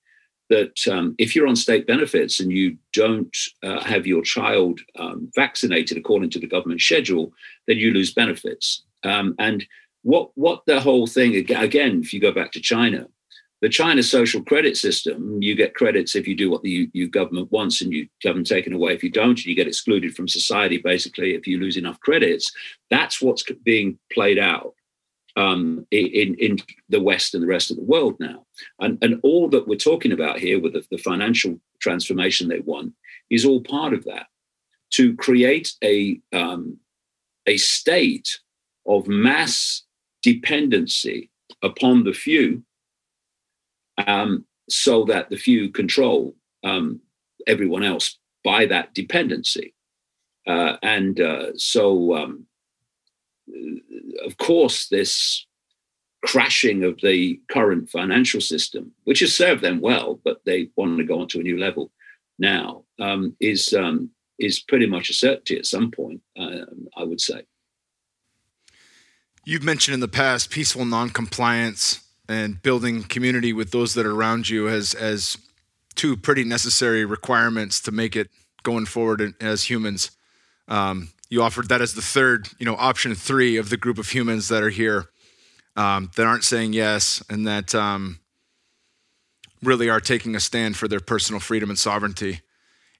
that 0.50 0.86
um, 0.88 1.14
if 1.18 1.34
you're 1.34 1.46
on 1.46 1.56
state 1.56 1.86
benefits 1.86 2.40
and 2.40 2.52
you 2.52 2.76
don't 2.92 3.34
uh, 3.62 3.80
have 3.82 4.06
your 4.06 4.22
child 4.22 4.80
um, 4.98 5.30
vaccinated 5.34 5.96
according 5.96 6.30
to 6.30 6.38
the 6.38 6.46
government 6.46 6.80
schedule, 6.80 7.32
then 7.66 7.78
you 7.78 7.92
lose 7.92 8.12
benefits. 8.12 8.82
Um, 9.04 9.34
and 9.38 9.64
what 10.02 10.30
what 10.34 10.62
the 10.66 10.80
whole 10.80 11.06
thing 11.06 11.34
again, 11.36 12.00
if 12.02 12.12
you 12.12 12.20
go 12.20 12.32
back 12.32 12.52
to 12.52 12.60
China, 12.60 13.06
the 13.60 13.68
China 13.68 14.02
social 14.02 14.42
credit 14.42 14.76
system, 14.76 15.40
you 15.40 15.54
get 15.54 15.74
credits 15.74 16.16
if 16.16 16.26
you 16.26 16.34
do 16.34 16.50
what 16.50 16.62
the 16.62 16.86
government 17.08 17.52
wants 17.52 17.80
and 17.80 17.92
you 17.92 18.08
have 18.24 18.34
them 18.34 18.44
taken 18.44 18.72
away 18.72 18.92
if 18.94 19.04
you 19.04 19.10
don't, 19.10 19.44
you 19.44 19.54
get 19.54 19.68
excluded 19.68 20.14
from 20.14 20.28
society 20.28 20.78
basically 20.78 21.34
if 21.34 21.46
you 21.46 21.58
lose 21.58 21.76
enough 21.76 22.00
credits. 22.00 22.50
That's 22.90 23.22
what's 23.22 23.44
being 23.64 23.98
played 24.12 24.38
out 24.38 24.74
um, 25.36 25.86
in, 25.90 26.34
in 26.34 26.58
the 26.88 27.00
West 27.00 27.34
and 27.34 27.42
the 27.42 27.48
rest 27.48 27.70
of 27.70 27.76
the 27.76 27.84
world 27.84 28.16
now. 28.20 28.44
And, 28.80 28.98
and 29.02 29.20
all 29.22 29.48
that 29.50 29.68
we're 29.68 29.76
talking 29.76 30.12
about 30.12 30.38
here 30.38 30.60
with 30.60 30.72
the, 30.72 30.84
the 30.90 30.98
financial 30.98 31.60
transformation 31.80 32.48
they 32.48 32.60
want 32.60 32.92
is 33.30 33.44
all 33.44 33.60
part 33.62 33.94
of 33.94 34.04
that 34.04 34.26
to 34.90 35.14
create 35.16 35.72
a, 35.84 36.20
um, 36.32 36.78
a 37.46 37.56
state 37.56 38.40
of 38.86 39.06
mass 39.06 39.82
dependency 40.22 41.30
upon 41.62 42.04
the 42.04 42.12
few 42.12 42.62
um, 44.06 44.44
so 44.68 45.04
that 45.04 45.30
the 45.30 45.36
few 45.36 45.70
control 45.70 46.34
um, 46.64 47.00
everyone 47.46 47.82
else 47.82 48.18
by 48.44 48.66
that 48.66 48.94
dependency. 48.94 49.74
Uh, 50.46 50.76
and 50.82 51.20
uh, 51.20 51.56
so, 51.56 52.14
um, 52.16 52.46
of 54.24 54.36
course, 54.36 54.88
this 54.88 55.46
crashing 56.22 56.84
of 56.84 57.00
the 57.02 57.40
current 57.50 57.88
financial 57.88 58.40
system, 58.40 58.92
which 59.04 59.20
has 59.20 59.34
served 59.34 59.62
them 59.62 59.80
well, 59.80 60.20
but 60.24 60.44
they 60.44 60.68
want 60.76 60.98
to 60.98 61.04
go 61.04 61.20
on 61.20 61.28
to 61.28 61.40
a 61.40 61.42
new 61.42 61.58
level 61.58 61.90
now, 62.38 62.84
um, 62.98 63.36
is 63.40 63.72
um, 63.74 64.10
is 64.38 64.60
pretty 64.60 64.86
much 64.86 65.10
a 65.10 65.14
certainty 65.14 65.56
at 65.56 65.66
some 65.66 65.90
point. 65.90 66.20
Uh, 66.38 66.66
I 66.96 67.04
would 67.04 67.20
say. 67.20 67.42
You've 69.44 69.62
mentioned 69.62 69.94
in 69.94 70.00
the 70.00 70.08
past 70.08 70.50
peaceful 70.50 70.84
non-compliance 70.84 72.04
and 72.28 72.62
building 72.62 73.02
community 73.02 73.52
with 73.52 73.70
those 73.70 73.94
that 73.94 74.06
are 74.06 74.12
around 74.12 74.48
you 74.48 74.68
as 74.68 74.94
as 74.94 75.38
two 75.94 76.16
pretty 76.16 76.44
necessary 76.44 77.04
requirements 77.04 77.80
to 77.80 77.90
make 77.90 78.14
it 78.14 78.30
going 78.62 78.86
forward 78.86 79.34
as 79.40 79.68
humans. 79.68 80.10
Um, 80.68 81.08
you 81.30 81.42
offered 81.42 81.68
that 81.68 81.80
as 81.80 81.94
the 81.94 82.02
third, 82.02 82.48
you 82.58 82.66
know, 82.66 82.74
option 82.74 83.14
three 83.14 83.56
of 83.56 83.70
the 83.70 83.76
group 83.76 83.98
of 83.98 84.10
humans 84.10 84.48
that 84.48 84.62
are 84.62 84.70
here 84.70 85.06
um, 85.76 86.10
that 86.16 86.26
aren't 86.26 86.44
saying 86.44 86.72
yes 86.72 87.22
and 87.30 87.46
that 87.46 87.74
um, 87.74 88.18
really 89.62 89.88
are 89.88 90.00
taking 90.00 90.34
a 90.34 90.40
stand 90.40 90.76
for 90.76 90.88
their 90.88 91.00
personal 91.00 91.40
freedom 91.40 91.70
and 91.70 91.78
sovereignty. 91.78 92.40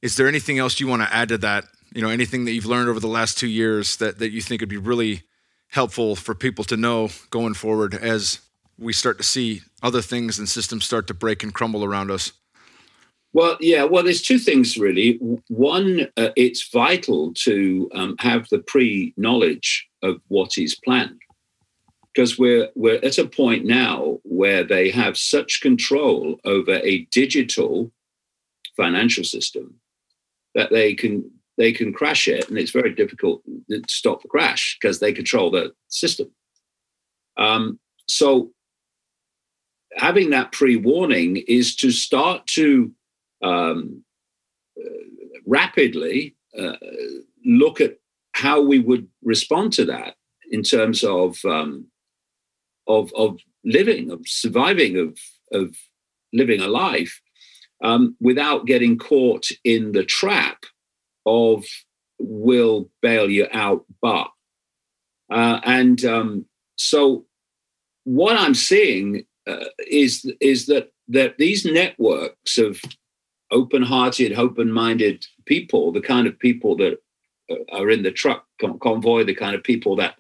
Is 0.00 0.16
there 0.16 0.28
anything 0.28 0.58
else 0.58 0.80
you 0.80 0.86
want 0.86 1.02
to 1.02 1.12
add 1.12 1.28
to 1.30 1.38
that? 1.38 1.64
You 1.92 2.02
know, 2.02 2.08
anything 2.08 2.44
that 2.44 2.52
you've 2.52 2.66
learned 2.66 2.88
over 2.88 3.00
the 3.00 3.08
last 3.08 3.36
two 3.36 3.48
years 3.48 3.96
that 3.96 4.20
that 4.20 4.30
you 4.30 4.40
think 4.40 4.62
would 4.62 4.68
be 4.68 4.76
really 4.76 5.22
helpful 5.68 6.14
for 6.14 6.34
people 6.34 6.64
to 6.64 6.76
know 6.76 7.08
going 7.30 7.54
forward 7.54 7.94
as 7.94 8.40
we 8.78 8.92
start 8.92 9.18
to 9.18 9.24
see 9.24 9.60
other 9.82 10.00
things 10.00 10.38
and 10.38 10.48
systems 10.48 10.84
start 10.84 11.06
to 11.08 11.14
break 11.14 11.42
and 11.42 11.52
crumble 11.52 11.84
around 11.84 12.10
us? 12.10 12.32
Well, 13.32 13.56
yeah. 13.60 13.84
Well, 13.84 14.02
there's 14.02 14.22
two 14.22 14.38
things 14.38 14.76
really. 14.76 15.18
One, 15.48 16.08
uh, 16.16 16.30
it's 16.36 16.68
vital 16.70 17.32
to 17.34 17.88
um, 17.94 18.16
have 18.18 18.48
the 18.48 18.58
pre-knowledge 18.58 19.88
of 20.02 20.20
what 20.28 20.58
is 20.58 20.74
planned, 20.74 21.20
because 22.12 22.38
we're 22.38 22.70
we're 22.74 22.98
at 23.04 23.18
a 23.18 23.26
point 23.26 23.64
now 23.64 24.18
where 24.24 24.64
they 24.64 24.90
have 24.90 25.16
such 25.16 25.60
control 25.60 26.40
over 26.44 26.80
a 26.82 27.06
digital 27.12 27.92
financial 28.76 29.24
system 29.24 29.74
that 30.54 30.70
they 30.70 30.94
can 30.94 31.30
they 31.56 31.72
can 31.72 31.92
crash 31.92 32.26
it, 32.26 32.48
and 32.48 32.58
it's 32.58 32.72
very 32.72 32.94
difficult 32.94 33.42
to 33.70 33.82
stop 33.88 34.22
the 34.22 34.28
crash 34.28 34.76
because 34.80 34.98
they 34.98 35.12
control 35.12 35.52
the 35.52 35.72
system. 35.88 36.30
Um, 37.36 37.78
so 38.08 38.50
having 39.94 40.30
that 40.30 40.50
pre-warning 40.50 41.36
is 41.46 41.76
to 41.76 41.90
start 41.92 42.46
to 42.48 42.90
um, 43.42 44.04
rapidly 45.46 46.36
uh, 46.58 46.76
look 47.44 47.80
at 47.80 47.96
how 48.32 48.60
we 48.60 48.78
would 48.78 49.06
respond 49.22 49.72
to 49.74 49.84
that 49.84 50.14
in 50.50 50.62
terms 50.62 51.04
of 51.04 51.38
um, 51.44 51.86
of, 52.86 53.12
of 53.14 53.38
living, 53.64 54.10
of 54.10 54.20
surviving, 54.26 54.98
of 54.98 55.18
of 55.52 55.76
living 56.32 56.60
a 56.60 56.68
life 56.68 57.20
um, 57.82 58.16
without 58.20 58.66
getting 58.66 58.98
caught 58.98 59.48
in 59.64 59.92
the 59.92 60.04
trap 60.04 60.64
of 61.26 61.64
will 62.18 62.90
bail 63.02 63.30
you 63.30 63.46
out, 63.52 63.84
but 64.00 64.28
uh, 65.32 65.60
and 65.64 66.04
um, 66.04 66.44
so 66.76 67.26
what 68.04 68.36
I'm 68.36 68.54
seeing 68.54 69.24
uh, 69.46 69.66
is 69.86 70.30
is 70.40 70.66
that 70.66 70.90
that 71.08 71.38
these 71.38 71.64
networks 71.64 72.58
of 72.58 72.80
open-hearted, 73.50 74.38
open-minded 74.38 75.26
people, 75.46 75.92
the 75.92 76.00
kind 76.00 76.26
of 76.26 76.38
people 76.38 76.76
that 76.76 76.98
uh, 77.50 77.56
are 77.72 77.90
in 77.90 78.02
the 78.02 78.10
truck 78.10 78.44
convoy, 78.80 79.24
the 79.24 79.34
kind 79.34 79.54
of 79.54 79.62
people 79.62 79.96
that 79.96 80.14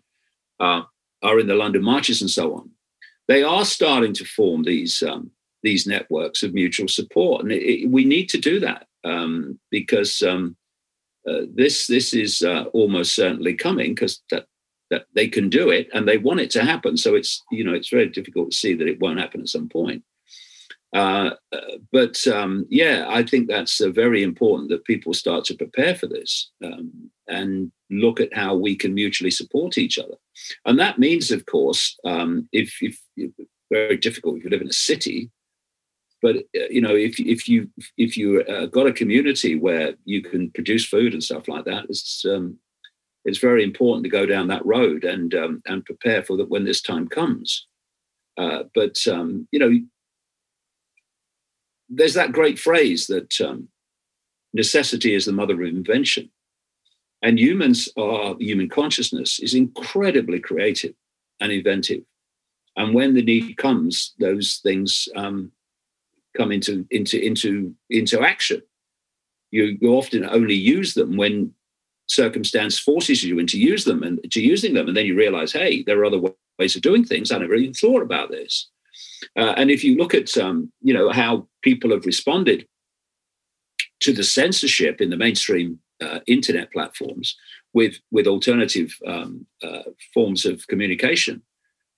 uh, 0.58 0.82
are 1.22 1.38
in 1.38 1.46
the 1.46 1.54
London 1.54 1.82
marches 1.82 2.20
and 2.20 2.30
so 2.30 2.54
on, 2.54 2.70
they 3.28 3.42
are 3.42 3.64
starting 3.64 4.12
to 4.14 4.24
form 4.24 4.64
these 4.64 5.02
um, 5.02 5.30
these 5.62 5.86
networks 5.86 6.42
of 6.42 6.54
mutual 6.54 6.88
support, 6.88 7.42
and 7.42 7.52
it, 7.52 7.62
it, 7.62 7.90
we 7.90 8.04
need 8.04 8.28
to 8.30 8.38
do 8.38 8.58
that 8.60 8.86
um, 9.04 9.58
because 9.70 10.22
um, 10.22 10.56
uh, 11.28 11.42
this 11.54 11.86
this 11.86 12.12
is 12.14 12.42
uh, 12.42 12.64
almost 12.72 13.14
certainly 13.14 13.54
coming 13.54 13.94
because 13.94 14.22
that 14.30 14.46
that 14.90 15.06
they 15.14 15.28
can 15.28 15.48
do 15.48 15.70
it 15.70 15.88
and 15.94 16.08
they 16.08 16.18
want 16.18 16.40
it 16.40 16.50
to 16.50 16.64
happen. 16.64 16.96
So 16.96 17.14
it's 17.14 17.42
you 17.50 17.64
know 17.64 17.74
it's 17.74 17.90
very 17.90 18.08
difficult 18.08 18.50
to 18.50 18.56
see 18.56 18.74
that 18.74 18.88
it 18.88 19.00
won't 19.00 19.20
happen 19.20 19.40
at 19.40 19.48
some 19.48 19.68
point. 19.68 20.02
Uh, 20.92 21.30
but 21.92 22.26
um, 22.26 22.66
yeah, 22.68 23.06
I 23.08 23.22
think 23.22 23.48
that's 23.48 23.80
uh, 23.80 23.90
very 23.90 24.22
important 24.22 24.70
that 24.70 24.84
people 24.84 25.14
start 25.14 25.44
to 25.46 25.54
prepare 25.54 25.94
for 25.94 26.08
this 26.08 26.50
um, 26.64 27.10
and 27.28 27.70
look 27.90 28.20
at 28.20 28.34
how 28.34 28.56
we 28.56 28.74
can 28.74 28.94
mutually 28.94 29.30
support 29.30 29.78
each 29.78 29.98
other. 29.98 30.16
And 30.64 30.78
that 30.80 30.98
means, 30.98 31.30
of 31.30 31.46
course, 31.46 31.96
um, 32.04 32.48
if, 32.52 32.76
if, 32.80 33.00
very 33.70 33.96
difficult 33.96 34.38
if 34.38 34.44
you 34.44 34.50
live 34.50 34.62
in 34.62 34.68
a 34.68 34.72
city, 34.72 35.30
but 36.22 36.36
uh, 36.36 36.68
you 36.70 36.80
know 36.80 36.94
if 36.94 37.18
if 37.18 37.48
you 37.48 37.70
if 37.96 38.16
you 38.16 38.42
uh, 38.42 38.66
got 38.66 38.86
a 38.86 38.92
community 38.92 39.56
where 39.56 39.94
you 40.04 40.22
can 40.22 40.50
produce 40.50 40.84
food 40.84 41.12
and 41.12 41.22
stuff 41.22 41.48
like 41.48 41.64
that, 41.64 41.84
it's 41.88 42.24
um, 42.24 42.58
it's 43.24 43.38
very 43.38 43.62
important 43.62 44.04
to 44.04 44.10
go 44.10 44.26
down 44.26 44.48
that 44.48 44.64
road 44.66 45.04
and 45.04 45.34
um, 45.34 45.62
and 45.66 45.84
prepare 45.84 46.22
for 46.22 46.36
that 46.36 46.50
when 46.50 46.64
this 46.64 46.82
time 46.82 47.08
comes. 47.08 47.66
Uh, 48.36 48.64
but 48.74 48.96
um, 49.06 49.46
you 49.52 49.58
know, 49.58 49.70
there's 51.90 52.14
that 52.14 52.32
great 52.32 52.58
phrase 52.58 53.08
that 53.08 53.40
um, 53.40 53.68
necessity 54.54 55.14
is 55.14 55.24
the 55.26 55.32
mother 55.32 55.54
of 55.62 55.68
invention, 55.68 56.30
And 57.22 57.38
humans 57.38 57.88
are, 57.98 58.34
human 58.38 58.68
consciousness 58.68 59.40
is 59.40 59.54
incredibly 59.54 60.40
creative 60.40 60.94
and 61.40 61.52
inventive. 61.52 62.02
And 62.76 62.94
when 62.94 63.14
the 63.14 63.22
need 63.22 63.56
comes, 63.56 64.14
those 64.18 64.60
things 64.62 65.08
um, 65.16 65.52
come 66.36 66.52
into, 66.52 66.86
into, 66.90 67.20
into, 67.20 67.74
into 67.90 68.22
action. 68.22 68.62
You, 69.50 69.76
you 69.80 69.94
often 69.94 70.24
only 70.24 70.54
use 70.54 70.94
them 70.94 71.16
when 71.16 71.52
circumstance 72.06 72.78
forces 72.78 73.22
you 73.22 73.38
into 73.38 73.58
use 73.58 73.84
them 73.84 74.02
and 74.02 74.20
to 74.30 74.40
using 74.40 74.74
them. 74.74 74.88
And 74.88 74.96
then 74.96 75.06
you 75.06 75.16
realize, 75.16 75.52
hey, 75.52 75.82
there 75.82 75.98
are 75.98 76.04
other 76.04 76.20
ways 76.58 76.76
of 76.76 76.82
doing 76.82 77.04
things. 77.04 77.30
I 77.30 77.38
never 77.38 77.54
even 77.54 77.74
thought 77.74 78.02
about 78.02 78.30
this. 78.30 78.70
Uh, 79.36 79.54
and 79.56 79.70
if 79.70 79.84
you 79.84 79.96
look 79.96 80.14
at, 80.14 80.36
um, 80.38 80.72
you 80.80 80.94
know, 80.94 81.10
how 81.10 81.46
people 81.62 81.90
have 81.90 82.06
responded 82.06 82.66
to 84.00 84.12
the 84.12 84.24
censorship 84.24 85.00
in 85.00 85.10
the 85.10 85.16
mainstream 85.16 85.78
uh, 86.00 86.20
internet 86.26 86.72
platforms 86.72 87.36
with 87.74 87.96
with 88.10 88.26
alternative 88.26 88.96
um, 89.06 89.46
uh, 89.62 89.82
forms 90.14 90.46
of 90.46 90.66
communication 90.66 91.42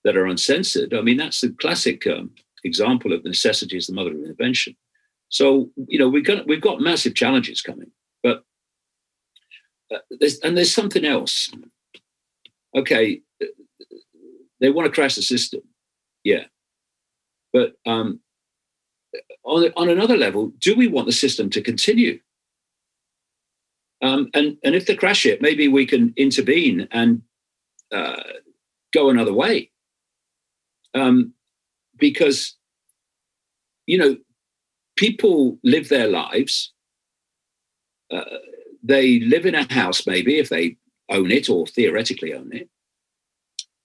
that 0.03 0.17
are 0.17 0.25
uncensored. 0.25 0.93
I 0.93 1.01
mean, 1.01 1.17
that's 1.17 1.41
the 1.41 1.49
classic 1.49 2.05
um, 2.07 2.31
example 2.63 3.13
of 3.13 3.23
the 3.23 3.29
necessity 3.29 3.77
is 3.77 3.87
the 3.87 3.93
mother 3.93 4.11
of 4.11 4.23
invention. 4.23 4.75
So 5.29 5.71
you 5.87 5.97
know 5.97 6.09
we've 6.09 6.25
got 6.25 6.45
we've 6.47 6.61
got 6.61 6.81
massive 6.81 7.15
challenges 7.15 7.61
coming, 7.61 7.91
but 8.21 8.43
uh, 9.93 9.99
there's, 10.19 10.39
and 10.39 10.57
there's 10.57 10.73
something 10.73 11.05
else. 11.05 11.51
Okay, 12.75 13.21
they 14.59 14.69
want 14.69 14.85
to 14.85 14.91
crash 14.91 15.15
the 15.15 15.21
system, 15.21 15.61
yeah, 16.23 16.45
but 17.53 17.75
um, 17.85 18.19
on, 19.45 19.71
on 19.77 19.89
another 19.89 20.17
level, 20.17 20.51
do 20.59 20.75
we 20.75 20.87
want 20.87 21.05
the 21.05 21.13
system 21.13 21.49
to 21.51 21.61
continue? 21.61 22.19
Um, 24.01 24.29
and, 24.33 24.57
and 24.63 24.75
if 24.75 24.85
they 24.85 24.95
crash 24.95 25.25
it, 25.25 25.41
maybe 25.41 25.67
we 25.67 25.85
can 25.85 26.13
intervene 26.17 26.87
and 26.91 27.21
uh, 27.91 28.21
go 28.93 29.09
another 29.09 29.33
way. 29.33 29.71
Um, 30.93 31.33
because, 31.97 32.57
you 33.85 33.97
know, 33.97 34.17
people 34.97 35.57
live 35.63 35.89
their 35.89 36.07
lives. 36.07 36.73
Uh, 38.11 38.25
they 38.83 39.19
live 39.21 39.45
in 39.45 39.55
a 39.55 39.71
house, 39.73 40.05
maybe, 40.05 40.37
if 40.37 40.49
they 40.49 40.77
own 41.09 41.31
it 41.31 41.49
or 41.49 41.65
theoretically 41.67 42.33
own 42.33 42.51
it, 42.51 42.69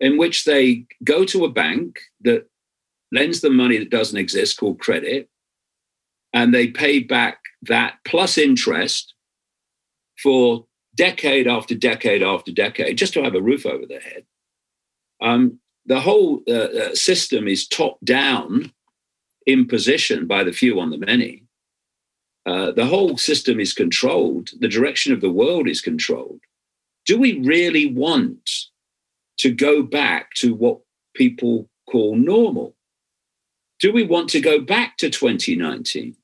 in 0.00 0.18
which 0.18 0.44
they 0.44 0.84
go 1.04 1.24
to 1.24 1.44
a 1.44 1.50
bank 1.50 2.00
that 2.22 2.48
lends 3.12 3.40
them 3.40 3.56
money 3.56 3.78
that 3.78 3.90
doesn't 3.90 4.18
exist 4.18 4.58
called 4.58 4.80
credit, 4.80 5.28
and 6.32 6.54
they 6.54 6.68
pay 6.68 7.00
back 7.00 7.38
that 7.62 7.94
plus 8.04 8.38
interest 8.38 9.14
for 10.22 10.66
decade 10.94 11.46
after 11.46 11.74
decade 11.74 12.22
after 12.22 12.52
decade 12.52 12.98
just 12.98 13.14
to 13.14 13.22
have 13.22 13.34
a 13.34 13.42
roof 13.42 13.64
over 13.64 13.86
their 13.86 14.00
head. 14.00 14.24
Um, 15.20 15.60
the 15.86 16.00
whole 16.00 16.42
uh, 16.48 16.52
uh, 16.52 16.94
system 16.94 17.48
is 17.48 17.66
top 17.66 17.98
down 18.04 18.72
imposition 19.46 20.26
by 20.26 20.44
the 20.44 20.52
few 20.52 20.78
on 20.78 20.90
the 20.90 20.98
many. 20.98 21.44
Uh, 22.44 22.72
the 22.72 22.86
whole 22.86 23.16
system 23.16 23.58
is 23.58 23.72
controlled. 23.72 24.50
The 24.60 24.68
direction 24.68 25.12
of 25.12 25.20
the 25.20 25.30
world 25.30 25.68
is 25.68 25.80
controlled. 25.80 26.40
Do 27.06 27.18
we 27.18 27.40
really 27.40 27.92
want 27.92 28.50
to 29.38 29.50
go 29.50 29.82
back 29.82 30.34
to 30.36 30.54
what 30.54 30.80
people 31.14 31.68
call 31.90 32.16
normal? 32.16 32.74
Do 33.78 33.92
we 33.92 34.04
want 34.04 34.28
to 34.30 34.40
go 34.40 34.60
back 34.60 34.96
to 34.98 35.10
2019? 35.10 36.16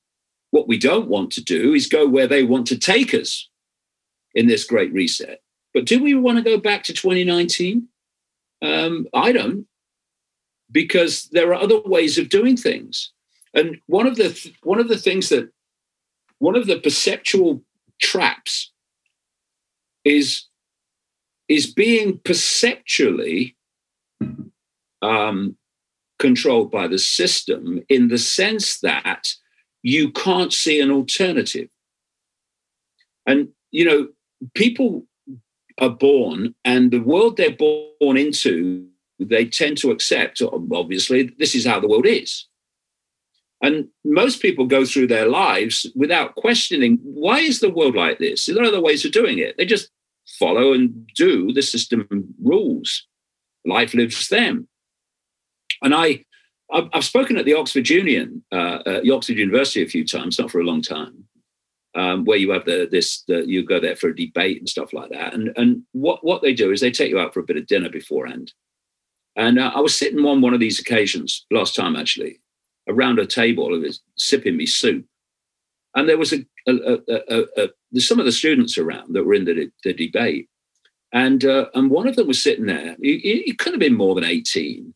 What 0.51 0.68
we 0.68 0.78
don't 0.78 1.09
want 1.09 1.31
to 1.32 1.43
do 1.43 1.74
is 1.74 1.86
go 1.86 2.06
where 2.09 2.26
they 2.26 2.44
want 2.44 2.66
to 2.68 2.78
take 2.78 3.14
us 3.14 3.48
in 4.35 4.47
this 4.47 4.64
great 4.64 4.93
reset. 4.93 5.40
But 5.72 5.86
do 5.86 6.02
we 6.02 6.14
want 6.14 6.39
to 6.39 6.44
go 6.44 6.59
back 6.59 6.85
to 6.85 6.93
2019? 6.93 7.89
Um, 8.62 9.06
I 9.12 9.32
don't, 9.32 9.66
because 10.70 11.24
there 11.32 11.51
are 11.51 11.62
other 11.62 11.81
ways 11.81 12.18
of 12.18 12.28
doing 12.28 12.56
things. 12.56 13.12
And 13.52 13.78
one 13.86 14.06
of 14.06 14.16
the 14.16 14.31
th- 14.31 14.55
one 14.62 14.81
of 14.81 14.89
the 14.89 14.98
things 14.98 15.28
that 15.28 15.48
one 16.39 16.56
of 16.56 16.66
the 16.66 16.81
perceptual 16.81 17.62
traps 18.01 18.72
is 20.05 20.47
is 21.48 21.72
being 21.72 22.18
perceptually 22.24 23.56
um, 25.02 25.56
controlled 26.18 26.70
by 26.70 26.86
the 26.86 26.98
system 26.98 27.82
in 27.88 28.08
the 28.08 28.18
sense 28.18 28.80
that 28.80 29.34
you 29.82 30.10
can't 30.12 30.52
see 30.52 30.80
an 30.80 30.90
alternative. 30.90 31.68
And, 33.26 33.48
you 33.70 33.84
know, 33.84 34.08
people 34.54 35.06
are 35.80 35.90
born 35.90 36.54
and 36.64 36.90
the 36.90 37.00
world 37.00 37.36
they're 37.36 37.50
born 37.50 38.16
into, 38.16 38.86
they 39.18 39.44
tend 39.44 39.78
to 39.78 39.90
accept, 39.90 40.42
obviously, 40.42 41.34
this 41.38 41.54
is 41.54 41.66
how 41.66 41.80
the 41.80 41.88
world 41.88 42.06
is. 42.06 42.46
And 43.62 43.88
most 44.04 44.42
people 44.42 44.66
go 44.66 44.84
through 44.84 45.06
their 45.06 45.26
lives 45.26 45.86
without 45.94 46.34
questioning 46.34 46.98
why 47.02 47.38
is 47.38 47.60
the 47.60 47.70
world 47.70 47.94
like 47.94 48.18
this? 48.18 48.46
There 48.46 48.62
other 48.62 48.82
ways 48.82 49.04
of 49.04 49.12
doing 49.12 49.38
it. 49.38 49.56
They 49.56 49.64
just 49.64 49.90
follow 50.38 50.72
and 50.74 51.08
do 51.14 51.52
the 51.52 51.62
system 51.62 52.06
rules. 52.42 53.06
Life 53.64 53.94
lives 53.94 54.28
them. 54.28 54.68
And 55.82 55.94
I, 55.94 56.24
I've, 56.72 57.05
spoken 57.05 57.36
at 57.36 57.44
the 57.44 57.55
Oxford 57.55 57.88
Union, 57.88 58.42
uh, 58.52 58.78
the 59.02 59.10
Oxford 59.10 59.36
University 59.36 59.82
a 59.82 59.88
few 59.88 60.05
times, 60.05 60.38
not 60.38 60.51
for 60.51 60.60
a 60.60 60.64
long 60.64 60.82
time, 60.82 61.24
um, 61.94 62.24
where 62.24 62.38
you 62.38 62.51
have 62.51 62.64
the 62.64 62.88
this 62.90 63.22
the, 63.28 63.46
you 63.46 63.64
go 63.64 63.78
there 63.78 63.96
for 63.96 64.09
a 64.09 64.16
debate 64.16 64.59
and 64.59 64.68
stuff 64.68 64.92
like 64.92 65.10
that. 65.10 65.34
And 65.34 65.52
and 65.56 65.82
what 65.92 66.24
what 66.24 66.42
they 66.42 66.55
do 66.55 66.72
is 66.72 66.80
they 66.80 66.90
take 66.90 67.10
you 67.10 67.18
out 67.18 67.32
for 67.32 67.40
a 67.40 67.44
bit 67.44 67.56
of 67.56 67.66
dinner 67.66 67.90
beforehand. 67.90 68.52
And 69.36 69.59
uh, 69.59 69.72
I 69.74 69.80
was 69.80 69.96
sitting 69.96 70.24
on 70.24 70.40
one 70.40 70.55
of 70.55 70.60
these 70.60 70.78
occasions 70.78 71.44
last 71.51 71.74
time 71.74 71.96
actually, 71.96 72.40
around 72.88 73.18
a 73.18 73.26
table, 73.26 73.68
was 73.80 74.01
sipping 74.16 74.56
me 74.56 74.66
soup, 74.66 75.05
and 75.94 76.09
there 76.09 76.18
was 76.18 76.32
a, 76.32 76.44
a, 76.66 76.98
a, 77.09 77.44
a, 77.56 78.01
some 78.01 78.18
of 78.18 78.26
the 78.26 78.32
students 78.32 78.78
around 78.78 79.14
that 79.14 79.24
were 79.24 79.34
in 79.34 79.44
the, 79.44 79.70
the 79.82 79.92
debate, 79.92 80.48
and 81.12 81.44
uh, 81.44 81.66
and 81.74 81.90
one 81.90 82.09
of 82.09 82.16
them 82.16 82.26
was 82.26 82.42
sitting 82.42 82.66
there. 82.66 82.96
He, 83.01 83.42
he 83.46 83.55
could 83.55 83.72
have 83.72 83.80
been 83.80 83.96
more 83.96 84.14
than 84.14 84.24
eighteen, 84.24 84.94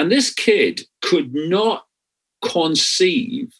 and 0.00 0.10
this 0.10 0.32
kid 0.32 0.80
could 1.02 1.34
not 1.34 1.86
conceive 2.42 3.52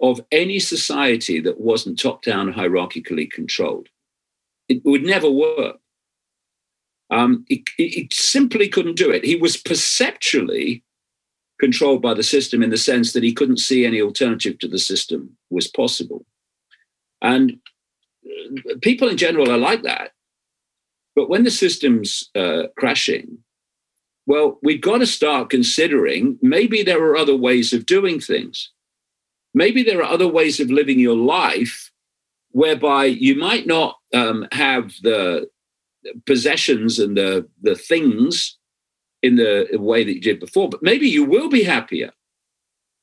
of 0.00 0.20
any 0.32 0.58
society 0.58 1.38
that 1.38 1.60
wasn't 1.60 1.96
top 1.96 2.24
down 2.24 2.52
hierarchically 2.52 3.30
controlled. 3.30 3.88
It 4.68 4.84
would 4.84 5.04
never 5.04 5.30
work. 5.30 5.76
Um, 7.10 7.44
he, 7.48 7.64
he, 7.76 8.08
simply 8.12 8.68
couldn't 8.68 8.96
do 8.96 9.12
it. 9.12 9.24
He 9.24 9.36
was 9.36 9.56
perceptually 9.56 10.82
controlled 11.60 12.02
by 12.02 12.14
the 12.14 12.24
system 12.24 12.60
in 12.60 12.70
the 12.70 12.76
sense 12.76 13.12
that 13.12 13.22
he 13.22 13.32
couldn't 13.32 13.58
see 13.58 13.86
any 13.86 14.00
alternative 14.02 14.58
to 14.58 14.66
the 14.66 14.80
system 14.80 15.36
was 15.50 15.68
possible. 15.68 16.26
And 17.22 17.60
uh, 18.26 18.74
people 18.82 19.08
in 19.08 19.16
general 19.16 19.52
are 19.52 19.58
like 19.58 19.82
that. 19.84 20.10
But 21.14 21.28
when 21.28 21.44
the 21.44 21.52
system's 21.52 22.28
uh, 22.34 22.64
crashing, 22.76 23.38
well, 24.26 24.58
we've 24.62 24.80
got 24.80 24.98
to 24.98 25.06
start 25.06 25.50
considering 25.50 26.38
maybe 26.40 26.82
there 26.82 27.02
are 27.04 27.16
other 27.16 27.36
ways 27.36 27.72
of 27.72 27.86
doing 27.86 28.20
things. 28.20 28.70
Maybe 29.52 29.82
there 29.82 30.00
are 30.00 30.10
other 30.10 30.28
ways 30.28 30.60
of 30.60 30.70
living 30.70 30.98
your 30.98 31.16
life 31.16 31.90
whereby 32.50 33.04
you 33.06 33.36
might 33.36 33.66
not 33.66 33.98
um, 34.14 34.46
have 34.52 34.92
the 35.02 35.48
possessions 36.26 36.98
and 36.98 37.16
the, 37.16 37.48
the 37.62 37.74
things 37.74 38.58
in 39.22 39.36
the 39.36 39.68
way 39.74 40.04
that 40.04 40.14
you 40.14 40.20
did 40.20 40.40
before, 40.40 40.68
but 40.68 40.82
maybe 40.82 41.08
you 41.08 41.24
will 41.24 41.48
be 41.48 41.64
happier 41.64 42.12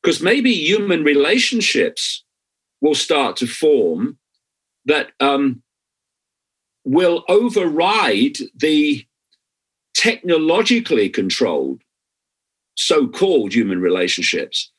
because 0.01 0.21
maybe 0.21 0.53
human 0.53 1.03
relationships 1.03 2.23
will 2.79 2.95
start 2.95 3.35
to 3.37 3.47
form 3.47 4.17
that 4.85 5.11
um, 5.19 5.61
will 6.83 7.23
override 7.27 8.37
the 8.55 9.05
technologically 9.93 11.09
controlled 11.09 11.81
so 12.75 13.07
called 13.07 13.53
human 13.53 13.79
relationships 13.79 14.71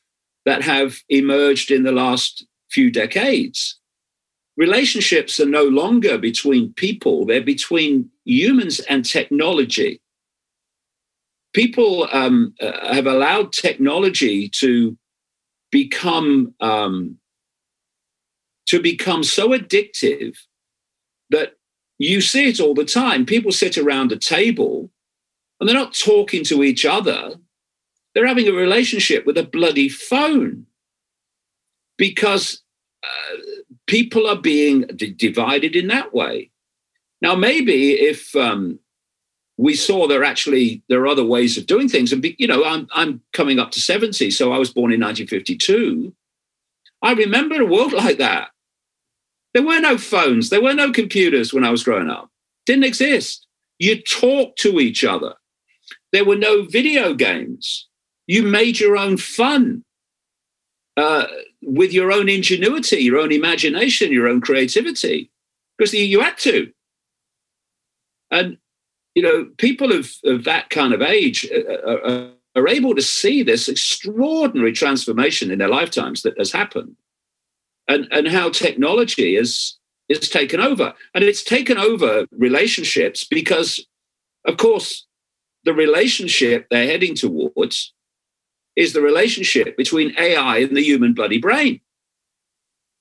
that 0.45 0.61
have 0.61 0.97
emerged 1.09 1.71
in 1.71 1.83
the 1.83 1.91
last 1.91 2.45
few 2.69 2.91
decades. 2.91 3.79
Relationships 4.57 5.39
are 5.39 5.47
no 5.47 5.63
longer 5.63 6.17
between 6.17 6.73
people, 6.73 7.25
they're 7.25 7.41
between 7.41 8.09
humans 8.25 8.79
and 8.81 9.05
technology. 9.05 10.01
People 11.53 12.07
um, 12.11 12.53
uh, 12.61 12.93
have 12.93 13.05
allowed 13.05 13.53
technology 13.53 14.49
to 14.49 14.97
become 15.71 16.53
um, 16.59 17.17
to 18.67 18.81
become 18.81 19.23
so 19.23 19.49
addictive 19.49 20.35
that 21.29 21.53
you 21.99 22.21
see 22.21 22.49
it 22.49 22.59
all 22.59 22.73
the 22.73 22.85
time. 22.85 23.25
People 23.25 23.51
sit 23.51 23.77
around 23.77 24.11
a 24.11 24.17
table 24.17 24.89
and 25.63 25.69
they're 25.69 25.77
not 25.77 25.93
talking 25.93 26.43
to 26.43 26.61
each 26.61 26.85
other. 26.85 27.35
They're 28.13 28.27
having 28.27 28.49
a 28.49 28.51
relationship 28.51 29.25
with 29.25 29.37
a 29.37 29.43
bloody 29.43 29.87
phone 29.87 30.65
because 31.97 32.61
uh, 33.01 33.37
people 33.87 34.27
are 34.27 34.35
being 34.35 34.81
d- 34.93 35.13
divided 35.13 35.77
in 35.77 35.87
that 35.87 36.13
way. 36.13 36.51
Now, 37.21 37.35
maybe 37.35 37.93
if 37.93 38.35
um, 38.35 38.77
we 39.55 39.73
saw 39.73 40.05
there 40.05 40.25
actually 40.25 40.83
there 40.89 40.99
are 40.99 41.07
other 41.07 41.23
ways 41.23 41.57
of 41.57 41.65
doing 41.65 41.87
things, 41.87 42.11
and 42.11 42.21
be, 42.21 42.35
you 42.37 42.47
know, 42.47 42.65
I'm 42.65 42.89
I'm 42.93 43.21
coming 43.31 43.57
up 43.57 43.71
to 43.71 43.79
seventy, 43.79 44.31
so 44.31 44.51
I 44.51 44.57
was 44.57 44.73
born 44.73 44.91
in 44.91 44.99
1952. 44.99 46.13
I 47.01 47.13
remember 47.13 47.61
a 47.61 47.65
world 47.65 47.93
like 48.03 48.17
that. 48.17 48.49
There 49.53 49.63
were 49.63 49.79
no 49.79 49.97
phones, 49.97 50.49
there 50.49 50.61
were 50.61 50.73
no 50.73 50.91
computers 50.91 51.53
when 51.53 51.63
I 51.63 51.69
was 51.69 51.85
growing 51.85 52.09
up. 52.09 52.29
Didn't 52.65 52.83
exist. 52.83 53.47
You 53.79 54.01
talked 54.01 54.59
to 54.59 54.81
each 54.81 55.05
other. 55.05 55.35
There 56.13 56.23
were 56.23 56.37
no 56.37 56.63
video 56.63 57.13
games. 57.15 57.87
You 58.27 58.43
made 58.43 58.79
your 58.79 58.95
own 58.95 59.17
fun 59.17 59.83
uh, 60.95 61.25
with 61.63 61.91
your 61.91 62.11
own 62.11 62.29
ingenuity, 62.29 62.97
your 62.97 63.17
own 63.17 63.31
imagination, 63.31 64.13
your 64.13 64.27
own 64.27 64.39
creativity, 64.39 65.31
because 65.77 65.93
you 65.93 66.21
had 66.21 66.37
to. 66.39 66.71
And 68.29 68.57
you 69.15 69.23
know, 69.23 69.47
people 69.57 69.91
of, 69.91 70.11
of 70.23 70.43
that 70.43 70.69
kind 70.69 70.93
of 70.93 71.01
age 71.01 71.49
are, 71.51 71.87
uh, 71.87 72.07
uh, 72.07 72.29
are 72.55 72.67
able 72.67 72.95
to 72.95 73.01
see 73.01 73.43
this 73.43 73.67
extraordinary 73.67 74.71
transformation 74.71 75.51
in 75.51 75.59
their 75.59 75.67
lifetimes 75.67 76.21
that 76.21 76.37
has 76.37 76.51
happened, 76.51 76.95
and 77.87 78.07
and 78.11 78.27
how 78.27 78.49
technology 78.49 79.35
is 79.35 79.77
is 80.09 80.29
taken 80.29 80.59
over, 80.59 80.93
and 81.15 81.23
it's 81.23 81.43
taken 81.43 81.77
over 81.77 82.25
relationships 82.31 83.23
because, 83.23 83.83
of 84.45 84.57
course, 84.57 85.05
the 85.63 85.73
relationship 85.73 86.67
they're 86.69 86.87
heading 86.87 87.15
towards 87.15 87.93
is 88.75 88.93
the 88.93 89.01
relationship 89.01 89.77
between 89.77 90.15
AI 90.17 90.59
and 90.59 90.75
the 90.75 90.83
human 90.83 91.13
bloody 91.13 91.37
brain. 91.37 91.79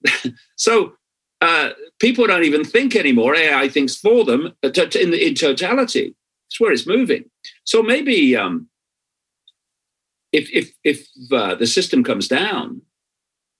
so 0.56 0.94
uh, 1.40 1.70
people 1.98 2.26
don't 2.26 2.44
even 2.44 2.64
think 2.64 2.94
anymore. 2.94 3.34
AI 3.34 3.68
thinks 3.68 3.96
for 3.96 4.24
them 4.24 4.52
uh, 4.62 4.70
in, 4.94 5.14
in 5.14 5.34
totality. 5.34 6.14
It's 6.48 6.60
where 6.60 6.72
it's 6.72 6.86
moving. 6.86 7.24
So 7.64 7.82
maybe 7.82 8.36
um, 8.36 8.68
if 10.32 10.50
if 10.52 10.72
if 10.84 11.06
uh, 11.32 11.54
the 11.54 11.66
system 11.66 12.04
comes 12.04 12.28
down 12.28 12.82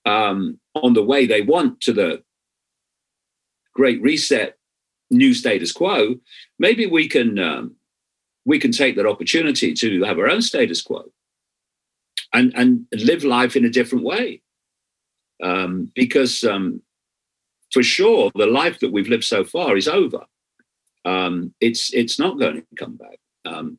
um, 0.05 0.59
on 0.75 0.93
the 0.95 1.03
way 1.03 1.27
they 1.27 1.41
want 1.41 1.81
to 1.83 1.93
the 1.93 2.23
great 3.75 4.03
reset, 4.03 4.59
new 5.11 5.33
status 5.33 5.73
quo, 5.73 6.17
maybe 6.59 6.87
we 6.87 7.09
can 7.09 7.39
um, 7.39 7.77
we 8.45 8.59
can 8.59 8.73
take 8.73 8.97
that 8.97 9.07
opportunity 9.07 9.73
to 9.75 10.03
have 10.05 10.19
our 10.19 10.29
own 10.29 10.43
status 10.43 10.83
quo 10.83 11.11
and 12.33 12.53
and 12.57 12.87
live 12.93 13.25
life 13.25 13.57
in 13.57 13.65
a 13.65 13.71
different 13.71 14.05
way. 14.05 14.43
Um, 15.43 15.91
because 15.95 16.45
um, 16.45 16.83
for 17.73 17.83
sure, 17.83 18.31
the 18.35 18.47
life 18.47 18.79
that 18.81 18.93
we've 18.93 19.09
lived 19.09 19.25
so 19.25 19.45
far 19.45 19.77
is 19.77 19.89
over. 19.89 20.25
Um, 21.05 21.55
it's 21.61 21.93
it's 21.93 22.19
not 22.19 22.39
going 22.39 22.57
to 22.57 22.67
come 22.77 22.97
back, 22.97 23.19
um, 23.45 23.79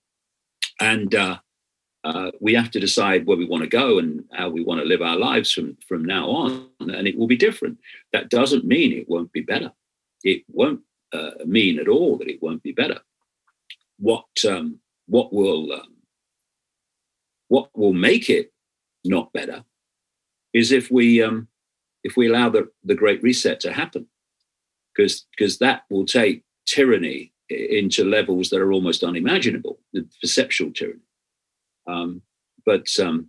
and 0.81 1.15
uh, 1.15 1.37
uh, 2.03 2.31
we 2.41 2.53
have 2.53 2.69
to 2.71 2.79
decide 2.79 3.25
where 3.25 3.37
we 3.37 3.45
want 3.45 3.63
to 3.63 3.69
go 3.69 3.97
and 3.97 4.25
how 4.33 4.49
we 4.49 4.63
want 4.63 4.81
to 4.81 4.87
live 4.87 5.01
our 5.01 5.15
lives 5.15 5.51
from 5.53 5.77
from 5.87 6.03
now 6.03 6.27
on. 6.29 6.69
And 6.79 7.07
it 7.07 7.17
will 7.17 7.27
be 7.27 7.37
different. 7.37 7.77
That 8.11 8.29
doesn't 8.29 8.65
mean 8.65 8.91
it 8.91 9.07
won't 9.07 9.31
be 9.31 9.41
better. 9.41 9.71
It 10.23 10.43
won't 10.49 10.81
uh, 11.13 11.31
mean 11.45 11.79
at 11.79 11.87
all 11.87 12.17
that 12.17 12.27
it 12.27 12.41
won't 12.41 12.63
be 12.63 12.73
better. 12.73 12.99
What 13.97 14.25
um, 14.47 14.79
what 15.07 15.33
will 15.33 15.71
um, 15.73 15.95
what 17.47 17.69
will 17.75 17.93
make 17.93 18.29
it 18.29 18.51
not 19.05 19.31
better 19.33 19.63
is 20.53 20.71
if 20.71 20.89
we 20.89 21.21
um, 21.21 21.47
if 22.03 22.17
we 22.17 22.27
allow 22.27 22.49
the, 22.49 22.69
the 22.83 22.95
great 22.95 23.21
reset 23.23 23.59
to 23.61 23.73
happen. 23.73 24.07
Because 24.93 25.25
because 25.35 25.57
that 25.59 25.83
will 25.89 26.05
take 26.05 26.43
tyranny 26.65 27.33
into 27.49 28.03
levels 28.03 28.49
that 28.49 28.61
are 28.61 28.71
almost 28.71 29.03
unimaginable 29.03 29.79
the 29.91 30.07
perceptual 30.21 30.71
tyranny. 30.71 30.99
Um, 31.87 32.21
but 32.65 32.87
um, 32.99 33.27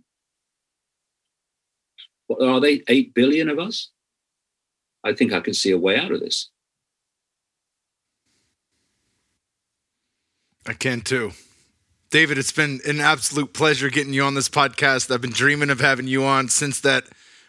what 2.27 2.41
are 2.41 2.59
they 2.59 2.83
8 2.87 3.13
billion 3.13 3.49
of 3.49 3.59
us? 3.59 3.91
I 5.03 5.13
think 5.13 5.33
i 5.33 5.39
can 5.39 5.53
see 5.53 5.71
a 5.71 5.77
way 5.77 5.99
out 5.99 6.11
of 6.11 6.19
this 6.19 6.49
i 10.65 10.73
can 10.73 11.01
too 11.01 11.31
David, 12.11 12.37
it's 12.37 12.51
been 12.51 12.79
an 12.87 13.01
absolute 13.01 13.53
pleasure 13.53 13.89
getting 13.89 14.13
you 14.13 14.23
on 14.23 14.35
this 14.35 14.47
podcast. 14.47 15.11
I've 15.11 15.19
been 15.19 15.31
dreaming 15.31 15.69
of 15.69 15.81
having 15.81 16.07
you 16.07 16.23
on 16.23 16.47
since 16.47 16.79
that 16.79 17.03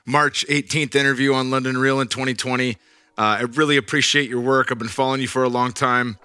March 0.05 0.44
18th 0.48 0.97
interview 0.97 1.34
on 1.34 1.51
London 1.51 1.78
Real 1.78 2.01
in 2.01 2.09
2020. 2.09 2.72
Uh, 2.72 2.76
I 3.16 3.40
really 3.43 3.76
appreciate 3.76 4.28
your 4.28 4.40
work. 4.40 4.72
I've 4.72 4.78
been 4.78 4.88
following 4.88 5.20
you 5.20 5.28
for 5.28 5.44
a 5.44 5.48
long 5.48 5.72
time. 5.72 6.18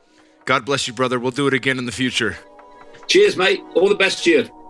God 0.46 0.66
bless 0.66 0.88
you, 0.88 0.94
brother. 0.94 1.20
We'll 1.20 1.30
do 1.30 1.46
it 1.46 1.54
again 1.54 1.78
in 1.78 1.86
the 1.86 1.92
future. 1.92 2.38
Cheers, 3.08 3.38
mate. 3.38 3.62
All 3.76 3.88
the 3.88 3.96
best 3.96 4.24
to 4.24 4.32
you. 4.32 4.61